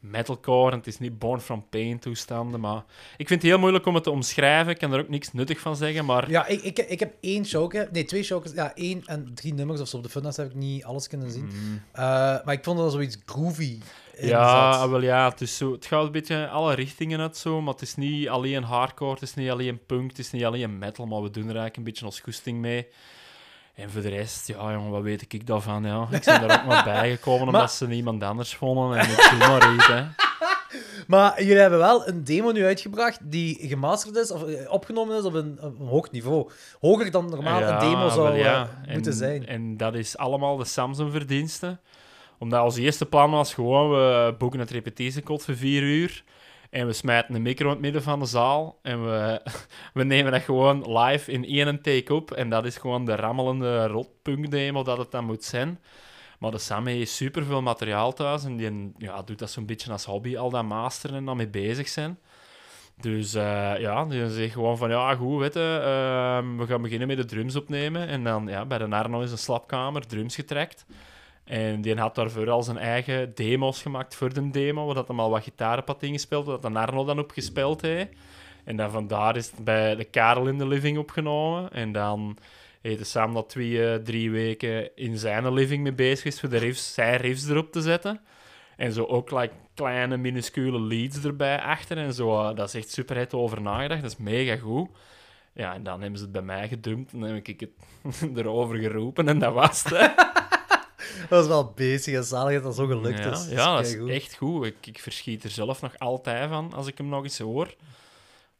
metalcore 0.00 0.70
en 0.70 0.78
het 0.78 0.86
is 0.86 0.98
niet 0.98 1.18
Born 1.18 1.40
From 1.40 1.64
Pain 1.70 1.98
toestanden. 1.98 2.60
Maar 2.60 2.84
ik 3.16 3.28
vind 3.28 3.42
het 3.42 3.50
heel 3.50 3.58
moeilijk 3.58 3.86
om 3.86 3.94
het 3.94 4.04
te 4.04 4.10
omschrijven. 4.10 4.72
Ik 4.72 4.78
kan 4.78 4.92
er 4.92 5.00
ook 5.00 5.08
niks 5.08 5.32
nuttig 5.32 5.58
van 5.60 5.76
zeggen, 5.76 6.04
maar... 6.04 6.30
Ja, 6.30 6.46
ik, 6.46 6.62
ik, 6.62 6.78
ik 6.78 7.00
heb 7.00 7.14
één 7.20 7.46
show, 7.46 7.70
ge- 7.70 7.88
nee, 7.92 8.04
twee 8.04 8.22
shows, 8.22 8.52
ja, 8.54 8.74
één 8.74 9.02
en 9.06 9.30
drie 9.34 9.54
nummers 9.54 9.80
of 9.80 9.88
zo. 9.88 9.96
Op 9.96 10.02
de 10.02 10.08
Funhouse 10.08 10.40
heb 10.40 10.50
ik 10.50 10.56
niet 10.56 10.84
alles 10.84 11.08
kunnen 11.08 11.30
zien. 11.30 11.44
Mm. 11.44 11.82
Eh, 11.92 12.02
maar 12.44 12.52
ik 12.52 12.64
vond 12.64 12.78
dat 12.78 12.92
zoiets 12.92 13.16
groovy 13.24 13.78
in 14.16 14.28
Ja, 14.28 14.72
zat. 14.72 14.90
wel 14.90 15.02
ja, 15.02 15.28
het, 15.28 15.40
is 15.40 15.56
zo, 15.56 15.72
het 15.72 15.86
gaat 15.86 16.04
een 16.04 16.12
beetje 16.12 16.48
alle 16.48 16.74
richtingen 16.74 17.20
uit 17.20 17.36
zo, 17.36 17.60
maar 17.60 17.72
het 17.72 17.82
is 17.82 17.94
niet 17.94 18.28
alleen 18.28 18.62
hardcore, 18.62 19.12
het 19.12 19.22
is 19.22 19.34
niet 19.34 19.50
alleen 19.50 19.80
punk, 19.86 20.10
het 20.10 20.18
is 20.18 20.30
niet 20.30 20.44
alleen 20.44 20.78
metal, 20.78 21.06
maar 21.06 21.22
we 21.22 21.30
doen 21.30 21.42
er 21.42 21.48
eigenlijk 21.48 21.76
een 21.76 21.84
beetje 21.84 22.04
ons 22.04 22.20
goesting 22.20 22.58
mee. 22.58 22.86
En 23.74 23.90
voor 23.90 24.02
de 24.02 24.08
rest, 24.08 24.46
ja 24.46 24.72
jongen, 24.72 24.90
wat 24.90 25.02
weet 25.02 25.32
ik 25.32 25.46
daarvan, 25.46 25.84
ja. 25.84 26.06
Ik 26.10 26.24
ben 26.24 26.42
er 26.42 26.60
ook 26.60 26.66
maar 26.66 26.84
bijgekomen 26.94 27.46
omdat 27.46 27.72
ze 27.72 27.86
niemand 27.86 28.22
anders 28.22 28.54
vonden 28.54 28.98
en 28.98 29.10
ik 29.10 29.28
doe 29.30 29.38
maar 29.38 29.74
iets, 29.74 29.86
hè. 29.86 30.04
Maar 31.06 31.42
jullie 31.42 31.60
hebben 31.60 31.78
wel 31.78 32.08
een 32.08 32.24
demo 32.24 32.52
nu 32.52 32.64
uitgebracht 32.64 33.18
die 33.22 33.68
gemasterd 33.68 34.16
is, 34.16 34.30
of 34.30 34.42
eh, 34.42 34.72
opgenomen 34.72 35.18
is 35.18 35.24
op 35.24 35.34
een, 35.34 35.58
op 35.60 35.80
een 35.80 35.86
hoog 35.86 36.10
niveau. 36.10 36.50
Hoger 36.80 37.10
dan 37.10 37.30
normaal 37.30 37.60
Ja, 37.60 37.72
een 37.72 37.90
demo 37.90 38.08
zou 38.08 38.22
wel, 38.22 38.34
ja. 38.36 38.68
eh, 38.86 38.92
moeten 38.92 39.12
en, 39.12 39.18
zijn. 39.18 39.46
En 39.46 39.76
dat 39.76 39.94
is 39.94 40.16
allemaal 40.16 40.56
de 40.56 40.64
Samsung 40.64 41.12
verdienste. 41.12 41.78
Omdat 42.38 42.64
ons 42.64 42.76
eerste 42.76 43.06
plan 43.06 43.30
was 43.30 43.54
gewoon, 43.54 43.90
we 43.90 44.34
boeken 44.38 44.60
het 44.60 44.70
repetitiekot 44.70 45.44
voor 45.44 45.56
vier 45.56 45.82
uur. 45.82 46.24
En 46.70 46.86
we 46.86 46.92
smijten 46.92 47.34
een 47.34 47.42
micro 47.42 47.66
in 47.66 47.72
het 47.72 47.80
midden 47.80 48.02
van 48.02 48.18
de 48.18 48.26
zaal. 48.26 48.78
En 48.82 49.04
we, 49.04 49.40
we 49.94 50.04
nemen 50.04 50.32
dat 50.32 50.42
gewoon 50.42 50.98
live 50.98 51.32
in 51.32 51.44
één 51.44 51.82
take 51.82 52.14
op. 52.14 52.30
En 52.30 52.48
dat 52.48 52.64
is 52.64 52.76
gewoon 52.76 53.04
de 53.04 53.14
rammelende 53.14 53.86
rotpunk 53.86 54.50
demo 54.50 54.82
dat 54.82 54.98
het 54.98 55.10
dan 55.10 55.24
moet 55.24 55.44
zijn. 55.44 55.80
Maar 56.38 56.50
de 56.50 56.58
Sam 56.58 56.86
heeft 56.86 57.10
superveel 57.10 57.62
materiaal 57.62 58.12
thuis. 58.12 58.44
En 58.44 58.56
die 58.56 58.92
ja, 58.98 59.22
doet 59.22 59.38
dat 59.38 59.50
zo'n 59.50 59.66
beetje 59.66 59.92
als 59.92 60.04
hobby, 60.04 60.36
al 60.36 60.50
dat 60.50 60.64
masteren 60.64 61.16
en 61.16 61.24
dan 61.24 61.36
mee 61.36 61.48
bezig 61.48 61.88
zijn. 61.88 62.18
Dus 63.00 63.34
eh, 63.34 63.78
ja, 63.78 64.04
die 64.04 64.30
zegt 64.30 64.52
gewoon 64.52 64.76
van, 64.76 64.90
ja, 64.90 65.14
goed, 65.14 65.40
weet 65.40 65.56
ehm, 65.56 66.56
we 66.56 66.66
gaan 66.66 66.82
beginnen 66.82 67.08
met 67.08 67.16
de 67.16 67.24
drums 67.24 67.56
opnemen. 67.56 68.08
En 68.08 68.24
dan, 68.24 68.46
ja, 68.46 68.64
bij 68.64 68.78
de 68.78 68.88
Arno 68.88 69.20
is 69.20 69.30
een 69.30 69.38
slapkamer, 69.38 70.06
drums 70.06 70.34
getrekt. 70.34 70.86
En 71.46 71.80
die 71.80 71.96
had 71.96 72.14
daarvoor 72.14 72.50
al 72.50 72.62
zijn 72.62 72.78
eigen 72.78 73.34
demo's 73.34 73.82
gemaakt 73.82 74.14
voor 74.14 74.32
de 74.32 74.50
demo, 74.50 74.86
waar 74.86 74.94
dat 74.94 75.08
hem 75.08 75.20
al 75.20 75.30
wat 75.30 75.42
gitarenpad 75.42 76.02
ingespeeld, 76.02 76.46
dat 76.46 76.62
de 76.62 76.68
Arno 76.68 77.04
dan 77.04 77.18
op 77.18 77.30
gespeeld 77.30 77.80
heeft. 77.80 78.10
En 78.64 78.76
dan 78.76 78.90
vandaar 78.90 79.36
is 79.36 79.50
het 79.50 79.64
bij 79.64 79.94
de 79.94 80.04
Karel 80.04 80.46
in 80.46 80.58
de 80.58 80.66
living 80.66 80.98
opgenomen. 80.98 81.72
En 81.72 81.92
dan 81.92 82.38
heeft 82.80 82.98
de 82.98 83.04
Sam 83.04 83.34
dat 83.34 83.48
twee, 83.48 83.92
eh, 83.92 83.94
drie 83.94 84.30
weken 84.30 84.96
in 84.96 85.18
zijn 85.18 85.52
living 85.52 85.82
mee 85.82 85.92
bezig 85.92 86.24
is 86.24 86.40
voor 86.40 86.48
de 86.48 86.56
riffs, 86.56 86.94
zijn 86.94 87.16
riffs 87.16 87.48
erop 87.48 87.72
te 87.72 87.80
zetten. 87.80 88.20
En 88.76 88.92
zo 88.92 89.04
ook 89.04 89.30
like, 89.30 89.54
kleine, 89.74 90.16
minuscule 90.16 90.80
leads 90.80 91.24
erbij 91.24 91.60
achter. 91.60 91.96
En 91.96 92.12
zo, 92.14 92.40
eh, 92.40 92.56
dat 92.56 92.68
is 92.68 92.74
echt 92.74 92.90
super 92.90 93.16
hard 93.16 93.34
over 93.34 93.62
nagedacht. 93.62 94.02
Dat 94.02 94.10
is 94.10 94.16
mega 94.16 94.56
goed. 94.56 94.88
Ja, 95.52 95.74
en 95.74 95.82
dan 95.82 96.00
hebben 96.00 96.18
ze 96.18 96.24
het 96.24 96.32
bij 96.32 96.42
mij 96.42 96.68
gedumpt. 96.68 97.12
En 97.12 97.20
dan 97.20 97.28
heb 97.28 97.48
ik 97.48 97.60
het 97.60 97.70
erover 98.38 98.76
geroepen 98.76 99.28
en 99.28 99.38
dat 99.38 99.52
was 99.52 99.84
het. 99.84 100.14
Dat 101.28 101.38
was 101.38 101.46
wel 101.46 101.72
bezig 101.74 102.14
en 102.14 102.24
zalig 102.24 102.54
dat 102.54 102.62
dat 102.62 102.74
zo 102.74 102.86
gelukt 102.86 103.18
ja, 103.18 103.32
is. 103.32 103.48
ja, 103.48 103.76
dat 103.76 103.84
is 103.86 103.90
keigoed. 103.92 104.10
echt 104.10 104.36
goed. 104.36 104.66
Ik, 104.66 104.86
ik 104.86 104.98
verschiet 105.00 105.44
er 105.44 105.50
zelf 105.50 105.80
nog 105.82 105.98
altijd 105.98 106.48
van 106.48 106.72
als 106.72 106.86
ik 106.86 106.98
hem 106.98 107.08
nog 107.08 107.22
eens 107.22 107.38
hoor. 107.38 107.74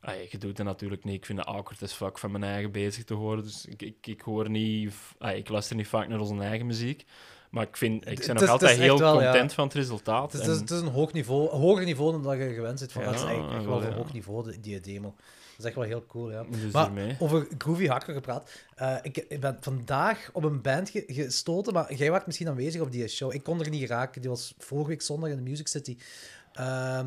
Allee, 0.00 0.26
je 0.30 0.38
doet 0.38 0.58
het 0.58 0.66
natuurlijk 0.66 1.04
niet. 1.04 1.14
Ik 1.14 1.26
vind 1.26 1.38
het 1.38 1.48
awkward 1.48 1.82
as 1.82 1.92
fuck 1.92 2.18
van 2.18 2.30
mijn 2.30 2.44
eigen 2.44 2.70
bezig 2.72 3.04
te 3.04 3.14
horen. 3.14 3.42
Dus 3.42 3.64
ik, 3.66 3.82
ik, 3.82 4.06
ik 4.06 4.20
hoor 4.20 4.50
niet... 4.50 4.94
ik 5.34 5.48
luister 5.48 5.76
niet 5.76 5.88
vaak 5.88 6.08
naar 6.08 6.20
onze 6.20 6.42
eigen 6.42 6.66
muziek. 6.66 7.04
Maar 7.50 7.66
ik, 7.66 7.76
vind, 7.76 7.94
ik 8.08 8.14
ben 8.14 8.20
is- 8.20 8.26
nog 8.26 8.42
is 8.42 8.48
altijd 8.48 8.78
heel 8.78 8.98
wel, 8.98 9.20
ja. 9.20 9.24
content 9.30 9.52
van 9.52 9.64
het 9.64 9.74
resultaat. 9.74 10.32
Het 10.32 10.40
is, 10.40 10.46
het 10.46 10.54
is- 10.54 10.60
En- 10.60 10.62
het 10.66 10.70
is 10.70 10.80
een 10.80 10.94
hoog 10.94 11.12
niveau, 11.12 11.50
een 11.52 11.60
hoger 11.60 11.84
niveau 11.84 12.12
dan 12.12 12.22
dat 12.22 12.38
je 12.38 12.52
gewend 12.54 12.78
zit 12.78 12.92
van. 12.92 13.02
Ja, 13.02 13.10
dat 13.10 13.16
is 13.16 13.22
echt 13.30 13.64
wel 13.64 13.82
een 13.82 13.92
hoog 13.92 14.12
niveau, 14.12 14.50
die, 14.50 14.60
die 14.60 14.80
demo. 14.80 15.14
Dat 15.56 15.58
is 15.58 15.64
echt 15.64 15.74
wel 15.74 15.84
heel 15.84 16.06
cool, 16.06 16.30
ja. 16.30 16.44
Dus 16.50 16.72
maar 16.72 16.90
over 17.18 17.46
groovy 17.58 17.86
hardcore 17.86 18.16
gepraat. 18.16 18.50
Eh, 18.74 18.96
ik, 19.02 19.16
ik 19.28 19.40
ben 19.40 19.56
vandaag 19.60 20.30
op 20.32 20.44
een 20.44 20.62
band 20.62 20.90
ge- 20.90 21.04
gestoten, 21.06 21.72
maar 21.72 21.94
jij 21.94 22.10
was 22.10 22.22
misschien 22.26 22.48
aanwezig 22.48 22.80
op 22.80 22.92
die 22.92 23.08
show. 23.08 23.34
Ik 23.34 23.42
kon 23.42 23.60
er 23.60 23.68
niet 23.70 23.88
raken. 23.88 24.20
Die 24.20 24.30
was 24.30 24.54
vorige 24.58 24.88
week 24.88 25.02
zondag 25.02 25.30
in 25.30 25.36
de 25.36 25.42
Music 25.50 25.68
City. 25.68 25.96
Ehm, 26.56 27.06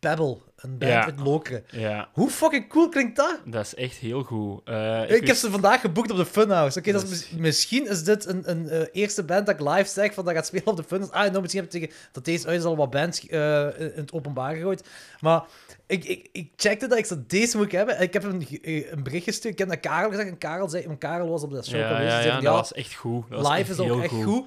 Pebble, 0.00 0.38
een 0.56 0.78
band 0.78 0.92
Ja. 0.92 1.04
uit 1.04 1.20
Lokeren. 1.20 1.64
Ja, 1.70 2.08
Hoe 2.12 2.30
fucking 2.30 2.68
cool 2.68 2.88
klinkt 2.88 3.16
dat? 3.16 3.38
dat 3.46 3.64
is 3.66 3.74
echt 3.74 3.96
heel 3.96 4.22
goed. 4.22 4.60
Eh, 4.64 5.10
Ik, 5.10 5.26
heb 5.26 5.36
ze 5.36 5.50
vandaag 5.50 5.80
geboekt 5.80 6.10
op 6.10 6.16
de 6.16 6.26
Funhouse. 6.26 6.78
Oké, 6.78 6.92
dat 6.92 7.02
is, 7.02 7.08
Dat 7.08 7.18
is- 7.18 7.30
misschien 7.30 7.88
is 7.88 8.04
dit 8.04 8.26
een, 8.26 8.50
een 8.50 8.68
eh, 8.68 8.86
eerste 8.92 9.22
band 9.24 9.46
dat 9.46 9.60
ik 9.60 9.68
live 9.68 9.88
zeg 9.90 10.14
van 10.14 10.24
dat 10.24 10.34
gaat 10.34 10.46
spelen 10.46 10.66
op 10.66 10.76
de 10.76 10.82
Funhouse. 10.84 11.14
Ah, 11.14 11.24
nou, 11.30 11.40
misschien 11.40 11.62
heb 11.64 11.72
ik 11.74 11.80
tegen 11.80 11.96
dat 12.12 12.24
deze 12.24 12.46
uit 12.46 12.58
is 12.58 12.64
al 12.64 12.76
wat 12.76 12.90
bands 12.90 13.26
eh, 13.26 13.62
in 13.78 13.92
het 13.94 14.12
openbaar 14.12 14.54
gegooid. 14.54 14.88
Maar 15.20 15.42
ik, 15.86 16.04
ik, 16.04 16.28
ik 16.32 16.50
checkte 16.56 16.86
dat 16.86 16.98
ik 16.98 17.06
zo 17.06 17.16
deze 17.26 17.56
moet 17.56 17.66
ik 17.66 17.72
hebben. 17.72 17.96
En 17.96 18.02
ik 18.02 18.12
heb 18.12 18.24
eh, 18.24 18.90
een 18.92 19.02
bericht 19.02 19.24
gestuurd. 19.24 19.52
Ik 19.52 19.58
heb 19.58 19.68
naar 19.68 19.76
Karel 19.80 20.10
gezegd 20.10 20.28
en 20.28 20.38
Karel 20.38 20.68
zei, 20.68 20.86
want 20.86 20.98
Karel 20.98 21.28
was 21.28 21.42
op 21.42 21.50
dat 21.52 21.66
show 21.66 21.80
ja, 21.80 21.96
geweest. 21.96 22.24
ja, 22.24 22.40
dat 22.40 22.54
was 22.54 22.72
echt 22.72 22.94
goed. 22.94 23.30
Dat 23.30 23.38
live 23.40 23.52
echt 23.54 23.68
is 23.70 23.78
ook 23.78 24.02
echt 24.02 24.12
goed. 24.12 24.46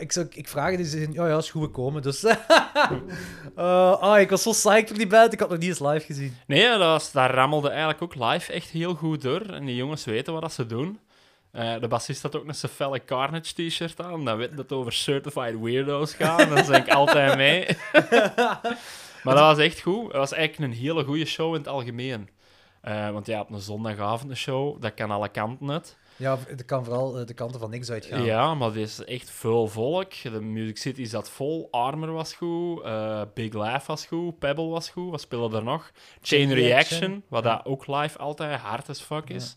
Ik, 0.00 0.12
zou, 0.12 0.26
ik 0.30 0.48
vraag 0.48 0.76
die 0.76 0.86
zei, 0.86 1.08
ja, 1.12 1.26
ja, 1.28 1.36
is 1.36 1.50
goed 1.50 1.64
gekomen. 1.64 2.02
Dus 2.02 2.20
Eh, 3.56 4.00
ah, 4.00 4.20
ik 4.20 4.30
was 4.30 4.42
zo 4.42 4.50
psyched 4.50 4.88
voor 4.88 4.98
die 4.98 5.06
band. 5.06 5.32
Ik 5.32 5.40
had 5.40 5.48
nog 5.48 5.58
niet 5.58 5.68
eens 5.68 5.80
live 5.80 6.06
gezien. 6.06 6.36
Nee, 6.46 6.68
dat, 6.68 6.78
was, 6.78 7.12
dat 7.12 7.30
rammelde 7.30 7.68
eigenlijk 7.68 8.02
ook 8.02 8.14
live 8.14 8.52
echt 8.52 8.68
heel 8.68 8.94
goed 8.94 9.22
door. 9.22 9.40
En 9.40 9.64
die 9.64 9.76
jongens 9.76 10.04
weten 10.04 10.32
wat 10.32 10.42
dat 10.42 10.52
ze 10.52 10.66
doen. 10.66 10.98
Eh, 11.52 11.80
de 11.80 11.88
bassist 11.88 12.22
had 12.22 12.36
ook 12.36 12.48
een 12.48 12.54
felle 12.54 13.04
Carnage 13.04 13.54
t-shirt 13.54 14.00
aan. 14.00 14.24
Dan 14.24 14.36
weet 14.36 14.50
dat 14.50 14.58
het 14.58 14.72
over 14.72 14.92
Certified 14.92 15.60
Weirdos 15.60 16.14
gaat. 16.14 16.48
Dan 16.48 16.64
zeg 16.64 16.78
ik 16.78 16.92
altijd 17.00 17.36
mee. 17.36 17.66
maar 19.24 19.34
dat 19.34 19.56
was 19.56 19.58
echt 19.58 19.80
goed. 19.80 20.06
Het 20.06 20.16
was 20.16 20.32
eigenlijk 20.32 20.72
een 20.72 20.78
hele 20.78 21.04
goede 21.04 21.24
show 21.24 21.54
in 21.54 21.60
het 21.60 21.68
algemeen. 21.68 22.28
Eh, 22.80 23.10
want 23.10 23.26
ja, 23.26 23.40
op 23.40 23.50
een 23.50 23.60
zondagavond 23.60 24.30
een 24.30 24.36
show, 24.36 24.82
dat 24.82 24.94
kan 24.94 25.10
alle 25.10 25.28
kanten 25.28 25.70
uit. 25.70 25.98
Ja, 26.20 26.38
er 26.48 26.64
kan 26.64 26.84
vooral 26.84 27.18
eh, 27.18 27.26
de 27.26 27.34
kanten 27.34 27.60
van 27.60 27.70
niks 27.70 27.90
uitgaan. 27.90 28.24
Ja, 28.24 28.54
maar 28.54 28.68
het 28.68 28.76
is 28.76 29.04
echt 29.04 29.30
veel 29.30 29.66
volk. 29.68 30.12
De 30.22 30.40
Music 30.40 30.76
City 30.78 31.04
zat 31.04 31.30
vol. 31.30 31.68
Armor 31.70 32.12
was 32.12 32.32
goed. 32.34 32.82
eh, 32.84 33.22
Big 33.34 33.52
Laugh 33.52 33.86
was 33.86 34.06
goed. 34.06 34.38
Pebble 34.38 34.66
was 34.68 34.88
goed. 34.90 35.10
Wat 35.10 35.20
speelde 35.20 35.56
er 35.56 35.64
nog? 35.64 35.90
Chain, 36.22 36.46
Chain 36.48 36.58
Reaction, 36.58 36.98
Reaction, 37.00 37.24
wat 37.28 37.42
dat 37.44 37.64
ook 37.64 37.86
live 37.86 38.18
altijd 38.18 38.60
hard 38.60 38.88
as 38.88 39.00
fuck 39.00 39.28
is. 39.30 39.54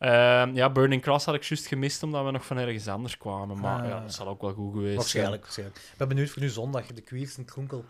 Ja. 0.00 0.44
ja, 0.54 0.70
Burning 0.70 1.02
Cross 1.02 1.24
had 1.24 1.34
ik 1.34 1.42
juist 1.44 1.66
gemist 1.66 2.02
omdat 2.02 2.24
we 2.24 2.30
nog 2.30 2.46
van 2.46 2.56
ergens 2.58 2.88
anders 2.88 3.16
kwamen. 3.18 3.60
Maar 3.60 3.82
Ah. 3.82 3.88
ja, 3.88 4.00
dat 4.00 4.14
zal 4.14 4.26
ook 4.28 4.40
wel 4.40 4.52
goed 4.52 4.72
geweest 4.72 4.96
Waarschijnlijk, 4.96 5.42
waarschijnlijk. 5.42 5.78
Ik 5.78 5.98
ben 5.98 6.08
benieuwd 6.08 6.28
voor 6.30 6.42
nu 6.42 6.48
zondag, 6.48 6.86
de 6.86 7.00
Queers 7.00 7.36
en 7.36 7.44
Kronkel. 7.44 7.84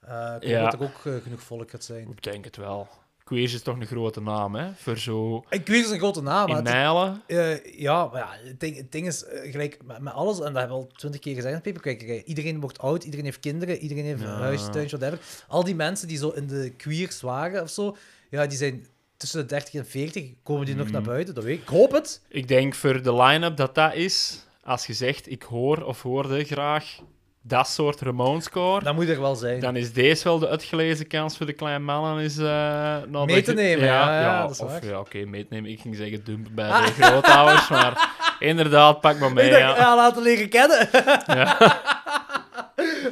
Eh 0.00 0.34
ik 0.40 0.48
Ja. 0.48 0.62
dat 0.64 0.72
er 0.72 0.82
ook 0.82 1.22
genoeg 1.22 1.40
volk 1.42 1.70
gaat 1.70 1.84
zijn. 1.84 1.98
zijn. 2.02 2.10
Ik 2.16 2.22
denk 2.22 2.44
het 2.44 2.56
wel. 2.56 2.88
Queers 3.24 3.54
is 3.54 3.62
toch 3.62 3.76
een 3.80 3.86
grote 3.86 4.20
naam, 4.20 4.54
hè? 4.54 4.70
Voor 4.74 4.98
zo... 4.98 5.36
Ik 5.36 5.44
weet 5.50 5.76
het 5.76 5.84
is 5.86 5.90
een 5.90 5.98
grote 5.98 6.22
naam, 6.22 6.48
in 6.48 6.62
Nijlen. 6.62 7.22
eh, 7.26 7.64
ja, 7.80 8.06
maar 8.06 8.20
ja, 8.20 8.48
het 8.48 8.60
ding, 8.60 8.76
het 8.76 8.92
ding 8.92 9.06
is, 9.06 9.24
eh, 9.24 9.50
gelijk 9.50 9.78
met, 9.84 9.98
met 10.00 10.12
alles, 10.12 10.36
en 10.38 10.44
dat 10.44 10.54
hebben 10.56 10.76
we 10.76 10.82
al 10.82 10.90
twintig 10.96 11.20
keer 11.20 11.34
gezegd 11.34 11.54
in 11.54 11.60
Paperkwijkerij, 11.60 12.22
iedereen 12.24 12.60
wordt 12.60 12.78
oud, 12.78 13.04
iedereen 13.04 13.24
heeft 13.24 13.40
kinderen, 13.40 13.78
iedereen 13.78 14.04
heeft 14.04 14.20
Ja. 14.22 14.26
een 14.28 14.40
huis, 14.40 14.68
tuintje, 14.70 14.98
whatever. 14.98 15.24
Al 15.48 15.64
die 15.64 15.74
mensen 15.74 16.08
die 16.08 16.16
zo 16.18 16.28
in 16.28 16.46
de 16.46 16.72
queers 16.76 17.20
waren 17.20 17.62
of 17.62 17.70
zo, 17.70 17.96
ja, 18.30 18.46
die 18.46 18.58
zijn 18.58 18.86
tussen 19.16 19.40
de 19.40 19.46
30 19.46 19.74
en 19.74 19.86
40, 19.86 20.30
komen 20.42 20.66
die 20.66 20.74
nog 20.74 20.90
naar 20.90 21.02
buiten, 21.02 21.34
dat 21.34 21.44
weet 21.44 21.56
ik. 21.56 21.62
Ik 21.62 21.68
hoop 21.68 21.92
het. 21.92 22.22
Ik 22.28 22.48
denk 22.48 22.74
voor 22.74 23.02
de 23.02 23.14
line-up 23.14 23.56
dat 23.56 23.74
dat 23.74 23.94
is, 23.94 24.44
als 24.62 24.86
je 24.86 24.92
zegt, 24.92 25.30
ik 25.30 25.42
hoor 25.42 25.82
of 25.84 26.02
hoorde 26.02 26.44
graag 26.44 26.98
dat 27.46 27.68
soort 27.68 28.00
Ramones-score, 28.00 28.84
Dat 28.84 28.94
moet 28.94 29.08
er 29.08 29.20
wel 29.20 29.34
zijn. 29.34 29.60
dan 29.60 29.76
is 29.76 29.92
deze 29.92 30.24
wel 30.24 30.38
de 30.38 30.48
uitgelezen 30.48 31.06
kans 31.06 31.36
voor 31.36 31.46
de 31.46 31.52
kleine 31.52 31.84
mannen 31.84 32.24
is, 32.24 32.38
eh 32.38 32.96
Mee 33.24 33.42
te 33.42 33.52
nemen, 33.52 33.84
ja, 33.84 34.20
ja, 34.20 34.40
dat 34.42 34.50
is 34.50 34.60
of, 34.60 34.70
waar. 34.70 34.84
ja, 34.86 34.98
oké, 34.98 35.24
mee 35.24 35.42
te 35.48 35.54
nemen. 35.54 35.70
Ik 35.70 35.80
ging 35.80 35.96
zeggen 35.96 36.24
dumpen 36.24 36.54
bij 36.54 36.68
de 36.68 36.92
grootouders, 37.02 37.68
maar 37.68 38.10
inderdaad, 38.38 39.00
pak 39.00 39.18
maar 39.18 39.32
mee. 39.32 39.50
ik 39.50 39.58
ja. 39.58 39.96
laten 39.96 40.22
leren 40.22 40.48
kennen. 40.48 40.88
Ja. 41.26 41.56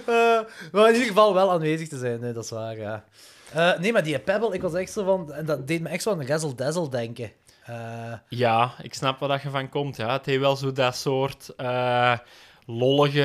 Eh, 0.06 0.40
maar 0.72 0.86
in 0.88 0.92
ieder 0.92 1.08
geval 1.08 1.34
wel 1.34 1.50
aanwezig 1.52 1.88
te 1.88 1.98
zijn, 1.98 2.20
nee, 2.20 2.32
dat 2.32 2.44
is 2.44 2.50
waar, 2.50 2.76
ja. 2.76 3.04
Eh, 3.52 3.78
nee, 3.78 3.92
maar 3.92 4.02
die 4.02 4.18
Pebble, 4.18 4.54
ik 4.54 4.62
was 4.62 4.74
echt 4.74 4.92
zo 4.92 5.04
van... 5.04 5.32
En 5.32 5.46
dat 5.46 5.66
deed 5.66 5.80
me 5.80 5.88
echt 5.88 6.02
zo 6.02 6.10
aan 6.10 6.26
Razzle 6.26 6.54
Dazzle 6.54 6.88
denken. 6.88 7.32
Eh, 7.64 7.76
Ja, 8.28 8.70
ik 8.82 8.94
snap 8.94 9.18
waar 9.18 9.28
dat 9.28 9.42
je 9.42 9.50
van 9.50 9.68
komt. 9.68 9.96
Ja. 9.96 10.12
Het 10.12 10.26
heeft 10.26 10.40
wel 10.40 10.56
zo 10.56 10.72
dat 10.72 10.96
soort 10.96 11.52
eh, 11.56 12.12
lollige... 12.72 13.20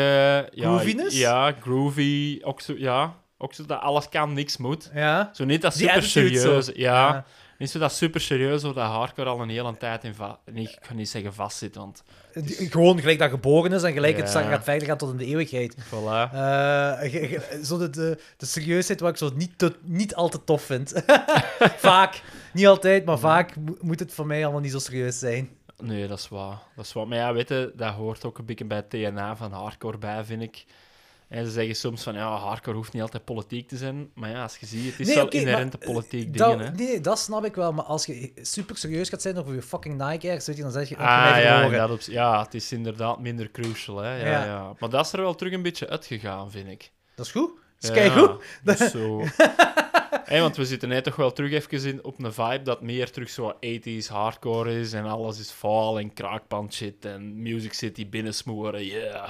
Ja, 0.53 0.67
Grooviness? 0.67 1.17
Ja, 1.17 1.51
groovy. 1.61 2.39
Ook 2.43 2.61
zo, 2.61 2.73
ja, 2.77 3.13
ook 3.37 3.53
zo 3.53 3.65
dat 3.65 3.79
alles 3.79 4.09
kan, 4.09 4.33
niks 4.33 4.57
moet. 4.57 4.89
ja. 4.93 5.29
Zo 5.33 5.45
niet 5.45 5.61
dat 5.61 5.73
super 5.75 6.03
serieus. 6.03 6.65
Ja, 6.67 6.73
Ja. 6.75 7.25
niet 7.57 7.69
zo 7.69 7.79
dat 7.79 7.93
super 7.93 8.21
serieus, 8.21 8.63
of 8.63 8.73
dat 8.73 8.85
hardcore 8.87 9.29
al 9.29 9.41
een 9.41 9.49
hele 9.49 9.77
tijd 9.77 10.03
in 10.03 10.13
nee, 10.51 10.63
Ik 10.63 10.77
ga 10.81 10.93
niet 10.93 11.09
zeggen 11.09 11.33
vastzit, 11.33 11.75
want 11.75 12.03
Gewoon 12.69 12.99
gelijk 12.99 13.19
dat 13.19 13.29
geboren 13.29 13.71
is 13.73 13.83
en 13.83 13.93
gelijk 13.93 14.17
het 14.17 14.33
Ja. 14.33 14.41
gaat 14.41 14.63
verder 14.63 14.87
gaan 14.87 14.97
tot 14.97 15.11
in 15.11 15.17
de 15.17 15.25
eeuwigheid. 15.25 15.75
voilà. 15.77 16.33
Eh, 16.33 17.11
ge- 17.11 17.59
zo 17.63 17.77
de, 17.77 17.89
de, 17.89 18.17
de 18.37 18.45
serieusheid 18.45 18.99
wat 18.99 19.09
ik 19.09 19.17
zo 19.17 19.31
niet, 19.35 19.57
te, 19.57 19.75
niet 19.81 20.15
al 20.15 20.29
te 20.29 20.43
tof 20.43 20.61
vind. 20.61 20.93
vaak. 21.89 22.21
Niet 22.53 22.67
altijd, 22.67 23.05
maar 23.05 23.19
vaak 23.19 23.55
mo- 23.55 23.77
moet 23.81 23.99
het 23.99 24.13
voor 24.13 24.25
mij 24.27 24.43
allemaal 24.43 24.61
niet 24.61 24.71
zo 24.71 24.79
serieus 24.79 25.19
zijn. 25.19 25.49
Nee, 25.83 26.07
dat 26.07 26.17
is 26.19 26.29
waar. 26.29 26.57
Dat 26.75 26.85
is 26.85 26.93
waar. 26.93 27.07
Maar 27.07 27.17
ja, 27.17 27.33
weet 27.33 27.49
je, 27.49 27.71
dat 27.75 27.93
hoort 27.93 28.25
ook 28.25 28.37
een 28.37 28.45
beetje 28.45 28.65
bij 28.65 28.77
het 28.77 28.89
DNA 28.91 29.35
van 29.35 29.51
hardcore 29.51 29.97
bij, 29.97 30.23
vind 30.25 30.41
ik. 30.41 30.65
En 31.27 31.45
ze 31.45 31.51
zeggen 31.51 31.75
soms 31.75 32.03
van, 32.03 32.13
ja, 32.13 32.35
hardcore 32.35 32.75
hoeft 32.75 32.93
niet 32.93 33.01
altijd 33.01 33.25
politiek 33.25 33.67
te 33.67 33.77
zijn. 33.77 34.09
Maar 34.15 34.29
ja, 34.29 34.41
als 34.43 34.57
je 34.57 34.65
ziet, 34.65 34.91
het 34.91 34.99
is 34.99 35.05
Nee, 35.07 35.15
wel 35.15 35.25
oké, 35.25 35.37
inherente 35.37 35.77
maar, 35.79 35.87
politiek 35.87 36.37
dat- 36.37 36.49
dingen, 36.51 36.65
hè. 36.65 36.71
Nee, 36.71 37.01
dat 37.01 37.19
snap 37.19 37.45
ik 37.45 37.55
wel. 37.55 37.73
Maar 37.73 37.83
als 37.85 38.05
je 38.05 38.31
super 38.41 38.77
serieus 38.77 39.09
gaat 39.09 39.21
zijn 39.21 39.37
over 39.37 39.53
je 39.53 39.61
fucking 39.61 39.97
Nike 40.09 40.29
Airs, 40.29 40.45
weet 40.47 40.55
je, 40.55 40.61
dan 40.61 40.71
zeg 40.71 40.89
je... 40.89 40.95
Ah, 40.97 41.03
ja, 41.03 41.37
ja, 41.71 41.87
dat, 41.87 42.05
ja, 42.05 42.43
het 42.43 42.53
is 42.53 42.71
inderdaad 42.71 43.19
minder 43.19 43.51
crucial, 43.51 43.97
hè. 43.97 44.15
Ja, 44.21 44.25
Ja. 44.29 44.45
ja. 44.45 44.73
Maar 44.79 44.89
dat 44.89 45.05
is 45.05 45.11
er 45.13 45.21
wel 45.21 45.35
terug 45.35 45.53
een 45.53 45.61
beetje 45.61 45.89
uitgegaan, 45.89 46.51
vind 46.51 46.67
ik. 46.67 46.91
Dat 47.15 47.25
is 47.25 47.31
goed. 47.31 47.49
Dat 47.49 47.59
is 47.79 47.87
Ja, 47.89 47.93
keigoed. 48.09 48.43
dus 48.63 48.77
zo. 48.91 49.23
Hé, 50.27 50.39
want 50.41 50.55
we 50.55 50.65
zitten 50.65 50.89
net 50.89 51.03
toch 51.03 51.15
wel 51.15 51.33
terug 51.33 51.51
even 51.51 51.89
in, 51.89 52.03
op 52.03 52.23
een 52.23 52.33
vibe 52.33 52.61
dat 52.61 52.81
meer 52.81 53.11
terug 53.11 53.29
zo 53.29 53.53
80s 53.53 54.07
hardcore 54.07 54.79
is 54.79 54.93
en 54.93 55.05
alles 55.05 55.39
is 55.39 55.49
fall 55.49 55.97
en 55.97 56.13
kraakpand 56.13 56.73
shit 56.73 57.05
en 57.05 57.41
Music 57.41 57.73
City 57.73 58.09
binnensmoren, 58.09 58.85
yeah. 58.85 59.29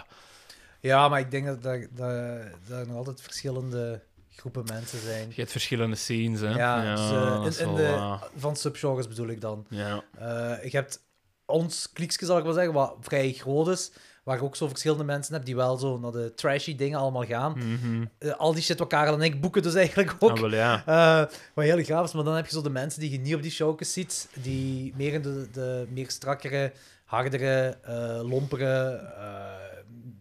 Ja, 0.80 1.10
maar 1.10 1.20
ik 1.20 1.32
denk 1.32 1.46
dat, 1.46 1.64
dat, 1.64 1.80
dat, 1.82 2.38
dat 2.68 2.80
er 2.80 2.88
nog 2.88 2.96
altijd 2.96 3.22
verschillende 3.22 4.02
groepen 4.36 4.64
mensen 4.66 5.00
zijn. 5.00 5.28
Je 5.30 5.36
hebt 5.36 5.52
verschillende 5.52 5.96
scenes, 5.96 6.40
hè. 6.40 6.50
Ja, 6.50 6.96
dus, 6.96 7.12
eh, 7.12 7.62
in, 7.62 7.68
in 7.68 7.76
wel 7.76 7.86
de, 7.86 7.92
waar. 7.92 8.28
van 8.36 8.56
subgenres 8.56 9.08
bedoel 9.08 9.28
ik 9.28 9.42
dan. 9.42 9.66
Ja. 9.70 10.04
Eh, 10.18 10.64
je 10.64 10.78
hebt 10.78 11.06
ons 11.46 11.92
kliekje, 11.94 12.26
zal 12.26 12.38
ik 12.38 12.44
wel 12.44 12.54
zeggen, 12.54 12.74
wat 12.74 12.96
vrij 13.00 13.32
groot 13.32 13.68
is, 13.68 13.92
waar 14.28 14.38
je 14.38 14.44
ook 14.44 14.56
zo 14.56 14.68
verschillende 14.68 15.04
mensen 15.04 15.34
hebt 15.34 15.46
die 15.46 15.56
wel 15.56 15.78
zo 15.78 15.98
naar 16.00 16.12
de 16.12 16.34
trashy 16.36 16.76
dingen 16.76 17.00
allemaal 17.00 17.26
gaan. 17.26 17.52
Mhm. 17.58 18.06
Eh, 18.18 18.32
al 18.38 18.54
die 18.54 18.64
shit 18.64 18.80
wat 18.80 18.88
Karel 18.88 19.14
en 19.14 19.22
ik 19.22 19.42
boeken 19.42 19.62
dus 19.62 19.74
eigenlijk 19.76 20.16
ook. 20.20 20.32
Ah, 20.32 20.40
wel, 20.40 20.54
ja. 20.54 20.84
Eh, 20.86 21.34
wat 21.54 21.66
heel 21.66 21.84
gaaf 21.84 22.06
is, 22.06 22.14
maar 22.14 22.24
dan 22.24 22.36
heb 22.36 22.46
je 22.46 22.52
zo 22.52 22.62
de 22.62 22.70
mensen 22.70 23.00
die 23.02 23.12
je 23.12 23.20
niet 23.20 23.36
op 23.36 23.42
die 23.42 23.52
showjes 23.52 23.94
ziet, 23.94 24.30
die 24.34 24.94
meer 24.98 25.14
in 25.14 25.22
de, 25.22 25.48
de 25.52 25.88
meer 25.90 26.10
strakkere, 26.10 26.72
hardere, 27.06 27.78
eh, 27.84 28.20
lompere... 28.30 28.90
eh, 29.18 29.66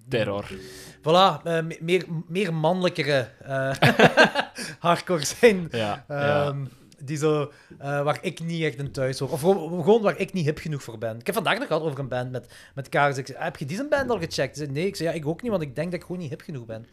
Terror. 0.09 0.45
Voilà, 1.01 1.43
eh, 1.45 1.63
me- 1.63 1.79
meer, 1.81 2.05
meer 2.29 2.55
mannelijkere 2.55 3.29
eh, 3.45 3.71
hardcore 4.79 5.25
zijn. 5.25 5.69
Ja, 5.71 6.05
ja. 6.09 6.55
Die 7.03 7.17
zo, 7.17 7.53
eh, 7.79 8.03
waar 8.03 8.19
ik 8.21 8.41
niet 8.41 8.63
echt 8.63 8.79
in 8.79 8.93
thuis 8.93 9.19
hoor. 9.19 9.31
Of 9.31 9.41
gewoon, 9.41 10.03
waar 10.03 10.19
ik 10.19 10.33
niet 10.33 10.45
hip 10.45 10.59
genoeg 10.59 10.83
voor 10.83 10.99
ben. 10.99 11.19
Ik 11.19 11.27
heb 11.27 11.35
vandaag 11.35 11.59
nog 11.59 11.67
gehad 11.67 11.83
over 11.83 11.99
een 11.99 12.09
band 12.09 12.31
met, 12.31 12.53
met 12.75 12.89
Karel. 12.89 13.19
Ik 13.19 13.27
zei, 13.27 13.39
heb 13.39 13.57
je 13.57 13.65
die 13.65 13.77
zijn 13.77 13.89
band 13.89 14.11
al 14.11 14.19
gecheckt? 14.19 14.57
Ze 14.57 14.63
zei, 14.63 14.73
nee, 14.75 14.87
ik 14.87 14.97
zei, 14.97 15.09
ja, 15.09 15.15
ik 15.15 15.27
ook 15.27 15.43
niet, 15.43 15.51
want 15.51 15.63
ik 15.63 15.75
denk 15.75 15.91
dat 15.91 16.01
ik 16.01 16.07
gewoon 16.07 16.21
niet 16.21 16.31
hip 16.31 16.41
genoeg 16.41 16.65
ben. 16.65 16.87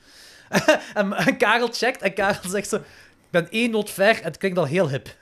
en, 0.93 1.13
en 1.13 1.37
Karel 1.37 1.67
checkt 1.71 2.01
en 2.01 2.13
Karel 2.13 2.49
zegt 2.49 2.69
zo, 2.69 2.75
ik 2.75 2.83
ben 3.29 3.49
één 3.49 3.71
noot 3.71 3.89
ver 3.89 4.17
en 4.17 4.23
het 4.23 4.37
klinkt 4.37 4.57
al 4.57 4.65
heel 4.65 4.89
hip. 4.89 5.15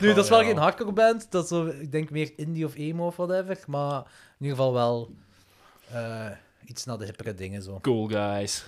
nu, 0.00 0.14
dat 0.14 0.24
is 0.24 0.30
wel 0.30 0.40
Oh, 0.40 0.46
geen 0.46 0.56
hardcore 0.56 0.92
band. 0.92 1.26
Dat 1.30 1.42
is 1.42 1.48
zo, 1.48 1.66
ik 1.66 1.92
denk 1.92 2.10
meer 2.10 2.32
indie 2.36 2.64
of 2.64 2.74
emo 2.74 3.06
of 3.06 3.16
whatever. 3.16 3.58
Maar 3.66 3.98
in 3.98 4.46
ieder 4.46 4.56
geval 4.56 4.72
wel 4.72 5.10
eh, 5.92 6.26
iets 6.64 6.84
naar 6.84 6.98
de 6.98 7.04
hippere 7.04 7.34
dingen 7.34 7.62
zo. 7.62 7.78
Cool 7.80 8.06
guys. 8.06 8.64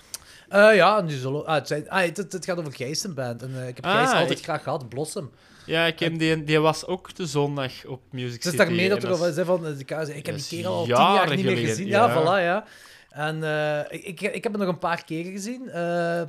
Eh, 0.50 0.74
ja, 0.74 1.00
nu 1.00 1.10
zullen... 1.10 1.46
Ah, 1.46 1.54
het, 1.54 1.66
zijn, 1.66 1.90
ah, 1.90 2.02
het, 2.04 2.16
het 2.16 2.44
gaat 2.44 2.58
over 2.58 2.72
Gijs 2.72 3.04
een 3.04 3.14
band. 3.14 3.42
En, 3.42 3.50
eh, 3.60 3.68
ik 3.68 3.76
heb 3.76 3.84
Ah, 3.84 4.12
altijd 4.12 4.30
ik- 4.38 4.44
graag 4.44 4.62
gehad, 4.62 4.88
Blossom. 4.88 5.30
Ja, 5.66 5.84
ik 5.86 5.98
heb 6.00 6.18
die, 6.18 6.44
die 6.44 6.58
was 6.60 6.86
ook 6.86 7.14
de 7.14 7.26
zondag 7.26 7.84
op 7.86 8.00
Music 8.10 8.38
is 8.38 8.44
City. 8.44 8.56
daarmee 8.56 8.88
dat 8.88 9.02
er 9.02 9.10
al 9.10 9.16
zei 9.32 9.46
van... 9.46 9.66
eh, 9.66 9.78
ik 10.16 10.26
heb 10.26 10.36
die 10.36 10.46
kerel 10.48 10.72
al 10.74 10.84
tien 10.84 10.94
jaar 10.94 11.36
niet 11.36 11.44
meer 11.44 11.56
gezien. 11.56 11.86
Ja, 11.86 12.06
ja. 12.06 12.20
voilà, 12.22 12.42
ja. 12.44 12.64
En 13.10 13.42
ik, 13.90 14.20
ik 14.20 14.42
heb 14.44 14.52
hem 14.52 14.60
nog 14.60 14.68
een 14.70 14.78
paar 14.78 15.04
keren 15.04 15.32
gezien, 15.32 15.70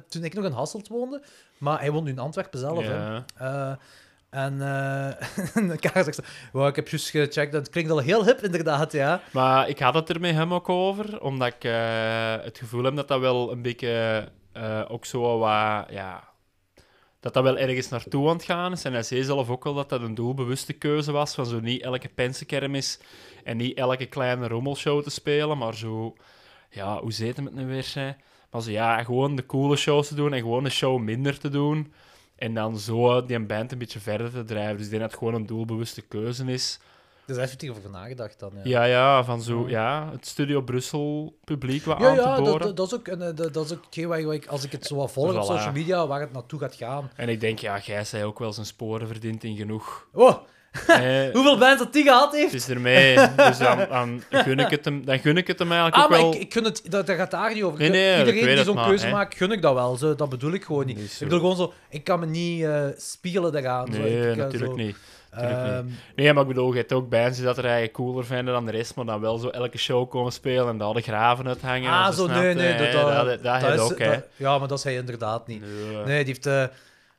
toen 0.09 0.23
ik 0.23 0.33
nog 0.33 0.45
in 0.45 0.51
Hasselt 0.51 0.87
woonde. 0.87 1.21
Maar 1.57 1.79
hij 1.79 1.91
woont 1.91 2.05
nu 2.05 2.11
in 2.11 2.19
Antwerpen 2.19 2.59
zelf, 2.59 2.83
hè. 2.83 2.93
Ja. 3.39 3.77
En 4.31 4.61
eh 4.61 5.55
en 5.57 5.79
Karel 5.79 6.03
zegt. 6.03 6.21
"Wow, 6.51 6.67
ik 6.67 6.75
heb 6.75 6.87
juist 6.87 7.09
gecheckt, 7.09 7.51
dat 7.51 7.69
klinkt 7.69 7.91
al 7.91 7.99
heel 7.99 8.25
hip, 8.25 8.39
inderdaad, 8.43 8.91
ja. 8.91 9.21
Maar 9.31 9.69
ik 9.69 9.79
had 9.79 9.93
het 9.93 10.09
er 10.09 10.19
met 10.19 10.33
hem 10.35 10.53
ook 10.53 10.69
over, 10.69 11.21
omdat 11.21 11.47
ik 11.47 11.63
eh, 11.63 12.35
het 12.41 12.57
gevoel 12.57 12.83
heb 12.83 12.95
dat 12.95 13.07
dat 13.07 13.19
wel 13.19 13.51
een 13.51 13.61
beetje 13.61 14.27
eh, 14.53 14.81
ook 14.87 15.05
zo 15.05 15.37
wat, 15.37 15.85
ja, 15.89 16.29
dat 17.19 17.33
dat 17.33 17.43
wel 17.43 17.57
ergens 17.57 17.89
naartoe 17.89 18.27
aan 18.29 18.35
het 18.35 18.43
gaan 18.43 18.71
is. 18.71 18.83
En 18.83 18.93
hij 18.93 19.03
zei 19.03 19.23
zelf 19.23 19.49
ook 19.49 19.63
wel 19.63 19.73
dat 19.73 19.89
dat 19.89 20.01
een 20.01 20.15
doelbewuste 20.15 20.73
keuze 20.73 21.11
was, 21.11 21.35
van 21.35 21.45
zo 21.45 21.59
niet 21.59 21.81
elke 21.81 22.09
pensenkermis 22.09 22.99
en 23.43 23.57
niet 23.57 23.77
elke 23.77 24.05
kleine 24.05 24.47
rommelshow 24.47 25.03
te 25.03 25.09
spelen, 25.09 25.57
maar 25.57 25.75
zo, 25.75 26.15
ja, 26.69 26.99
hoe 26.99 27.11
zit 27.13 27.37
het 27.37 27.53
nu 27.53 27.65
weer, 27.65 27.83
zei? 27.83 28.15
Maar 28.51 28.61
zo, 28.61 28.71
ja, 28.71 29.03
gewoon 29.03 29.35
de 29.35 29.45
coole 29.45 29.75
shows 29.75 30.07
te 30.07 30.15
doen 30.15 30.33
en 30.33 30.39
gewoon 30.39 30.65
een 30.65 30.71
show 30.71 30.99
minder 30.99 31.39
te 31.39 31.49
doen. 31.49 31.93
En 32.41 32.53
dan 32.53 32.79
zo 32.79 33.25
die 33.25 33.39
band 33.45 33.71
een 33.71 33.77
beetje 33.77 33.99
verder 33.99 34.31
te 34.31 34.43
drijven. 34.43 34.75
Dus 34.77 34.85
ik 34.85 34.89
denk 34.91 35.01
dat 35.01 35.11
het 35.11 35.19
gewoon 35.19 35.33
een 35.33 35.45
doelbewuste 35.45 36.01
keuze 36.01 36.45
is. 36.45 36.79
Dus 37.25 37.35
daar 37.35 37.45
heeft 37.47 37.61
hij 37.61 37.69
over 37.69 37.89
nagedacht 37.89 38.39
dan, 38.39 38.51
ja. 38.55 38.61
Ja, 38.63 38.83
ja, 38.83 39.23
van 39.23 39.41
zo, 39.41 39.69
ja, 39.69 40.09
het 40.11 40.27
Studio 40.27 40.61
Brussel 40.61 41.37
publiek 41.43 41.83
wat 41.83 41.99
Ja, 41.99 42.07
aan 42.09 42.15
ja 42.15 42.35
te 42.35 42.41
dat, 42.41 42.51
boren. 42.51 42.67
dat, 42.67 42.77
dat 42.77 42.87
is 42.87 42.93
ook, 42.93 43.07
een, 43.07 43.21
eh, 43.21 43.35
dat, 43.35 43.53
dat 43.53 43.65
is 43.65 43.73
ook 43.73 43.85
hetgeen 43.85 44.07
waar, 44.07 44.19
ik, 44.19 44.47
als 44.47 44.63
ik 44.63 44.71
het 44.71 44.85
zo 44.85 44.95
wat 44.95 45.11
volg 45.11 45.35
op 45.35 45.43
social 45.43 45.71
media, 45.71 46.07
waar 46.07 46.19
het 46.19 46.31
naartoe 46.33 46.59
gaat 46.59 46.75
gaan. 46.75 47.11
En 47.15 47.29
ik 47.29 47.39
denk, 47.39 47.59
ja, 47.59 47.79
jij 47.79 48.03
zei 48.05 48.23
ook 48.23 48.39
wel 48.39 48.53
zijn 48.53 48.65
sporen 48.65 49.07
verdient 49.07 49.43
in 49.43 49.55
genoeg. 49.55 50.07
Oh, 50.13 50.37
Eh, 50.87 51.31
hoeveel 51.33 51.57
bands 51.57 51.79
dat 51.83 51.93
die 51.93 52.03
gehad 52.03 52.31
heeft? 52.33 52.51
het 52.51 52.61
is 52.61 52.69
ermee, 52.69 53.15
dus 53.35 53.57
dan, 53.57 53.77
dan, 53.89 54.21
gun 54.29 54.59
ik 54.59 54.69
het 54.69 54.85
hem, 54.85 55.05
dan 55.05 55.19
gun 55.19 55.37
ik 55.37 55.47
het 55.47 55.59
hem 55.59 55.71
eigenlijk 55.71 55.97
Ah, 55.97 56.03
ook 56.03 56.09
maar 56.09 56.19
wel. 56.19 56.33
ik, 56.33 56.39
ik 56.41 56.53
gun 56.53 56.63
het, 56.63 56.81
dat, 56.89 57.07
dat 57.07 57.15
gaat 57.15 57.31
daar 57.31 57.53
niet 57.53 57.63
over. 57.63 57.79
Nee, 57.79 57.89
nee, 57.89 58.17
Iedereen 58.25 58.55
die 58.55 58.63
zo'n 58.63 58.83
keuze 58.83 59.07
maakt, 59.09 59.35
gun 59.37 59.51
ik 59.51 59.61
dat 59.61 59.73
wel. 59.73 59.95
Zo, 59.95 60.15
dat 60.15 60.29
bedoel 60.29 60.51
ik 60.53 60.63
gewoon 60.63 60.85
niet. 60.85 60.99
Ik 60.99 61.09
zo. 61.09 61.23
bedoel 61.25 61.39
gewoon 61.39 61.55
zo, 61.55 61.73
ik 61.89 62.03
kan 62.03 62.19
me 62.19 62.25
niet 62.25 62.63
eh, 62.63 62.85
spiegelen 62.97 63.51
daaraan. 63.51 63.93
zo. 63.93 63.99
Nee, 63.99 64.17
Ik, 64.17 64.31
eh, 64.31 64.35
natuurlijk 64.37 64.71
zo, 64.71 64.77
niet. 64.77 64.95
Natuurlijk 65.31 65.63
niet. 65.63 65.71
ehm, 65.73 65.85
Nee, 66.15 66.33
maar 66.33 66.41
ik 66.41 66.47
bedoel, 66.47 66.71
je 66.71 66.77
hebt 66.77 66.93
ook 66.93 67.09
bands 67.09 67.37
die 67.37 67.45
dat 67.45 67.57
er 67.57 67.63
eigenlijk 67.63 67.93
cooler 67.93 68.25
vinden 68.25 68.53
dan 68.53 68.65
de 68.65 68.71
rest, 68.71 68.95
maar 68.95 69.05
dan 69.05 69.21
wel 69.21 69.37
zo 69.37 69.47
elke 69.49 69.77
show 69.77 70.09
komen 70.09 70.31
spelen 70.31 70.67
en 70.67 70.77
daar 70.77 70.93
de 70.93 71.01
graven 71.01 71.47
uithangen. 71.47 71.91
ah, 71.91 72.11
zo, 72.13 72.27
nee, 72.27 72.53
nee. 72.53 72.91
Dat, 72.91 72.91
dat, 73.43 73.61
dat, 73.61 73.73
is- 73.73 73.79
ook, 73.79 73.99
hè. 73.99 74.19
Ja, 74.35 74.57
maar 74.57 74.67
dat 74.67 74.77
is 74.77 74.83
hij 74.83 74.95
inderdaad 74.95 75.47
niet. 75.47 75.63
Nee. 76.05 76.23
Die 76.23 76.37
heeft... 76.41 76.71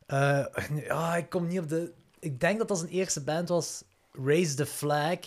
ja, 0.88 1.16
ik 1.16 1.30
kom 1.30 1.46
niet 1.46 1.58
op 1.58 1.68
de... 1.68 1.92
Ik 2.22 2.40
denk 2.40 2.58
dat 2.58 2.68
dat 2.68 2.78
zijn 2.78 2.90
eerste 2.90 3.22
band 3.22 3.48
was, 3.48 3.84
Raise 4.12 4.54
the 4.54 4.66
Flag. 4.66 5.18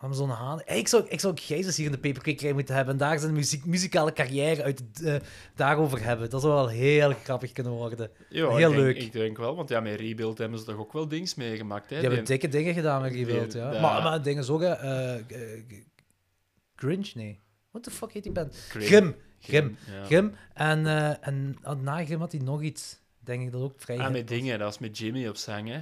Om 0.00 0.12
zo'n 0.12 0.28
haan... 0.28 0.60
Hey, 0.64 0.78
ik 0.78 0.88
zou, 0.88 1.04
ik 1.08 1.20
zou 1.20 1.36
Gijzes 1.40 1.76
hier 1.76 1.86
in 1.86 1.92
de 1.92 1.98
Papercake 1.98 2.52
moeten 2.52 2.74
hebben 2.74 2.92
en 2.94 3.00
daar 3.00 3.18
zijn 3.18 3.32
muziek, 3.32 3.64
muzikale 3.64 4.12
carrière 4.12 4.62
uit, 4.62 4.82
eh, 5.04 5.14
daarover 5.54 6.04
hebben. 6.04 6.30
Dat 6.30 6.40
zou 6.40 6.52
wel 6.52 6.68
heel 6.68 7.12
grappig 7.12 7.52
kunnen 7.52 7.72
worden. 7.72 8.10
Heel 8.28 8.50
ik 8.50 8.58
denk, 8.58 8.74
leuk. 8.74 8.96
Ik 8.96 9.12
denk 9.12 9.36
wel, 9.36 9.56
want 9.56 9.68
ja, 9.68 9.80
met 9.80 10.00
Rebuild 10.00 10.38
hebben 10.38 10.58
ze 10.58 10.64
toch 10.64 10.76
ook 10.76 10.92
wel 10.92 11.08
dings 11.08 11.34
meegemaakt, 11.34 11.90
hè. 11.90 11.96
Die 12.00 12.06
hebben 12.06 12.24
dikke 12.24 12.48
dingen 12.48 12.74
gedaan 12.74 13.02
met 13.02 13.12
Rebuild, 13.12 13.52
ja. 13.52 13.80
Maar, 13.80 14.02
maar 14.02 14.22
dingen 14.22 14.44
zo, 14.44 14.60
hè. 14.60 14.72
eh, 14.72 15.22
Grinch? 16.76 17.14
Nee. 17.14 17.40
What 17.70 17.82
the 17.82 17.90
fuck 17.90 18.12
heet 18.12 18.22
die 18.22 18.32
band? 18.32 18.56
Grim. 18.68 18.82
Grim. 18.86 19.14
Grim. 19.40 19.76
ja. 19.86 20.04
Grim. 20.04 20.34
En, 20.54 20.86
eh, 20.86 21.26
en 21.28 21.58
na 21.82 22.04
Grim 22.04 22.20
had 22.20 22.32
hij 22.32 22.40
nog 22.40 22.62
iets. 22.62 23.00
denk 23.18 23.42
ik 23.42 23.52
dat 23.52 23.62
ook 23.62 23.74
vrij 23.76 23.98
Ah, 23.98 24.10
met 24.10 24.28
dingen, 24.28 24.58
dat 24.58 24.68
was 24.68 24.78
met 24.78 24.98
Jimmy 24.98 25.28
op 25.28 25.36
zang, 25.36 25.68
hè. 25.68 25.80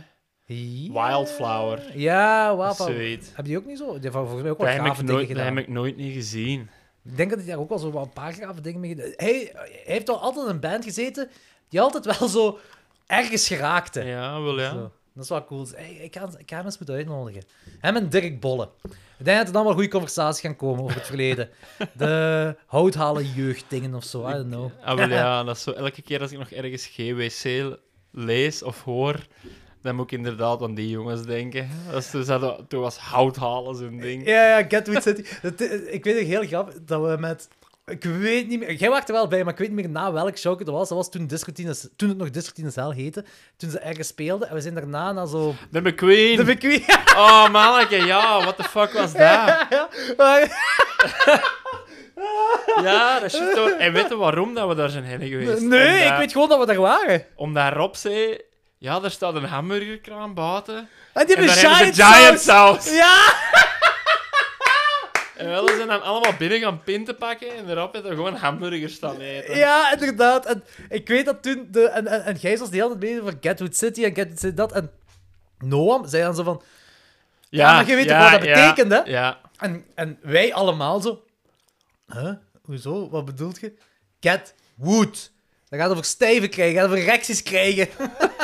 Ja. 0.54 1.08
Wildflower. 1.08 1.98
Ja, 1.98 2.56
Wildflower. 2.56 2.94
Zoiets. 2.94 3.26
Heb 3.26 3.36
je 3.36 3.42
die 3.42 3.56
ook 3.58 3.66
niet 3.66 3.78
zo? 3.78 3.92
Die 3.92 4.00
heeft 4.00 4.14
volgens 4.14 4.42
mij 4.42 4.50
ook 4.50 4.58
wat 4.58 4.66
Dat 4.66 4.76
heb, 4.76 4.86
ik 4.86 4.96
dingen 4.96 5.12
nooit, 5.14 5.26
gedaan. 5.26 5.44
heb 5.46 5.56
ik 5.56 5.68
nooit 5.68 5.96
niet 5.96 6.14
gezien. 6.14 6.68
Ik 7.04 7.16
denk 7.16 7.30
dat 7.30 7.38
hij 7.38 7.48
daar 7.48 7.58
ook 7.58 7.68
wel 7.68 7.78
zo 7.78 7.90
wat 7.90 8.04
een 8.04 8.12
paar 8.12 8.32
gave 8.32 8.60
dingen 8.60 8.80
mee 8.80 8.90
gedaan 8.90 9.12
hij, 9.16 9.50
hij 9.54 9.80
heeft 9.84 10.08
al 10.08 10.20
altijd 10.20 10.46
een 10.46 10.60
band 10.60 10.84
gezeten 10.84 11.30
die 11.68 11.80
altijd 11.80 12.18
wel 12.18 12.28
zo 12.28 12.58
ergens 13.06 13.46
geraakte. 13.46 14.02
Ja, 14.02 14.40
wel 14.42 14.60
ja. 14.60 14.70
Zo. 14.70 14.90
Dat 15.14 15.24
is 15.24 15.28
wel 15.30 15.44
cool. 15.44 15.66
Hey, 15.74 15.92
ik, 15.92 16.16
ga, 16.16 16.28
ik 16.38 16.50
ga 16.50 16.56
hem 16.56 16.64
eens 16.64 16.76
moeten 16.78 16.96
uitnodigen. 16.96 17.42
Hem 17.78 17.96
en 17.96 18.08
Dirk 18.08 18.40
Bolle. 18.40 18.68
Ik 19.18 19.24
denk 19.24 19.38
dat 19.38 19.46
er 19.46 19.52
dan 19.52 19.64
wel 19.64 19.72
goede 19.72 19.88
conversaties 19.88 20.40
gaan 20.40 20.56
komen 20.56 20.84
over 20.84 20.96
het 20.96 21.06
verleden. 21.06 21.48
De 21.96 22.56
houthalen 22.66 23.26
jeugddingen 23.34 23.94
of 23.94 24.04
zo, 24.04 24.28
I 24.28 24.32
don't 24.32 24.46
know. 24.46 24.70
Ah, 24.84 24.96
wel 24.96 25.08
ja, 25.08 25.42
dat 25.44 25.56
is 25.56 25.62
zo. 25.62 25.70
Elke 25.70 26.02
keer 26.02 26.20
als 26.20 26.32
ik 26.32 26.38
nog 26.38 26.50
ergens 26.50 26.86
GWC 26.86 27.76
lees 28.10 28.62
of 28.62 28.82
hoor, 28.82 29.26
dan 29.82 29.94
moet 29.94 30.12
ik 30.12 30.18
inderdaad 30.18 30.62
aan 30.62 30.74
die 30.74 30.88
jongens 30.88 31.22
denken. 31.22 31.68
Dus 31.90 32.10
toen 32.68 32.80
was 32.80 32.96
houthalen 32.98 33.76
zo'n 33.76 33.96
ding. 34.00 34.26
Ja, 34.26 34.58
ja, 34.58 34.64
Gatwood 34.68 35.02
City. 35.02 35.24
Dat, 35.42 35.60
eh, 35.60 35.94
ik 35.94 36.04
weet 36.04 36.18
het 36.18 36.26
heel 36.26 36.42
grappig 36.46 36.74
dat 36.84 37.00
we 37.02 37.16
met... 37.20 37.48
Ik 37.86 38.04
weet 38.04 38.48
niet 38.48 38.58
meer... 38.58 38.72
Jij 38.72 38.88
was 38.90 39.02
er 39.06 39.12
wel 39.12 39.28
bij, 39.28 39.44
maar 39.44 39.52
ik 39.52 39.58
weet 39.58 39.68
niet 39.68 39.76
meer 39.76 39.88
na 39.88 40.12
welk 40.12 40.36
show 40.38 40.58
het 40.58 40.68
was. 40.68 40.88
Dat 40.88 40.98
was 40.98 41.10
toen, 41.10 41.26
toen 41.96 42.08
het 42.08 42.18
nog 42.18 42.30
Discotine 42.30 42.70
Cel 42.70 42.90
heette. 42.90 43.24
Toen 43.56 43.70
ze 43.70 43.78
ergens 43.78 44.08
speelden. 44.08 44.48
En 44.48 44.54
we 44.54 44.60
zijn 44.60 44.74
daarna 44.74 45.12
naar 45.12 45.26
zo... 45.26 45.54
De 45.70 45.80
McQueen! 45.80 46.36
De 46.36 46.52
McQueen. 46.52 46.82
Oh, 47.16 47.48
manneke, 47.50 47.96
ja, 47.96 48.40
what 48.40 48.56
the 48.56 48.62
fuck 48.62 48.92
was 48.92 49.12
dat? 49.12 49.20
Ja, 49.20 49.66
ja. 49.70 49.88
Maar- 50.16 50.58
Ja, 52.82 53.20
dat 53.20 53.32
is 53.34 53.38
hoor. 53.54 53.70
En 53.70 53.92
weet 53.92 54.08
je 54.08 54.16
waarom 54.16 54.54
dat 54.54 54.68
we 54.68 54.74
daar 54.74 54.88
zijn 54.88 55.04
heen 55.04 55.28
geweest? 55.28 55.60
Nee, 55.60 55.92
Omdat- 55.92 56.10
ik 56.12 56.16
weet 56.18 56.32
gewoon 56.32 56.48
dat 56.48 56.58
we 56.58 56.66
daar 56.66 56.80
waren. 56.80 57.24
Omdat 57.36 57.72
Rob 57.72 57.94
zei... 57.94 58.38
Ja, 58.80 59.02
er 59.02 59.10
staat 59.10 59.34
een 59.34 59.44
hamburgerkraam 59.44 60.34
buiten. 60.34 60.88
En 61.12 61.26
die 61.26 61.36
En 61.36 61.42
hebben 61.44 61.62
daar 61.62 61.76
giant, 61.76 61.94
ze 61.96 62.02
giant 62.02 62.40
saus. 62.40 62.84
saus. 62.84 62.94
Ja! 62.94 63.18
En 65.36 65.48
wel, 65.48 65.68
ze 65.68 65.74
zijn 65.76 65.88
dan 65.88 66.02
allemaal 66.02 66.34
binnen 66.38 66.60
gaan 66.60 66.82
pinten 66.82 67.16
pakken 67.16 67.56
en 67.56 67.70
erop 67.70 67.92
hebben 67.92 68.14
gewoon 68.14 68.34
hamburgers 68.34 68.94
staan 68.94 69.20
eten. 69.20 69.56
Ja, 69.56 69.92
inderdaad. 69.92 70.46
En 70.46 70.64
ik 70.88 71.08
weet 71.08 71.24
dat 71.24 71.42
toen... 71.42 71.68
De, 71.70 71.88
en, 71.88 72.06
en, 72.06 72.24
en 72.24 72.38
Gijs 72.38 72.60
was 72.60 72.70
de 72.70 72.76
hele 72.76 72.88
tijd 72.88 73.00
bezig 73.00 73.20
over 73.20 73.36
Gatwood 73.40 73.76
City 73.76 74.04
en 74.04 74.14
Gatwood 74.14 74.38
City 74.38 74.54
dat. 74.54 74.72
En 74.72 74.90
Noam 75.58 76.08
zei 76.08 76.22
dan 76.22 76.34
zo 76.34 76.42
van... 76.42 76.62
Ja, 77.48 77.72
maar 77.72 77.86
je 77.86 77.94
weet 77.94 78.08
toch 78.08 78.18
wat 78.18 78.30
dat 78.30 78.44
ja, 78.44 78.54
betekent, 78.54 78.92
hè? 78.92 79.10
Ja. 79.10 79.40
En, 79.56 79.84
en 79.94 80.18
wij 80.22 80.54
allemaal 80.54 81.00
zo... 81.00 81.24
Huh? 82.12 82.32
Hoezo? 82.62 83.08
Wat 83.10 83.24
bedoelt 83.24 83.60
je? 83.60 83.74
Gatwood. 84.20 85.30
Dat 85.68 85.80
gaat 85.80 85.90
over 85.90 86.04
stijven 86.04 86.50
krijgen, 86.50 86.76
gaat 86.76 86.86
over 86.86 86.98
erecties 86.98 87.42
krijgen. 87.42 87.88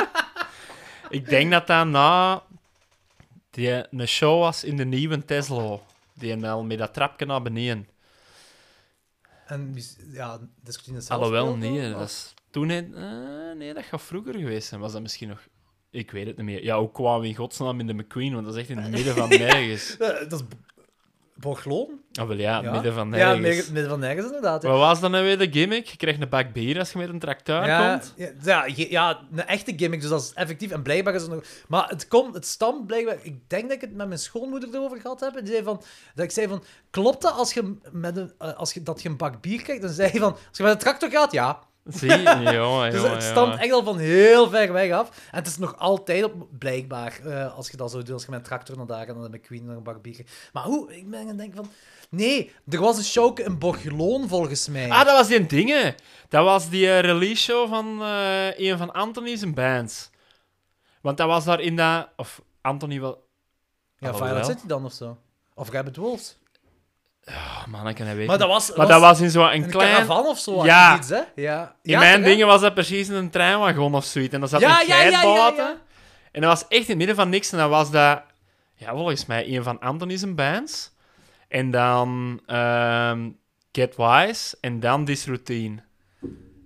Ik 1.09 1.29
denk 1.29 1.51
dat 1.51 1.67
dat 1.67 1.87
na 1.87 2.43
die 3.49 3.85
een 3.97 4.07
show 4.07 4.39
was 4.39 4.63
in 4.63 4.77
de 4.77 4.85
nieuwe 4.85 5.25
Tesla. 5.25 5.79
Die 6.13 6.45
al 6.47 6.63
met 6.63 6.77
dat 6.77 6.93
trapje 6.93 7.25
naar 7.25 7.41
beneden. 7.41 7.87
En 9.45 9.75
ja, 10.11 10.39
discutine 10.63 11.01
zelf. 11.01 11.19
Alhoewel, 11.19 11.55
nee. 11.55 11.91
Dat 11.91 12.01
is 12.01 12.33
toen... 12.51 12.69
eh, 12.69 13.57
nee, 13.57 13.73
dat 13.73 13.83
gaat 13.83 14.01
vroeger 14.01 14.33
geweest 14.33 14.67
zijn. 14.67 14.81
Was 14.81 14.91
dat 14.91 15.01
misschien 15.01 15.27
nog... 15.27 15.47
Ik 15.89 16.11
weet 16.11 16.27
het 16.27 16.37
niet 16.37 16.45
meer. 16.45 16.63
Ja, 16.63 16.79
hoe 16.79 16.91
kwamen 16.91 17.21
we 17.21 17.27
in 17.27 17.35
godsnaam 17.35 17.79
in 17.79 17.87
de 17.87 17.93
McQueen? 17.93 18.33
Want 18.33 18.45
dat 18.45 18.55
is 18.55 18.61
echt 18.61 18.69
in 18.69 18.77
het 18.77 18.91
midden 18.91 19.15
van 19.15 19.29
nergens. 19.47 19.97
Dat 19.97 20.31
is 20.31 20.41
B- 21.39 21.41
Borgloon. 21.41 21.87
Ah, 22.13 22.27
wel 22.27 22.37
ja, 22.37 22.61
Ja. 22.61 22.71
midden 22.71 22.93
van 22.93 23.07
Ja, 23.07 23.13
nergens. 23.15 23.41
midden 23.41 23.73
midden 23.73 23.89
van 23.91 23.99
nergens 23.99 24.25
inderdaad. 24.25 24.61
ja. 24.61 24.69
Wat 24.69 24.79
was 24.79 24.99
dan 24.99 25.11
nou 25.11 25.23
weer 25.23 25.37
de 25.37 25.51
gimmick? 25.51 25.85
Je 25.85 25.97
krijgt 25.97 26.21
een 26.21 26.29
bak 26.29 26.53
bier 26.53 26.79
als 26.79 26.91
je 26.91 26.97
met 26.97 27.09
een 27.09 27.19
tracteur 27.19 27.65
Ja, 27.65 27.89
komt. 27.97 28.13
ja, 28.43 28.65
ja, 28.65 28.85
ja, 28.89 29.19
een 29.31 29.45
echte 29.45 29.73
gimmick, 29.75 30.01
dus 30.01 30.09
dat 30.09 30.21
is 30.21 30.31
effectief. 30.33 30.71
En 30.71 30.81
blijkbaar 30.81 31.13
is 31.15 31.21
het 31.21 31.31
nog... 31.31 31.43
Maar 31.67 31.89
het, 31.89 32.07
komt, 32.07 32.33
het 32.33 32.45
stamt 32.45 32.87
blijkbaar... 32.87 33.17
Ik 33.21 33.49
denk 33.49 33.63
dat 33.63 33.71
ik 33.71 33.81
het 33.81 33.95
met 33.95 34.07
mijn 34.07 34.19
schoonmoeder 34.19 34.69
erover 34.73 35.01
gehad 35.01 35.19
heb. 35.19 35.33
Die 35.33 35.47
zei 35.47 35.63
van... 35.63 35.81
Dat 36.15 36.25
ik 36.25 36.31
zei 36.31 36.47
van... 36.47 36.63
Klopt 36.89 37.21
dat 37.21 37.33
als 37.33 37.53
je, 37.53 37.75
met 37.91 38.17
een, 38.17 38.31
eh, 38.37 38.53
als 38.53 38.73
je, 38.73 38.83
dat 38.83 39.01
je 39.01 39.09
een 39.09 39.17
bak 39.17 39.41
bier 39.41 39.61
krijgt? 39.61 39.81
Dan 39.81 39.91
zei 39.91 40.09
hij 40.11 40.19
van... 40.19 40.31
Als 40.31 40.57
je 40.57 40.63
met 40.63 40.71
een 40.71 40.77
tractor 40.79 41.09
gaat, 41.09 41.31
ja. 41.31 41.59
Zie, 41.89 42.21
jongen, 42.53 42.91
Dus 42.91 43.01
het 43.01 43.23
stamt 43.23 43.35
jongen. 43.47 43.59
echt 43.59 43.71
al 43.71 43.83
van 43.83 43.97
heel 43.97 44.49
ver 44.49 44.73
weg 44.73 44.91
af. 44.91 45.09
En 45.31 45.37
het 45.37 45.47
is 45.47 45.57
nog 45.57 45.77
altijd 45.77 46.23
op, 46.23 46.33
blijkbaar, 46.59 47.19
eh, 47.25 47.55
als 47.55 47.69
je 47.69 47.77
dat 47.77 47.91
zo 47.91 47.97
doet, 47.97 48.11
als 48.11 48.23
je 48.25 48.31
met 48.31 48.39
een 48.39 48.45
tractor 48.45 48.77
naar 48.77 48.85
daar 48.85 49.05
gaat 49.05 49.15
en 49.15 49.21
dan 49.21 49.31
met 49.31 49.41
Queen 49.41 49.65
naar 49.65 49.75
een 49.75 49.83
bak 49.83 50.01
bier. 50.01 50.25
Maar 50.53 50.63
hoe? 50.63 50.95
Ik 50.95 51.09
ben 51.09 51.19
aan 51.19 51.27
het 51.27 51.37
denken 51.37 51.55
van... 51.57 51.69
Nee, 52.09 52.51
er 52.69 52.79
was 52.79 52.97
een 52.97 53.03
show 53.03 53.39
in 53.39 53.57
Borgeloon 53.57 54.27
volgens 54.27 54.67
mij. 54.67 54.89
Ah, 54.89 55.05
dat 55.05 55.17
was 55.17 55.27
die 55.27 55.45
dingen. 55.45 55.95
Dat 56.29 56.43
was 56.43 56.69
die 56.69 56.87
eh, 56.89 56.99
release 56.99 57.41
show 57.43 57.69
van 57.69 58.01
eh, 58.01 58.59
een 58.59 58.77
van 58.77 58.91
Anthony's 58.91 59.53
bands. 59.53 60.09
Want 61.01 61.17
dat 61.17 61.27
was 61.27 61.45
daar 61.45 61.59
in 61.59 61.75
dat... 61.75 62.09
Of 62.15 62.41
Anthony 62.61 62.99
wel... 63.01 63.27
ja, 63.97 64.09
Ah, 64.09 64.15
Violet. 64.15 64.45
City 64.45 64.67
dan 64.67 64.85
of 64.85 64.93
zo. 64.93 65.17
Of 65.53 65.69
Rabbit 65.69 65.95
Wolves. 65.97 66.37
Oh 67.29 67.65
man, 67.67 67.87
ik 67.87 67.95
kan 67.95 68.05
dat 68.05 68.15
weten. 68.15 68.27
Maar 68.29 68.37
dat 68.37 68.47
was, 68.47 68.75
Maar 68.75 68.87
dat 68.87 69.01
was 69.01 69.19
in 69.19 69.29
zo'n 69.29 69.53
een 69.53 69.69
klein... 69.69 69.93
caravan 69.93 70.25
of 70.25 70.39
zo. 70.39 70.65
Ja. 70.65 70.97
Iets, 70.97 71.09
hè? 71.09 71.21
Ja. 71.35 71.75
In 71.83 71.91
ja, 71.91 71.99
mijn 71.99 72.15
toch, 72.15 72.23
hè? 72.23 72.29
dingen 72.29 72.47
was 72.47 72.61
dat 72.61 72.73
precies 72.73 73.07
een 73.07 73.29
treinwagon 73.29 73.95
of 73.95 74.05
zoiets. 74.05 74.33
En 74.33 74.39
dan 74.39 74.49
zat 74.49 74.59
Ja, 74.61 74.81
een 74.81 74.87
ja, 74.87 74.95
geit 74.95 75.11
ja, 75.11 75.21
ja, 75.21 75.33
buiten. 75.35 75.63
ja. 75.65 75.77
En 76.31 76.41
dat 76.41 76.49
was 76.49 76.61
echt 76.67 76.81
in 76.81 76.87
het 76.87 76.97
midden 76.97 77.15
van 77.15 77.29
niks. 77.29 77.51
En 77.51 77.57
dan 77.57 77.69
was 77.69 77.91
dat... 77.91 78.21
Ja, 78.75 78.91
volgens 78.91 79.25
mij 79.25 79.55
een 79.55 79.63
van 79.63 79.79
Anthony's 79.79 80.33
bands. 80.33 80.91
En 81.47 81.71
dan... 81.71 82.41
ehm 82.45 83.29
Get 83.71 83.95
Wise. 83.95 84.57
En 84.61 84.79
dan 84.79 85.05
This 85.05 85.25
Routine. 85.25 85.83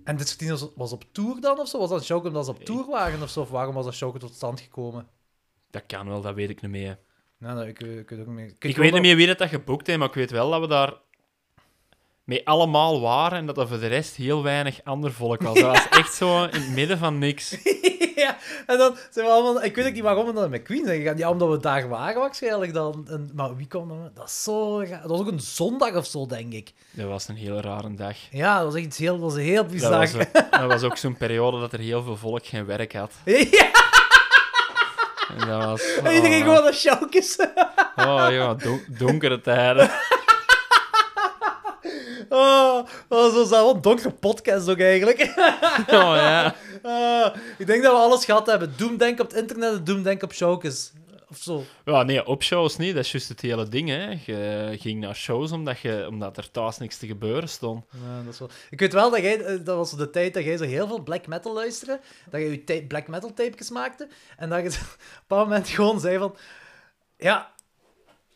En 0.04 0.16
dit 0.16 0.28
soort 0.28 0.60
was, 0.60 0.68
was 0.76 0.92
op 0.92 1.04
tour 1.12 1.40
dan 1.40 1.58
of 1.58 1.68
zo? 1.68 1.78
Was 1.78 1.88
dat 1.88 1.98
een 1.98 2.04
show 2.04 2.26
omdat 2.26 2.44
ze 2.44 2.50
op 2.50 2.64
tour 2.64 2.86
waren 2.86 3.22
of 3.22 3.30
zo? 3.30 3.40
Of 3.40 3.50
waarom 3.50 3.74
was 3.74 3.84
dat 3.84 3.94
show 3.94 4.16
tot 4.16 4.34
stand 4.34 4.60
gekomen? 4.60 5.08
Dat 5.70 5.82
kan 5.86 6.08
wel, 6.08 6.20
dat 6.20 6.34
weet 6.34 6.50
ik 6.50 6.62
niet 6.62 6.70
meer. 6.70 6.98
Nou, 7.42 7.56
dat, 7.56 7.66
ik, 7.66 7.80
ik 7.80 8.08
weet 8.10 8.20
ook 8.20 8.26
niet 8.26 8.34
meer. 8.34 8.46
Ik, 8.58 8.76
weet 8.76 8.78
niet 8.78 8.92
dat- 8.92 9.00
meer 9.00 9.16
wie 9.16 9.26
dat, 9.26 9.38
dat 9.38 9.48
geboekt 9.48 9.86
heeft, 9.86 9.98
maar 9.98 10.08
ik 10.08 10.14
weet 10.14 10.30
wel 10.30 10.50
dat 10.50 10.60
we 10.60 10.66
daar 10.66 10.92
mee 12.24 12.46
allemaal 12.48 13.00
waren 13.00 13.38
en 13.38 13.46
dat 13.46 13.58
er 13.58 13.68
voor 13.68 13.78
de 13.80 13.86
rest 13.86 14.16
heel 14.16 14.42
weinig 14.42 14.80
ander 14.84 15.12
volk 15.12 15.42
was. 15.42 15.54
Dat 15.54 15.64
was 15.70 15.88
echt 16.00 16.14
zo 16.14 16.44
in 16.44 16.60
het 16.60 16.68
midden 16.74 16.98
van 16.98 17.18
niks. 17.18 17.56
ja, 18.16 18.36
en 18.66 18.78
dan 18.78 18.96
zijn 19.10 19.26
we 19.26 19.32
allemaal... 19.32 19.62
Ik 19.64 19.74
weet 19.74 19.86
ook 19.86 19.92
niet 19.92 20.02
waarom 20.02 20.26
we 20.26 20.32
dan 20.32 20.50
met 20.50 20.62
Queen 20.62 20.84
zijn 20.84 21.00
gegaan. 21.00 21.16
Ja, 21.16 21.30
omdat 21.30 21.48
we 21.50 21.58
daar 21.58 21.88
waren 21.88 22.20
waarschijnlijk 22.20 22.72
dan. 22.72 23.06
En, 23.10 23.30
maar 23.34 23.56
wie 23.56 23.66
kwam 23.66 23.88
dan? 23.88 24.10
Dat 24.14 24.26
is 24.28 24.42
zo... 24.42 24.80
raar. 24.82 25.00
Dat 25.00 25.10
was 25.10 25.20
ook 25.20 25.26
een 25.30 25.40
zondag 25.40 25.94
of 25.94 26.06
zo, 26.06 26.26
denk 26.26 26.52
ik. 26.52 26.72
Dat 26.90 27.08
was 27.08 27.28
een 27.28 27.36
heel 27.36 27.60
rare 27.60 27.94
dag. 27.94 28.16
Ja, 28.30 28.56
dat 28.56 28.64
was 28.64 28.74
echt 28.74 28.84
iets 28.84 28.98
heel, 28.98 29.12
dat 29.20 29.32
was 29.32 29.36
heel 29.42 29.62
Dat 29.62 29.70
bizar. 29.72 29.90
was, 29.98 30.14
ook- 30.14 30.32
dat 30.50 30.66
was 30.66 30.82
ook 30.82 30.96
zo'n 30.96 31.16
periode 31.16 31.60
dat 31.60 31.72
er 31.72 31.78
heel 31.78 32.02
veel 32.02 32.16
volk 32.16 32.46
geen 32.46 32.66
werk 32.66 32.92
had. 32.92 33.12
ja, 33.24 33.70
En 35.38 35.48
dat 35.48 35.64
was... 35.64 35.94
en 36.04 36.14
iedereen 36.14 36.48
oh, 36.48 36.54
gewoon. 36.54 36.72
Oh 37.96 38.26
ja, 38.30 38.54
don- 38.54 38.84
donkere 38.88 39.40
tijden. 39.40 39.90
Oh, 42.28 42.86
oh 43.08 43.34
zo 43.34 43.44
zou 43.44 43.64
wel 43.64 43.74
een 43.74 43.80
donkere 43.80 44.10
podcast 44.10 44.68
ook 44.68 44.78
eigenlijk. 44.78 45.20
Oh 45.86 46.14
ja. 46.16 46.54
Ah, 46.82 47.34
ik 47.58 47.66
denk 47.66 47.82
dat 47.82 47.92
we 47.92 47.98
alles 47.98 48.24
gehad 48.24 48.46
hebben. 48.46 48.74
Doemdenken 48.76 49.24
op 49.24 49.30
het 49.30 49.40
internet 49.40 49.72
en 49.72 49.84
doemdenken 49.84 50.28
op 50.28 50.34
showkes. 50.34 50.92
Of 51.32 51.38
zo. 51.38 51.64
Ja, 51.84 52.02
nee, 52.02 52.26
op 52.26 52.42
shows 52.42 52.76
niet. 52.76 52.94
Dat 52.94 53.04
is 53.04 53.12
juist 53.12 53.28
het 53.28 53.40
hele 53.40 53.68
ding, 53.68 53.88
hè. 53.88 54.10
Je 54.10 54.76
ging 54.80 55.00
naar 55.00 55.14
shows 55.14 55.52
omdat, 55.52 55.78
je, 55.78 56.06
omdat 56.08 56.36
er 56.36 56.50
thuis 56.50 56.78
niks 56.78 56.96
te 56.96 57.06
gebeuren 57.06 57.48
stond. 57.48 57.84
Ja, 57.90 58.22
dat 58.24 58.32
is 58.32 58.38
wel... 58.38 58.50
Ik 58.70 58.80
weet 58.80 58.92
wel 58.92 59.10
dat 59.10 59.20
jij, 59.20 59.44
eh, 59.44 59.64
dat 59.64 59.76
was 59.76 59.96
de 59.96 60.10
tijd 60.10 60.34
dat 60.34 60.44
jij 60.44 60.56
zo 60.56 60.64
heel 60.64 60.86
veel 60.86 61.02
black 61.02 61.26
metal 61.26 61.52
luisterde, 61.54 62.00
dat 62.30 62.40
je 62.40 62.62
je 62.66 62.84
black 62.86 63.08
metal 63.08 63.34
tapejes 63.34 63.70
maakte, 63.70 64.08
en 64.36 64.48
dat 64.48 64.62
je 64.62 64.68
op 64.68 64.74
een 64.74 64.96
bepaald 65.20 65.48
moment 65.48 65.68
gewoon 65.68 66.00
zei 66.00 66.18
van, 66.18 66.36
ja, 67.16 67.52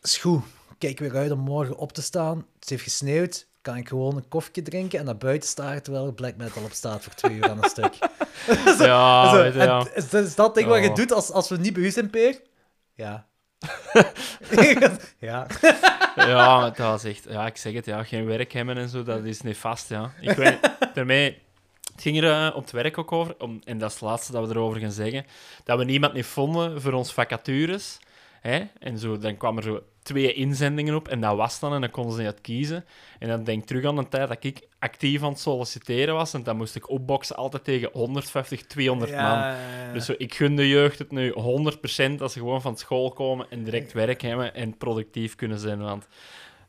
is 0.01 0.17
goed, 0.17 0.43
kijk 0.77 0.99
weer 0.99 1.15
uit 1.15 1.31
om 1.31 1.39
morgen 1.39 1.77
op 1.77 1.91
te 1.91 2.01
staan, 2.01 2.45
het 2.59 2.69
heeft 2.69 2.83
gesneeuwd, 2.83 3.47
kan 3.61 3.77
ik 3.77 3.87
gewoon 3.87 4.15
een 4.15 4.27
koffietje 4.27 4.61
drinken 4.61 4.99
en 4.99 5.05
naar 5.05 5.17
buiten 5.17 5.49
staren 5.49 5.83
terwijl 5.83 6.05
er 6.05 6.13
black 6.13 6.35
metal 6.35 6.63
op 6.63 6.71
staat 6.71 7.03
voor 7.03 7.13
twee 7.13 7.35
uur 7.35 7.49
aan 7.49 7.63
een 7.63 7.69
stuk. 7.69 7.97
Ja, 8.77 9.29
Zo, 9.29 9.41
en 9.41 9.53
ja. 9.53 9.87
is, 9.93 10.13
is 10.13 10.35
dat 10.35 10.55
ding 10.55 10.67
wat 10.67 10.83
je 10.83 10.93
doet 10.93 11.11
als, 11.11 11.31
als 11.31 11.49
we 11.49 11.57
niet 11.57 11.77
u 11.77 11.91
zijn, 11.91 12.09
Peer? 12.09 12.41
Ja. 13.05 13.27
ja. 15.19 15.47
Ja, 16.15 16.65
het 16.65 16.77
was 16.77 17.03
echt... 17.03 17.25
Ja, 17.29 17.45
ik 17.45 17.57
zeg 17.57 17.73
het, 17.73 17.85
ja. 17.85 18.03
Geen 18.03 18.25
werk 18.25 18.53
hebben 18.53 18.77
en 18.77 18.89
zo, 18.89 19.03
dat 19.03 19.23
is 19.23 19.41
niet 19.41 19.57
vast, 19.57 19.89
ja. 19.89 20.11
Ik 20.21 20.35
weet... 20.35 20.57
Daarmee... 20.93 21.45
Het 21.91 22.01
ging 22.05 22.23
er 22.23 22.47
eh, 22.47 22.55
op 22.55 22.61
het 22.61 22.71
werk 22.71 22.97
ook 22.97 23.11
over, 23.11 23.35
om, 23.39 23.61
en 23.63 23.77
dat 23.77 23.89
is 23.89 23.95
het 23.99 24.03
laatste 24.03 24.31
dat 24.31 24.47
we 24.47 24.53
erover 24.53 24.79
gaan 24.79 24.91
zeggen, 24.91 25.25
dat 25.63 25.77
we 25.77 25.83
niemand 25.83 26.13
niet 26.13 26.25
vonden 26.25 26.81
voor 26.81 26.93
ons 26.93 27.13
vacatures. 27.13 27.99
Hè? 28.41 28.65
En 28.79 28.97
zo, 28.97 29.17
dan 29.17 29.37
kwamen 29.37 29.63
er 29.63 29.69
zo 29.69 29.83
twee 30.07 30.33
inzendingen 30.33 30.95
op 30.95 31.07
en 31.07 31.21
dat 31.21 31.35
was 31.35 31.59
dan, 31.59 31.73
en 31.73 31.81
dan 31.81 31.89
konden 31.89 32.15
ze 32.15 32.21
niet 32.21 32.41
kiezen. 32.41 32.85
En 33.19 33.27
dan 33.27 33.43
denk 33.43 33.61
ik 33.61 33.67
terug 33.67 33.85
aan 33.85 33.95
de 33.95 34.07
tijd 34.07 34.27
dat 34.27 34.43
ik 34.43 34.67
actief 34.79 35.23
aan 35.23 35.29
het 35.29 35.39
solliciteren 35.39 36.13
was, 36.13 36.33
en 36.33 36.43
dan 36.43 36.57
moest 36.57 36.75
ik 36.75 36.89
opboksen 36.89 37.35
altijd 37.35 37.63
tegen 37.63 37.89
150, 37.93 38.65
200 38.65 39.11
man. 39.11 39.55
Dus 39.93 40.05
zo, 40.05 40.13
ik 40.17 40.33
gun 40.33 40.55
de 40.55 40.67
jeugd 40.67 40.99
het 40.99 41.11
nu 41.11 41.31
100% 41.31 41.35
als 42.19 42.33
ze 42.33 42.39
gewoon 42.39 42.61
van 42.61 42.77
school 42.77 43.11
komen 43.11 43.47
en 43.49 43.63
direct 43.63 43.93
werk 43.93 44.21
hebben 44.21 44.53
en 44.53 44.77
productief 44.77 45.35
kunnen 45.35 45.59
zijn. 45.59 45.79
Want 45.81 46.07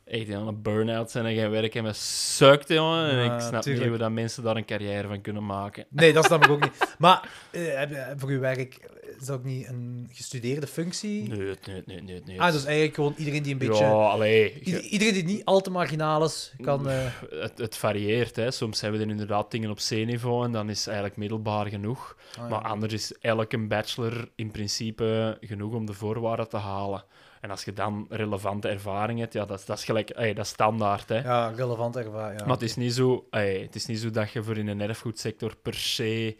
echt 0.05 0.33
aan 0.33 0.47
een 0.47 0.61
burn-out 0.61 1.11
zijn 1.11 1.25
en 1.25 1.35
geen 1.35 1.49
werk 1.49 1.73
hebben, 1.73 1.95
sukt, 1.95 2.67
jongen. 2.67 3.09
En 3.09 3.33
ik 3.33 3.41
snap 3.41 3.61
tuurlijk. 3.61 3.83
niet 3.83 3.89
hoe 3.89 3.97
dat 3.97 4.11
mensen 4.11 4.43
daar 4.43 4.55
een 4.55 4.65
carrière 4.65 5.07
van 5.07 5.21
kunnen 5.21 5.45
maken. 5.45 5.85
Nee, 5.89 6.13
dat 6.13 6.25
snap 6.25 6.43
ik 6.43 6.51
ook 6.51 6.63
niet. 6.63 6.95
Maar 6.97 7.29
eh, 7.51 7.81
voor 8.17 8.29
uw 8.29 8.39
werk 8.39 8.79
is 9.19 9.25
dat 9.25 9.37
ook 9.37 9.43
niet 9.43 9.67
een 9.67 10.09
gestudeerde 10.11 10.67
functie? 10.67 11.27
Nee, 11.27 11.55
nee, 11.65 11.83
nee, 11.85 12.01
nee. 12.01 12.21
nee. 12.25 12.41
Ah, 12.41 12.51
dus 12.51 12.63
eigenlijk 12.65 12.95
gewoon 12.95 13.13
iedereen 13.17 13.43
die 13.43 13.51
een 13.53 13.57
beetje... 13.57 13.83
Ja, 13.83 13.89
allee. 13.91 14.59
Iedereen 14.81 15.13
die 15.13 15.23
niet 15.23 15.45
al 15.45 15.61
te 15.61 15.71
marginaal 15.71 16.23
is, 16.25 16.53
kan... 16.61 16.89
eh, 16.89 17.05
Het, 17.29 17.57
het 17.57 17.77
varieert, 17.77 18.35
hè. 18.35 18.51
Soms 18.51 18.81
hebben 18.81 18.99
we 18.99 19.05
dan 19.05 19.13
inderdaad 19.15 19.51
dingen 19.51 19.69
op 19.69 19.77
C-niveau 19.77 20.45
en 20.45 20.51
dan 20.51 20.69
is 20.69 20.87
eigenlijk 20.87 21.17
middelbaar 21.17 21.67
genoeg. 21.67 22.17
ah, 22.31 22.35
ja. 22.37 22.47
Maar 22.47 22.61
anders 22.61 22.93
is 22.93 23.13
elke 23.21 23.57
bachelor 23.67 24.29
in 24.35 24.51
principe 24.51 25.37
genoeg 25.41 25.73
om 25.73 25.85
de 25.85 25.93
voorwaarden 25.93 26.49
te 26.49 26.57
halen. 26.57 27.03
En 27.41 27.49
als 27.49 27.63
je 27.63 27.73
dan 27.73 28.05
relevante 28.09 28.67
ervaring 28.67 29.19
hebt, 29.19 29.33
ja, 29.33 29.45
dat, 29.45 29.59
is- 29.59 29.65
dat 29.65 29.77
is 29.77 29.83
gelijk, 29.83 30.09
ey, 30.09 30.33
dat 30.33 30.45
is 30.45 30.51
standaard. 30.51 31.09
Hè. 31.09 31.17
Ja, 31.21 31.53
relevant 31.55 31.95
ervaring. 31.95 32.39
Ja. 32.39 32.45
Maar 32.45 32.53
het 32.55 32.63
is, 32.63 32.75
niet 32.75 32.93
zo, 32.93 33.27
ey, 33.29 33.59
het 33.61 33.75
is 33.75 33.85
niet 33.85 33.99
zo 33.99 34.09
dat 34.09 34.31
je 34.31 34.43
voor 34.43 34.57
in 34.57 34.67
een 34.67 34.81
erfgoedsector 34.81 35.55
per 35.61 35.73
se 35.73 36.35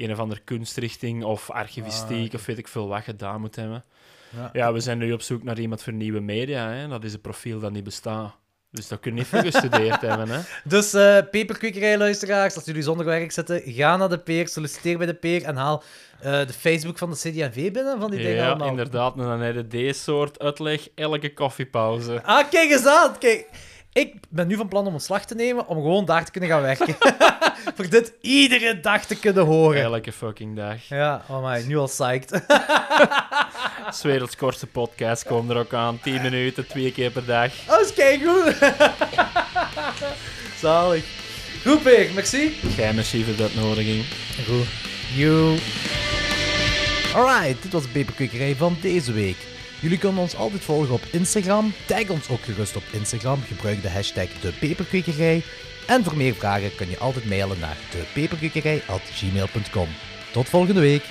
een 0.00 0.12
of 0.12 0.18
andere 0.18 0.40
kunstrichting 0.44 1.24
of 1.24 1.50
archivistiek 1.50 2.28
Ah, 2.32 2.34
of 2.40 2.46
weet 2.46 2.58
ik 2.58 2.68
veel 2.68 2.88
wat 2.88 3.02
gedaan 3.02 3.40
moet 3.40 3.56
hebben. 3.56 3.84
Ja. 4.36 4.50
Ja, 4.52 4.72
we 4.72 4.80
zijn 4.80 4.98
nu 4.98 5.12
op 5.12 5.22
zoek 5.22 5.42
naar 5.42 5.58
iemand 5.58 5.82
voor 5.82 5.92
nieuwe 5.92 6.20
media. 6.20 6.68
Hè. 6.70 6.88
Dat 6.88 7.04
is 7.04 7.12
een 7.12 7.20
profiel 7.20 7.60
dat 7.60 7.72
niet 7.72 7.84
bestaat. 7.84 8.38
Dus 8.72 8.88
dat 8.88 9.00
kun 9.00 9.10
je 9.12 9.18
niet 9.18 9.26
veel 9.26 9.42
gestudeerd 9.42 10.00
hebben. 10.00 10.28
Hè. 10.28 10.40
Dus 10.64 10.92
eh 10.94 11.18
peperkwekerij-luisteraars, 11.30 12.54
als 12.54 12.64
jullie 12.64 12.82
zonder 12.82 13.06
werk 13.06 13.32
zitten, 13.32 13.62
ga 13.64 13.96
naar 13.96 14.08
de 14.08 14.18
peer, 14.18 14.48
solliciteer 14.48 14.96
bij 14.98 15.06
de 15.06 15.14
peer 15.14 15.42
en 15.44 15.56
haal 15.56 15.82
eh, 16.20 16.46
de 16.46 16.52
Facebook 16.52 16.98
van 16.98 17.10
de 17.10 17.16
CD&V 17.16 17.72
binnen, 17.72 18.00
van 18.00 18.10
die 18.10 18.18
dingen 18.20 18.34
Ja, 18.36 18.46
allemaal. 18.48 18.68
inderdaad. 18.68 19.12
En 19.16 19.22
dan 19.22 19.40
heb 19.40 19.54
je 19.54 19.66
deze 19.66 20.00
soort 20.00 20.38
uitleg 20.38 20.88
elke 20.94 21.32
koffiepauze. 21.34 22.22
Ah, 22.22 22.50
kijk 22.50 22.70
eens 22.70 22.86
aan. 22.86 23.18
Kijk, 23.18 23.46
ik 23.92 24.14
ben 24.28 24.46
nu 24.46 24.56
van 24.56 24.68
plan 24.68 24.86
om 24.86 24.92
ontslag 24.92 25.24
te 25.24 25.34
nemen 25.34 25.66
om 25.66 25.76
gewoon 25.76 26.04
daar 26.04 26.24
te 26.24 26.30
kunnen 26.30 26.50
gaan 26.50 26.62
werken. 26.62 26.96
Voor 27.76 27.88
dit 27.88 28.12
iedere 28.20 28.80
dag 28.80 29.04
te 29.04 29.18
kunnen 29.18 29.44
horen. 29.44 29.82
Elke 29.82 30.12
fucking 30.12 30.56
dag. 30.56 30.88
Ja, 30.88 31.22
oh 31.28 31.50
my, 31.50 31.64
nu 31.66 31.76
al 31.76 31.86
psyched. 31.86 32.30
Het 33.90 34.02
werelds 34.02 34.36
kortste 34.36 34.66
podcast 34.66 35.24
komt 35.24 35.50
er 35.50 35.56
ook 35.56 35.74
aan. 35.74 35.98
10 36.02 36.22
minuten, 36.22 36.66
twee 36.66 36.92
keer 36.92 37.10
per 37.10 37.24
dag. 37.24 37.52
Oh, 37.68 37.80
is 37.80 37.94
kijk 37.94 38.20
goed. 38.26 38.56
Zalig. 40.60 41.04
Goed, 41.64 41.82
Peer, 41.82 42.10
merci. 42.14 42.56
Jij 42.76 42.92
merci 42.92 43.24
voor 43.24 43.36
de 43.36 43.42
uitnodiging. 43.42 44.04
Goed. 44.46 44.66
You. 45.14 45.58
Alright, 47.14 47.62
dit 47.62 47.72
was 47.72 47.82
de 47.82 47.88
peperkwekerij 47.88 48.54
van 48.54 48.76
deze 48.80 49.12
week. 49.12 49.36
Jullie 49.80 49.98
kunnen 49.98 50.22
ons 50.22 50.36
altijd 50.36 50.62
volgen 50.62 50.94
op 50.94 51.02
Instagram. 51.10 51.72
Tag 51.86 52.08
ons 52.08 52.28
ook 52.28 52.42
gerust 52.42 52.76
op 52.76 52.82
Instagram. 52.92 53.42
Gebruik 53.42 53.82
de 53.82 53.90
hashtag 53.90 54.28
de 54.40 54.52
peperkwekerij. 54.60 55.42
En 55.86 56.04
voor 56.04 56.16
meer 56.16 56.34
vragen 56.34 56.74
kun 56.74 56.90
je 56.90 56.98
altijd 56.98 57.28
mailen 57.28 57.58
naar 57.58 57.76
depeperkwekerij.gmail.com. 57.90 59.88
Tot 60.32 60.48
volgende 60.48 60.80
week. 60.80 61.04